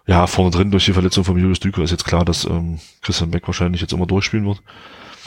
Ja, 0.06 0.28
vorne 0.28 0.52
drin 0.52 0.72
durch 0.72 0.86
die 0.86 0.94
Verletzung 0.94 1.24
von 1.24 1.38
Julius 1.38 1.60
Düker 1.60 1.84
ist 1.84 1.92
jetzt 1.92 2.06
klar, 2.06 2.26
dass 2.26 2.46
ähm, 2.46 2.80
Christian 3.02 3.32
Beck 3.32 3.48
wahrscheinlich 3.48 3.82
jetzt 3.82 3.94
immer 3.94 4.06
durchspielen 4.06 4.46
wird. 4.46 4.62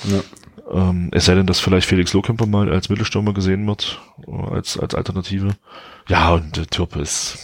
Ja. 0.05 0.23
Ähm, 0.71 1.11
es 1.13 1.25
sei 1.25 1.35
denn, 1.35 1.47
dass 1.47 1.61
vielleicht 1.61 1.87
Felix 1.87 2.13
Lohkemper 2.13 2.47
mal 2.47 2.71
als 2.71 2.89
Mittelstürmer 2.89 3.33
gesehen 3.33 3.67
wird, 3.67 4.01
äh, 4.27 4.55
als, 4.55 4.79
als 4.79 4.95
Alternative. 4.95 5.57
Ja, 6.09 6.35
und 6.35 6.57
der 6.57 6.67
Türpe 6.67 7.01
ist, 7.01 7.39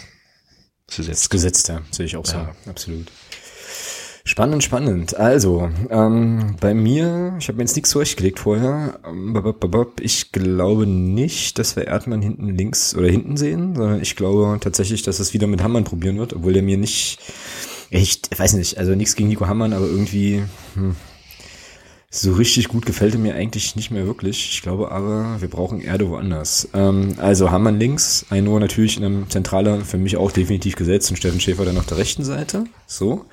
ist 0.88 0.96
gesetzt. 0.96 1.20
ist 1.20 1.30
gesetzt, 1.30 1.68
ja. 1.68 1.80
Sehe 1.90 2.06
ich 2.06 2.16
auch 2.16 2.26
so. 2.26 2.36
Ja. 2.36 2.54
Absolut. 2.66 3.10
Spannend, 4.24 4.62
spannend. 4.62 5.16
Also, 5.16 5.68
ähm, 5.90 6.54
bei 6.60 6.74
mir, 6.74 7.34
ich 7.40 7.48
habe 7.48 7.56
mir 7.56 7.64
jetzt 7.64 7.74
nichts 7.74 7.90
zurechtgelegt 7.90 8.38
vorher. 8.38 9.00
Ähm, 9.04 9.36
Ich 10.00 10.30
glaube 10.30 10.86
nicht, 10.86 11.58
dass 11.58 11.74
wir 11.74 11.88
Erdmann 11.88 12.22
hinten 12.22 12.48
links 12.48 12.94
oder 12.94 13.08
hinten 13.08 13.36
sehen, 13.36 13.74
sondern 13.74 14.00
ich 14.00 14.14
glaube 14.14 14.58
tatsächlich, 14.60 15.02
dass 15.02 15.18
es 15.18 15.34
wieder 15.34 15.48
mit 15.48 15.62
Hammann 15.64 15.82
probieren 15.82 16.18
wird, 16.18 16.34
obwohl 16.34 16.52
der 16.52 16.62
mir 16.62 16.78
nicht, 16.78 17.18
ich 17.90 18.20
weiß 18.36 18.52
nicht, 18.52 18.78
also 18.78 18.94
nichts 18.94 19.16
gegen 19.16 19.28
Nico 19.28 19.48
Hammann, 19.48 19.72
aber 19.72 19.86
irgendwie 19.86 20.44
hm, 20.74 20.94
so 22.08 22.34
richtig 22.34 22.68
gut 22.68 22.86
gefällt 22.86 23.14
er 23.14 23.20
mir 23.20 23.34
eigentlich 23.34 23.74
nicht 23.74 23.90
mehr 23.90 24.06
wirklich. 24.06 24.50
Ich 24.52 24.62
glaube 24.62 24.92
aber, 24.92 25.40
wir 25.40 25.48
brauchen 25.48 25.80
Erde 25.80 26.08
woanders. 26.08 26.68
Ähm, 26.74 27.14
also 27.16 27.50
Hammann 27.50 27.80
links, 27.80 28.26
Aino 28.30 28.56
natürlich 28.60 28.98
in 28.98 29.04
einem 29.04 29.30
Zentraler, 29.30 29.80
für 29.80 29.98
mich 29.98 30.16
auch 30.16 30.30
definitiv 30.30 30.76
gesetzt 30.76 31.10
und 31.10 31.16
Steffen 31.16 31.40
Schäfer 31.40 31.64
dann 31.64 31.78
auf 31.78 31.86
der 31.86 31.98
rechten 31.98 32.22
Seite. 32.22 32.66
So. 32.86 33.24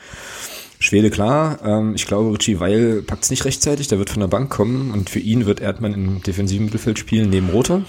Schwede 0.79 1.09
klar, 1.09 1.59
ähm, 1.63 1.93
ich 1.93 2.07
glaube, 2.07 2.33
Richie 2.33 2.59
Weil 2.61 3.01
packt 3.01 3.25
es 3.25 3.29
nicht 3.29 3.43
rechtzeitig, 3.43 3.89
der 3.89 3.99
wird 3.99 4.09
von 4.09 4.21
der 4.21 4.27
Bank 4.27 4.49
kommen 4.49 4.91
und 4.91 5.09
für 5.09 5.19
ihn 5.19 5.45
wird 5.45 5.59
Erdmann 5.59 5.93
im 5.93 6.23
defensiven 6.23 6.65
Mittelfeld 6.65 6.97
spielen, 6.97 7.29
neben 7.29 7.49
Roter. 7.49 7.83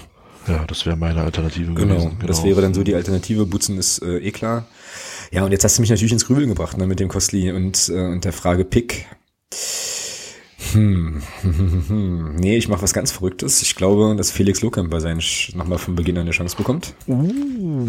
Ja, 0.48 0.64
das 0.66 0.86
wäre 0.86 0.96
meine 0.96 1.22
Alternative 1.22 1.72
Genau, 1.74 1.94
gewesen. 1.94 2.18
das 2.26 2.42
wäre 2.42 2.60
dann 2.60 2.74
so 2.74 2.82
die 2.82 2.94
Alternative. 2.94 3.46
Butzen 3.46 3.78
ist 3.78 4.02
äh, 4.02 4.18
eh 4.18 4.32
klar. 4.32 4.66
Ja, 5.30 5.44
und 5.44 5.52
jetzt 5.52 5.62
hast 5.62 5.78
du 5.78 5.82
mich 5.82 5.90
natürlich 5.90 6.12
ins 6.12 6.26
Grübeln 6.26 6.48
gebracht 6.48 6.76
ne, 6.78 6.86
mit 6.86 6.98
dem 6.98 7.08
Kostli 7.08 7.52
und, 7.52 7.88
äh, 7.88 8.06
und 8.06 8.24
der 8.24 8.32
Frage 8.32 8.64
Pick. 8.64 9.06
Hm. 10.72 11.22
nee, 12.38 12.56
ich 12.56 12.68
mache 12.68 12.82
was 12.82 12.92
ganz 12.92 13.12
Verrücktes. 13.12 13.62
Ich 13.62 13.76
glaube, 13.76 14.14
dass 14.16 14.30
Felix 14.30 14.62
Lohkamper 14.62 15.00
sein 15.00 15.22
nochmal 15.54 15.78
von 15.78 15.94
Beginn 15.94 16.16
an 16.16 16.22
eine 16.22 16.30
Chance 16.32 16.56
bekommt. 16.56 16.94
Uh, 17.06 17.86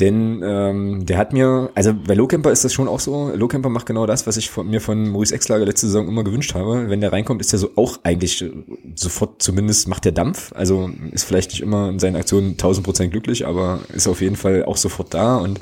Denn 0.00 0.42
ähm, 0.44 1.06
der 1.06 1.18
hat 1.18 1.32
mir, 1.32 1.70
also 1.76 1.94
bei 1.94 2.14
Lohkemper 2.14 2.50
ist 2.50 2.64
das 2.64 2.72
schon 2.72 2.88
auch 2.88 2.98
so, 2.98 3.30
Lohkemper 3.34 3.68
macht 3.68 3.86
genau 3.86 4.06
das, 4.06 4.26
was 4.26 4.36
ich 4.36 4.50
von, 4.50 4.68
mir 4.68 4.80
von 4.80 5.08
Maurice 5.08 5.34
Exlager 5.34 5.64
letzte 5.64 5.86
Saison 5.86 6.08
immer 6.08 6.24
gewünscht 6.24 6.54
habe. 6.54 6.90
Wenn 6.90 7.00
der 7.00 7.12
reinkommt, 7.12 7.40
ist 7.40 7.52
er 7.52 7.60
so 7.60 7.70
auch 7.76 8.00
eigentlich 8.02 8.42
äh, 8.42 8.50
sofort, 8.96 9.40
zumindest 9.40 9.86
macht 9.86 10.04
der 10.04 10.12
Dampf. 10.12 10.52
Also 10.54 10.90
ist 11.12 11.24
vielleicht 11.24 11.52
nicht 11.52 11.60
immer 11.60 11.88
in 11.90 12.00
seinen 12.00 12.16
Aktionen 12.16 12.52
1000 12.52 12.84
Prozent 12.84 13.12
glücklich, 13.12 13.46
aber 13.46 13.80
ist 13.92 14.08
auf 14.08 14.20
jeden 14.20 14.36
Fall 14.36 14.64
auch 14.64 14.76
sofort 14.76 15.14
da 15.14 15.36
und 15.36 15.60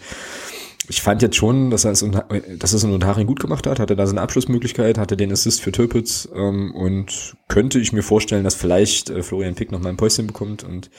ich 0.89 1.01
fand 1.01 1.23
jetzt 1.23 1.37
schon, 1.37 1.71
dass 1.71 1.85
er 1.85 1.93
es, 1.93 2.05
dass 2.59 2.73
es 2.73 2.85
in 2.85 2.93
Unterhaching 2.93 3.27
gut 3.27 3.41
gemacht 3.41 3.67
hat, 3.67 3.79
hatte 3.79 3.95
da 3.95 4.07
seine 4.07 4.21
Abschlussmöglichkeit, 4.21 4.99
hatte 4.99 5.17
den 5.17 5.31
Assist 5.31 5.61
für 5.61 5.71
Türpitz 5.71 6.29
ähm, 6.35 6.75
und 6.75 7.37
könnte 7.49 7.79
ich 7.79 7.93
mir 7.93 8.03
vorstellen, 8.03 8.45
dass 8.45 8.57
vielleicht 8.57 9.09
äh, 9.09 9.23
Florian 9.23 9.55
Pick 9.55 9.71
noch 9.71 9.81
mal 9.81 9.91
ein 9.91 9.97
Päuschen 9.97 10.27
bekommt 10.27 10.65
und 10.65 10.91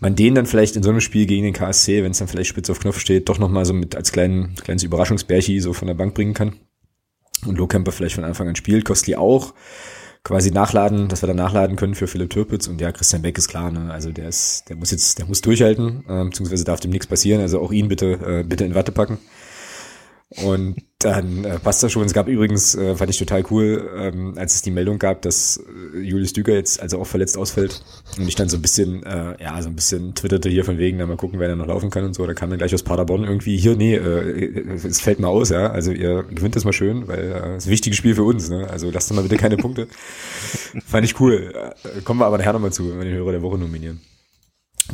man 0.00 0.14
den 0.14 0.34
dann 0.34 0.46
vielleicht 0.46 0.76
in 0.76 0.82
so 0.82 0.90
einem 0.90 1.00
Spiel 1.00 1.26
gegen 1.26 1.44
den 1.44 1.52
KSC, 1.52 2.02
wenn 2.02 2.12
es 2.12 2.18
dann 2.18 2.28
vielleicht 2.28 2.50
spitz 2.50 2.70
auf 2.70 2.80
Knopf 2.80 2.98
steht, 2.98 3.28
doch 3.28 3.38
noch 3.38 3.48
mal 3.48 3.64
so 3.64 3.72
mit 3.72 3.96
als 3.96 4.12
kleinen, 4.12 4.54
kleines 4.56 4.82
Überraschungsbärchi 4.82 5.60
so 5.60 5.72
von 5.72 5.88
der 5.88 5.94
Bank 5.94 6.14
bringen 6.14 6.34
kann. 6.34 6.56
Und 7.46 7.58
Lohkemper 7.58 7.92
vielleicht 7.92 8.14
von 8.14 8.24
Anfang 8.24 8.48
an 8.48 8.56
spielt, 8.56 8.84
Kostli 8.84 9.14
auch 9.14 9.54
quasi 10.26 10.50
nachladen, 10.50 11.08
dass 11.08 11.22
wir 11.22 11.28
dann 11.28 11.36
nachladen 11.36 11.76
können 11.76 11.94
für 11.94 12.08
Philipp 12.08 12.30
Türpitz 12.30 12.66
und 12.66 12.80
ja, 12.80 12.90
Christian 12.90 13.22
Beck 13.22 13.38
ist 13.38 13.46
klar, 13.46 13.70
ne? 13.70 13.92
Also 13.92 14.10
der 14.10 14.28
ist, 14.28 14.64
der 14.68 14.74
muss 14.74 14.90
jetzt, 14.90 15.18
der 15.18 15.26
muss 15.26 15.40
durchhalten, 15.40 16.04
äh, 16.08 16.24
beziehungsweise 16.24 16.64
darf 16.64 16.80
dem 16.80 16.90
nichts 16.90 17.06
passieren, 17.06 17.40
also 17.40 17.60
auch 17.60 17.70
ihn 17.70 17.86
bitte, 17.86 18.18
äh, 18.26 18.42
bitte 18.42 18.64
in 18.64 18.74
Watte 18.74 18.90
packen. 18.90 19.18
Und 20.28 20.82
dann 20.98 21.44
äh, 21.44 21.60
passt 21.60 21.84
das 21.84 21.92
schon. 21.92 22.04
Es 22.04 22.12
gab 22.12 22.26
übrigens, 22.26 22.74
äh, 22.74 22.96
fand 22.96 23.10
ich 23.10 23.18
total 23.18 23.44
cool, 23.50 23.88
ähm, 23.96 24.34
als 24.36 24.56
es 24.56 24.62
die 24.62 24.72
Meldung 24.72 24.98
gab, 24.98 25.22
dass 25.22 25.58
äh, 25.94 25.98
Julius 26.00 26.32
Düger 26.32 26.54
jetzt 26.54 26.82
also 26.82 27.00
auch 27.00 27.06
verletzt 27.06 27.38
ausfällt 27.38 27.84
und 28.18 28.26
ich 28.26 28.34
dann 28.34 28.48
so 28.48 28.56
ein 28.56 28.62
bisschen, 28.62 29.04
äh, 29.04 29.40
ja, 29.40 29.62
so 29.62 29.68
ein 29.68 29.76
bisschen 29.76 30.16
twitterte 30.16 30.48
hier 30.48 30.64
von 30.64 30.78
wegen, 30.78 30.98
na 30.98 31.06
mal 31.06 31.16
gucken, 31.16 31.38
wer 31.38 31.48
da 31.48 31.54
noch 31.54 31.68
laufen 31.68 31.90
kann 31.90 32.04
und 32.04 32.14
so. 32.14 32.26
Da 32.26 32.34
kam 32.34 32.50
dann 32.50 32.58
gleich 32.58 32.74
aus 32.74 32.82
Paderborn 32.82 33.22
irgendwie, 33.22 33.56
hier, 33.56 33.76
nee, 33.76 33.94
äh, 33.94 34.64
es 34.84 35.00
fällt 35.00 35.20
mal 35.20 35.28
aus, 35.28 35.50
ja. 35.50 35.70
Also 35.70 35.92
ihr 35.92 36.24
gewinnt 36.24 36.56
das 36.56 36.64
mal 36.64 36.72
schön, 36.72 37.06
weil 37.06 37.20
äh, 37.20 37.54
es 37.54 37.64
ist 37.64 37.68
ein 37.68 37.72
wichtiges 37.72 37.96
Spiel 37.96 38.16
für 38.16 38.24
uns, 38.24 38.48
ne? 38.50 38.68
Also 38.68 38.90
lasst 38.90 39.08
doch 39.08 39.14
mal 39.14 39.22
bitte 39.22 39.36
keine 39.36 39.56
Punkte. 39.56 39.86
fand 40.86 41.04
ich 41.04 41.20
cool. 41.20 41.54
Äh, 41.84 42.00
kommen 42.00 42.18
wir 42.18 42.26
aber 42.26 42.38
nachher 42.38 42.52
nochmal 42.52 42.72
zu, 42.72 42.90
wenn 42.90 42.98
wir 42.98 43.04
den 43.04 43.14
Hörer 43.14 43.30
der 43.30 43.42
Woche 43.42 43.58
nominieren. 43.58 44.00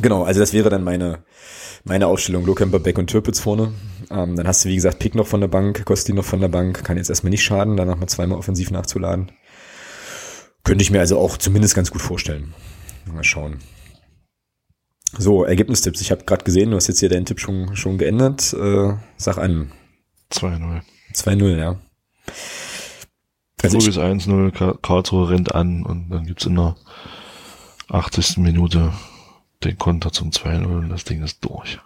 Genau, 0.01 0.23
also 0.23 0.39
das 0.39 0.53
wäre 0.53 0.69
dann 0.69 0.83
meine, 0.83 1.23
meine 1.83 2.07
Aufstellung. 2.07 2.45
Lohkemper, 2.45 2.79
Beck 2.79 2.97
und 2.97 3.07
Türpitz 3.07 3.39
vorne. 3.39 3.73
Ähm, 4.09 4.35
dann 4.35 4.47
hast 4.47 4.63
du, 4.65 4.69
wie 4.69 4.75
gesagt, 4.75 4.99
Pick 4.99 5.15
noch 5.15 5.27
von 5.27 5.41
der 5.41 5.47
Bank, 5.47 5.85
Kosti 5.85 6.13
noch 6.13 6.25
von 6.25 6.39
der 6.39 6.47
Bank. 6.47 6.83
Kann 6.83 6.97
jetzt 6.97 7.09
erstmal 7.09 7.29
nicht 7.31 7.43
schaden, 7.43 7.77
danach 7.77 7.97
mal 7.97 8.07
zweimal 8.07 8.37
offensiv 8.37 8.71
nachzuladen. 8.71 9.31
Könnte 10.63 10.81
ich 10.83 10.91
mir 10.91 10.99
also 10.99 11.17
auch 11.19 11.37
zumindest 11.37 11.75
ganz 11.75 11.91
gut 11.91 12.01
vorstellen. 12.01 12.53
Mal 13.11 13.23
schauen. 13.23 13.59
So, 15.17 15.43
Ergebnistipps. 15.43 16.01
Ich 16.01 16.09
habe 16.11 16.23
gerade 16.23 16.43
gesehen, 16.45 16.71
du 16.71 16.77
hast 16.77 16.87
jetzt 16.87 16.99
hier 16.99 17.09
deinen 17.09 17.25
Tipp 17.25 17.39
schon, 17.39 17.75
schon 17.75 17.97
geändert. 17.97 18.53
Äh, 18.53 18.93
sag 19.17 19.37
an. 19.37 19.71
2-0. 20.31 20.81
2-0, 21.13 21.57
ja. 21.57 21.79
Also 23.61 23.77
ich, 23.77 23.83
Vogels 23.85 23.97
1-0, 23.99 24.51
Ka- 24.51 24.77
Karlsruhe 24.81 25.29
rennt 25.29 25.53
an 25.53 25.83
und 25.85 26.09
dann 26.09 26.25
gibt's 26.25 26.45
in 26.45 26.55
der 26.55 26.75
80. 27.89 28.37
Minute 28.37 28.91
den 29.63 29.77
Konter 29.77 30.11
zum 30.11 30.29
2-0 30.31 30.65
und 30.65 30.89
das 30.89 31.03
Ding 31.03 31.23
ist 31.23 31.43
durch. 31.43 31.79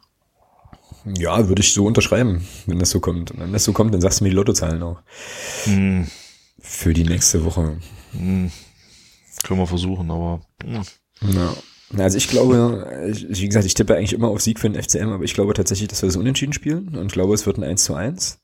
ja, 1.06 1.48
würde 1.48 1.62
ich 1.62 1.74
so 1.74 1.86
unterschreiben, 1.86 2.46
wenn 2.66 2.80
das 2.80 2.90
so 2.90 3.00
kommt. 3.00 3.32
Und 3.32 3.40
wenn 3.40 3.54
das 3.54 3.64
so 3.64 3.74
kommt, 3.74 3.94
dann 3.94 4.02
sagst 4.02 4.20
du 4.20 4.24
mir 4.24 4.30
die 4.30 4.36
Lottozahlen 4.36 4.84
auch. 4.84 5.02
Hm, 5.66 6.08
Für 6.60 6.94
die 6.94 7.04
nächste 7.06 7.44
Woche. 7.46 7.80
hm, 8.14 8.52
können 9.44 9.60
wir 9.60 9.68
versuchen, 9.68 10.10
aber 10.12 10.42
hm, 10.64 10.82
Ja. 11.34 11.54
Also 11.98 12.18
ich 12.18 12.28
glaube, 12.28 13.08
ich, 13.12 13.42
wie 13.42 13.48
gesagt, 13.48 13.66
ich 13.66 13.74
tippe 13.74 13.96
eigentlich 13.96 14.12
immer 14.12 14.28
auf 14.28 14.42
Sieg 14.42 14.60
für 14.60 14.70
den 14.70 14.82
FCM, 14.82 15.08
aber 15.10 15.24
ich 15.24 15.34
glaube 15.34 15.54
tatsächlich, 15.54 15.88
dass 15.88 16.02
wir 16.02 16.08
das 16.08 16.18
unentschieden 16.18 16.52
spielen 16.52 16.90
und 16.98 17.06
ich 17.06 17.14
glaube, 17.14 17.34
es 17.34 17.46
wird 17.46 17.58
ein 17.58 17.64
1 17.64 17.82
zu 17.86 17.94
1. 17.94 18.40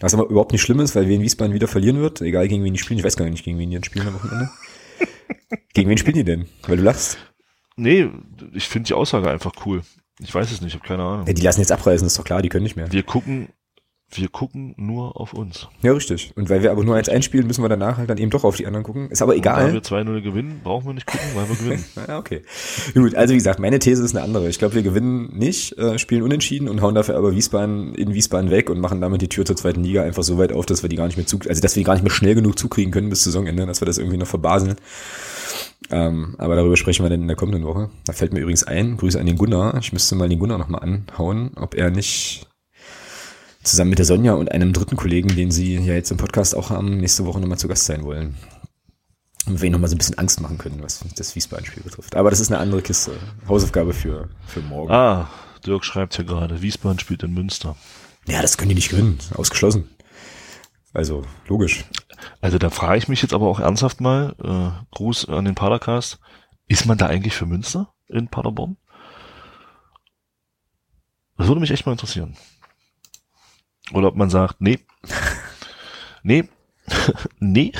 Was 0.00 0.14
aber 0.14 0.28
überhaupt 0.30 0.52
nicht 0.52 0.62
schlimm 0.62 0.80
ist, 0.80 0.96
weil 0.96 1.06
wir 1.06 1.14
in 1.16 1.22
Wiesbaden 1.22 1.52
wieder 1.52 1.68
verlieren 1.68 2.00
wird, 2.00 2.22
egal 2.22 2.48
gegen 2.48 2.64
wen 2.64 2.72
die 2.72 2.78
spielen. 2.80 2.98
Ich 2.98 3.04
weiß 3.04 3.16
gar 3.16 3.28
nicht, 3.28 3.44
gegen 3.44 3.58
wen 3.58 3.70
die 3.70 3.78
spielen 3.84 4.08
am 4.08 4.14
Wochenende. 4.14 4.48
gegen 5.74 5.90
wen 5.90 5.98
spielen 5.98 6.16
die 6.16 6.24
denn? 6.24 6.46
Weil 6.66 6.78
du 6.78 6.82
lachst. 6.82 7.18
Nee, 7.80 8.08
ich 8.52 8.68
finde 8.68 8.88
die 8.88 8.94
Aussage 8.94 9.30
einfach 9.30 9.52
cool. 9.66 9.82
Ich 10.20 10.34
weiß 10.34 10.50
es 10.50 10.60
nicht, 10.60 10.74
ich 10.74 10.80
habe 10.80 10.86
keine 10.86 11.02
Ahnung. 11.02 11.26
Ja, 11.26 11.32
die 11.32 11.42
lassen 11.42 11.60
jetzt 11.60 11.72
abreisen, 11.72 12.06
ist 12.06 12.18
doch 12.18 12.24
klar, 12.24 12.42
die 12.42 12.48
können 12.48 12.64
nicht 12.64 12.76
mehr. 12.76 12.92
Wir 12.92 13.02
gucken, 13.02 13.48
wir 14.12 14.28
gucken 14.28 14.74
nur 14.76 15.20
auf 15.20 15.34
uns. 15.34 15.68
Ja, 15.82 15.92
richtig. 15.92 16.32
Und 16.34 16.50
weil 16.50 16.62
wir 16.62 16.72
aber 16.72 16.82
nur 16.82 16.96
eins 16.96 17.08
einspielen, 17.08 17.46
müssen 17.46 17.62
wir 17.62 17.68
danach 17.68 17.96
halt 17.96 18.10
dann 18.10 18.18
eben 18.18 18.30
doch 18.30 18.42
auf 18.42 18.56
die 18.56 18.66
anderen 18.66 18.84
gucken. 18.84 19.08
Ist 19.10 19.22
aber 19.22 19.34
Und 19.34 19.44
da 19.46 19.60
egal. 19.60 19.72
wir 19.72 19.82
2-0 19.82 20.20
gewinnen, 20.20 20.60
brauchen 20.64 20.86
wir 20.86 20.94
nicht 20.94 21.06
gucken, 21.06 21.28
weil 21.34 21.48
wir 21.48 21.56
gewinnen. 21.56 21.84
Ja, 22.08 22.18
okay. 22.18 22.42
Gut, 22.94 23.14
also 23.14 23.32
wie 23.32 23.36
gesagt, 23.36 23.60
meine 23.60 23.78
These 23.78 24.02
ist 24.02 24.16
eine 24.16 24.24
andere. 24.24 24.48
Ich 24.48 24.58
glaube, 24.58 24.74
wir 24.74 24.82
gewinnen 24.82 25.36
nicht, 25.36 25.78
äh, 25.78 25.98
spielen 25.98 26.22
unentschieden 26.22 26.68
und 26.68 26.82
hauen 26.82 26.94
dafür 26.94 27.16
aber 27.16 27.32
Wiesbaden 27.32 27.94
in 27.94 28.12
Wiesbaden 28.12 28.50
weg 28.50 28.68
und 28.68 28.80
machen 28.80 29.00
damit 29.00 29.22
die 29.22 29.28
Tür 29.28 29.44
zur 29.44 29.56
zweiten 29.56 29.84
Liga 29.84 30.02
einfach 30.02 30.22
so 30.24 30.38
weit 30.38 30.52
auf, 30.52 30.66
dass 30.66 30.82
wir 30.82 30.88
die 30.88 30.96
gar 30.96 31.06
nicht 31.06 31.16
mehr 31.16 31.26
zu, 31.26 31.38
also 31.48 31.60
dass 31.60 31.76
wir 31.76 31.80
die 31.80 31.84
gar 31.84 31.94
nicht 31.94 32.02
mehr 32.02 32.12
schnell 32.12 32.34
genug 32.34 32.58
zukriegen 32.58 32.92
können 32.92 33.10
bis 33.10 33.22
Saisonende, 33.22 33.64
dass 33.66 33.80
wir 33.80 33.86
das 33.86 33.98
irgendwie 33.98 34.16
noch 34.18 34.26
verbaseln. 34.26 34.76
Ähm, 35.90 36.36
aber 36.38 36.56
darüber 36.56 36.76
sprechen 36.76 37.04
wir 37.04 37.10
dann 37.10 37.22
in 37.22 37.26
der 37.26 37.36
kommenden 37.36 37.64
Woche. 37.64 37.90
Da 38.04 38.12
fällt 38.12 38.32
mir 38.32 38.40
übrigens 38.40 38.64
ein, 38.64 38.96
Grüße 38.96 39.18
an 39.18 39.26
den 39.26 39.36
Gunnar. 39.36 39.76
Ich 39.80 39.92
müsste 39.92 40.14
mal 40.14 40.28
den 40.28 40.38
Gunnar 40.38 40.58
nochmal 40.58 40.82
anhauen, 40.82 41.52
ob 41.56 41.74
er 41.74 41.90
nicht 41.90 42.46
zusammen 43.62 43.90
mit 43.90 43.98
der 43.98 44.06
Sonja 44.06 44.34
und 44.34 44.52
einem 44.52 44.72
dritten 44.72 44.96
Kollegen, 44.96 45.34
den 45.34 45.50
sie 45.50 45.76
ja 45.76 45.94
jetzt 45.94 46.10
im 46.10 46.16
Podcast 46.16 46.54
auch 46.54 46.70
haben, 46.70 46.98
nächste 46.98 47.26
Woche 47.26 47.40
nochmal 47.40 47.58
zu 47.58 47.68
Gast 47.68 47.84
sein 47.84 48.04
wollen. 48.04 48.36
Und 49.46 49.60
wir 49.60 49.66
ihnen 49.66 49.72
nochmal 49.72 49.90
so 49.90 49.96
ein 49.96 49.98
bisschen 49.98 50.18
Angst 50.18 50.40
machen 50.40 50.58
können, 50.58 50.82
was 50.82 51.04
das 51.16 51.34
Wiesbaden-Spiel 51.34 51.82
betrifft. 51.82 52.14
Aber 52.14 52.30
das 52.30 52.40
ist 52.40 52.50
eine 52.50 52.60
andere 52.60 52.82
Kiste. 52.82 53.12
Hausaufgabe 53.48 53.92
für, 53.92 54.28
für 54.46 54.60
morgen. 54.60 54.92
Ah, 54.92 55.28
Dirk 55.66 55.84
schreibt 55.84 56.16
hier 56.16 56.24
gerade, 56.24 56.62
Wiesbaden 56.62 56.98
spielt 56.98 57.22
in 57.22 57.34
Münster. 57.34 57.76
Ja, 58.26 58.42
das 58.42 58.58
können 58.58 58.68
die 58.68 58.74
nicht 58.74 58.90
gewinnen. 58.90 59.18
Ausgeschlossen. 59.34 59.88
Also, 60.92 61.24
logisch. 61.46 61.84
Also 62.40 62.58
da 62.58 62.70
frage 62.70 62.98
ich 62.98 63.08
mich 63.08 63.22
jetzt 63.22 63.32
aber 63.32 63.46
auch 63.46 63.60
ernsthaft 63.60 64.00
mal, 64.00 64.34
äh, 64.42 64.84
Gruß 64.90 65.28
an 65.28 65.44
den 65.44 65.54
Padercast, 65.54 66.18
ist 66.66 66.86
man 66.86 66.98
da 66.98 67.06
eigentlich 67.06 67.34
für 67.34 67.46
Münster 67.46 67.92
in 68.08 68.28
Paderborn? 68.28 68.76
Das 71.36 71.48
würde 71.48 71.60
mich 71.60 71.70
echt 71.70 71.86
mal 71.86 71.92
interessieren. 71.92 72.36
Oder 73.92 74.08
ob 74.08 74.16
man 74.16 74.30
sagt, 74.30 74.60
nee, 74.60 74.80
nee, 76.22 76.48
nee. 77.38 77.72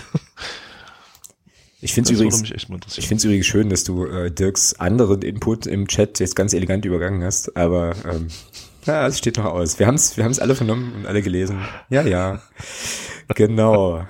Ich 1.83 1.95
finde 1.95 2.13
es 2.13 2.21
übrigens, 2.21 2.43
ich 2.97 3.09
find's 3.09 3.25
übrigens 3.25 3.47
schön, 3.47 3.71
dass 3.71 3.85
du 3.85 4.05
äh, 4.05 4.31
Dirks 4.31 4.75
anderen 4.79 5.23
Input 5.23 5.67
im 5.67 5.89
Chat 5.89 6.21
jetzt 6.21 6.37
ganz 6.37 6.53
elegant 6.53 6.85
übergangen 6.85 7.25
hast, 7.25 7.57
aber 7.57 7.95
ähm, 8.05 8.29
ja, 8.87 9.07
es 9.07 9.19
steht 9.19 9.37
noch 9.37 9.47
aus. 9.47 9.79
Wir 9.79 9.87
haben 9.87 9.95
es 9.95 10.17
wir 10.17 10.25
haben's 10.25 10.39
alle 10.39 10.55
vernommen 10.55 10.93
und 10.97 11.07
alle 11.07 11.23
gelesen. 11.23 11.61
Ja, 11.89 12.03
ja. 12.03 12.41
Genau. 13.35 14.05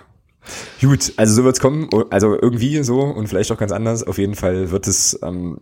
Gut, 0.81 1.13
also 1.17 1.35
so 1.35 1.45
wird's 1.45 1.61
kommen, 1.61 1.89
also 2.11 2.39
irgendwie 2.41 2.83
so 2.83 3.01
und 3.03 3.29
vielleicht 3.29 3.53
auch 3.53 3.59
ganz 3.59 3.73
anders. 3.73 4.03
Auf 4.03 4.19
jeden 4.19 4.35
Fall 4.35 4.71
wird 4.71 4.87
es 4.87 5.19
ähm, 5.23 5.59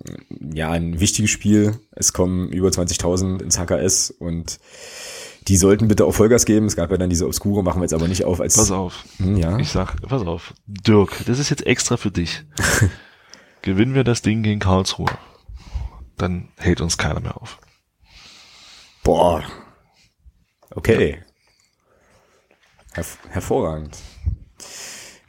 ja 0.54 0.70
ein 0.70 1.00
wichtiges 1.00 1.30
Spiel. 1.30 1.78
Es 1.90 2.12
kommen 2.12 2.50
über 2.50 2.68
20.000 2.68 3.42
ins 3.42 3.58
HKS 3.58 4.10
und 4.10 4.58
die 5.48 5.56
sollten 5.56 5.88
bitte 5.88 6.04
auch 6.04 6.12
Vollgas 6.12 6.44
geben. 6.44 6.66
Es 6.66 6.76
gab 6.76 6.90
ja 6.90 6.96
dann 6.96 7.10
diese 7.10 7.26
Obskure, 7.26 7.62
machen 7.64 7.80
wir 7.80 7.84
jetzt 7.84 7.94
aber 7.94 8.08
nicht 8.08 8.24
auf 8.24 8.40
als. 8.40 8.56
Pass 8.56 8.70
auf. 8.70 9.04
Hm, 9.18 9.36
ja. 9.36 9.58
Ich 9.58 9.70
sag, 9.70 10.00
pass 10.02 10.22
auf. 10.22 10.54
Dirk, 10.66 11.24
das 11.26 11.38
ist 11.38 11.50
jetzt 11.50 11.66
extra 11.66 11.96
für 11.96 12.10
dich. 12.10 12.44
Gewinnen 13.62 13.94
wir 13.94 14.04
das 14.04 14.22
Ding 14.22 14.42
gegen 14.42 14.60
Karlsruhe, 14.60 15.10
dann 16.16 16.48
hält 16.56 16.80
uns 16.80 16.96
keiner 16.96 17.20
mehr 17.20 17.36
auf. 17.36 17.58
Boah. 19.08 19.42
Okay. 20.74 21.22
Herv 22.92 23.16
hervorragend. 23.30 23.96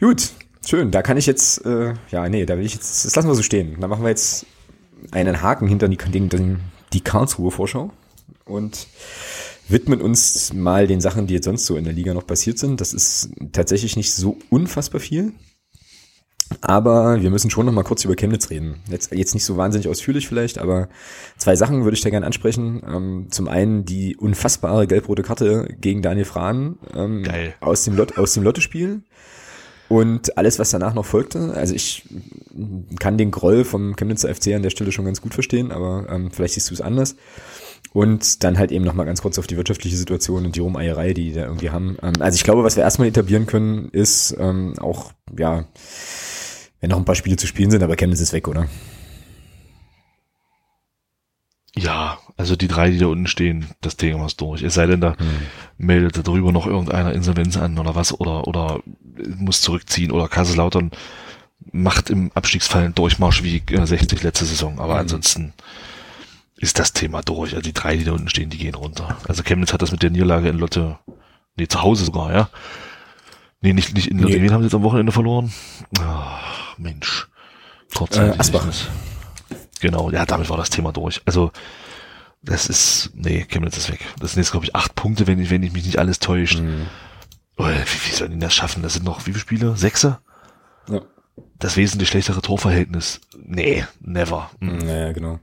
Gut, 0.01 0.31
schön. 0.67 0.91
Da 0.91 1.01
kann 1.01 1.15
ich 1.15 1.25
jetzt, 1.25 1.65
äh, 1.65 1.93
ja, 2.11 2.27
nee, 2.27 2.45
da 2.45 2.57
will 2.57 2.65
ich 2.65 2.73
jetzt, 2.73 3.05
das 3.05 3.15
lassen 3.15 3.29
wir 3.29 3.35
so 3.35 3.41
stehen. 3.41 3.79
Da 3.79 3.87
machen 3.87 4.03
wir 4.03 4.09
jetzt 4.09 4.45
einen 5.11 5.41
Haken 5.41 5.69
hinter 5.69 5.87
die, 5.87 5.95
die, 5.95 6.57
die 6.91 7.01
Karlsruhe-Vorschau 7.01 7.93
und 8.43 8.87
widmen 9.69 10.01
uns 10.01 10.51
mal 10.51 10.85
den 10.85 10.99
Sachen, 10.99 11.27
die 11.27 11.35
jetzt 11.35 11.45
sonst 11.45 11.65
so 11.65 11.77
in 11.77 11.85
der 11.85 11.93
Liga 11.93 12.13
noch 12.13 12.27
passiert 12.27 12.59
sind. 12.59 12.81
Das 12.81 12.91
ist 12.91 13.29
tatsächlich 13.53 13.95
nicht 13.95 14.11
so 14.11 14.37
unfassbar 14.49 14.99
viel. 14.99 15.31
Aber 16.61 17.21
wir 17.21 17.29
müssen 17.29 17.49
schon 17.49 17.65
noch 17.65 17.73
mal 17.73 17.83
kurz 17.83 18.03
über 18.05 18.15
Chemnitz 18.15 18.49
reden. 18.49 18.75
Jetzt, 18.89 19.11
jetzt 19.11 19.33
nicht 19.33 19.45
so 19.45 19.57
wahnsinnig 19.57 19.87
ausführlich 19.87 20.27
vielleicht, 20.27 20.57
aber 20.57 20.89
zwei 21.37 21.55
Sachen 21.55 21.83
würde 21.83 21.95
ich 21.95 22.01
da 22.01 22.09
gerne 22.09 22.25
ansprechen. 22.25 22.81
Ähm, 22.87 23.27
zum 23.29 23.47
einen 23.47 23.85
die 23.85 24.15
unfassbare 24.17 24.87
gelb-rote 24.87 25.21
Karte 25.21 25.67
gegen 25.79 26.01
Daniel 26.01 26.25
Frahn 26.25 26.77
ähm, 26.95 27.23
Geil. 27.23 27.53
aus 27.59 27.83
dem, 27.83 27.95
Lot 27.95 28.17
aus 28.17 28.33
dem 28.33 28.43
Lotte-Spiel. 28.43 29.03
Und 29.89 30.37
alles, 30.37 30.59
was 30.59 30.69
danach 30.69 30.93
noch 30.93 31.05
folgte, 31.05 31.53
also 31.55 31.73
ich 31.73 32.03
kann 32.99 33.17
den 33.17 33.31
Groll 33.31 33.65
vom 33.65 33.95
Chemnitzer 33.95 34.33
FC 34.33 34.53
an 34.53 34.61
der 34.61 34.69
Stelle 34.69 34.91
schon 34.91 35.05
ganz 35.05 35.19
gut 35.19 35.33
verstehen, 35.33 35.71
aber 35.71 36.05
ähm, 36.09 36.29
vielleicht 36.31 36.53
siehst 36.53 36.69
du 36.69 36.75
es 36.75 36.81
anders. 36.81 37.15
Und 37.91 38.43
dann 38.43 38.59
halt 38.59 38.71
eben 38.71 38.85
nochmal 38.85 39.07
ganz 39.07 39.23
kurz 39.23 39.39
auf 39.39 39.47
die 39.47 39.57
wirtschaftliche 39.57 39.97
Situation 39.97 40.45
und 40.45 40.55
die 40.55 40.59
Rumeierei, 40.59 41.13
die 41.13 41.29
die 41.29 41.33
da 41.33 41.45
irgendwie 41.45 41.71
haben. 41.71 41.97
Ähm, 42.03 42.13
also 42.19 42.35
ich 42.35 42.43
glaube, 42.43 42.63
was 42.63 42.75
wir 42.75 42.83
erstmal 42.83 43.07
etablieren 43.07 43.47
können, 43.47 43.89
ist 43.89 44.35
ähm, 44.39 44.77
auch, 44.77 45.11
ja, 45.35 45.65
wenn 46.79 46.89
noch 46.89 46.97
ein 46.97 47.05
paar 47.05 47.15
Spiele 47.15 47.37
zu 47.37 47.47
spielen 47.47 47.71
sind, 47.71 47.83
aber 47.83 47.95
Chemnitz 47.95 48.21
ist 48.21 48.33
weg, 48.33 48.47
oder? 48.47 48.67
Ja, 51.75 52.17
also 52.35 52.55
die 52.55 52.67
drei, 52.67 52.89
die 52.89 52.97
da 52.97 53.07
unten 53.07 53.27
stehen, 53.27 53.67
das 53.81 53.95
Thema 53.95 54.25
ist 54.25 54.41
durch. 54.41 54.63
Es 54.63 54.73
sei 54.73 54.85
denn, 54.85 55.01
da 55.01 55.17
hm. 55.17 55.27
meldet 55.77 56.27
darüber 56.27 56.51
noch 56.51 56.65
irgendeiner 56.65 57.13
Insolvenz 57.13 57.57
an 57.57 57.77
oder 57.77 57.95
was 57.95 58.19
oder 58.19 58.47
oder 58.47 58.81
muss 59.37 59.61
zurückziehen 59.61 60.11
oder 60.11 60.27
Kaiserslautern 60.27 60.91
macht 61.71 62.09
im 62.09 62.31
Abstiegsfall 62.33 62.83
einen 62.83 62.95
Durchmarsch 62.95 63.43
wie 63.43 63.61
60 63.69 64.23
letzte 64.23 64.45
Saison. 64.45 64.79
Aber 64.79 64.93
hm. 64.95 65.01
ansonsten 65.01 65.53
ist 66.57 66.79
das 66.79 66.93
Thema 66.93 67.21
durch. 67.21 67.51
Also 67.53 67.61
die 67.61 67.73
drei, 67.73 67.95
die 67.95 68.03
da 68.03 68.11
unten 68.11 68.29
stehen, 68.29 68.49
die 68.49 68.57
gehen 68.57 68.75
runter. 68.75 69.17
Also 69.27 69.43
Chemnitz 69.43 69.71
hat 69.71 69.81
das 69.81 69.91
mit 69.91 70.03
der 70.03 70.09
Niederlage 70.09 70.49
in 70.49 70.57
Lotte, 70.57 70.97
nee, 71.55 71.67
zu 71.67 71.81
Hause 71.81 72.05
sogar, 72.05 72.33
ja. 72.33 72.49
Nee, 73.61 73.73
nicht, 73.73 73.93
nicht 73.93 74.07
in. 74.07 74.17
Nee. 74.17 74.41
Wen 74.41 74.51
haben 74.51 74.61
sie 74.61 74.67
jetzt 74.67 74.75
am 74.75 74.83
Wochenende 74.83 75.11
verloren? 75.11 75.51
Ach, 75.99 76.77
Mensch. 76.77 77.27
Trotzdem. 77.93 78.31
Äh, 78.31 78.37
Asbach. 78.37 78.65
Genau, 79.81 80.11
ja, 80.11 80.25
damit 80.25 80.49
war 80.49 80.57
das 80.57 80.69
Thema 80.69 80.91
durch. 80.91 81.21
Also, 81.25 81.51
das 82.41 82.67
ist, 82.67 83.11
nee, 83.15 83.45
Chemnitz 83.45 83.77
ist 83.77 83.91
weg. 83.91 84.05
Das 84.19 84.33
sind 84.33 84.41
jetzt, 84.41 84.51
glaube 84.51 84.65
ich, 84.65 84.75
acht 84.75 84.95
Punkte, 84.95 85.27
wenn 85.27 85.39
ich, 85.39 85.49
wenn 85.49 85.63
ich 85.63 85.73
mich 85.73 85.85
nicht 85.85 85.99
alles 85.99 86.19
täuscht. 86.19 86.59
Mhm. 86.59 86.87
Oh, 87.57 87.65
wie, 87.65 88.09
wie 88.09 88.15
sollen 88.15 88.31
die 88.31 88.39
das 88.39 88.55
schaffen? 88.55 88.83
Das 88.83 88.93
sind 88.93 89.05
noch, 89.05 89.21
wie 89.21 89.31
viele 89.31 89.39
Spiele? 89.39 89.75
Sechse? 89.75 90.19
Ja 90.89 91.01
das 91.57 91.77
wesentlich 91.77 92.09
schlechtere 92.09 92.41
Torverhältnis. 92.41 93.21
Nee, 93.37 93.85
never. 93.99 94.49
Mhm. 94.59 94.77
Naja, 94.79 95.11
genau. 95.11 95.39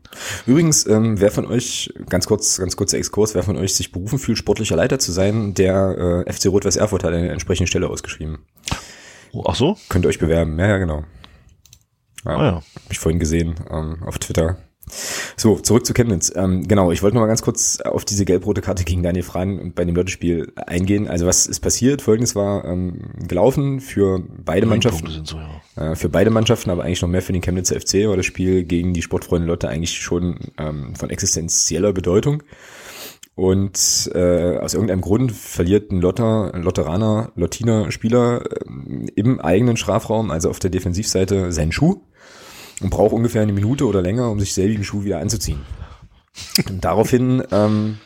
Übrigens, 0.46 0.86
ähm, 0.86 1.20
wer 1.20 1.30
von 1.30 1.46
euch, 1.46 1.92
ganz 2.08 2.26
kurz, 2.26 2.58
ganz 2.58 2.76
kurzer 2.76 2.98
Exkurs, 2.98 3.34
wer 3.34 3.42
von 3.42 3.56
euch 3.56 3.74
sich 3.74 3.92
berufen 3.92 4.18
fühlt, 4.18 4.38
sportlicher 4.38 4.76
Leiter 4.76 4.98
zu 4.98 5.12
sein, 5.12 5.54
der 5.54 6.24
äh, 6.26 6.32
FC 6.32 6.46
Rot-Weiß 6.46 6.76
Erfurt 6.76 7.04
hat 7.04 7.12
eine 7.12 7.30
entsprechende 7.30 7.68
Stelle 7.68 7.88
ausgeschrieben. 7.88 8.38
Oh, 9.32 9.44
ach 9.46 9.54
so? 9.54 9.76
Könnt 9.88 10.04
ihr 10.04 10.08
euch 10.08 10.18
bewerben. 10.18 10.58
Ja, 10.58 10.68
ja, 10.68 10.78
genau. 10.78 11.04
Ja, 12.24 12.36
ah, 12.36 12.44
ja. 12.44 12.54
Hab 12.54 12.90
ich 12.90 12.98
vorhin 12.98 13.20
gesehen 13.20 13.54
ähm, 13.70 14.02
auf 14.04 14.18
Twitter. 14.18 14.56
So, 15.36 15.56
zurück 15.58 15.84
zu 15.84 15.94
Chemnitz. 15.94 16.32
Ähm, 16.34 16.66
genau, 16.68 16.92
ich 16.92 17.02
wollte 17.02 17.16
noch 17.16 17.22
mal 17.22 17.26
ganz 17.26 17.42
kurz 17.42 17.80
auf 17.80 18.04
diese 18.04 18.24
gelb-rote 18.24 18.60
Karte 18.60 18.84
gegen 18.84 19.02
Daniel 19.02 19.24
Freien 19.24 19.58
und 19.58 19.74
bei 19.74 19.84
dem 19.84 19.96
Lottespiel 19.96 20.52
eingehen. 20.54 21.08
Also 21.08 21.26
was 21.26 21.46
ist 21.46 21.60
passiert? 21.60 22.02
Folgendes 22.02 22.36
war 22.36 22.64
ähm, 22.64 23.10
gelaufen 23.26 23.80
für 23.80 24.22
beide 24.44 24.66
Mannschaften. 24.66 25.24
So, 25.24 25.38
ja. 25.76 25.92
äh, 25.92 25.96
für 25.96 26.08
beide 26.08 26.30
Mannschaften, 26.30 26.70
aber 26.70 26.84
eigentlich 26.84 27.02
noch 27.02 27.08
mehr 27.08 27.22
für 27.22 27.32
den 27.32 27.42
Chemnitzer 27.42 27.80
FC 27.80 28.08
war 28.08 28.16
das 28.16 28.26
Spiel 28.26 28.64
gegen 28.64 28.94
die 28.94 29.02
Sportfreunde 29.02 29.48
Lotte 29.48 29.68
eigentlich 29.68 29.98
schon 29.98 30.38
ähm, 30.56 30.94
von 30.94 31.10
existenzieller 31.10 31.92
Bedeutung. 31.92 32.44
Und 33.34 34.10
äh, 34.14 34.56
aus 34.56 34.72
irgendeinem 34.72 35.02
Grund 35.02 35.30
verliert 35.32 35.90
ein 35.90 36.00
Lotter, 36.00 36.54
ein 36.54 36.62
Lotteraner, 36.62 37.32
Lottiner 37.34 37.92
Spieler 37.92 38.44
äh, 38.50 39.10
im 39.14 39.40
eigenen 39.40 39.76
Strafraum, 39.76 40.30
also 40.30 40.48
auf 40.48 40.58
der 40.58 40.70
Defensivseite, 40.70 41.52
seinen 41.52 41.72
Schuh 41.72 42.00
und 42.80 42.90
braucht 42.90 43.12
ungefähr 43.12 43.42
eine 43.42 43.52
Minute 43.52 43.86
oder 43.86 44.02
länger, 44.02 44.30
um 44.30 44.40
sich 44.40 44.54
selbigen 44.54 44.84
Schuh 44.84 45.04
wieder 45.04 45.20
anzuziehen. 45.20 45.60
Und 46.68 46.84
daraufhin 46.84 47.42
ähm, 47.50 47.98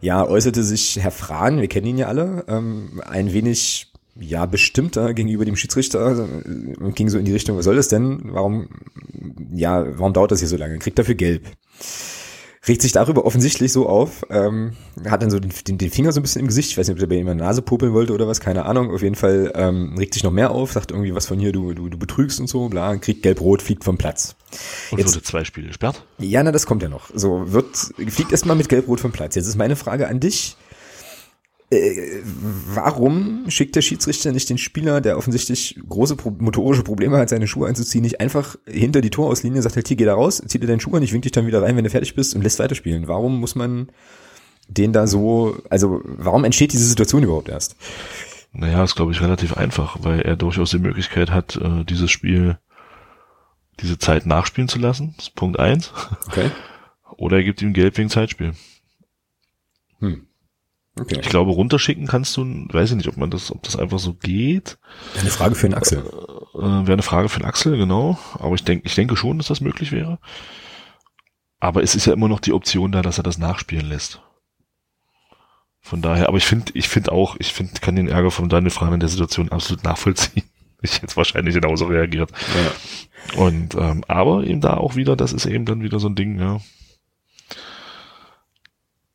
ja, 0.00 0.26
äußerte 0.26 0.64
sich 0.64 0.98
Herr 1.00 1.10
Frahn, 1.10 1.60
wir 1.60 1.68
kennen 1.68 1.86
ihn 1.86 1.98
ja 1.98 2.06
alle, 2.06 2.44
ähm, 2.48 3.00
ein 3.06 3.32
wenig 3.32 3.92
ja 4.18 4.44
bestimmter 4.46 5.14
gegenüber 5.14 5.44
dem 5.44 5.56
Schiedsrichter 5.56 6.28
und 6.80 6.96
ging 6.96 7.08
so 7.08 7.18
in 7.18 7.24
die 7.24 7.32
Richtung, 7.32 7.56
was 7.56 7.64
soll 7.64 7.76
das 7.76 7.88
denn? 7.88 8.20
Warum 8.24 8.68
ja, 9.52 9.86
warum 9.98 10.12
dauert 10.12 10.32
das 10.32 10.40
hier 10.40 10.48
so 10.48 10.56
lange? 10.56 10.78
Kriegt 10.78 10.98
dafür 10.98 11.14
gelb 11.14 11.46
regt 12.66 12.82
sich 12.82 12.92
darüber 12.92 13.24
offensichtlich 13.24 13.72
so 13.72 13.88
auf, 13.88 14.22
ähm, 14.28 14.76
hat 15.08 15.22
dann 15.22 15.30
so 15.30 15.40
den, 15.40 15.50
den, 15.66 15.78
den 15.78 15.90
Finger 15.90 16.12
so 16.12 16.20
ein 16.20 16.22
bisschen 16.22 16.40
im 16.40 16.46
Gesicht, 16.46 16.70
ich 16.70 16.78
weiß 16.78 16.88
nicht, 16.88 16.94
ob 16.94 16.98
der 16.98 17.06
bei 17.06 17.14
ihm 17.14 17.28
in 17.28 17.38
der 17.38 17.46
Nase 17.46 17.62
popeln 17.62 17.94
wollte 17.94 18.12
oder 18.12 18.28
was, 18.28 18.40
keine 18.40 18.66
Ahnung, 18.66 18.90
auf 18.90 19.02
jeden 19.02 19.14
Fall 19.14 19.50
ähm, 19.54 19.94
regt 19.96 20.12
sich 20.12 20.24
noch 20.24 20.30
mehr 20.30 20.50
auf, 20.50 20.72
sagt 20.72 20.90
irgendwie 20.90 21.14
was 21.14 21.26
von 21.26 21.38
hier, 21.38 21.52
du, 21.52 21.72
du, 21.72 21.88
du 21.88 21.98
betrügst 21.98 22.38
und 22.38 22.48
so, 22.48 22.68
bla, 22.68 22.96
kriegt 22.96 23.22
gelb-rot, 23.22 23.62
fliegt 23.62 23.84
vom 23.84 23.96
Platz. 23.96 24.36
Und 24.90 24.98
Jetzt, 24.98 25.14
wurde 25.14 25.22
zwei 25.22 25.44
Spiele 25.44 25.68
gesperrt? 25.68 26.04
Ja, 26.18 26.42
na, 26.42 26.52
das 26.52 26.66
kommt 26.66 26.82
ja 26.82 26.88
noch. 26.88 27.08
So, 27.14 27.50
wird, 27.52 27.76
fliegt 27.76 28.32
erstmal 28.32 28.56
mit 28.56 28.68
gelb-rot 28.68 29.00
vom 29.00 29.12
Platz. 29.12 29.36
Jetzt 29.36 29.46
ist 29.46 29.56
meine 29.56 29.76
Frage 29.76 30.08
an 30.08 30.20
dich, 30.20 30.56
äh, 31.70 32.20
warum 32.24 33.48
schickt 33.48 33.76
der 33.76 33.82
Schiedsrichter 33.82 34.32
nicht 34.32 34.50
den 34.50 34.58
Spieler, 34.58 35.00
der 35.00 35.16
offensichtlich 35.16 35.78
große 35.88 36.16
pro 36.16 36.30
motorische 36.30 36.82
Probleme 36.82 37.16
hat, 37.16 37.28
seine 37.28 37.46
Schuhe 37.46 37.68
anzuziehen, 37.68 38.02
nicht 38.02 38.20
einfach 38.20 38.56
hinter 38.66 39.00
die 39.00 39.10
Torauslinie, 39.10 39.62
sagt 39.62 39.76
halt, 39.76 39.86
hier, 39.86 39.96
geh 39.96 40.04
da 40.04 40.14
raus, 40.14 40.42
zieh 40.44 40.58
dir 40.58 40.66
deinen 40.66 40.80
Schuh 40.80 40.96
an, 40.96 41.02
ich 41.02 41.12
wink 41.12 41.22
dich 41.22 41.32
dann 41.32 41.46
wieder 41.46 41.62
rein, 41.62 41.76
wenn 41.76 41.84
du 41.84 41.90
fertig 41.90 42.14
bist 42.14 42.34
und 42.34 42.42
lässt 42.42 42.58
weiterspielen. 42.58 43.06
Warum 43.06 43.38
muss 43.38 43.54
man 43.54 43.90
den 44.68 44.92
da 44.92 45.06
so, 45.06 45.58
also 45.68 46.00
warum 46.04 46.44
entsteht 46.44 46.72
diese 46.72 46.86
Situation 46.86 47.22
überhaupt 47.22 47.48
erst? 47.48 47.76
Naja, 48.52 48.82
ist 48.82 48.96
glaube 48.96 49.12
ich 49.12 49.20
relativ 49.20 49.56
einfach, 49.56 49.98
weil 50.00 50.22
er 50.22 50.36
durchaus 50.36 50.70
die 50.70 50.78
Möglichkeit 50.78 51.30
hat, 51.30 51.56
äh, 51.56 51.84
dieses 51.84 52.10
Spiel, 52.10 52.58
diese 53.80 53.98
Zeit 53.98 54.26
nachspielen 54.26 54.68
zu 54.68 54.80
lassen. 54.80 55.14
Das 55.16 55.28
ist 55.28 55.34
Punkt 55.36 55.58
eins. 55.58 55.92
Okay. 56.26 56.50
Oder 57.16 57.38
er 57.38 57.44
gibt 57.44 57.62
ihm 57.62 57.72
Geld 57.72 57.96
wegen 57.96 58.10
Zeitspiel. 58.10 58.54
Hm. 60.00 60.26
Okay. 61.00 61.18
Ich 61.22 61.30
glaube, 61.30 61.52
runterschicken 61.52 62.06
kannst 62.06 62.36
du, 62.36 62.44
weiß 62.44 62.90
ich 62.90 62.96
nicht, 62.96 63.08
ob 63.08 63.16
man 63.16 63.30
das, 63.30 63.50
ob 63.50 63.62
das 63.62 63.76
einfach 63.76 63.98
so 63.98 64.12
geht. 64.12 64.78
Wäre 65.14 65.22
eine 65.22 65.30
Frage 65.30 65.54
für 65.54 65.66
den 65.66 65.74
Axel. 65.74 65.98
Äh, 65.98 66.58
äh, 66.58 66.62
Wäre 66.62 66.92
eine 66.92 67.02
Frage 67.02 67.30
für 67.30 67.40
den 67.40 67.46
Axel, 67.46 67.78
genau. 67.78 68.18
Aber 68.34 68.54
ich 68.54 68.64
denke, 68.64 68.86
ich 68.86 68.94
denke 68.94 69.16
schon, 69.16 69.38
dass 69.38 69.46
das 69.46 69.62
möglich 69.62 69.92
wäre. 69.92 70.18
Aber 71.58 71.82
es 71.82 71.94
ist 71.94 72.04
ja 72.04 72.12
immer 72.12 72.28
noch 72.28 72.40
die 72.40 72.52
Option 72.52 72.92
da, 72.92 73.00
dass 73.00 73.18
er 73.18 73.22
das 73.22 73.38
nachspielen 73.38 73.86
lässt. 73.86 74.20
Von 75.80 76.02
daher, 76.02 76.28
aber 76.28 76.36
ich 76.36 76.44
finde, 76.44 76.72
ich 76.74 76.88
finde 76.90 77.12
auch, 77.12 77.36
ich 77.38 77.54
finde, 77.54 77.80
kann 77.80 77.96
den 77.96 78.08
Ärger 78.08 78.30
von 78.30 78.50
Daniel 78.50 78.70
Fran 78.70 78.92
in 78.92 79.00
der 79.00 79.08
Situation 79.08 79.50
absolut 79.50 79.84
nachvollziehen. 79.84 80.44
Ich 80.82 81.02
jetzt 81.02 81.14
wahrscheinlich 81.18 81.54
genauso 81.54 81.84
reagiert. 81.84 82.30
Ja. 82.32 83.42
Und 83.42 83.74
ähm, 83.74 84.02
aber 84.08 84.44
eben 84.44 84.62
da 84.62 84.78
auch 84.78 84.96
wieder, 84.96 85.14
das 85.14 85.34
ist 85.34 85.44
eben 85.44 85.66
dann 85.66 85.82
wieder 85.82 86.00
so 86.00 86.08
ein 86.08 86.14
Ding, 86.14 86.40
ja 86.40 86.62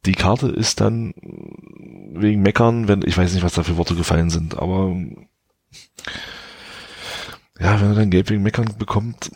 die 0.06 0.14
Karte 0.14 0.48
ist 0.48 0.82
dann 0.82 1.14
wegen 2.14 2.42
Meckern, 2.42 2.88
wenn, 2.88 3.02
ich 3.06 3.18
weiß 3.18 3.34
nicht, 3.34 3.44
was 3.44 3.54
da 3.54 3.64
für 3.64 3.78
Worte 3.78 3.96
gefallen 3.96 4.30
sind, 4.30 4.58
aber 4.58 4.96
ja, 7.60 7.80
wenn 7.80 7.90
er 7.90 7.96
dann 7.96 8.10
Gelb 8.10 8.30
wegen 8.30 8.44
Meckern 8.44 8.76
bekommt, 8.78 9.32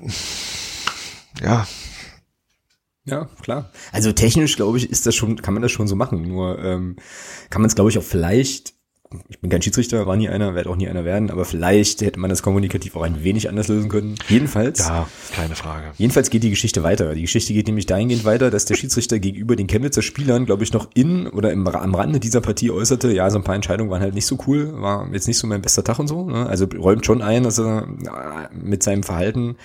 ja. 1.42 1.68
Ja, 3.06 3.28
klar. 3.42 3.72
Also 3.92 4.12
technisch, 4.12 4.56
glaube 4.56 4.78
ich, 4.78 4.90
ist 4.90 5.06
das 5.08 5.16
schon, 5.16 5.42
kann 5.42 5.54
man 5.54 5.64
das 5.64 5.72
schon 5.72 5.88
so 5.88 5.96
machen. 5.96 6.22
Nur 6.28 6.60
ähm, 6.60 6.98
kann 7.50 7.62
man 7.62 7.70
es, 7.70 7.76
glaube 7.76 7.90
ich, 7.90 7.98
auch 7.98 8.04
vielleicht 8.04 8.76
ich 9.28 9.40
bin 9.40 9.50
kein 9.50 9.62
Schiedsrichter, 9.62 10.06
war 10.06 10.16
nie 10.16 10.30
einer, 10.30 10.54
werde 10.54 10.70
auch 10.70 10.76
nie 10.76 10.88
einer 10.88 11.04
werden, 11.04 11.32
aber 11.32 11.44
vielleicht 11.44 12.02
hätte 12.02 12.20
man 12.20 12.30
das 12.30 12.44
kommunikativ 12.44 12.96
auch 12.96 13.02
ein 13.02 13.24
wenig 13.24 13.50
anders 13.50 13.68
lösen 13.68 13.90
können. 13.90 14.16
Jedenfalls. 14.28 14.80
Ja, 14.80 15.08
keine 15.36 15.56
Frage. 15.56 15.88
Jedenfalls 15.98 16.30
geht 16.30 16.44
die 16.44 16.52
Geschichte 16.52 16.84
weiter. 16.84 17.16
Die 17.16 17.24
Geschichte 17.24 17.54
geht 17.54 17.66
nämlich 17.66 17.88
dahingehend 17.88 18.24
weiter, 18.24 18.52
dass 18.52 18.66
der 18.66 18.76
Schiedsrichter 18.76 19.18
gegenüber 19.18 19.56
den 19.56 19.66
Chemnitzer 19.66 20.04
Spielern, 20.04 20.46
glaube 20.46 20.64
ich, 20.64 20.74
noch 20.74 20.90
in 20.94 21.26
oder 21.26 21.52
im, 21.52 21.68
am 21.68 21.96
Rande 21.96 22.20
dieser 22.20 22.42
Partie 22.42 22.70
äußerte, 22.70 23.12
ja, 23.12 23.28
so 23.32 23.40
ein 23.40 23.44
paar 23.44 23.56
Entscheidungen 23.56 23.90
waren 23.90 24.02
halt 24.02 24.14
nicht 24.14 24.28
so 24.28 24.38
cool, 24.46 24.80
war 24.80 25.12
jetzt 25.12 25.28
nicht 25.28 25.40
so 25.40 25.48
mein 25.48 25.64
bester 25.64 25.84
Tag 25.84 25.98
und 25.98 26.08
so. 26.08 26.30
Ne? 26.30 26.46
Also 26.46 26.66
räumt 26.66 27.04
schon 27.04 27.24
ein, 27.24 27.44
dass 27.44 27.60
er 27.60 27.88
mit 28.54 28.84
seinem 28.84 29.02
Verhalten 29.02 29.56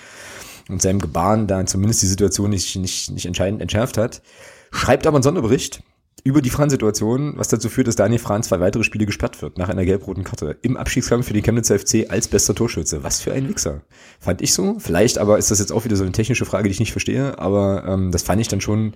und 0.69 0.81
seinem 0.81 0.99
Gebaren 0.99 1.45
da 1.45 1.63
zumindest 1.67 2.01
die 2.01 2.07
Situation 2.07 2.49
nicht, 2.49 2.75
nicht, 2.77 3.11
nicht 3.11 3.27
entscheidend 3.27 3.61
entschärft 3.61 3.99
hat. 3.99 4.23
Schreibt 4.71 5.05
aber 5.05 5.17
einen 5.17 5.23
Sonderbericht, 5.23 5.83
über 6.23 6.41
die 6.41 6.49
Fran-Situation, 6.49 7.33
was 7.37 7.49
dazu 7.49 7.69
führt, 7.69 7.87
dass 7.87 7.95
Daniel 7.95 8.19
Fran 8.19 8.41
zwei 8.41 8.59
weitere 8.59 8.83
Spiele 8.83 9.05
gesperrt 9.05 9.41
wird, 9.41 9.57
nach 9.57 9.69
einer 9.69 9.85
gelb-roten 9.85 10.23
Karte. 10.23 10.57
Im 10.61 10.77
Abstiegskampf 10.77 11.27
für 11.27 11.33
die 11.33 11.41
Chemnitzer 11.41 11.77
FC 11.77 12.09
als 12.09 12.27
bester 12.27 12.55
Torschütze. 12.55 13.03
Was 13.03 13.21
für 13.21 13.33
ein 13.33 13.47
Wichser. 13.47 13.81
Fand 14.19 14.41
ich 14.41 14.53
so. 14.53 14.77
Vielleicht 14.79 15.17
aber 15.17 15.37
ist 15.37 15.51
das 15.51 15.59
jetzt 15.59 15.71
auch 15.71 15.85
wieder 15.85 15.95
so 15.95 16.03
eine 16.03 16.13
technische 16.13 16.45
Frage, 16.45 16.67
die 16.67 16.71
ich 16.71 16.79
nicht 16.79 16.93
verstehe, 16.93 17.37
aber 17.37 17.85
ähm, 17.87 18.11
das 18.11 18.23
fand 18.23 18.41
ich 18.41 18.47
dann 18.47 18.61
schon 18.61 18.95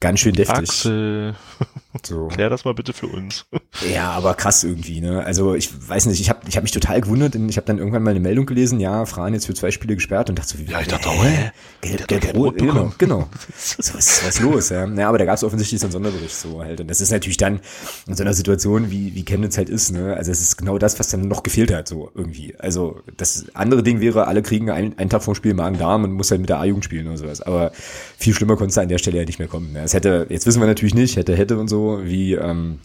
ganz 0.00 0.20
schön 0.20 0.34
deftig. 0.34 0.58
Axel, 0.58 1.34
so. 2.02 2.26
klär 2.28 2.50
das 2.50 2.64
mal 2.64 2.74
bitte 2.74 2.92
für 2.92 3.06
uns. 3.06 3.46
Ja, 3.92 4.10
aber 4.10 4.34
krass 4.34 4.64
irgendwie, 4.64 5.00
ne? 5.00 5.24
Also 5.24 5.54
ich 5.54 5.70
weiß 5.88 6.06
nicht, 6.06 6.20
ich 6.20 6.30
habe 6.30 6.40
ich 6.48 6.56
hab 6.56 6.62
mich 6.62 6.72
total 6.72 7.00
gewundert, 7.00 7.34
denn 7.34 7.48
ich 7.48 7.56
habe 7.56 7.66
dann 7.66 7.78
irgendwann 7.78 8.02
mal 8.02 8.10
eine 8.10 8.20
Meldung 8.20 8.46
gelesen, 8.46 8.80
ja, 8.80 9.06
Fran 9.06 9.34
jetzt 9.34 9.46
für 9.46 9.54
zwei 9.54 9.70
Spiele 9.70 9.94
gesperrt 9.94 10.30
und 10.30 10.38
dachte 10.38 10.56
so, 10.56 10.58
wie, 10.58 10.70
ja, 10.70 10.80
ich 10.80 10.88
dachte 10.88 11.08
auch, 11.08 11.24
hä? 11.24 11.52
Gelb, 11.80 12.08
gelb, 12.08 12.22
gelb 12.22 12.36
rot, 12.36 12.58
genau, 12.58 12.92
genau. 12.98 13.28
So, 13.58 13.94
was, 13.94 14.24
was 14.26 14.40
los, 14.40 14.70
ja? 14.70 14.86
Ja, 14.86 15.08
aber 15.08 15.18
da 15.18 15.24
gab 15.24 15.36
es 15.36 15.44
offensichtlich 15.44 15.80
so 15.80 15.86
einen 15.86 15.92
Sonderbericht 15.92 16.34
so 16.34 16.62
halt. 16.62 16.80
Und 16.80 16.88
das 16.88 17.00
ist 17.00 17.10
natürlich 17.10 17.36
dann 17.36 17.60
in 18.06 18.14
so 18.14 18.22
einer 18.22 18.34
Situation, 18.34 18.90
wie, 18.90 19.14
wie 19.14 19.24
Chemnitz 19.24 19.56
halt 19.56 19.68
ist, 19.68 19.92
ne? 19.92 20.14
Also 20.16 20.30
es 20.30 20.40
ist 20.40 20.56
genau 20.56 20.78
das, 20.78 20.98
was 20.98 21.08
dann 21.08 21.28
noch 21.28 21.42
gefehlt 21.42 21.72
hat, 21.72 21.88
so 21.88 22.10
irgendwie. 22.14 22.54
Also 22.58 23.00
das 23.16 23.46
andere 23.54 23.82
Ding 23.82 24.00
wäre, 24.00 24.26
alle 24.26 24.42
kriegen 24.42 24.70
einen, 24.70 24.98
einen 24.98 25.10
Tag 25.10 25.22
vom 25.22 25.34
Spiel 25.34 25.54
Magen-Darm 25.54 26.04
und 26.04 26.12
muss 26.12 26.30
halt 26.30 26.40
mit 26.40 26.50
der 26.50 26.58
A-Jugend 26.58 26.84
spielen 26.84 27.06
oder 27.08 27.16
sowas. 27.16 27.40
Aber 27.40 27.72
viel 28.16 28.34
schlimmer 28.34 28.56
konnte 28.56 28.70
es 28.70 28.78
an 28.78 28.88
der 28.88 28.98
Stelle 28.98 29.18
ja 29.18 29.24
nicht 29.24 29.38
mehr 29.38 29.48
kommen. 29.48 29.72
Ne? 29.72 29.82
Es 29.82 29.94
hätte, 29.94 30.26
jetzt 30.28 30.46
wissen 30.46 30.60
wir 30.60 30.66
natürlich 30.66 30.94
nicht, 30.94 31.16
hätte, 31.16 31.36
hätte 31.36 31.58
und 31.58 31.68
so, 31.68 31.81
wie 32.02 32.34
ähm, 32.34 32.80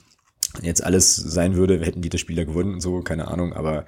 jetzt 0.62 0.84
alles 0.84 1.16
sein 1.16 1.56
würde, 1.56 1.80
hätten 1.80 2.02
die 2.02 2.10
das 2.10 2.22
Spiel 2.22 2.36
da 2.36 2.44
gewonnen 2.44 2.76
und 2.76 2.82
so, 2.82 3.02
keine 3.02 3.28
Ahnung, 3.28 3.54
aber 3.54 3.86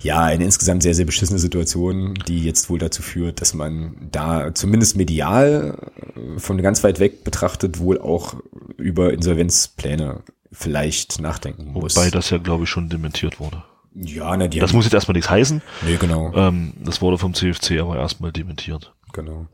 ja, 0.00 0.22
eine 0.22 0.44
insgesamt 0.44 0.82
sehr, 0.82 0.94
sehr 0.94 1.06
beschissene 1.06 1.38
Situation, 1.38 2.14
die 2.28 2.44
jetzt 2.44 2.70
wohl 2.70 2.78
dazu 2.78 3.02
führt, 3.02 3.40
dass 3.40 3.54
man 3.54 3.96
da 4.10 4.54
zumindest 4.54 4.96
medial 4.96 5.78
äh, 6.14 6.38
von 6.38 6.60
ganz 6.62 6.84
weit 6.84 7.00
weg 7.00 7.24
betrachtet 7.24 7.78
wohl 7.78 7.98
auch 7.98 8.36
über 8.76 9.12
Insolvenzpläne 9.12 10.22
vielleicht 10.52 11.20
nachdenken 11.20 11.72
muss. 11.72 11.96
Wobei 11.96 12.10
das 12.10 12.30
ja, 12.30 12.38
glaube 12.38 12.64
ich, 12.64 12.70
schon 12.70 12.88
dementiert 12.88 13.40
wurde. 13.40 13.64
Ja, 13.94 14.36
na, 14.36 14.46
die 14.46 14.58
Das 14.58 14.74
muss 14.74 14.84
jetzt 14.84 14.94
erstmal 14.94 15.14
nichts 15.14 15.30
heißen. 15.30 15.62
Nee, 15.82 15.96
genau. 15.96 16.32
Ähm, 16.34 16.74
das 16.84 17.00
wurde 17.00 17.16
vom 17.16 17.32
CFC 17.32 17.80
aber 17.80 17.96
erstmal 17.96 18.30
dementiert. 18.30 18.92
Genau 19.12 19.46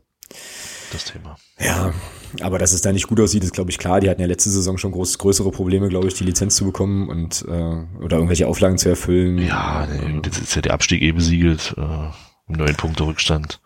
das 0.93 1.05
Thema. 1.05 1.37
Ja, 1.63 1.93
aber 2.41 2.57
dass 2.57 2.73
es 2.73 2.81
da 2.81 2.91
nicht 2.91 3.07
gut 3.07 3.19
aussieht, 3.19 3.43
ist 3.43 3.53
glaube 3.53 3.71
ich 3.71 3.77
klar. 3.77 3.99
Die 3.99 4.09
hatten 4.09 4.21
ja 4.21 4.27
letzte 4.27 4.49
Saison 4.49 4.77
schon 4.77 4.91
groß, 4.91 5.17
größere 5.17 5.51
Probleme, 5.51 5.89
glaube 5.89 6.07
ich, 6.07 6.13
die 6.15 6.23
Lizenz 6.23 6.55
zu 6.55 6.65
bekommen 6.65 7.09
und 7.09 7.45
äh, 7.47 8.03
oder 8.03 8.17
irgendwelche 8.17 8.47
Auflagen 8.47 8.77
zu 8.77 8.89
erfüllen. 8.89 9.37
Ja, 9.37 9.87
jetzt 10.23 10.41
ist 10.41 10.55
ja 10.55 10.61
der 10.61 10.73
Abstieg 10.73 11.01
eh 11.01 11.11
besiegelt, 11.11 11.75
äh, 11.77 12.09
neun 12.47 12.75
Punkte 12.75 13.03
Rückstand. 13.05 13.61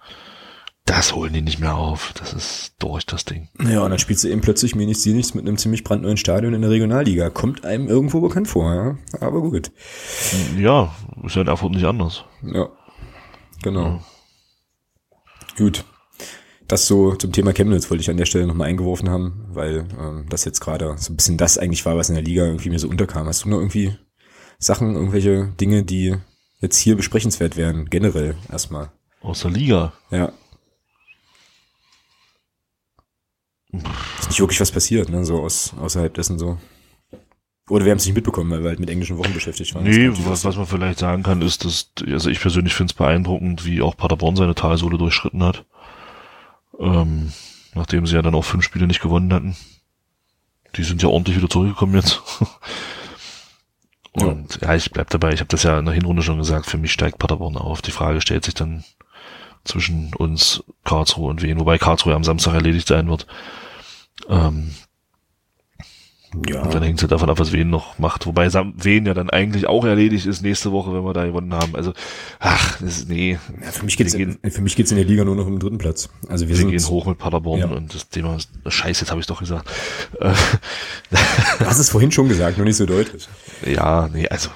Das 0.85 1.13
holen 1.13 1.33
die 1.33 1.41
nicht 1.41 1.59
mehr 1.59 1.75
auf. 1.75 2.13
Das 2.17 2.33
ist 2.33 2.75
durch 2.79 3.05
das 3.05 3.25
Ding. 3.25 3.49
Ja, 3.59 3.83
und 3.83 3.89
dann 3.89 3.99
spielst 3.99 4.23
du 4.23 4.29
eben 4.29 4.39
plötzlich 4.39 4.73
mir 4.73 4.85
nichts, 4.85 5.03
sie 5.03 5.13
nichts 5.13 5.33
mit 5.33 5.45
einem 5.45 5.57
ziemlich 5.57 5.83
brandneuen 5.83 6.15
Stadion 6.15 6.53
in 6.53 6.61
der 6.61 6.71
Regionalliga. 6.71 7.29
Kommt 7.29 7.65
einem 7.65 7.89
irgendwo 7.89 8.21
bekannt 8.21 8.47
vor, 8.47 8.73
ja. 8.73 8.97
Aber 9.19 9.41
gut. 9.41 9.71
Ja, 10.57 10.95
ist 11.25 11.35
ja 11.35 11.41
in 11.41 11.47
Erfurt 11.49 11.73
nicht 11.73 11.83
anders. 11.83 12.23
Ja. 12.41 12.69
Genau. 13.63 13.85
Ja. 13.85 14.01
Gut 15.57 15.83
das 16.67 16.85
so 16.85 17.15
zum 17.15 17.31
Thema 17.31 17.53
Chemnitz 17.53 17.89
wollte 17.89 18.01
ich 18.01 18.09
an 18.09 18.17
der 18.17 18.25
Stelle 18.25 18.45
nochmal 18.45 18.67
eingeworfen 18.67 19.09
haben, 19.09 19.45
weil 19.49 19.87
ähm, 19.99 20.25
das 20.29 20.45
jetzt 20.45 20.59
gerade 20.59 20.95
so 20.97 21.13
ein 21.13 21.15
bisschen 21.15 21.37
das 21.37 21.57
eigentlich 21.57 21.85
war, 21.85 21.95
was 21.95 22.09
in 22.09 22.15
der 22.15 22.23
Liga 22.23 22.45
irgendwie 22.45 22.69
mir 22.69 22.79
so 22.79 22.89
unterkam. 22.89 23.27
Hast 23.27 23.45
du 23.45 23.49
noch 23.49 23.57
irgendwie 23.57 23.95
Sachen, 24.59 24.95
irgendwelche 24.95 25.53
Dinge, 25.59 25.83
die 25.83 26.15
jetzt 26.59 26.77
hier 26.77 26.95
besprechenswert 26.95 27.55
wären, 27.55 27.89
generell 27.89 28.35
erstmal? 28.51 28.91
Aus 29.21 29.41
der 29.41 29.51
Liga? 29.51 29.93
Ja. 30.11 30.31
Ist 34.19 34.29
nicht 34.29 34.39
wirklich 34.39 34.59
was 34.59 34.71
passiert, 34.71 35.09
ne, 35.09 35.23
so 35.23 35.39
aus, 35.39 35.73
außerhalb 35.79 36.13
dessen 36.13 36.37
so. 36.37 36.57
Oder 37.69 37.83
wir 37.83 37.91
haben 37.91 37.97
es 37.97 38.05
nicht 38.05 38.15
mitbekommen, 38.15 38.49
weil 38.49 38.63
wir 38.63 38.69
halt 38.69 38.79
mit 38.79 38.89
englischen 38.89 39.17
Wochen 39.17 39.33
beschäftigt 39.33 39.75
waren. 39.75 39.83
Nee, 39.83 40.09
was, 40.25 40.45
was 40.45 40.55
man 40.55 40.65
vielleicht 40.65 40.99
sagen 40.99 41.23
kann, 41.23 41.41
ist, 41.41 41.65
dass, 41.65 41.91
also 42.07 42.29
ich 42.29 42.39
persönlich 42.39 42.73
finde 42.73 42.91
es 42.91 42.97
beeindruckend, 42.97 43.65
wie 43.65 43.81
auch 43.81 43.97
Paderborn 43.97 44.37
seine 44.37 44.55
Talsohle 44.55 44.97
durchschritten 44.97 45.43
hat 45.43 45.65
ähm, 46.79 47.31
nachdem 47.73 48.05
sie 48.05 48.15
ja 48.15 48.21
dann 48.21 48.35
auch 48.35 48.45
fünf 48.45 48.63
Spiele 48.63 48.87
nicht 48.87 49.01
gewonnen 49.01 49.33
hatten. 49.33 49.55
Die 50.75 50.83
sind 50.83 51.01
ja 51.01 51.09
ordentlich 51.09 51.37
wieder 51.37 51.49
zurückgekommen 51.49 51.95
jetzt. 51.95 52.21
Und 54.11 54.61
ja. 54.61 54.69
ja, 54.69 54.75
ich 54.75 54.91
bleib 54.91 55.09
dabei, 55.11 55.31
ich 55.31 55.39
habe 55.39 55.49
das 55.49 55.63
ja 55.63 55.77
in 55.77 55.85
der 55.85 55.93
Hinrunde 55.93 56.23
schon 56.23 56.39
gesagt, 56.39 56.65
für 56.65 56.77
mich 56.77 56.91
steigt 56.91 57.19
Paderborn 57.19 57.55
auf. 57.55 57.81
Die 57.81 57.91
Frage 57.91 58.19
stellt 58.21 58.45
sich 58.45 58.55
dann 58.55 58.83
zwischen 59.63 60.13
uns, 60.15 60.63
Karlsruhe 60.83 61.29
und 61.29 61.41
Wien, 61.41 61.59
wobei 61.59 61.77
Karlsruhe 61.77 62.15
am 62.15 62.23
Samstag 62.23 62.53
erledigt 62.53 62.87
sein 62.87 63.09
wird. 63.09 63.27
Ähm, 64.27 64.73
ja. 66.47 66.61
Und 66.61 66.73
dann 66.73 66.83
hängt 66.83 66.99
es 66.99 67.03
halt 67.03 67.11
davon 67.11 67.29
ab, 67.29 67.39
was 67.39 67.51
Wen 67.51 67.69
noch 67.69 67.99
macht. 67.99 68.25
Wobei 68.25 68.51
Wen 68.53 69.05
ja 69.05 69.13
dann 69.13 69.29
eigentlich 69.29 69.67
auch 69.67 69.85
erledigt 69.85 70.25
ist 70.25 70.41
nächste 70.41 70.71
Woche, 70.71 70.93
wenn 70.93 71.03
wir 71.03 71.13
da 71.13 71.25
gewonnen 71.25 71.53
haben. 71.53 71.75
Also, 71.75 71.93
ach, 72.39 72.79
das 72.79 72.99
ist, 72.99 73.09
nee. 73.09 73.39
Ja, 73.61 73.71
für 73.71 73.85
mich 73.85 73.97
geht's, 73.97 74.15
gehen, 74.15 74.37
in, 74.41 74.51
für 74.51 74.61
mich 74.61 74.75
geht's 74.75 74.91
in 74.91 74.97
der 74.97 75.05
Liga 75.05 75.23
nur 75.23 75.35
noch 75.35 75.45
um 75.45 75.53
den 75.53 75.59
dritten 75.59 75.77
Platz. 75.77 76.09
Also 76.27 76.45
wir, 76.45 76.49
wir 76.49 76.55
sind, 76.55 76.71
gehen 76.71 76.83
hoch 76.85 77.05
mit 77.05 77.17
Paderborn 77.17 77.59
ja. 77.59 77.67
und 77.67 77.93
das 77.93 78.09
Thema 78.09 78.35
ist, 78.35 78.49
scheiße, 78.65 79.01
jetzt 79.01 79.11
habe 79.11 79.21
ich 79.21 79.27
doch 79.27 79.39
gesagt. 79.39 79.69
Du 80.19 81.65
hast 81.65 81.79
es 81.79 81.89
vorhin 81.89 82.11
schon 82.11 82.27
gesagt, 82.27 82.57
nur 82.57 82.65
nicht 82.65 82.77
so 82.77 82.85
deutlich. 82.85 83.27
Ja, 83.65 84.09
nee, 84.11 84.27
also 84.27 84.49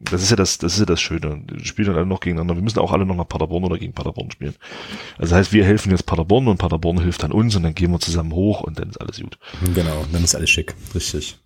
das 0.00 0.22
ist 0.22 0.30
ja 0.30 0.36
das, 0.36 0.58
das 0.58 0.74
ist 0.74 0.80
ja 0.80 0.86
das 0.86 1.00
Schöne. 1.00 1.42
Die 1.50 1.64
spielen 1.64 1.88
dann 1.88 1.96
alle 1.96 2.06
noch 2.06 2.20
gegeneinander. 2.20 2.54
Wir 2.54 2.62
müssen 2.62 2.78
auch 2.78 2.92
alle 2.92 3.04
noch 3.04 3.16
nach 3.16 3.28
Paderborn 3.28 3.64
oder 3.64 3.78
gegen 3.78 3.92
Paderborn 3.92 4.30
spielen. 4.30 4.54
Also 5.18 5.30
das 5.30 5.38
heißt, 5.38 5.52
wir 5.52 5.64
helfen 5.64 5.90
jetzt 5.90 6.06
Paderborn 6.06 6.48
und 6.48 6.56
Paderborn 6.56 7.00
hilft 7.00 7.22
dann 7.22 7.32
uns 7.32 7.54
und 7.56 7.62
dann 7.62 7.74
gehen 7.74 7.90
wir 7.90 8.00
zusammen 8.00 8.32
hoch 8.32 8.62
und 8.62 8.78
dann 8.78 8.88
ist 8.88 9.00
alles 9.00 9.20
gut. 9.20 9.38
Genau, 9.74 10.04
dann 10.12 10.24
ist 10.24 10.34
alles 10.34 10.50
schick. 10.50 10.74
Richtig. 10.94 11.38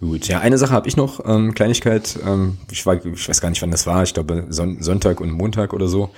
Gut, 0.00 0.28
ja, 0.28 0.40
eine 0.40 0.58
Sache 0.58 0.72
habe 0.72 0.88
ich 0.88 0.96
noch, 0.96 1.24
ähm, 1.26 1.54
Kleinigkeit. 1.54 2.18
Ähm, 2.24 2.58
ich, 2.70 2.86
war, 2.86 3.04
ich 3.04 3.28
weiß 3.28 3.40
gar 3.40 3.50
nicht, 3.50 3.62
wann 3.62 3.72
das 3.72 3.86
war. 3.86 4.04
Ich 4.04 4.14
glaube 4.14 4.46
Son 4.50 4.80
Sonntag 4.80 5.20
und 5.20 5.32
Montag 5.32 5.72
oder 5.72 5.88
so. 5.88 6.10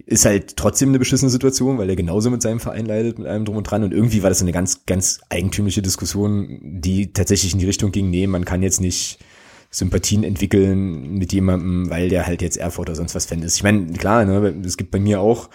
ist 0.06 0.26
halt 0.26 0.56
trotzdem 0.56 0.90
eine 0.90 0.99
beschissene 0.99 1.32
Situation, 1.32 1.77
weil 1.77 1.90
er 1.90 1.95
genauso 1.95 2.30
mit 2.30 2.41
seinem 2.41 2.60
Verein 2.60 2.86
leidet, 2.86 3.18
mit 3.18 3.27
allem 3.27 3.45
drum 3.45 3.57
und 3.57 3.64
dran. 3.64 3.84
Und 3.84 3.94
irgendwie 3.94 4.22
war 4.22 4.30
das 4.30 4.41
eine 4.41 4.52
ganz, 4.52 4.86
ganz 4.86 5.19
eigentümliche 5.30 5.82
Diskussion, 5.82 6.60
die 6.61 7.11
tatsächlich 7.11 7.53
in 7.53 7.60
die 7.60 7.65
Richtung 7.65 7.91
ging, 7.91 8.10
nee, 8.10 8.27
man 8.27 8.45
kann 8.45 8.61
jetzt 8.61 8.82
nicht 8.82 9.19
Sympathien 9.72 10.23
entwickeln 10.23 11.15
mit 11.15 11.34
jemandem, 11.34 11.90
weil 11.90 12.10
der 12.10 12.27
halt 12.27 12.41
jetzt 12.41 12.57
Erfurt 12.57 12.90
oder 12.90 12.95
sonst 12.95 13.15
was 13.15 13.26
Fan 13.26 13.41
ist. 13.41 13.57
Ich 13.57 13.64
meine, 13.64 13.91
klar, 13.94 14.26
ne, 14.26 14.53
es 14.64 14.77
gibt 14.77 14.91
bei 14.91 14.99
mir 14.99 15.19
auch 15.19 15.49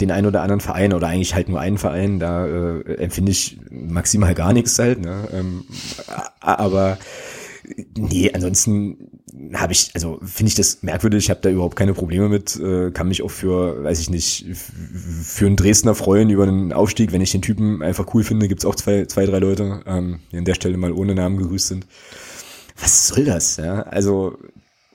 den 0.00 0.10
einen 0.10 0.26
oder 0.26 0.42
anderen 0.42 0.60
Verein 0.60 0.92
oder 0.92 1.08
eigentlich 1.08 1.34
halt 1.34 1.48
nur 1.48 1.58
einen 1.58 1.78
Verein, 1.78 2.20
da 2.20 2.46
äh, 2.46 2.94
empfinde 2.98 3.32
ich 3.32 3.58
maximal 3.70 4.34
gar 4.34 4.52
nichts 4.52 4.78
halt, 4.78 5.00
ne? 5.00 5.28
Ähm, 5.32 5.64
aber 6.40 6.98
nee, 7.96 8.30
ansonsten 8.32 9.07
habe 9.54 9.72
ich, 9.72 9.90
also 9.94 10.18
finde 10.24 10.48
ich 10.48 10.54
das 10.54 10.82
merkwürdig, 10.82 11.30
habe 11.30 11.40
da 11.42 11.50
überhaupt 11.50 11.76
keine 11.76 11.94
Probleme 11.94 12.28
mit, 12.28 12.56
äh, 12.56 12.90
kann 12.90 13.08
mich 13.08 13.22
auch 13.22 13.30
für, 13.30 13.84
weiß 13.84 14.00
ich 14.00 14.10
nicht, 14.10 14.46
für 14.54 15.46
einen 15.46 15.56
Dresdner 15.56 15.94
freuen 15.94 16.30
über 16.30 16.44
einen 16.44 16.72
Aufstieg, 16.72 17.12
wenn 17.12 17.20
ich 17.20 17.32
den 17.32 17.42
Typen 17.42 17.82
einfach 17.82 18.12
cool 18.14 18.24
finde, 18.24 18.48
gibt's 18.48 18.64
auch 18.64 18.74
zwei, 18.74 19.06
zwei, 19.06 19.26
drei 19.26 19.38
Leute, 19.38 19.82
ähm, 19.86 20.20
die 20.32 20.38
an 20.38 20.44
der 20.44 20.54
Stelle 20.54 20.76
mal 20.76 20.92
ohne 20.92 21.14
Namen 21.14 21.38
gegrüßt 21.38 21.68
sind. 21.68 21.86
Was 22.80 23.08
soll 23.08 23.24
das, 23.24 23.56
ja? 23.56 23.82
Also 23.82 24.38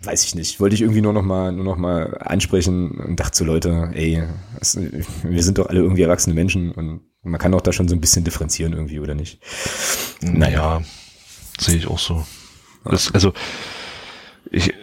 weiß 0.02 0.26
ich 0.26 0.36
nicht, 0.36 0.60
wollte 0.60 0.76
ich 0.76 0.82
irgendwie 0.82 1.02
nur 1.02 1.14
noch 1.14 1.24
mal, 1.24 1.52
nur 1.52 1.64
noch 1.64 1.78
ansprechen 2.20 2.92
und 2.92 3.20
dachte 3.20 3.38
so 3.38 3.46
Leute, 3.46 3.90
ey, 3.94 4.24
das, 4.60 4.78
wir 4.78 5.44
sind 5.44 5.58
doch 5.58 5.68
alle 5.68 5.80
irgendwie 5.80 6.02
erwachsene 6.02 6.36
Menschen 6.36 6.72
und 6.72 7.02
man 7.24 7.40
kann 7.40 7.54
doch 7.54 7.62
da 7.62 7.72
schon 7.72 7.88
so 7.88 7.96
ein 7.96 8.02
bisschen 8.02 8.26
differenzieren 8.26 8.74
irgendwie 8.74 9.00
oder 9.00 9.16
nicht. 9.16 9.40
Naja, 10.22 10.82
sehe 11.58 11.78
ich 11.78 11.88
auch 11.88 12.00
so. 12.00 12.26
Das, 12.84 13.14
also 13.14 13.32
ich, 14.54 14.74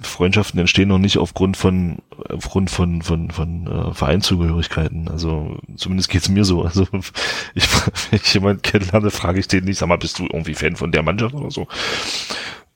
Freundschaften 0.00 0.58
entstehen 0.58 0.88
noch 0.88 0.98
nicht 0.98 1.18
aufgrund 1.18 1.56
von 1.56 2.02
aufgrund 2.28 2.70
von 2.70 3.02
von 3.02 3.30
von 3.30 3.66
äh, 3.66 3.94
Vereinszugehörigkeiten. 3.94 5.08
Also 5.08 5.58
zumindest 5.76 6.08
geht's 6.10 6.28
mir 6.28 6.44
so. 6.44 6.62
Also 6.62 6.86
ich, 7.54 7.64
wenn 8.10 8.20
ich 8.22 8.34
jemanden 8.34 8.62
kennenlerne, 8.62 9.10
frage 9.10 9.40
ich 9.40 9.48
den 9.48 9.64
nicht, 9.64 9.78
sag 9.78 9.88
mal, 9.88 9.96
bist 9.96 10.18
du 10.18 10.24
irgendwie 10.24 10.54
Fan 10.54 10.76
von 10.76 10.92
der 10.92 11.02
Mannschaft 11.02 11.34
oder 11.34 11.50
so? 11.50 11.68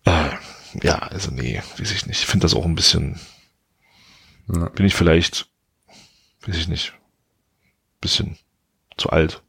Äh, 0.04 0.30
ja, 0.82 0.98
also 0.98 1.30
nee, 1.30 1.60
weiß 1.78 1.90
ich 1.90 2.06
nicht. 2.06 2.20
Ich 2.20 2.26
finde 2.26 2.44
das 2.44 2.54
auch 2.54 2.64
ein 2.64 2.74
bisschen. 2.74 3.18
Ja. 4.52 4.68
Bin 4.68 4.86
ich 4.86 4.94
vielleicht, 4.94 5.48
weiß 6.46 6.56
ich 6.56 6.68
nicht, 6.68 6.94
bisschen 8.00 8.38
zu 8.96 9.10
alt. 9.10 9.42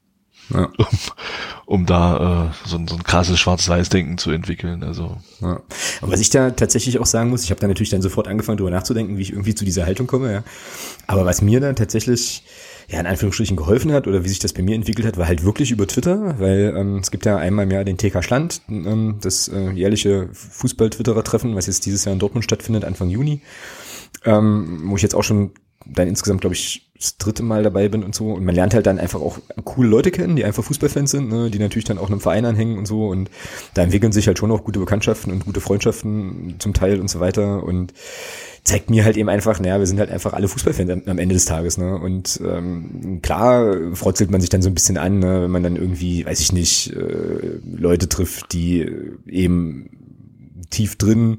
Ja. 0.54 0.70
Um, 1.68 1.82
um 1.82 1.86
da 1.86 2.48
äh, 2.48 2.68
so, 2.70 2.78
ein, 2.78 2.88
so 2.88 2.96
ein 2.96 3.04
krasses 3.04 3.38
Schwarz-Weiß-Denken 3.40 4.18
zu 4.18 4.32
entwickeln. 4.32 4.84
Also. 4.84 5.18
Ja. 5.42 5.62
Aber 6.02 6.14
was 6.14 6.22
ich 6.22 6.30
da 6.30 6.52
tatsächlich 6.52 6.98
auch 7.00 7.06
sagen 7.06 7.30
muss, 7.30 7.44
ich 7.44 7.50
habe 7.50 7.60
da 7.60 7.68
natürlich 7.68 7.90
dann 7.90 8.02
sofort 8.02 8.30
angefangen, 8.30 8.58
darüber 8.58 8.74
nachzudenken, 8.74 9.18
wie 9.18 9.22
ich 9.22 9.32
irgendwie 9.32 9.54
zu 9.54 9.66
dieser 9.66 9.86
Haltung 9.86 10.08
komme, 10.08 10.32
ja. 10.32 10.44
Aber 11.08 11.26
was 11.26 11.42
mir 11.42 11.60
dann 11.60 11.76
tatsächlich 11.76 12.44
ja, 12.90 13.02
in 13.02 13.06
Anführungsstrichen 13.06 13.58
geholfen 13.58 13.92
hat 13.92 14.08
oder 14.08 14.24
wie 14.24 14.30
sich 14.30 14.40
das 14.40 14.54
bei 14.54 14.62
mir 14.62 14.76
entwickelt 14.76 15.06
hat, 15.06 15.18
war 15.18 15.28
halt 15.28 15.44
wirklich 15.44 15.72
über 15.72 15.88
Twitter, 15.88 16.40
weil 16.40 16.74
ähm, 16.76 17.00
es 17.00 17.12
gibt 17.12 17.26
ja 17.26 17.38
einmal 17.38 17.66
im 17.66 17.72
Jahr 17.72 17.84
den 17.84 17.98
TK 17.98 18.24
Schland, 18.24 18.62
ähm, 18.70 19.18
das 19.22 19.50
äh, 19.50 19.72
jährliche 19.72 20.30
Fußball-Twitterer-Treffen, 20.32 21.56
was 21.56 21.68
jetzt 21.68 21.86
dieses 21.86 22.06
Jahr 22.06 22.14
in 22.14 22.20
Dortmund 22.20 22.46
stattfindet, 22.46 22.86
Anfang 22.86 23.10
Juni, 23.10 23.42
ähm, 24.24 24.84
wo 24.86 24.96
ich 24.96 25.02
jetzt 25.02 25.16
auch 25.16 25.24
schon 25.24 25.52
dann 25.86 26.08
insgesamt, 26.08 26.42
glaube 26.42 26.56
ich, 26.56 26.87
das 27.00 27.18
dritte 27.18 27.44
Mal 27.44 27.64
dabei 27.64 27.90
bin 27.90 28.04
und 28.04 28.16
so. 28.16 28.32
Und 28.32 28.46
man 28.46 28.56
lernt 28.56 28.74
halt 28.74 28.86
dann 28.86 29.00
einfach 29.00 29.20
auch 29.20 29.40
coole 29.64 29.90
Leute 29.90 30.12
kennen, 30.12 30.36
die 30.36 30.46
einfach 30.46 30.64
Fußballfans 30.64 31.12
sind, 31.12 31.30
ne, 31.30 31.50
die 31.50 31.60
natürlich 31.60 31.86
dann 31.86 31.98
auch 31.98 32.10
einem 32.10 32.20
Verein 32.20 32.46
anhängen 32.46 32.78
und 32.78 32.88
so. 32.88 33.08
Und 33.08 33.30
da 33.74 33.84
entwickeln 33.84 34.12
sich 34.12 34.28
halt 34.28 34.40
schon 34.40 34.52
auch 34.52 34.64
gute 34.64 34.80
Bekanntschaften 34.80 35.32
und 35.32 35.46
gute 35.46 35.62
Freundschaften 35.62 36.56
zum 36.60 36.74
Teil 36.74 37.00
und 37.00 37.10
so 37.10 37.20
weiter. 37.20 37.64
Und 37.64 37.94
zeigt 38.64 38.90
mir 38.90 39.06
halt 39.06 39.16
eben 39.16 39.30
einfach, 39.30 39.60
naja, 39.60 39.80
wir 39.80 39.88
sind 39.88 40.00
halt 40.00 40.12
einfach 40.12 40.34
alle 40.34 40.48
Fußballfans 40.48 41.08
am, 41.08 41.20
Ende 41.20 41.34
des 41.34 41.46
Tages, 41.46 41.78
ne? 41.78 41.98
Und 41.98 42.42
ähm, 42.44 43.20
klar 43.22 43.76
frotzelt 43.94 44.30
man 44.30 44.42
sich 44.42 44.50
dann 44.50 44.62
so 44.62 44.70
ein 44.70 44.74
bisschen 44.74 44.98
an, 44.98 45.20
ne, 45.20 45.44
wenn 45.44 45.52
man 45.52 45.64
dann 45.64 45.78
irgendwie, 45.78 46.26
weiß 46.26 46.42
ich 46.42 46.52
nicht, 46.52 46.94
äh, 46.94 47.60
Leute 47.64 48.10
trifft, 48.10 48.52
die 48.52 48.86
eben 49.26 49.90
tief 50.70 50.98
drin 50.98 51.38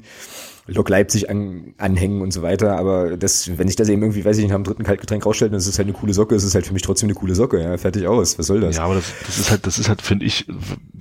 Lok 0.68 0.88
Leipzig 0.88 1.30
an, 1.30 1.74
anhängen 1.78 2.20
und 2.20 2.32
so 2.32 2.42
weiter, 2.42 2.76
aber 2.76 3.16
das, 3.16 3.58
wenn 3.58 3.68
ich 3.68 3.76
das 3.76 3.88
eben 3.88 4.02
irgendwie, 4.02 4.24
weiß 4.24 4.36
ich 4.36 4.42
nicht, 4.42 4.50
nach 4.50 4.58
dem 4.58 4.64
dritten 4.64 4.84
Kaltgetränk 4.84 5.24
rausstelle, 5.24 5.50
dann 5.50 5.58
ist 5.58 5.66
es 5.66 5.78
halt 5.78 5.88
eine 5.88 5.96
coole 5.96 6.14
Socke, 6.14 6.34
ist 6.34 6.44
es 6.44 6.54
halt 6.54 6.66
für 6.66 6.72
mich 6.72 6.82
trotzdem 6.82 7.08
eine 7.08 7.14
coole 7.14 7.34
Socke, 7.34 7.62
ja, 7.62 7.76
fertig 7.78 8.06
aus, 8.06 8.38
was 8.38 8.46
soll 8.46 8.60
das? 8.60 8.76
Ja, 8.76 8.84
aber 8.84 8.96
das, 8.96 9.12
das 9.26 9.38
ist 9.38 9.50
halt, 9.50 9.66
das 9.66 9.78
ist 9.78 9.88
halt, 9.88 10.02
finde 10.02 10.26
ich, 10.26 10.46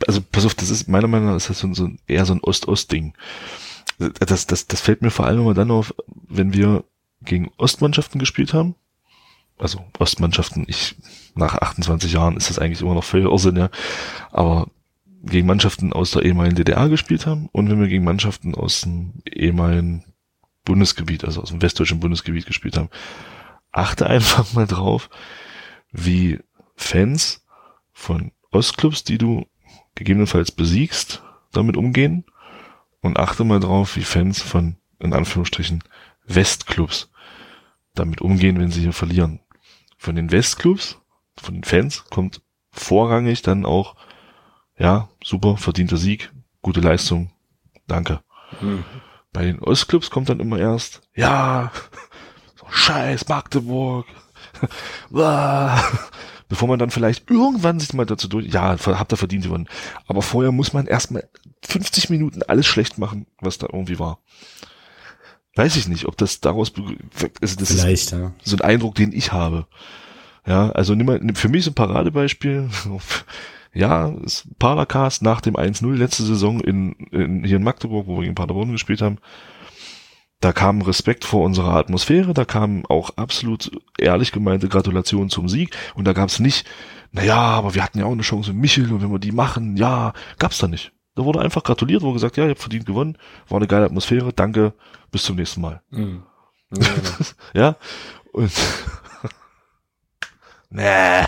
also 0.08 0.22
pass 0.32 0.46
auf, 0.46 0.56
das 0.56 0.70
ist 0.70 0.88
meiner 0.88 1.08
Meinung 1.08 1.28
nach 1.28 1.36
ist 1.36 1.50
das 1.50 1.60
so, 1.60 1.74
so 1.74 1.90
eher 2.08 2.26
so 2.26 2.34
ein 2.34 2.42
Ost-Ost-Ding 2.42 3.14
das, 3.98 4.46
das, 4.48 4.68
das 4.68 4.82
fällt 4.82 5.02
mir 5.02 5.12
vor 5.12 5.26
allem 5.26 5.42
immer 5.42 5.54
dann 5.54 5.72
auf, 5.72 5.94
wenn 6.28 6.54
wir 6.54 6.84
gegen 7.22 7.52
Ostmannschaften 7.58 8.20
gespielt 8.20 8.54
haben. 8.54 8.76
Also 9.58 9.84
Ostmannschaften, 9.98 10.66
ich, 10.68 10.96
nach 11.34 11.56
28 11.56 12.14
Jahren 12.14 12.38
ist 12.38 12.50
das 12.50 12.60
eigentlich 12.60 12.82
immer 12.82 12.94
noch 12.94 13.04
völlig 13.04 13.28
Irrsinn, 13.28 13.56
ja. 13.56 13.70
Aber 14.32 14.68
gegen 15.24 15.48
Mannschaften 15.48 15.94
aus 15.94 16.12
der 16.12 16.24
ehemaligen 16.24 16.56
DDR 16.56 16.90
gespielt 16.90 17.26
haben 17.26 17.50
und 17.52 17.70
wenn 17.70 17.80
wir 17.80 17.88
gegen 17.88 18.04
Mannschaften 18.04 18.56
aus 18.56 18.82
dem 18.82 19.14
ehemaligen 19.26 20.04
Bundesgebiet, 20.64 21.24
also 21.24 21.42
aus 21.42 21.50
dem 21.50 21.62
westdeutschen 21.62 22.00
Bundesgebiet 22.00 22.46
gespielt 22.46 22.78
haben, 22.78 22.90
achte 23.72 24.08
einfach 24.08 24.54
mal 24.54 24.68
drauf, 24.68 25.10
wie 25.92 26.40
Fans 26.76 27.46
von 27.94 28.32
Ostclubs, 28.52 29.04
die 29.04 29.18
du 29.18 29.46
gegebenenfalls 29.96 30.52
besiegst, 30.52 31.24
damit 31.52 31.78
umgehen 31.78 32.26
und 33.02 33.18
achte 33.18 33.44
mal 33.44 33.60
drauf, 33.60 33.96
wie 33.96 34.04
Fans 34.04 34.42
von, 34.42 34.76
in 35.00 35.14
Anführungsstrichen, 35.14 35.84
Westclubs 36.26 37.10
damit 37.96 38.22
umgehen, 38.22 38.60
wenn 38.60 38.72
sie 38.72 38.82
hier 38.82 38.94
verlieren. 38.94 39.40
Von 39.98 40.16
den 40.16 40.32
Westclubs, 40.32 41.00
von 41.36 41.56
den 41.56 41.64
Fans, 41.64 42.06
kommt 42.06 42.42
vorrangig 42.72 43.42
dann 43.42 43.66
auch, 43.66 43.96
ja, 44.78 45.10
super, 45.24 45.58
verdienter 45.58 45.98
Sieg, 45.98 46.32
gute 46.62 46.80
Leistung, 46.80 47.32
danke. 47.88 48.22
Mhm. 48.62 48.84
Bei 49.34 49.44
den 49.44 49.60
Ostclubs 49.60 50.10
kommt 50.10 50.30
dann 50.30 50.40
immer 50.40 50.60
erst, 50.60 51.02
ja, 51.16 51.72
so 52.56 52.66
scheiß 52.70 53.28
Magdeburg, 53.28 54.06
bevor 55.10 56.68
man 56.68 56.80
dann 56.80 56.92
vielleicht 56.92 57.30
irgendwann 57.30 57.80
sich 57.80 57.94
mal 57.94 58.06
dazu 58.06 58.28
durch, 58.28 58.48
ja, 58.48 58.78
habt 58.80 59.14
ihr 59.14 59.18
verdient 59.18 59.44
gewonnen. 59.44 59.68
Aber 60.08 60.22
vorher 60.22 60.52
muss 60.52 60.74
man 60.74 60.88
erstmal 60.88 61.30
50 61.66 62.10
Minuten 62.10 62.44
alles 62.44 62.66
schlecht 62.66 62.98
machen, 62.98 63.28
was 63.40 63.58
da 63.58 63.68
irgendwie 63.72 64.00
war. 64.00 64.20
Weiß 65.56 65.76
ich 65.76 65.88
nicht, 65.88 66.06
ob 66.06 66.16
das 66.18 66.40
daraus, 66.40 66.72
also 67.42 67.56
das 67.56 67.72
Vielleicht, 67.72 68.04
ist 68.04 68.12
ja. 68.12 68.32
so 68.44 68.56
ein 68.58 68.62
Eindruck, 68.62 68.96
den 68.96 69.12
ich 69.12 69.32
habe. 69.32 69.68
Ja, 70.46 70.70
also 70.70 70.94
nimm 70.96 71.08
mal, 71.08 71.20
für 71.34 71.50
mich 71.50 71.62
ist 71.62 71.68
ein 71.68 71.74
Paradebeispiel. 71.74 72.70
Ja, 73.78 74.10
ist 74.24 74.48
Paracast 74.60 75.22
nach 75.22 75.42
dem 75.42 75.56
1-0 75.56 75.96
letzte 75.96 76.24
Saison 76.24 76.60
in, 76.60 76.94
in, 77.12 77.44
hier 77.44 77.58
in 77.58 77.64
Magdeburg, 77.64 78.08
wo 78.08 78.18
wir 78.18 78.24
gegen 78.24 78.36
Paderborn 78.36 78.72
gespielt 78.72 79.02
haben. 79.02 79.20
Da 80.40 80.52
kam 80.52 80.82
Respekt 80.82 81.26
vor 81.26 81.44
unserer 81.44 81.76
Atmosphäre, 81.76 82.34
da 82.34 82.46
kam 82.46 82.86
auch 82.88 83.12
absolut 83.18 83.72
ehrlich 83.98 84.32
gemeinte 84.32 84.68
Gratulation 84.68 85.30
zum 85.30 85.50
Sieg 85.50 85.76
und 85.96 86.06
da 86.06 86.14
gab's 86.14 86.40
nicht, 86.40 86.68
naja, 87.12 87.38
aber 87.38 87.74
wir 87.74 87.84
hatten 87.84 88.00
ja 88.00 88.06
auch 88.06 88.12
eine 88.12 88.22
Chance 88.22 88.52
mit 88.54 88.62
Michel 88.62 88.92
und 88.92 89.02
wenn 89.02 89.12
wir 89.12 89.20
die 89.20 89.32
machen, 89.32 89.78
ja, 89.78 90.14
gab's 90.38 90.60
da 90.60 90.68
nicht. 90.68 90.92
Da 91.16 91.26
wurde 91.26 91.42
einfach 91.42 91.64
gratuliert, 91.64 92.04
wurde 92.04 92.14
gesagt, 92.14 92.38
ja, 92.38 92.44
ihr 92.44 92.52
habt 92.52 92.62
verdient 92.62 92.86
gewonnen, 92.86 93.18
war 93.48 93.58
eine 93.58 93.68
geile 93.68 93.86
Atmosphäre, 93.86 94.32
danke, 94.34 94.74
bis 95.12 95.24
zum 95.24 95.38
nächsten 95.38 95.62
Mal. 95.62 95.82
Mhm. 95.90 96.24
Ja, 96.72 96.90
ja. 97.54 97.76
und 98.34 98.52
Nee. 100.70 100.82
ja, 100.84 101.28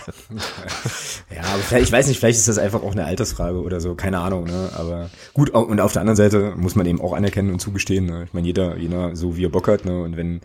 aber 1.43 1.63
vielleicht, 1.63 1.85
ich 1.85 1.91
weiß 1.93 2.07
nicht, 2.07 2.19
vielleicht 2.19 2.39
ist 2.39 2.49
das 2.49 2.57
einfach 2.57 2.83
auch 2.83 2.91
eine 2.91 3.05
Altersfrage 3.05 3.61
oder 3.61 3.79
so, 3.79 3.95
keine 3.95 4.19
Ahnung, 4.19 4.43
ne? 4.43 4.69
Aber 4.75 5.09
gut, 5.33 5.51
und 5.51 5.79
auf 5.79 5.93
der 5.93 6.01
anderen 6.01 6.17
Seite 6.17 6.55
muss 6.57 6.75
man 6.75 6.85
eben 6.85 6.99
auch 6.99 7.13
anerkennen 7.13 7.51
und 7.51 7.59
zugestehen, 7.59 8.05
ne? 8.05 8.25
Ich 8.25 8.33
meine, 8.33 8.45
jeder, 8.45 8.75
jeder 8.75 9.15
so 9.15 9.37
wie 9.37 9.45
er 9.45 9.49
Bock 9.49 9.69
hat, 9.69 9.85
ne? 9.85 10.01
Und 10.01 10.17
wenn 10.17 10.41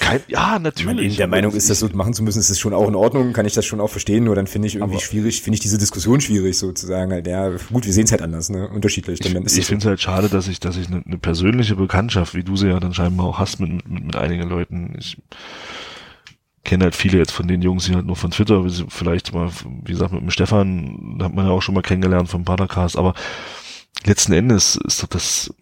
Kein, 0.00 0.20
ja, 0.28 0.58
natürlich. 0.58 1.18
der 1.18 1.26
Meinung 1.26 1.52
ist, 1.52 1.68
das 1.68 1.80
so 1.80 1.88
machen 1.92 2.14
zu 2.14 2.22
müssen, 2.22 2.38
ist 2.38 2.48
das 2.48 2.58
schon 2.58 2.72
auch 2.72 2.88
in 2.88 2.94
Ordnung, 2.94 3.34
kann 3.34 3.44
ich 3.44 3.52
das 3.52 3.66
schon 3.66 3.80
auch 3.80 3.90
verstehen, 3.90 4.24
nur 4.24 4.34
dann 4.34 4.46
finde 4.46 4.68
ich 4.68 4.76
irgendwie 4.76 4.94
aber 4.94 5.02
schwierig, 5.02 5.42
finde 5.42 5.56
ich 5.56 5.60
diese 5.60 5.76
Diskussion 5.76 6.22
schwierig, 6.22 6.56
sozusagen 6.56 7.12
halt, 7.12 7.26
ja, 7.26 7.50
gut, 7.70 7.84
wir 7.84 7.92
sehen 7.92 8.04
es 8.04 8.10
halt 8.10 8.22
anders, 8.22 8.48
ne? 8.48 8.70
Unterschiedlich. 8.70 9.20
Dann 9.20 9.44
ist 9.44 9.52
ich 9.52 9.58
ich 9.58 9.66
finde 9.66 9.82
es 9.82 9.86
halt 9.86 10.00
schade, 10.00 10.30
dass 10.30 10.48
ich, 10.48 10.60
dass 10.60 10.78
ich 10.78 10.86
eine, 10.86 11.02
eine 11.04 11.18
persönliche 11.18 11.76
Bekanntschaft, 11.76 12.34
wie 12.34 12.42
du 12.42 12.56
sie 12.56 12.68
ja 12.68 12.80
dann 12.80 12.94
scheinbar 12.94 13.26
auch 13.26 13.38
hast 13.38 13.60
mit, 13.60 13.86
mit, 13.86 14.06
mit 14.06 14.16
einigen 14.16 14.48
Leuten, 14.48 14.94
ich 14.98 15.18
kenne 16.64 16.84
halt 16.84 16.94
viele 16.94 17.18
jetzt 17.18 17.32
von 17.32 17.48
den 17.48 17.62
Jungs, 17.62 17.86
die 17.86 17.94
halt 17.94 18.06
nur 18.06 18.16
von 18.16 18.30
Twitter, 18.30 18.64
vielleicht 18.88 19.32
mal, 19.32 19.50
wie 19.84 19.92
gesagt, 19.92 20.12
mit 20.12 20.22
dem 20.22 20.30
Stefan, 20.30 21.18
hat 21.22 21.34
man 21.34 21.46
ja 21.46 21.52
auch 21.52 21.62
schon 21.62 21.74
mal 21.74 21.82
kennengelernt 21.82 22.28
vom 22.28 22.44
Padercast, 22.44 22.96
aber 22.96 23.14
letzten 24.04 24.32
Endes 24.32 24.76
ist 24.76 25.02
doch 25.02 25.08
das, 25.08 25.54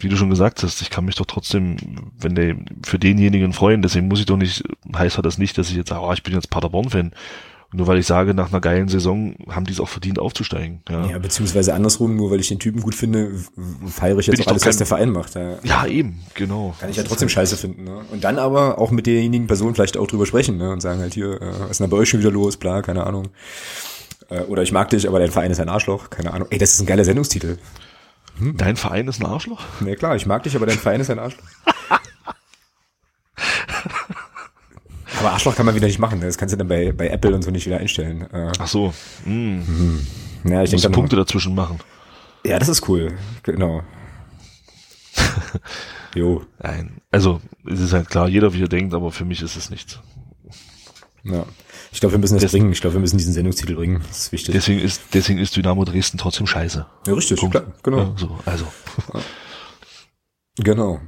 wie 0.00 0.08
du 0.08 0.16
schon 0.16 0.30
gesagt 0.30 0.62
hast, 0.62 0.82
ich 0.82 0.90
kann 0.90 1.04
mich 1.04 1.14
doch 1.14 1.26
trotzdem, 1.26 1.76
wenn 2.18 2.34
der 2.34 2.56
für 2.84 2.98
denjenigen 2.98 3.52
freuen, 3.52 3.82
deswegen 3.82 4.08
muss 4.08 4.20
ich 4.20 4.26
doch 4.26 4.36
nicht, 4.36 4.64
heißt 4.94 5.16
halt 5.16 5.26
das 5.26 5.38
nicht, 5.38 5.56
dass 5.56 5.70
ich 5.70 5.76
jetzt 5.76 5.90
sage, 5.90 6.02
oh, 6.02 6.12
ich 6.12 6.22
bin 6.22 6.34
jetzt 6.34 6.50
Paderborn-Fan. 6.50 7.12
Nur 7.72 7.86
weil 7.86 7.98
ich 7.98 8.06
sage, 8.06 8.34
nach 8.34 8.48
einer 8.50 8.60
geilen 8.60 8.88
Saison 8.88 9.36
haben 9.48 9.64
die 9.64 9.72
es 9.72 9.78
auch 9.78 9.88
verdient 9.88 10.18
aufzusteigen. 10.18 10.82
Ja, 10.88 11.06
Ja, 11.06 11.18
beziehungsweise 11.18 11.72
andersrum, 11.72 12.16
nur 12.16 12.30
weil 12.32 12.40
ich 12.40 12.48
den 12.48 12.58
Typen 12.58 12.80
gut 12.82 12.96
finde, 12.96 13.30
feiere 13.86 14.18
ich 14.18 14.26
jetzt 14.26 14.34
Bin 14.36 14.40
ich 14.40 14.46
auch 14.48 14.50
alles, 14.50 14.62
doch 14.62 14.68
was 14.68 14.74
kein- 14.74 14.78
der 14.78 14.86
Verein 14.86 15.10
macht. 15.10 15.34
Ja. 15.36 15.58
ja 15.62 15.86
eben, 15.86 16.20
genau. 16.34 16.74
Kann 16.80 16.90
ich 16.90 16.96
ja 16.96 17.04
trotzdem 17.04 17.28
scheiße 17.28 17.56
finden. 17.56 17.84
Ne? 17.84 18.00
Und 18.10 18.24
dann 18.24 18.38
aber 18.38 18.78
auch 18.78 18.90
mit 18.90 19.06
derjenigen 19.06 19.46
Person 19.46 19.74
vielleicht 19.76 19.96
auch 19.96 20.08
drüber 20.08 20.26
sprechen 20.26 20.56
ne? 20.56 20.70
und 20.72 20.80
sagen 20.80 21.00
halt 21.00 21.14
hier, 21.14 21.40
äh, 21.40 21.46
was 21.60 21.70
ist 21.72 21.80
denn 21.80 21.88
da 21.88 21.94
bei 21.94 22.02
euch 22.02 22.08
schon 22.08 22.18
wieder 22.20 22.32
los, 22.32 22.56
bla, 22.56 22.82
keine 22.82 23.06
Ahnung. 23.06 23.28
Äh, 24.30 24.40
oder 24.42 24.62
ich 24.62 24.72
mag 24.72 24.90
dich, 24.90 25.06
aber 25.06 25.20
dein 25.20 25.30
Verein 25.30 25.52
ist 25.52 25.60
ein 25.60 25.68
Arschloch, 25.68 26.10
keine 26.10 26.32
Ahnung. 26.32 26.48
Ey, 26.50 26.58
das 26.58 26.72
ist 26.74 26.80
ein 26.80 26.86
geiler 26.86 27.04
Sendungstitel. 27.04 27.58
Dein 28.56 28.76
Verein 28.76 29.06
ist 29.06 29.20
ein 29.20 29.26
Arschloch? 29.26 29.60
Na 29.80 29.94
klar, 29.94 30.16
ich 30.16 30.24
mag 30.26 30.42
dich, 30.42 30.56
aber 30.56 30.66
dein 30.66 30.78
Verein 30.78 31.00
ist 31.00 31.10
ein 31.10 31.18
Arschloch. 31.18 31.44
aber 35.20 35.32
Arschloch 35.32 35.54
kann 35.54 35.66
man 35.66 35.74
wieder 35.74 35.86
nicht 35.86 35.98
machen. 35.98 36.18
Ne? 36.18 36.26
Das 36.26 36.36
kannst 36.38 36.52
du 36.52 36.56
dann 36.58 36.68
bei, 36.68 36.92
bei 36.92 37.08
Apple 37.08 37.34
und 37.34 37.42
so 37.42 37.50
nicht 37.50 37.66
wieder 37.66 37.78
einstellen. 37.78 38.22
Äh, 38.32 38.52
Ach 38.58 38.66
so. 38.66 38.92
Hm. 39.24 40.04
ja, 40.44 40.62
ich 40.62 40.70
denke 40.70 40.90
Punkte 40.90 41.16
dazwischen 41.16 41.54
machen. 41.54 41.78
Ja, 42.44 42.58
das 42.58 42.68
ist 42.68 42.88
cool. 42.88 43.16
Genau. 43.42 43.82
jo. 46.14 46.42
Nein. 46.62 47.00
Also, 47.10 47.40
es 47.70 47.80
ist 47.80 47.92
halt 47.92 48.08
klar, 48.08 48.28
jeder 48.28 48.52
wie 48.54 48.62
er 48.62 48.68
denkt, 48.68 48.94
aber 48.94 49.10
für 49.12 49.24
mich 49.24 49.42
ist 49.42 49.56
es 49.56 49.70
nichts. 49.70 49.98
Ja. 51.22 51.44
Ich 51.92 52.00
glaube, 52.00 52.14
wir 52.14 52.18
müssen 52.18 52.34
das 52.34 52.44
Das- 52.44 52.52
bringen. 52.52 52.72
Ich 52.72 52.80
glaube, 52.80 52.94
wir 52.94 53.00
müssen 53.00 53.18
diesen 53.18 53.32
Sendungstitel 53.34 53.74
bringen. 53.74 54.02
Das 54.08 54.18
ist 54.18 54.32
wichtig. 54.32 54.54
Deswegen 54.54 54.80
ist, 54.80 55.02
deswegen 55.12 55.38
ist 55.38 55.54
Dynamo 55.56 55.84
Dresden 55.84 56.18
trotzdem 56.18 56.46
scheiße. 56.46 56.86
ja, 57.06 57.12
richtig, 57.12 57.38
Punkt. 57.40 57.54
klar. 57.56 57.66
Genau. 57.82 57.98
Ja, 57.98 58.12
so, 58.16 58.38
also. 58.46 58.66
Genau. 60.58 61.00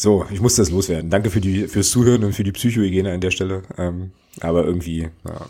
So, 0.00 0.24
ich 0.30 0.40
muss 0.40 0.54
das 0.54 0.70
loswerden. 0.70 1.10
Danke 1.10 1.28
für 1.28 1.42
die 1.42 1.68
fürs 1.68 1.90
Zuhören 1.90 2.24
und 2.24 2.32
für 2.32 2.42
die 2.42 2.52
Psychohygiene 2.52 3.12
an 3.12 3.20
der 3.20 3.30
Stelle. 3.30 3.64
Ähm, 3.76 4.12
aber 4.40 4.64
irgendwie, 4.64 5.10
ja. 5.26 5.46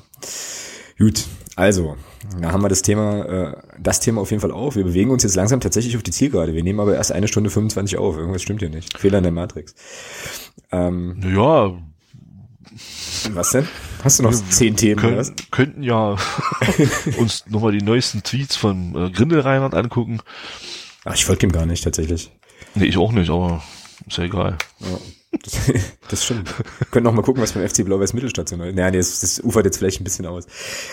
Gut, 0.98 1.24
also, 1.54 1.96
da 2.40 2.50
haben 2.50 2.60
wir 2.60 2.68
das 2.68 2.82
Thema, 2.82 3.26
äh, 3.26 3.56
das 3.78 4.00
Thema 4.00 4.20
auf 4.20 4.32
jeden 4.32 4.40
Fall 4.40 4.50
auf. 4.50 4.74
Wir 4.74 4.82
bewegen 4.82 5.12
uns 5.12 5.22
jetzt 5.22 5.36
langsam 5.36 5.60
tatsächlich 5.60 5.96
auf 5.96 6.02
die 6.02 6.10
Zielgerade. 6.10 6.52
Wir 6.52 6.64
nehmen 6.64 6.80
aber 6.80 6.96
erst 6.96 7.12
eine 7.12 7.28
Stunde 7.28 7.48
25 7.48 7.96
auf. 7.96 8.16
Irgendwas 8.16 8.42
stimmt 8.42 8.58
hier 8.58 8.70
nicht. 8.70 8.98
Fehler 8.98 9.18
in 9.18 9.22
der 9.22 9.32
Matrix. 9.32 9.72
Ähm, 10.72 11.20
Naja, 11.20 11.80
was 13.30 13.50
denn? 13.50 13.68
Hast 14.02 14.18
du 14.18 14.24
noch 14.24 14.32
zehn 14.32 14.74
Themen 14.74 14.98
oder 14.98 15.22
können, 15.22 15.36
könnten 15.52 15.82
ja 15.84 16.16
uns 17.18 17.44
nochmal 17.46 17.70
die 17.70 17.84
neuesten 17.84 18.24
Tweets 18.24 18.56
von 18.56 18.96
äh, 18.96 19.10
Grindel 19.10 19.42
Reinhardt 19.42 19.74
angucken. 19.74 20.18
Ach, 21.04 21.14
ich 21.14 21.24
folge 21.24 21.38
dem 21.38 21.52
gar 21.52 21.66
nicht 21.66 21.84
tatsächlich. 21.84 22.32
Nee, 22.74 22.86
ich 22.86 22.96
auch 22.96 23.12
nicht, 23.12 23.30
aber 23.30 23.62
ist 24.06 24.18
ja 24.18 24.24
egal. 24.24 24.58
Ja, 24.80 24.98
das, 25.42 25.72
das 26.10 26.24
stimmt. 26.24 26.54
Können 26.90 27.04
noch 27.04 27.12
mal 27.12 27.22
gucken, 27.22 27.42
was 27.42 27.52
beim 27.52 27.68
FC 27.68 27.84
Blau-Weiß 27.84 28.12
Mittelstadt 28.12 28.50
ist. 28.50 28.58
Naja, 28.58 28.90
nee, 28.90 28.96
das, 28.96 29.20
das 29.20 29.40
ufert 29.40 29.64
jetzt 29.64 29.78
vielleicht 29.78 30.00
ein 30.00 30.04
bisschen 30.04 30.26
aus. 30.26 30.46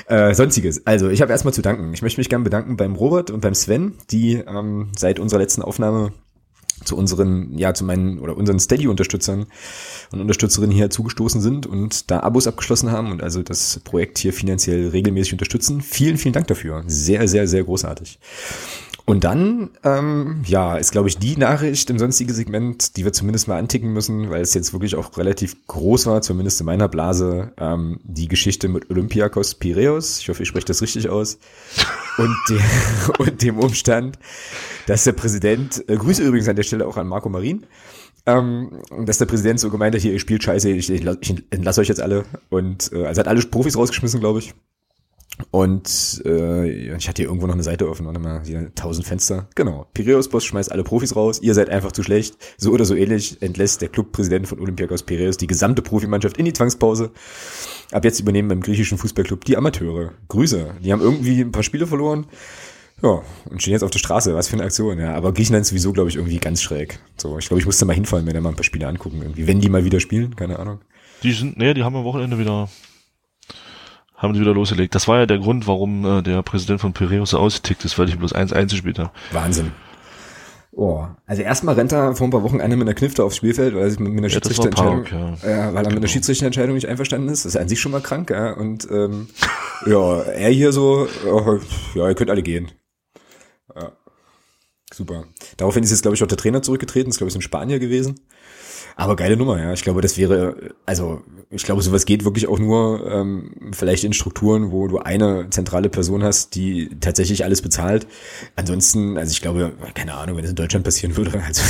Äh, 0.07 0.33
Sonstiges. 0.33 0.85
Also, 0.85 1.09
ich 1.09 1.21
habe 1.21 1.31
erstmal 1.31 1.53
zu 1.53 1.61
danken. 1.61 1.93
Ich 1.93 2.01
möchte 2.01 2.19
mich 2.19 2.29
gerne 2.29 2.43
bedanken 2.43 2.77
beim 2.77 2.95
Robert 2.95 3.31
und 3.31 3.41
beim 3.41 3.53
Sven, 3.53 3.93
die 4.11 4.35
ähm, 4.35 4.89
seit 4.95 5.19
unserer 5.19 5.39
letzten 5.39 5.61
Aufnahme 5.61 6.11
zu 6.83 6.95
unseren, 6.95 7.57
ja, 7.57 7.73
zu 7.73 7.83
meinen 7.83 8.19
oder 8.19 8.37
unseren 8.37 8.59
Steady-Unterstützern 8.59 9.47
und 10.11 10.21
Unterstützerinnen 10.21 10.75
hier 10.75 10.89
zugestoßen 10.89 11.41
sind 11.41 11.65
und 11.65 12.11
da 12.11 12.19
Abos 12.19 12.47
abgeschlossen 12.47 12.91
haben 12.91 13.11
und 13.11 13.23
also 13.23 13.41
das 13.41 13.79
Projekt 13.83 14.19
hier 14.19 14.31
finanziell 14.31 14.89
regelmäßig 14.89 15.33
unterstützen. 15.33 15.81
Vielen, 15.81 16.17
vielen 16.17 16.33
Dank 16.33 16.47
dafür. 16.47 16.83
Sehr, 16.87 17.27
sehr, 17.27 17.47
sehr 17.47 17.63
großartig. 17.63 18.19
Und 19.09 19.23
dann, 19.23 19.69
ähm, 19.85 20.43
ja, 20.45 20.75
ist, 20.75 20.91
glaube 20.91 21.07
ich, 21.07 21.17
die 21.17 21.37
Nachricht 21.37 21.89
im 21.89 21.97
sonstigen 21.97 22.33
Segment, 22.33 22.97
die 22.97 23.05
wir 23.05 23.13
zumindest 23.13 23.47
mal 23.47 23.57
anticken 23.57 23.93
müssen, 23.93 24.29
weil 24.29 24.41
es 24.41 24.53
jetzt 24.53 24.73
wirklich 24.73 24.95
auch 24.95 25.17
relativ 25.17 25.65
groß 25.65 26.07
war, 26.07 26.21
zumindest 26.21 26.59
in 26.59 26.65
meiner 26.65 26.89
Blase, 26.89 27.53
ähm, 27.57 28.01
die 28.03 28.27
Geschichte 28.27 28.67
mit 28.67 28.89
Olympiakos 28.89 29.55
Piraeus. 29.55 30.19
Ich 30.19 30.27
hoffe, 30.27 30.43
ich 30.43 30.49
spreche 30.49 30.65
das 30.65 30.81
richtig 30.81 31.07
aus. 31.07 31.39
Und, 32.17 32.35
de 32.49 32.59
und 33.19 33.41
dem 33.41 33.59
Umstand, 33.59 34.19
dass 34.87 35.05
der 35.05 35.13
Präsident, 35.13 35.85
äh, 35.87 35.95
Grüße 35.95 36.21
übrigens 36.21 36.49
an 36.49 36.57
der 36.57 36.63
Stelle 36.63 36.85
auch 36.85 36.97
an 36.97 37.07
Marco 37.07 37.29
Marin, 37.29 37.65
ähm, 38.25 38.81
dass 39.05 39.19
der 39.19 39.25
Präsident 39.25 39.61
so 39.61 39.69
gemeint 39.69 39.95
hat, 39.95 40.01
hier, 40.01 40.11
ihr 40.11 40.19
spielt 40.19 40.43
scheiße, 40.43 40.69
ich, 40.69 40.89
ich, 40.89 41.05
ich 41.21 41.43
entlasse 41.49 41.79
euch 41.79 41.87
jetzt 41.87 42.01
alle. 42.01 42.25
Und 42.49 42.91
äh, 42.91 43.05
also 43.05 43.19
hat 43.19 43.29
alle 43.29 43.41
Profis 43.43 43.77
rausgeschmissen, 43.77 44.19
glaube 44.19 44.39
ich. 44.39 44.53
Und 45.51 46.21
äh, 46.25 46.95
ich 46.95 47.07
hatte 47.07 47.21
hier 47.21 47.27
irgendwo 47.27 47.45
noch 47.47 47.53
eine 47.53 47.63
Seite 47.63 47.87
offen, 47.89 48.05
warte 48.05 48.19
mal, 48.19 48.41
hier 48.43 48.73
tausend 48.73 49.05
Fenster. 49.05 49.47
Genau. 49.55 49.85
Piraeus-Boss 49.93 50.43
schmeißt 50.43 50.71
alle 50.71 50.83
Profis 50.83 51.15
raus, 51.15 51.39
ihr 51.41 51.53
seid 51.53 51.69
einfach 51.69 51.91
zu 51.91 52.03
schlecht. 52.03 52.37
So 52.57 52.71
oder 52.71 52.85
so 52.85 52.95
ähnlich 52.95 53.41
entlässt 53.41 53.81
der 53.81 53.89
Clubpräsident 53.89 54.47
von 54.47 54.59
Olympiakos 54.59 55.03
Piraeus 55.03 55.37
die 55.37 55.47
gesamte 55.47 55.81
Profimannschaft 55.81 56.37
in 56.37 56.45
die 56.45 56.53
Zwangspause. 56.53 57.11
Ab 57.91 58.03
jetzt 58.03 58.19
übernehmen 58.19 58.49
beim 58.49 58.61
griechischen 58.61 58.97
Fußballclub 58.97 59.45
die 59.45 59.57
Amateure. 59.57 60.13
Grüße. 60.27 60.75
Die 60.83 60.91
haben 60.91 61.01
irgendwie 61.01 61.41
ein 61.41 61.51
paar 61.51 61.63
Spiele 61.63 61.87
verloren. 61.87 62.25
Ja, 63.03 63.21
und 63.49 63.61
stehen 63.61 63.73
jetzt 63.73 63.83
auf 63.83 63.91
der 63.91 63.99
Straße. 63.99 64.33
Was 64.33 64.47
für 64.47 64.55
eine 64.55 64.63
Aktion, 64.63 64.97
ja. 64.97 65.13
Aber 65.13 65.31
Griechenland 65.31 65.61
ist 65.61 65.69
sowieso, 65.69 65.93
glaube 65.93 66.09
ich, 66.09 66.15
irgendwie 66.15 66.39
ganz 66.39 66.63
schräg. 66.63 66.99
So, 67.15 67.37
ich 67.37 67.47
glaube, 67.47 67.59
ich 67.59 67.65
musste 67.67 67.85
mal 67.85 67.93
hinfallen, 67.93 68.25
mir 68.25 68.33
da 68.33 68.41
mal 68.41 68.49
ein 68.49 68.55
paar 68.55 68.63
Spiele 68.63 68.87
angucken. 68.87 69.21
Irgendwie, 69.21 69.45
wenn 69.45 69.61
die 69.61 69.69
mal 69.69 69.85
wieder 69.85 69.99
spielen, 69.99 70.35
keine 70.35 70.57
Ahnung. 70.57 70.79
Die 71.21 71.31
sind, 71.31 71.57
nee, 71.57 71.73
die 71.75 71.83
haben 71.83 71.95
am 71.95 72.03
Wochenende 72.03 72.39
wieder, 72.39 72.69
haben 74.17 74.33
sie 74.33 74.41
wieder 74.41 74.53
losgelegt. 74.53 74.95
Das 74.95 75.07
war 75.07 75.19
ja 75.19 75.25
der 75.25 75.37
Grund, 75.37 75.67
warum 75.67 76.05
äh, 76.05 76.21
der 76.21 76.41
Präsident 76.41 76.81
von 76.81 76.93
Piraeus 76.93 77.29
so 77.29 77.37
ausgetickt 77.39 77.85
ist, 77.85 77.97
weil 77.97 78.09
ich 78.09 78.17
bloß 78.17 78.35
1-1 78.35 78.71
gespielt 78.71 78.99
habe. 78.99 79.11
Wahnsinn. 79.31 79.71
Oh, 80.71 81.05
also 81.25 81.41
erstmal 81.41 81.73
rennt 81.73 81.91
er 81.91 82.15
vor 82.15 82.27
ein 82.27 82.29
paar 82.29 82.43
Wochen 82.43 82.61
einer 82.61 82.75
mit 82.75 82.87
einer 82.87 82.93
Knifte 82.93 83.23
aufs 83.23 83.37
Spielfeld, 83.37 83.73
weil 83.73 83.81
er 83.81 83.89
sich 83.89 83.99
mit 83.99 84.15
einer 84.15 84.29
Schiedsrichterentscheidung, 84.29 85.05
ja. 85.11 85.17
ja, 85.17 85.33
weil 85.41 85.49
er 85.49 85.73
mit 85.73 85.75
einer 85.77 85.95
Genau. 85.95 86.07
Schiedsrichterentscheidung 86.07 86.75
nicht 86.75 86.87
einverstanden 86.87 87.29
ist. 87.29 87.45
Das 87.45 87.55
ist 87.55 87.61
an 87.61 87.67
sich 87.67 87.79
schon 87.79 87.91
mal 87.91 88.01
krank, 88.01 88.29
ja. 88.29 88.53
Und 88.53 88.87
ähm, 88.91 89.27
ja, 89.87 90.21
er 90.21 90.49
hier 90.51 90.71
so, 90.71 91.07
oh, 91.27 91.57
ja, 91.95 92.09
ihr 92.09 92.15
könnt 92.15 92.29
alle 92.29 92.43
gehen. 92.43 92.71
Super. 94.93 95.25
Daraufhin 95.57 95.83
ist 95.83 95.91
jetzt, 95.91 96.01
glaube 96.01 96.15
ich, 96.15 96.23
auch 96.23 96.27
der 96.27 96.37
Trainer 96.37 96.61
zurückgetreten, 96.61 97.09
ist, 97.09 97.17
glaube 97.17 97.29
ich, 97.29 97.35
in 97.35 97.41
Spanier 97.41 97.79
gewesen. 97.79 98.19
Aber 98.95 99.15
geile 99.15 99.37
Nummer, 99.37 99.59
ja. 99.61 99.73
Ich 99.73 99.83
glaube, 99.83 100.01
das 100.01 100.17
wäre, 100.17 100.71
also 100.87 101.21
ich 101.51 101.63
glaube, 101.63 101.81
sowas 101.83 102.05
geht 102.05 102.25
wirklich 102.25 102.47
auch 102.47 102.57
nur 102.57 103.05
ähm, 103.11 103.71
vielleicht 103.73 104.03
in 104.03 104.13
Strukturen, 104.13 104.71
wo 104.71 104.87
du 104.87 104.97
eine 104.99 105.49
zentrale 105.51 105.89
Person 105.89 106.23
hast, 106.23 106.55
die 106.55 106.89
tatsächlich 106.99 107.43
alles 107.43 107.61
bezahlt. 107.61 108.07
Ansonsten, 108.55 109.17
also 109.17 109.31
ich 109.31 109.41
glaube, 109.41 109.73
keine 109.93 110.15
Ahnung, 110.15 110.37
wenn 110.37 110.45
es 110.45 110.49
in 110.49 110.55
Deutschland 110.55 110.83
passieren 110.83 111.15
würde, 111.15 111.43
also 111.45 111.61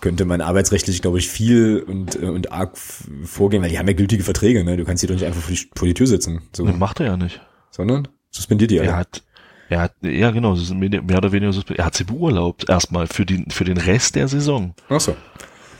könnte 0.00 0.24
man 0.24 0.40
arbeitsrechtlich, 0.40 1.02
glaube 1.02 1.18
ich, 1.18 1.28
viel 1.28 1.82
und, 1.86 2.22
äh, 2.22 2.26
und 2.26 2.52
arg 2.52 2.76
vorgehen, 3.24 3.62
weil 3.62 3.70
die 3.70 3.78
haben 3.78 3.88
ja 3.88 3.94
gültige 3.94 4.22
Verträge, 4.22 4.62
ne? 4.62 4.76
Du 4.76 4.84
kannst 4.84 5.02
die 5.02 5.06
doch 5.08 5.14
nicht 5.14 5.24
einfach 5.24 5.40
vor 5.40 5.50
die, 5.52 5.68
vor 5.74 5.88
die 5.88 5.94
Tür 5.94 6.06
sitzen. 6.06 6.42
So, 6.54 6.64
Nee, 6.64 6.72
macht 6.72 7.00
er 7.00 7.06
ja 7.06 7.16
nicht. 7.16 7.40
sondern 7.70 8.06
suspendiert 8.30 8.70
die 8.70 8.78
alle. 8.78 8.90
Er 8.90 8.96
hat, 8.98 9.24
er 9.68 9.80
hat, 9.80 9.94
ja 10.02 10.30
genau, 10.30 10.54
mehr 10.54 11.18
oder 11.18 11.32
weniger, 11.32 11.62
er 11.76 11.84
hat 11.84 11.94
sie 11.94 12.04
beurlaubt, 12.04 12.68
erstmal 12.68 13.06
für 13.06 13.26
den, 13.26 13.50
für 13.50 13.64
den 13.64 13.78
Rest 13.78 14.14
der 14.14 14.28
Saison. 14.28 14.74
Ach 14.88 15.00
so. 15.00 15.16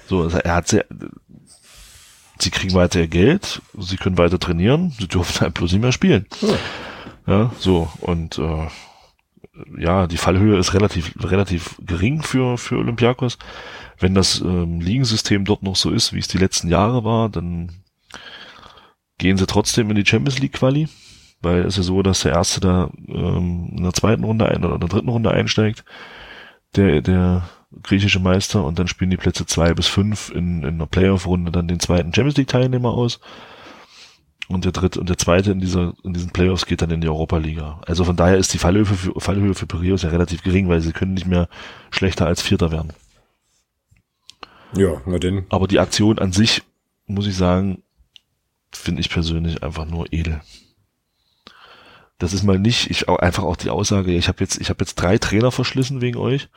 So, 0.06 0.22
also 0.22 0.38
er 0.38 0.54
hat 0.54 0.68
sie, 0.68 0.84
sie 2.38 2.50
kriegen 2.50 2.74
weiter 2.74 3.00
ihr 3.00 3.08
Geld, 3.08 3.62
sie 3.78 3.96
können 3.96 4.18
weiter 4.18 4.38
trainieren, 4.38 4.92
sie 4.98 5.08
dürfen 5.08 5.40
halt 5.40 5.54
bloß 5.54 5.72
nicht 5.72 5.82
mehr 5.82 5.92
spielen. 5.92 6.26
Ja. 6.40 6.56
Ja, 7.28 7.50
so, 7.58 7.90
und 8.02 8.38
äh, 8.38 8.68
ja, 9.78 10.06
die 10.06 10.16
Fallhöhe 10.16 10.58
ist 10.58 10.74
relativ, 10.74 11.12
relativ 11.18 11.76
gering 11.84 12.22
für, 12.22 12.56
für 12.56 12.76
Olympiakos. 12.76 13.38
Wenn 13.98 14.14
das 14.14 14.40
ähm, 14.40 14.80
Ligensystem 14.80 15.44
dort 15.44 15.62
noch 15.62 15.76
so 15.76 15.90
ist, 15.90 16.12
wie 16.12 16.20
es 16.20 16.28
die 16.28 16.38
letzten 16.38 16.68
Jahre 16.68 17.02
war, 17.04 17.28
dann 17.28 17.72
gehen 19.18 19.38
sie 19.38 19.46
trotzdem 19.46 19.90
in 19.90 19.96
die 19.96 20.06
Champions 20.06 20.38
League 20.38 20.52
Quali, 20.52 20.88
weil 21.40 21.60
es 21.60 21.74
ist 21.74 21.76
ja 21.78 21.82
so, 21.82 22.02
dass 22.02 22.20
der 22.20 22.32
Erste 22.32 22.60
da 22.60 22.90
ähm, 23.08 23.70
in 23.76 23.82
der 23.82 23.92
zweiten 23.92 24.24
Runde 24.24 24.48
ein, 24.48 24.64
oder 24.64 24.74
in 24.74 24.80
der 24.80 24.88
dritten 24.88 25.08
Runde 25.08 25.30
einsteigt, 25.30 25.84
der, 26.74 27.00
der 27.00 27.48
griechische 27.82 28.20
Meister, 28.20 28.64
und 28.64 28.78
dann 28.78 28.88
spielen 28.88 29.10
die 29.10 29.16
Plätze 29.16 29.46
zwei 29.46 29.74
bis 29.74 29.86
fünf 29.86 30.30
in, 30.30 30.62
in 30.62 30.74
einer 30.74 30.86
Playoff-Runde 30.86 31.52
dann 31.52 31.68
den 31.68 31.80
zweiten 31.80 32.12
Champions 32.12 32.36
League 32.36 32.48
Teilnehmer 32.48 32.90
aus. 32.90 33.20
Und 34.48 34.64
der 34.64 34.70
dritte 34.70 35.00
und 35.00 35.08
der 35.08 35.18
zweite 35.18 35.50
in 35.50 35.58
dieser, 35.58 35.94
in 36.04 36.12
diesen 36.12 36.30
Playoffs 36.30 36.66
geht 36.66 36.80
dann 36.80 36.90
in 36.90 37.00
die 37.00 37.08
Europa-Liga. 37.08 37.80
Also 37.84 38.04
von 38.04 38.14
daher 38.14 38.36
ist 38.36 38.54
die 38.54 38.58
Fallhöhe 38.58 38.84
für, 38.84 39.20
Fallhöhe 39.20 39.54
für 39.54 39.66
Piraeus 39.66 40.02
ja 40.02 40.10
relativ 40.10 40.44
gering, 40.44 40.68
weil 40.68 40.80
sie 40.80 40.92
können 40.92 41.14
nicht 41.14 41.26
mehr 41.26 41.48
schlechter 41.90 42.26
als 42.26 42.42
Vierter 42.42 42.70
werden. 42.70 42.92
Ja, 44.76 45.00
na 45.04 45.18
denn. 45.18 45.46
Aber 45.48 45.66
die 45.66 45.80
Aktion 45.80 46.20
an 46.20 46.32
sich, 46.32 46.62
muss 47.06 47.26
ich 47.26 47.36
sagen, 47.36 47.82
finde 48.70 49.00
ich 49.00 49.10
persönlich 49.10 49.64
einfach 49.64 49.86
nur 49.86 50.12
edel. 50.12 50.40
Das 52.18 52.32
ist 52.32 52.44
mal 52.44 52.58
nicht, 52.58 52.90
ich 52.90 53.08
auch 53.08 53.18
einfach 53.18 53.44
auch 53.44 53.56
die 53.56 53.70
Aussage, 53.70 54.12
ich 54.12 54.28
habe 54.28 54.38
jetzt, 54.40 54.60
ich 54.60 54.70
habe 54.70 54.82
jetzt 54.82 54.94
drei 54.94 55.18
Trainer 55.18 55.52
verschlissen 55.52 56.00
wegen 56.00 56.18
euch. 56.18 56.48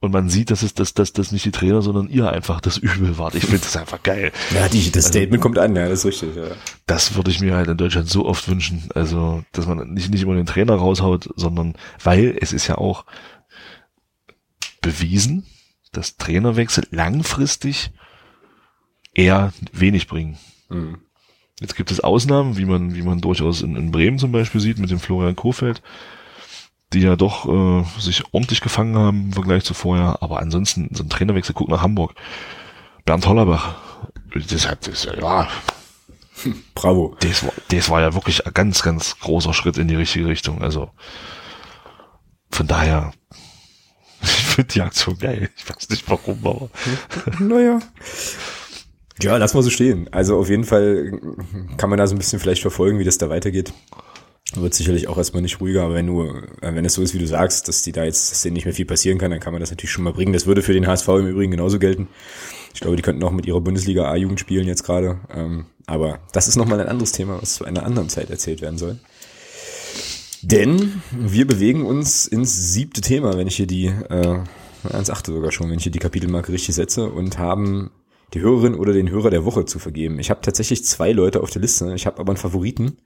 Und 0.00 0.12
man 0.12 0.28
sieht, 0.28 0.52
dass 0.52 0.62
es 0.62 0.74
dass, 0.74 0.94
dass, 0.94 1.12
dass 1.12 1.32
nicht 1.32 1.44
die 1.44 1.50
Trainer, 1.50 1.82
sondern 1.82 2.08
ihr 2.08 2.30
einfach 2.30 2.60
das 2.60 2.76
Übel 2.78 3.18
wart. 3.18 3.34
Ich 3.34 3.46
finde 3.46 3.62
das 3.62 3.76
einfach 3.76 4.00
geil. 4.04 4.30
Ja, 4.54 4.68
die, 4.68 4.92
das 4.92 5.08
Statement 5.08 5.42
kommt 5.42 5.58
an, 5.58 5.74
ja, 5.74 5.88
das 5.88 6.00
ist 6.00 6.04
richtig. 6.04 6.36
Ja. 6.36 6.54
Das 6.86 7.16
würde 7.16 7.32
ich 7.32 7.40
mir 7.40 7.56
halt 7.56 7.68
in 7.68 7.76
Deutschland 7.76 8.08
so 8.08 8.24
oft 8.24 8.48
wünschen. 8.48 8.88
Also, 8.94 9.42
dass 9.50 9.66
man 9.66 9.92
nicht, 9.92 10.10
nicht 10.10 10.22
immer 10.22 10.36
den 10.36 10.46
Trainer 10.46 10.76
raushaut, 10.76 11.30
sondern 11.34 11.74
weil 12.04 12.38
es 12.40 12.52
ist 12.52 12.68
ja 12.68 12.78
auch 12.78 13.06
bewiesen, 14.80 15.46
dass 15.90 16.16
Trainerwechsel 16.16 16.86
langfristig 16.92 17.90
eher 19.14 19.52
wenig 19.72 20.06
bringen. 20.06 20.38
Hm. 20.68 20.98
Jetzt 21.60 21.74
gibt 21.74 21.90
es 21.90 22.00
Ausnahmen, 22.00 22.56
wie 22.56 22.64
man, 22.64 22.94
wie 22.94 23.02
man 23.02 23.20
durchaus 23.20 23.62
in, 23.62 23.74
in 23.76 23.90
Bremen 23.90 24.18
zum 24.18 24.32
Beispiel 24.32 24.60
sieht, 24.60 24.78
mit 24.78 24.90
dem 24.90 25.00
Florian 25.00 25.34
Kofeld, 25.36 25.82
die 26.92 27.00
ja 27.00 27.16
doch 27.16 27.48
äh, 27.48 27.84
sich 28.00 28.22
ordentlich 28.32 28.60
gefangen 28.60 28.96
haben 28.96 29.24
im 29.26 29.32
Vergleich 29.32 29.64
zu 29.64 29.74
vorher. 29.74 30.18
Aber 30.20 30.38
ansonsten, 30.38 30.88
so 30.92 31.02
ein 31.02 31.10
Trainerwechsel, 31.10 31.54
guck 31.54 31.68
nach 31.68 31.82
Hamburg. 31.82 32.14
Bernd 33.04 33.26
Hollerbach, 33.26 33.76
das 34.48 34.68
hat, 34.68 34.86
das, 34.86 35.04
ja, 35.04 35.48
Bravo. 36.74 37.16
das 37.20 37.42
war, 37.42 37.52
das 37.68 37.90
war 37.90 38.00
ja 38.00 38.14
wirklich 38.14 38.46
ein 38.46 38.54
ganz, 38.54 38.82
ganz 38.82 39.18
großer 39.18 39.54
Schritt 39.54 39.78
in 39.78 39.88
die 39.88 39.96
richtige 39.96 40.26
Richtung. 40.26 40.62
Also 40.62 40.90
von 42.50 42.66
daher, 42.66 43.12
ich 44.22 44.28
finde 44.28 44.72
die 44.72 44.82
Aktion 44.82 45.18
geil. 45.18 45.50
Ich 45.56 45.68
weiß 45.68 45.88
nicht 45.88 46.08
warum, 46.08 46.46
aber 46.46 46.70
Naja. 47.40 47.80
Ja, 49.20 49.36
lass 49.36 49.54
mal 49.54 49.62
so 49.62 49.70
stehen. 49.70 50.08
Also 50.12 50.38
auf 50.38 50.48
jeden 50.48 50.64
Fall 50.64 51.20
kann 51.76 51.90
man 51.90 51.98
da 51.98 52.06
so 52.06 52.14
ein 52.14 52.18
bisschen 52.18 52.38
vielleicht 52.38 52.62
verfolgen, 52.62 52.98
wie 52.98 53.04
das 53.04 53.18
da 53.18 53.28
weitergeht. 53.28 53.72
Wird 54.54 54.72
sicherlich 54.72 55.08
auch 55.08 55.18
erstmal 55.18 55.42
nicht 55.42 55.60
ruhiger, 55.60 55.82
aber 55.82 55.94
wenn 55.94 56.06
du, 56.06 56.24
äh, 56.24 56.74
wenn 56.74 56.84
es 56.84 56.94
so 56.94 57.02
ist, 57.02 57.12
wie 57.12 57.18
du 57.18 57.26
sagst, 57.26 57.68
dass 57.68 57.82
die 57.82 57.92
da 57.92 58.04
jetzt, 58.04 58.30
dass 58.30 58.42
denen 58.42 58.54
nicht 58.54 58.64
mehr 58.64 58.72
viel 58.72 58.86
passieren 58.86 59.18
kann, 59.18 59.30
dann 59.30 59.40
kann 59.40 59.52
man 59.52 59.60
das 59.60 59.70
natürlich 59.70 59.90
schon 59.90 60.04
mal 60.04 60.14
bringen. 60.14 60.32
Das 60.32 60.46
würde 60.46 60.62
für 60.62 60.72
den 60.72 60.86
HSV 60.86 61.08
im 61.08 61.26
Übrigen 61.26 61.50
genauso 61.50 61.78
gelten. 61.78 62.08
Ich 62.72 62.80
glaube, 62.80 62.96
die 62.96 63.02
könnten 63.02 63.22
auch 63.24 63.32
mit 63.32 63.44
ihrer 63.44 63.60
Bundesliga 63.60 64.10
A-Jugend 64.10 64.40
spielen 64.40 64.66
jetzt 64.66 64.84
gerade. 64.84 65.20
Ähm, 65.34 65.66
aber 65.86 66.20
das 66.32 66.48
ist 66.48 66.56
nochmal 66.56 66.80
ein 66.80 66.88
anderes 66.88 67.12
Thema, 67.12 67.42
was 67.42 67.54
zu 67.54 67.64
einer 67.64 67.84
anderen 67.84 68.08
Zeit 68.08 68.30
erzählt 68.30 68.62
werden 68.62 68.78
soll. 68.78 68.98
Denn 70.42 71.02
wir 71.10 71.46
bewegen 71.46 71.84
uns 71.84 72.26
ins 72.26 72.72
siebte 72.72 73.00
Thema, 73.00 73.36
wenn 73.36 73.48
ich 73.48 73.56
hier 73.56 73.66
die, 73.66 73.86
äh, 73.86 74.38
ans 74.90 75.10
achte 75.10 75.32
sogar 75.32 75.50
schon, 75.50 75.68
wenn 75.68 75.78
ich 75.78 75.82
hier 75.82 75.92
die 75.92 75.98
Kapitelmarke 75.98 76.52
richtig 76.52 76.74
setze 76.74 77.10
und 77.10 77.38
haben 77.38 77.90
die 78.34 78.40
Hörerin 78.40 78.74
oder 78.74 78.92
den 78.92 79.10
Hörer 79.10 79.30
der 79.30 79.44
Woche 79.44 79.64
zu 79.64 79.78
vergeben. 79.78 80.18
Ich 80.18 80.30
habe 80.30 80.40
tatsächlich 80.42 80.84
zwei 80.84 81.12
Leute 81.12 81.42
auf 81.42 81.50
der 81.50 81.62
Liste, 81.62 81.92
ich 81.94 82.06
habe 82.06 82.18
aber 82.18 82.30
einen 82.30 82.38
Favoriten. 82.38 82.98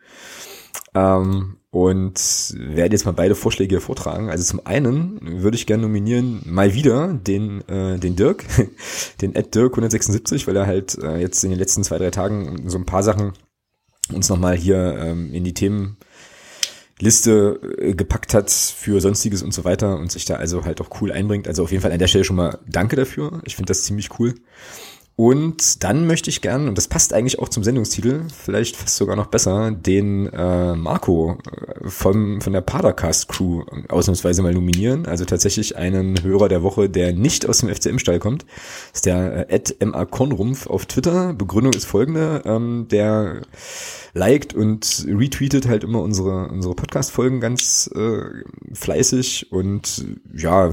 Ähm, 0.94 1.56
und 1.72 2.54
werde 2.54 2.94
jetzt 2.94 3.06
mal 3.06 3.12
beide 3.12 3.34
Vorschläge 3.34 3.80
vortragen. 3.80 4.28
Also 4.28 4.44
zum 4.44 4.66
einen 4.66 5.42
würde 5.42 5.56
ich 5.56 5.66
gerne 5.66 5.84
nominieren 5.84 6.42
mal 6.44 6.74
wieder 6.74 7.14
den, 7.14 7.66
äh, 7.66 7.98
den 7.98 8.14
Dirk, 8.14 8.44
den 9.22 9.34
Ed 9.34 9.54
Dirk 9.54 9.72
176, 9.72 10.46
weil 10.46 10.56
er 10.56 10.66
halt 10.66 10.98
äh, 10.98 11.16
jetzt 11.16 11.42
in 11.44 11.50
den 11.50 11.58
letzten 11.58 11.82
zwei, 11.82 11.96
drei 11.96 12.10
Tagen 12.10 12.68
so 12.68 12.76
ein 12.76 12.84
paar 12.84 13.02
Sachen 13.02 13.32
uns 14.12 14.28
nochmal 14.28 14.54
hier 14.54 14.98
ähm, 14.98 15.32
in 15.32 15.44
die 15.44 15.54
Themenliste 15.54 15.96
äh, 17.78 17.94
gepackt 17.94 18.34
hat 18.34 18.50
für 18.50 19.00
Sonstiges 19.00 19.42
und 19.42 19.54
so 19.54 19.64
weiter 19.64 19.96
und 19.96 20.12
sich 20.12 20.26
da 20.26 20.34
also 20.34 20.66
halt 20.66 20.82
auch 20.82 21.00
cool 21.00 21.10
einbringt. 21.10 21.48
Also 21.48 21.62
auf 21.62 21.70
jeden 21.70 21.80
Fall 21.80 21.92
an 21.92 21.98
der 21.98 22.08
Stelle 22.08 22.24
schon 22.24 22.36
mal 22.36 22.58
danke 22.68 22.96
dafür. 22.96 23.40
Ich 23.46 23.56
finde 23.56 23.70
das 23.70 23.84
ziemlich 23.84 24.18
cool. 24.18 24.34
Und 25.14 25.84
dann 25.84 26.06
möchte 26.06 26.30
ich 26.30 26.40
gern, 26.40 26.68
und 26.68 26.78
das 26.78 26.88
passt 26.88 27.12
eigentlich 27.12 27.38
auch 27.38 27.50
zum 27.50 27.62
Sendungstitel, 27.62 28.22
vielleicht 28.34 28.76
fast 28.76 28.96
sogar 28.96 29.14
noch 29.14 29.26
besser, 29.26 29.70
den 29.70 30.26
äh, 30.32 30.74
Marco 30.74 31.36
äh, 31.50 31.88
vom, 31.88 32.40
von 32.40 32.52
der 32.52 32.62
Padercast-Crew 32.62 33.64
ausnahmsweise 33.88 34.42
mal 34.42 34.54
nominieren. 34.54 35.04
Also 35.04 35.26
tatsächlich 35.26 35.76
einen 35.76 36.22
Hörer 36.22 36.48
der 36.48 36.62
Woche, 36.62 36.88
der 36.88 37.12
nicht 37.12 37.46
aus 37.46 37.58
dem 37.58 37.68
FCM-Stall 37.68 38.20
kommt. 38.20 38.46
Das 38.92 38.98
ist 38.98 39.06
der 39.06 39.50
äh, 39.50 39.84
MA 39.84 40.06
Konrumpf 40.06 40.66
auf 40.66 40.86
Twitter. 40.86 41.34
Begründung 41.34 41.74
ist 41.74 41.84
folgende. 41.84 42.42
Ähm, 42.46 42.86
der 42.90 43.42
liked 44.14 44.54
und 44.54 45.06
retweetet 45.06 45.68
halt 45.68 45.84
immer 45.84 46.00
unsere, 46.00 46.48
unsere 46.48 46.74
Podcast-Folgen 46.74 47.40
ganz 47.40 47.90
äh, 47.94 48.22
fleißig 48.72 49.52
und 49.52 50.06
ja, 50.34 50.70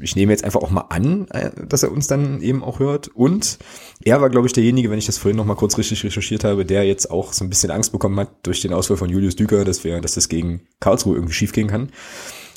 ich 0.00 0.16
nehme 0.16 0.32
jetzt 0.32 0.44
einfach 0.44 0.60
auch 0.60 0.70
mal 0.70 0.86
an, 0.90 1.28
äh, 1.28 1.50
dass 1.66 1.82
er 1.82 1.92
uns 1.92 2.06
dann 2.06 2.40
eben 2.40 2.62
auch 2.62 2.78
hört. 2.78 3.08
Und 3.08 3.58
er 4.04 4.20
war, 4.20 4.30
glaube 4.30 4.46
ich, 4.46 4.52
derjenige, 4.52 4.90
wenn 4.90 4.98
ich 4.98 5.06
das 5.06 5.18
vorhin 5.18 5.36
noch 5.36 5.44
mal 5.44 5.54
kurz 5.54 5.78
richtig 5.78 6.02
recherchiert 6.04 6.44
habe, 6.44 6.64
der 6.64 6.84
jetzt 6.84 7.10
auch 7.10 7.32
so 7.32 7.44
ein 7.44 7.48
bisschen 7.48 7.70
Angst 7.70 7.92
bekommen 7.92 8.18
hat 8.18 8.30
durch 8.42 8.60
den 8.60 8.72
Ausfall 8.72 8.96
von 8.96 9.10
Julius 9.10 9.36
Düker, 9.36 9.64
dass 9.64 9.84
wir, 9.84 10.00
dass 10.00 10.14
das 10.14 10.28
gegen 10.28 10.62
Karlsruhe 10.80 11.14
irgendwie 11.14 11.34
schief 11.34 11.52
gehen 11.52 11.68
kann. 11.68 11.90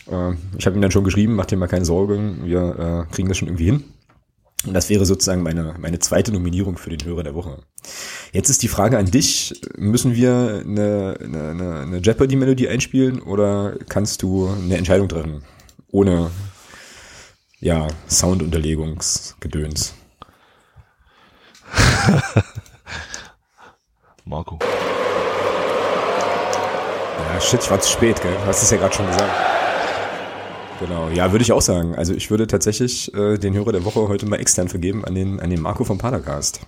Äh, 0.09 0.33
ich 0.57 0.65
habe 0.65 0.77
ihm 0.77 0.81
dann 0.81 0.91
schon 0.91 1.03
geschrieben, 1.03 1.35
mach 1.35 1.45
dir 1.45 1.57
mal 1.57 1.67
keine 1.67 1.85
Sorgen, 1.85 2.45
wir 2.45 3.07
äh, 3.09 3.13
kriegen 3.13 3.27
das 3.27 3.37
schon 3.37 3.47
irgendwie 3.47 3.65
hin. 3.65 3.83
Und 4.67 4.73
das 4.73 4.89
wäre 4.89 5.05
sozusagen 5.05 5.41
meine, 5.41 5.75
meine 5.79 5.99
zweite 5.99 6.33
Nominierung 6.33 6.77
für 6.77 6.89
den 6.89 7.05
Hörer 7.05 7.23
der 7.23 7.33
Woche. 7.33 7.63
Jetzt 8.33 8.49
ist 8.49 8.61
die 8.61 8.67
Frage 8.67 8.97
an 8.97 9.09
dich, 9.09 9.61
müssen 9.77 10.15
wir 10.15 10.63
eine, 10.65 11.17
eine, 11.23 11.79
eine 11.81 11.97
Jeopardy-Melodie 11.99 12.67
einspielen 12.67 13.21
oder 13.21 13.77
kannst 13.87 14.21
du 14.21 14.49
eine 14.49 14.75
Entscheidung 14.75 15.07
treffen? 15.07 15.43
Ohne 15.91 16.29
ja, 17.59 17.87
Soundunterlegungsgedöns. 18.07 19.93
Marco. 24.25 24.59
Ja, 27.33 27.41
shit, 27.41 27.61
ich 27.63 27.69
war 27.69 27.79
zu 27.79 27.91
spät, 27.91 28.21
gell? 28.21 28.33
Du 28.33 28.45
hast 28.45 28.63
es 28.63 28.71
ja 28.71 28.77
gerade 28.77 28.93
schon 28.93 29.07
gesagt. 29.07 29.31
Genau, 30.79 31.09
ja, 31.09 31.31
würde 31.31 31.43
ich 31.43 31.51
auch 31.51 31.61
sagen. 31.61 31.95
Also 31.95 32.13
ich 32.13 32.31
würde 32.31 32.47
tatsächlich 32.47 33.13
äh, 33.13 33.37
den 33.37 33.53
Hörer 33.53 33.73
der 33.73 33.83
Woche 33.83 34.07
heute 34.07 34.25
mal 34.25 34.39
extern 34.39 34.69
vergeben 34.69 35.03
an 35.03 35.13
den, 35.13 35.39
an 35.41 35.49
den 35.49 35.61
Marco 35.61 35.83
vom 35.83 35.97
Padercast. 35.97 36.61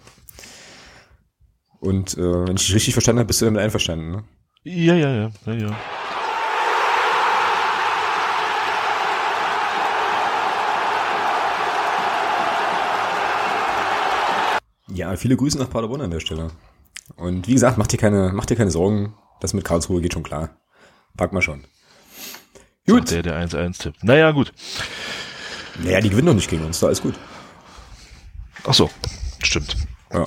Und 1.79 2.17
äh, 2.17 2.47
wenn 2.47 2.55
ich 2.55 2.65
dich 2.65 2.75
richtig 2.75 2.93
verstanden 2.93 3.19
habe, 3.19 3.27
bist 3.27 3.41
du 3.41 3.45
damit 3.45 3.61
einverstanden, 3.61 4.11
ne? 4.11 4.23
Ja, 4.63 4.95
ja, 4.95 5.11
ja, 5.15 5.31
ja, 5.45 5.53
ja. 5.53 5.75
Ja, 15.01 15.15
viele 15.17 15.35
Grüße 15.35 15.57
nach 15.57 15.67
Paderborn 15.67 16.01
an 16.01 16.11
der 16.11 16.19
Stelle. 16.19 16.51
Und 17.15 17.47
wie 17.47 17.53
gesagt, 17.53 17.75
mach 17.79 17.87
dir 17.87 17.97
keine, 17.97 18.29
mach 18.35 18.45
dir 18.45 18.55
keine 18.55 18.69
Sorgen. 18.69 19.15
Das 19.39 19.55
mit 19.55 19.65
Karlsruhe 19.65 19.99
geht 19.99 20.13
schon 20.13 20.21
klar. 20.21 20.51
Pack 21.17 21.33
mal 21.33 21.41
schon. 21.41 21.63
Gut. 22.85 23.09
Der, 23.09 23.23
der 23.23 23.43
1-1-Tipp. 23.43 23.95
Naja, 24.03 24.29
gut. 24.29 24.53
Naja, 25.83 26.01
die 26.01 26.11
gewinnen 26.11 26.27
doch 26.27 26.35
nicht 26.35 26.51
gegen 26.51 26.63
uns, 26.63 26.79
da 26.79 26.91
ist 26.91 27.01
gut. 27.01 27.15
Ach 28.63 28.75
so, 28.75 28.91
stimmt. 29.41 29.75
Ja. 30.13 30.23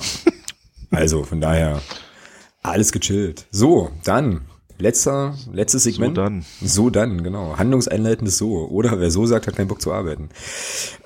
Also, 0.91 1.23
von 1.23 1.39
daher, 1.39 1.81
alles 2.61 2.91
gechillt. 2.91 3.45
So, 3.51 3.91
dann, 4.03 4.41
letzter, 4.77 5.35
letztes 5.53 5.83
Segment. 5.83 6.17
So 6.17 6.21
dann. 6.21 6.45
So 6.61 6.89
dann, 6.89 7.23
genau. 7.23 7.57
Handlungseinleitendes 7.57 8.37
So. 8.37 8.67
Oder 8.67 8.99
wer 8.99 9.09
so 9.09 9.25
sagt, 9.25 9.47
hat 9.47 9.55
keinen 9.55 9.69
Bock 9.69 9.81
zu 9.81 9.93
arbeiten. 9.93 10.27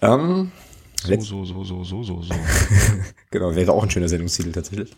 Ähm, 0.01 0.51
So, 1.01 1.15
so, 1.21 1.45
so, 1.45 1.63
so, 1.63 1.83
so, 1.83 2.03
so, 2.03 2.21
so. 2.21 2.33
Genau, 3.31 3.55
wäre 3.55 3.71
auch 3.71 3.83
ein 3.83 3.89
schöner 3.89 4.09
Sendungstitel 4.09 4.51
tatsächlich. 4.51 4.93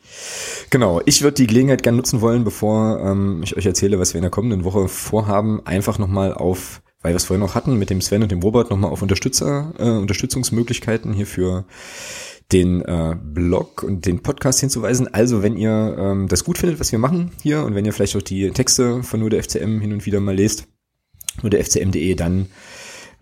Genau, 0.70 1.02
ich 1.06 1.22
würde 1.22 1.36
die 1.36 1.48
Gelegenheit 1.48 1.84
gerne 1.84 1.98
nutzen 1.98 2.22
wollen, 2.22 2.44
bevor 2.44 3.00
ähm, 3.00 3.42
ich 3.44 3.56
euch 3.56 3.66
erzähle, 3.66 4.00
was 4.00 4.14
wir 4.14 4.20
in 4.20 4.24
der 4.24 4.32
kommenden 4.32 4.64
Woche 4.64 4.88
vorhaben, 4.88 5.66
einfach 5.66 6.00
nochmal 6.00 6.34
auf, 6.34 6.82
weil 7.02 7.14
wir 7.14 7.18
es 7.18 7.26
vorhin 7.26 7.42
noch 7.42 7.56
hatten, 7.56 7.78
mit 7.78 7.90
dem 7.90 8.02
Sven 8.02 8.24
und 8.24 8.32
dem 8.32 8.42
Robert 8.42 8.72
nochmal 8.72 8.90
auf 8.90 9.02
Unterstützer, 9.02 9.74
äh, 9.78 9.90
Unterstützungsmöglichkeiten 9.90 11.14
hier 11.14 11.28
für 11.28 11.66
den 12.52 12.82
äh, 12.82 13.16
Blog 13.22 13.84
und 13.84 14.06
den 14.06 14.24
Podcast 14.24 14.60
hinzuweisen. 14.60 15.14
Also 15.14 15.44
wenn 15.44 15.56
ihr 15.56 15.96
ähm, 16.00 16.28
das 16.28 16.44
gut 16.44 16.58
findet, 16.58 16.80
was 16.80 16.92
wir 16.92 17.00
machen 17.00 17.32
hier 17.42 17.64
und 17.64 17.76
wenn 17.76 17.86
ihr 17.86 17.94
vielleicht 17.94 18.16
auch 18.16 18.22
die 18.22 18.50
Texte 18.52 19.04
von 19.04 19.20
nur 19.20 19.30
der 19.30 19.44
FCM 19.44 19.80
hin 19.80 19.94
und 19.94 20.06
wieder 20.06 20.20
mal 20.20 20.36
lest, 20.36 20.68
nur 21.42 21.50
der 21.50 21.64
FCM.de, 21.64 22.16
dann 22.16 22.48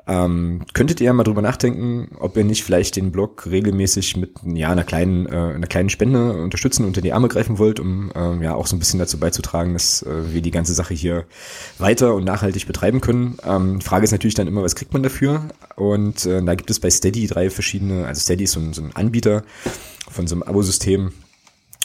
ähm, 0.09 0.61
könntet 0.73 0.99
ihr 1.01 1.13
mal 1.13 1.23
drüber 1.23 1.43
nachdenken, 1.43 2.09
ob 2.19 2.35
ihr 2.35 2.43
nicht 2.43 2.63
vielleicht 2.63 2.95
den 2.95 3.11
Blog 3.11 3.45
regelmäßig 3.45 4.17
mit 4.17 4.31
ja, 4.43 4.71
einer 4.71 4.83
kleinen, 4.83 5.27
äh, 5.27 5.53
einer 5.53 5.67
kleinen 5.67 5.89
Spende 5.89 6.33
unterstützen, 6.33 6.83
unter 6.85 7.01
die 7.01 7.13
Arme 7.13 7.27
greifen 7.27 7.59
wollt, 7.59 7.79
um 7.79 8.11
ähm, 8.15 8.41
ja 8.41 8.55
auch 8.55 8.65
so 8.65 8.75
ein 8.75 8.79
bisschen 8.79 8.97
dazu 8.97 9.19
beizutragen, 9.19 9.73
dass 9.73 10.01
äh, 10.01 10.33
wir 10.33 10.41
die 10.41 10.49
ganze 10.49 10.73
Sache 10.73 10.95
hier 10.95 11.25
weiter 11.77 12.15
und 12.15 12.23
nachhaltig 12.23 12.65
betreiben 12.65 13.01
können. 13.01 13.37
Ähm, 13.45 13.81
Frage 13.81 14.03
ist 14.03 14.11
natürlich 14.11 14.33
dann 14.33 14.47
immer, 14.47 14.63
was 14.63 14.73
kriegt 14.73 14.93
man 14.93 15.03
dafür? 15.03 15.43
Und 15.75 16.25
äh, 16.25 16.41
da 16.43 16.55
gibt 16.55 16.71
es 16.71 16.79
bei 16.79 16.89
Steady 16.89 17.27
drei 17.27 17.51
verschiedene, 17.51 18.07
also 18.07 18.19
Steady 18.19 18.45
ist 18.45 18.53
so 18.53 18.59
ein, 18.59 18.73
so 18.73 18.81
ein 18.81 18.95
Anbieter 18.95 19.43
von 20.09 20.25
so 20.25 20.33
einem 20.33 20.41
Abosystem, 20.41 21.11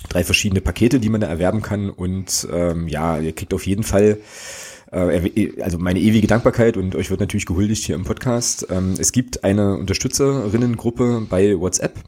drei 0.09 0.25
verschiedene 0.25 0.63
Pakete, 0.63 0.99
die 0.99 1.11
man 1.11 1.21
da 1.21 1.27
erwerben 1.27 1.61
kann. 1.61 1.91
Und 1.91 2.49
ähm, 2.51 2.89
ja, 2.89 3.19
ihr 3.19 3.35
kriegt 3.35 3.53
auf 3.53 3.67
jeden 3.67 3.83
Fall 3.83 4.17
also 4.91 5.79
meine 5.79 6.01
ewige 6.01 6.27
Dankbarkeit 6.27 6.77
und 6.77 6.95
euch 6.95 7.11
wird 7.11 7.21
natürlich 7.21 7.47
gehuldigt 7.47 7.85
hier 7.85 7.95
im 7.95 8.05
Podcast. 8.05 8.67
Ähm, 8.71 8.95
es 8.99 9.13
gibt 9.13 9.45
eine 9.45 9.77
Unterstützerinnengruppe 9.77 11.27
bei 11.29 11.59
WhatsApp, 11.59 11.99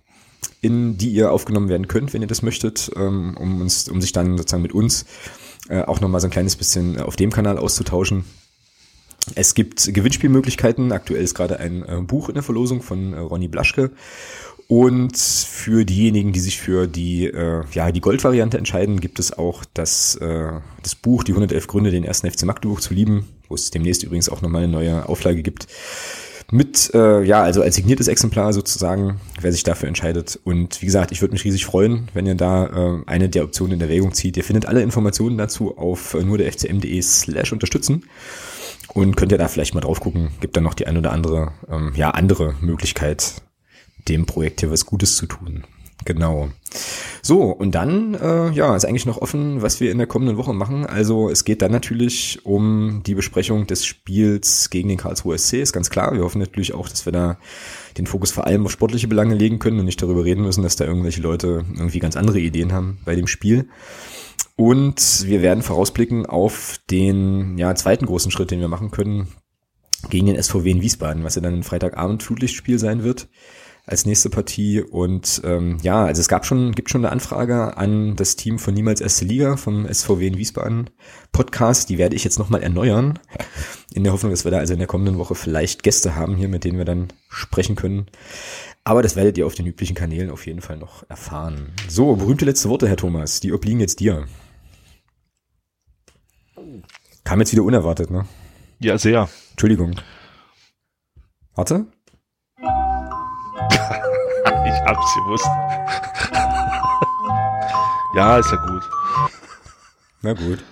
in 0.61 0.97
die 0.97 1.11
ihr 1.11 1.33
aufgenommen 1.33 1.69
werden 1.69 1.89
könnt, 1.89 2.13
wenn 2.15 2.23
ihr 2.23 2.29
das 2.29 2.43
möchtet, 2.43 2.91
ähm, 2.97 3.37
um 3.39 3.61
uns, 3.61 3.89
um 3.89 4.01
sich 4.01 4.13
dann 4.13 4.37
sozusagen 4.37 4.63
mit 4.63 4.73
uns 4.73 5.07
äh, 5.69 5.83
auch 5.83 6.01
nochmal 6.01 6.21
so 6.21 6.29
ein 6.29 6.33
kleines 6.33 6.57
bisschen 6.57 7.01
auf 7.01 7.17
dem 7.17 7.31
Kanal 7.31 7.59
auszutauschen. 7.59 8.25
Es 9.35 9.55
gibt 9.55 9.93
Gewinnspielmöglichkeiten. 9.93 10.93
Aktuell 10.93 11.23
ist 11.23 11.35
gerade 11.35 11.59
ein 11.59 11.83
äh, 11.83 12.01
Buch 12.01 12.29
in 12.29 12.35
der 12.35 12.45
Verlosung 12.45 12.83
von 12.83 13.15
Ronny 13.15 13.49
Blaschke. 13.49 13.91
Und 14.69 15.17
für 15.17 15.85
diejenigen, 15.85 16.33
die 16.33 16.41
sich 16.41 16.59
für 16.59 16.89
die, 16.89 17.27
äh, 17.27 17.63
ja, 17.73 17.93
die 17.93 18.01
Goldvariante 18.01 18.59
entscheiden, 18.59 19.01
gibt 19.01 19.21
es 19.21 19.37
auch 19.37 19.65
das, 19.75 20.17
äh, 20.17 20.51
das 20.83 20.97
Buch, 20.97 21.23
die 21.23 21.33
111 21.33 21.69
Gründe, 21.69 21.93
den 21.93 22.03
ersten 22.03 22.29
FC 22.29 22.45
Magdeburg 22.45 22.83
zu 22.83 22.93
lieben, 22.93 23.29
wo 23.49 23.55
es 23.55 23.71
demnächst 23.71 24.03
übrigens 24.03 24.29
auch 24.29 24.43
nochmal 24.43 24.65
eine 24.65 24.73
neue 24.73 25.09
Auflage 25.09 25.43
gibt. 25.43 25.69
mit, 26.53 26.95
äh, 26.95 27.25
ja, 27.25 27.43
also 27.43 27.61
als 27.61 27.75
signiertes 27.75 28.07
Exemplar 28.07 28.53
sozusagen, 28.53 29.21
wer 29.41 29.51
sich 29.51 29.65
dafür 29.65 29.89
entscheidet. 29.89 30.39
Und 30.45 30.81
wie 30.81 30.87
gesagt, 30.87 31.11
ich 31.11 31.21
würde 31.21 31.33
mich 31.33 31.45
riesig 31.45 31.67
freuen, 31.67 32.09
wenn 32.15 32.25
ihr 32.25 32.37
da 32.37 32.67
äh, 32.67 33.03
eine 33.07 33.29
der 33.29 33.43
Optionen 33.43 33.75
in 33.75 33.81
Erwägung 33.81 34.15
zieht. 34.15 34.37
Ihr 34.37 34.45
findet 34.45 34.67
alle 34.67 34.81
Informationen 34.81 35.39
dazu 35.39 35.77
auf 35.77 36.15
äh, 36.15 36.23
nur 36.23 36.39
der 36.39 36.47
fcm.de 36.53 37.03
slash 37.03 37.53
unterstützen 37.53 38.05
und 38.95 39.17
könnt 39.17 39.33
ihr 39.33 39.39
da 39.39 39.49
vielleicht 39.49 39.75
mal 39.75 39.81
drauf 39.81 39.99
gucken. 39.99 40.29
Gibt 40.41 40.57
dann 40.57 40.63
noch 40.63 40.75
die 40.75 40.87
ein 40.87 40.97
oder 40.97 41.11
andere, 41.11 41.51
ähm, 41.69 41.93
ja, 41.97 42.13
andere 42.13 42.55
Möglichkeit, 42.61 43.43
dem 44.09 44.27
Projekt 44.27 44.61
hier 44.61 44.71
was 44.71 44.87
Gutes 44.87 45.17
zu 45.17 45.27
tun. 45.27 45.65
Genau. 46.05 46.49
So, 47.23 47.43
und 47.45 47.75
dann, 47.75 48.15
äh, 48.15 48.51
ja, 48.53 48.77
ist 48.77 48.85
eigentlich 48.85 49.07
noch 49.07 49.21
offen, 49.21 49.63
was 49.63 49.81
wir 49.81 49.91
in 49.91 49.99
der 49.99 50.07
kommenden 50.07 50.37
Woche 50.37 50.53
machen. 50.53 50.87
Also 50.87 51.29
es 51.31 51.45
geht 51.45 51.63
dann 51.63 51.73
natürlich 51.73 52.41
um 52.45 53.03
die 53.05 53.15
Besprechung 53.15 53.67
des 53.67 53.85
Spiels 53.85 54.71
gegen 54.71 54.89
den 54.89 54.99
Karlsruhe 54.99 55.37
SC, 55.37 55.55
ist 55.55 55.73
ganz 55.73 55.91
klar. 55.91 56.15
Wir 56.15 56.23
hoffen 56.23 56.39
natürlich 56.39 56.75
auch, 56.75 56.89
dass 56.89 57.07
wir 57.07 57.13
da 57.13 57.39
den 57.99 58.07
Fokus 58.07 58.31
vor 58.31 58.47
allem 58.47 58.65
auf 58.65 58.73
sportliche 58.73 59.09
Belange 59.09 59.35
legen 59.35 59.59
können 59.59 59.81
und 59.81 59.87
nicht 59.87 60.01
darüber 60.01 60.25
reden 60.25 60.43
müssen, 60.43 60.63
dass 60.63 60.77
da 60.77 60.85
irgendwelche 60.85 61.23
Leute 61.23 61.65
irgendwie 61.75 61.99
ganz 61.99 62.17
andere 62.17 62.39
Ideen 62.39 62.73
haben 62.73 62.99
bei 63.05 63.17
dem 63.17 63.27
Spiel. 63.27 63.69
Und 64.55 65.25
wir 65.27 65.43
werden 65.43 65.63
vorausblicken 65.63 66.25
auf 66.25 66.79
den 66.91 67.59
ja, 67.59 67.75
zweiten 67.75 68.07
großen 68.07 68.31
Schritt, 68.31 68.51
den 68.51 68.61
wir 68.61 68.69
machen 68.69 68.91
können 68.91 69.29
gegen 70.09 70.27
den 70.27 70.41
SVW 70.41 70.71
in 70.71 70.83
Wiesbaden, 70.83 71.25
was 71.25 71.35
ja 71.35 71.43
dann 71.43 71.55
ein 71.55 71.63
Freitagabend 71.63 72.23
Flutlichtspiel 72.23 72.79
sein 72.79 73.03
wird 73.03 73.29
als 73.87 74.05
nächste 74.05 74.29
Partie. 74.29 74.83
Und 74.83 75.41
ähm, 75.45 75.79
ja, 75.83 76.05
also 76.05 76.21
es 76.21 76.29
gab 76.29 76.45
schon, 76.45 76.73
gibt 76.73 76.91
schon 76.91 77.05
eine 77.05 77.13
Anfrage 77.13 77.77
an 77.77 78.17
das 78.17 78.37
Team 78.37 78.59
von 78.59 78.75
Niemals 78.75 79.01
Erste 79.01 79.25
Liga 79.25 79.57
vom 79.57 79.87
SVW 79.93 80.27
in 80.27 80.37
Wiesbaden 80.37 80.91
Podcast. 81.33 81.89
Die 81.89 81.99
werde 81.99 82.17
ich 82.17 82.25
jetzt 82.25 82.39
nochmal 82.39 82.63
erneuern. 82.63 83.19
In 83.95 84.05
der 84.05 84.13
Hoffnung, 84.13 84.33
dass 84.33 84.45
wir 84.45 84.51
da 84.51 84.59
also 84.59 84.73
in 84.73 84.81
der 84.81 84.89
kommenden 84.89 85.19
Woche 85.19 85.35
vielleicht 85.35 85.85
Gäste 85.85 86.17
haben 86.17 86.37
hier, 86.37 86.49
mit 86.49 86.65
denen 86.65 86.79
wir 86.79 86.85
dann 86.85 87.09
sprechen 87.29 87.77
können. 87.77 88.07
Aber 88.85 89.03
das 89.03 89.17
werdet 89.17 89.39
ihr 89.39 89.47
auf 89.47 89.55
den 89.55 89.67
üblichen 89.67 89.97
Kanälen 89.97 90.31
auf 90.31 90.47
jeden 90.47 90.61
Fall 90.61 90.77
noch 90.77 91.09
erfahren. 91.09 91.73
So, 91.89 92.15
berühmte 92.17 92.45
letzte 92.45 92.69
Worte, 92.69 92.89
Herr 92.89 92.97
Thomas. 92.97 93.41
Die 93.41 93.53
obliegen 93.53 93.81
jetzt 93.81 94.01
dir. 94.01 94.27
Kam 97.25 97.41
jetzt 97.41 97.53
wieder 97.53 97.65
unerwartet, 97.65 98.11
ne? 98.11 98.27
Ja, 98.79 98.99
sehr. 98.99 99.29
Entschuldigung. 99.53 99.97
Warte. 101.55 101.87
Hab's 104.87 105.15
gewusst. 105.15 105.47
ja, 108.15 108.39
ist 108.39 108.51
ja 108.51 108.57
gut. 108.57 108.83
Na 110.23 110.33
gut. 110.33 110.65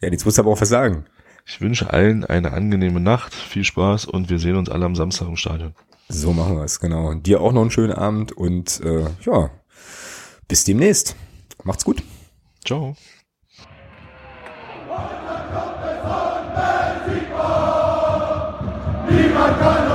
Ja, 0.00 0.10
jetzt 0.10 0.24
musst 0.24 0.38
du 0.38 0.42
aber 0.42 0.50
auch 0.50 0.60
was 0.60 0.68
sagen. 0.68 1.06
Ich 1.46 1.60
wünsche 1.60 1.92
allen 1.92 2.24
eine 2.24 2.52
angenehme 2.52 3.00
Nacht, 3.00 3.34
viel 3.34 3.64
Spaß 3.64 4.06
und 4.06 4.30
wir 4.30 4.38
sehen 4.38 4.56
uns 4.56 4.68
alle 4.68 4.84
am 4.84 4.94
Samstag 4.94 5.28
im 5.28 5.36
Stadion. 5.36 5.74
So 6.08 6.32
machen 6.32 6.56
wir 6.56 6.64
es, 6.64 6.80
genau. 6.80 7.08
Und 7.08 7.26
dir 7.26 7.40
auch 7.40 7.52
noch 7.52 7.62
einen 7.62 7.70
schönen 7.70 7.92
Abend 7.92 8.32
und 8.32 8.80
äh, 8.80 9.06
ja, 9.24 9.50
bis 10.48 10.64
demnächst. 10.64 11.16
Macht's 11.64 11.84
gut. 11.84 12.02
Ciao. 12.64 12.96
Niemand 19.08 19.58
kann 19.58 19.91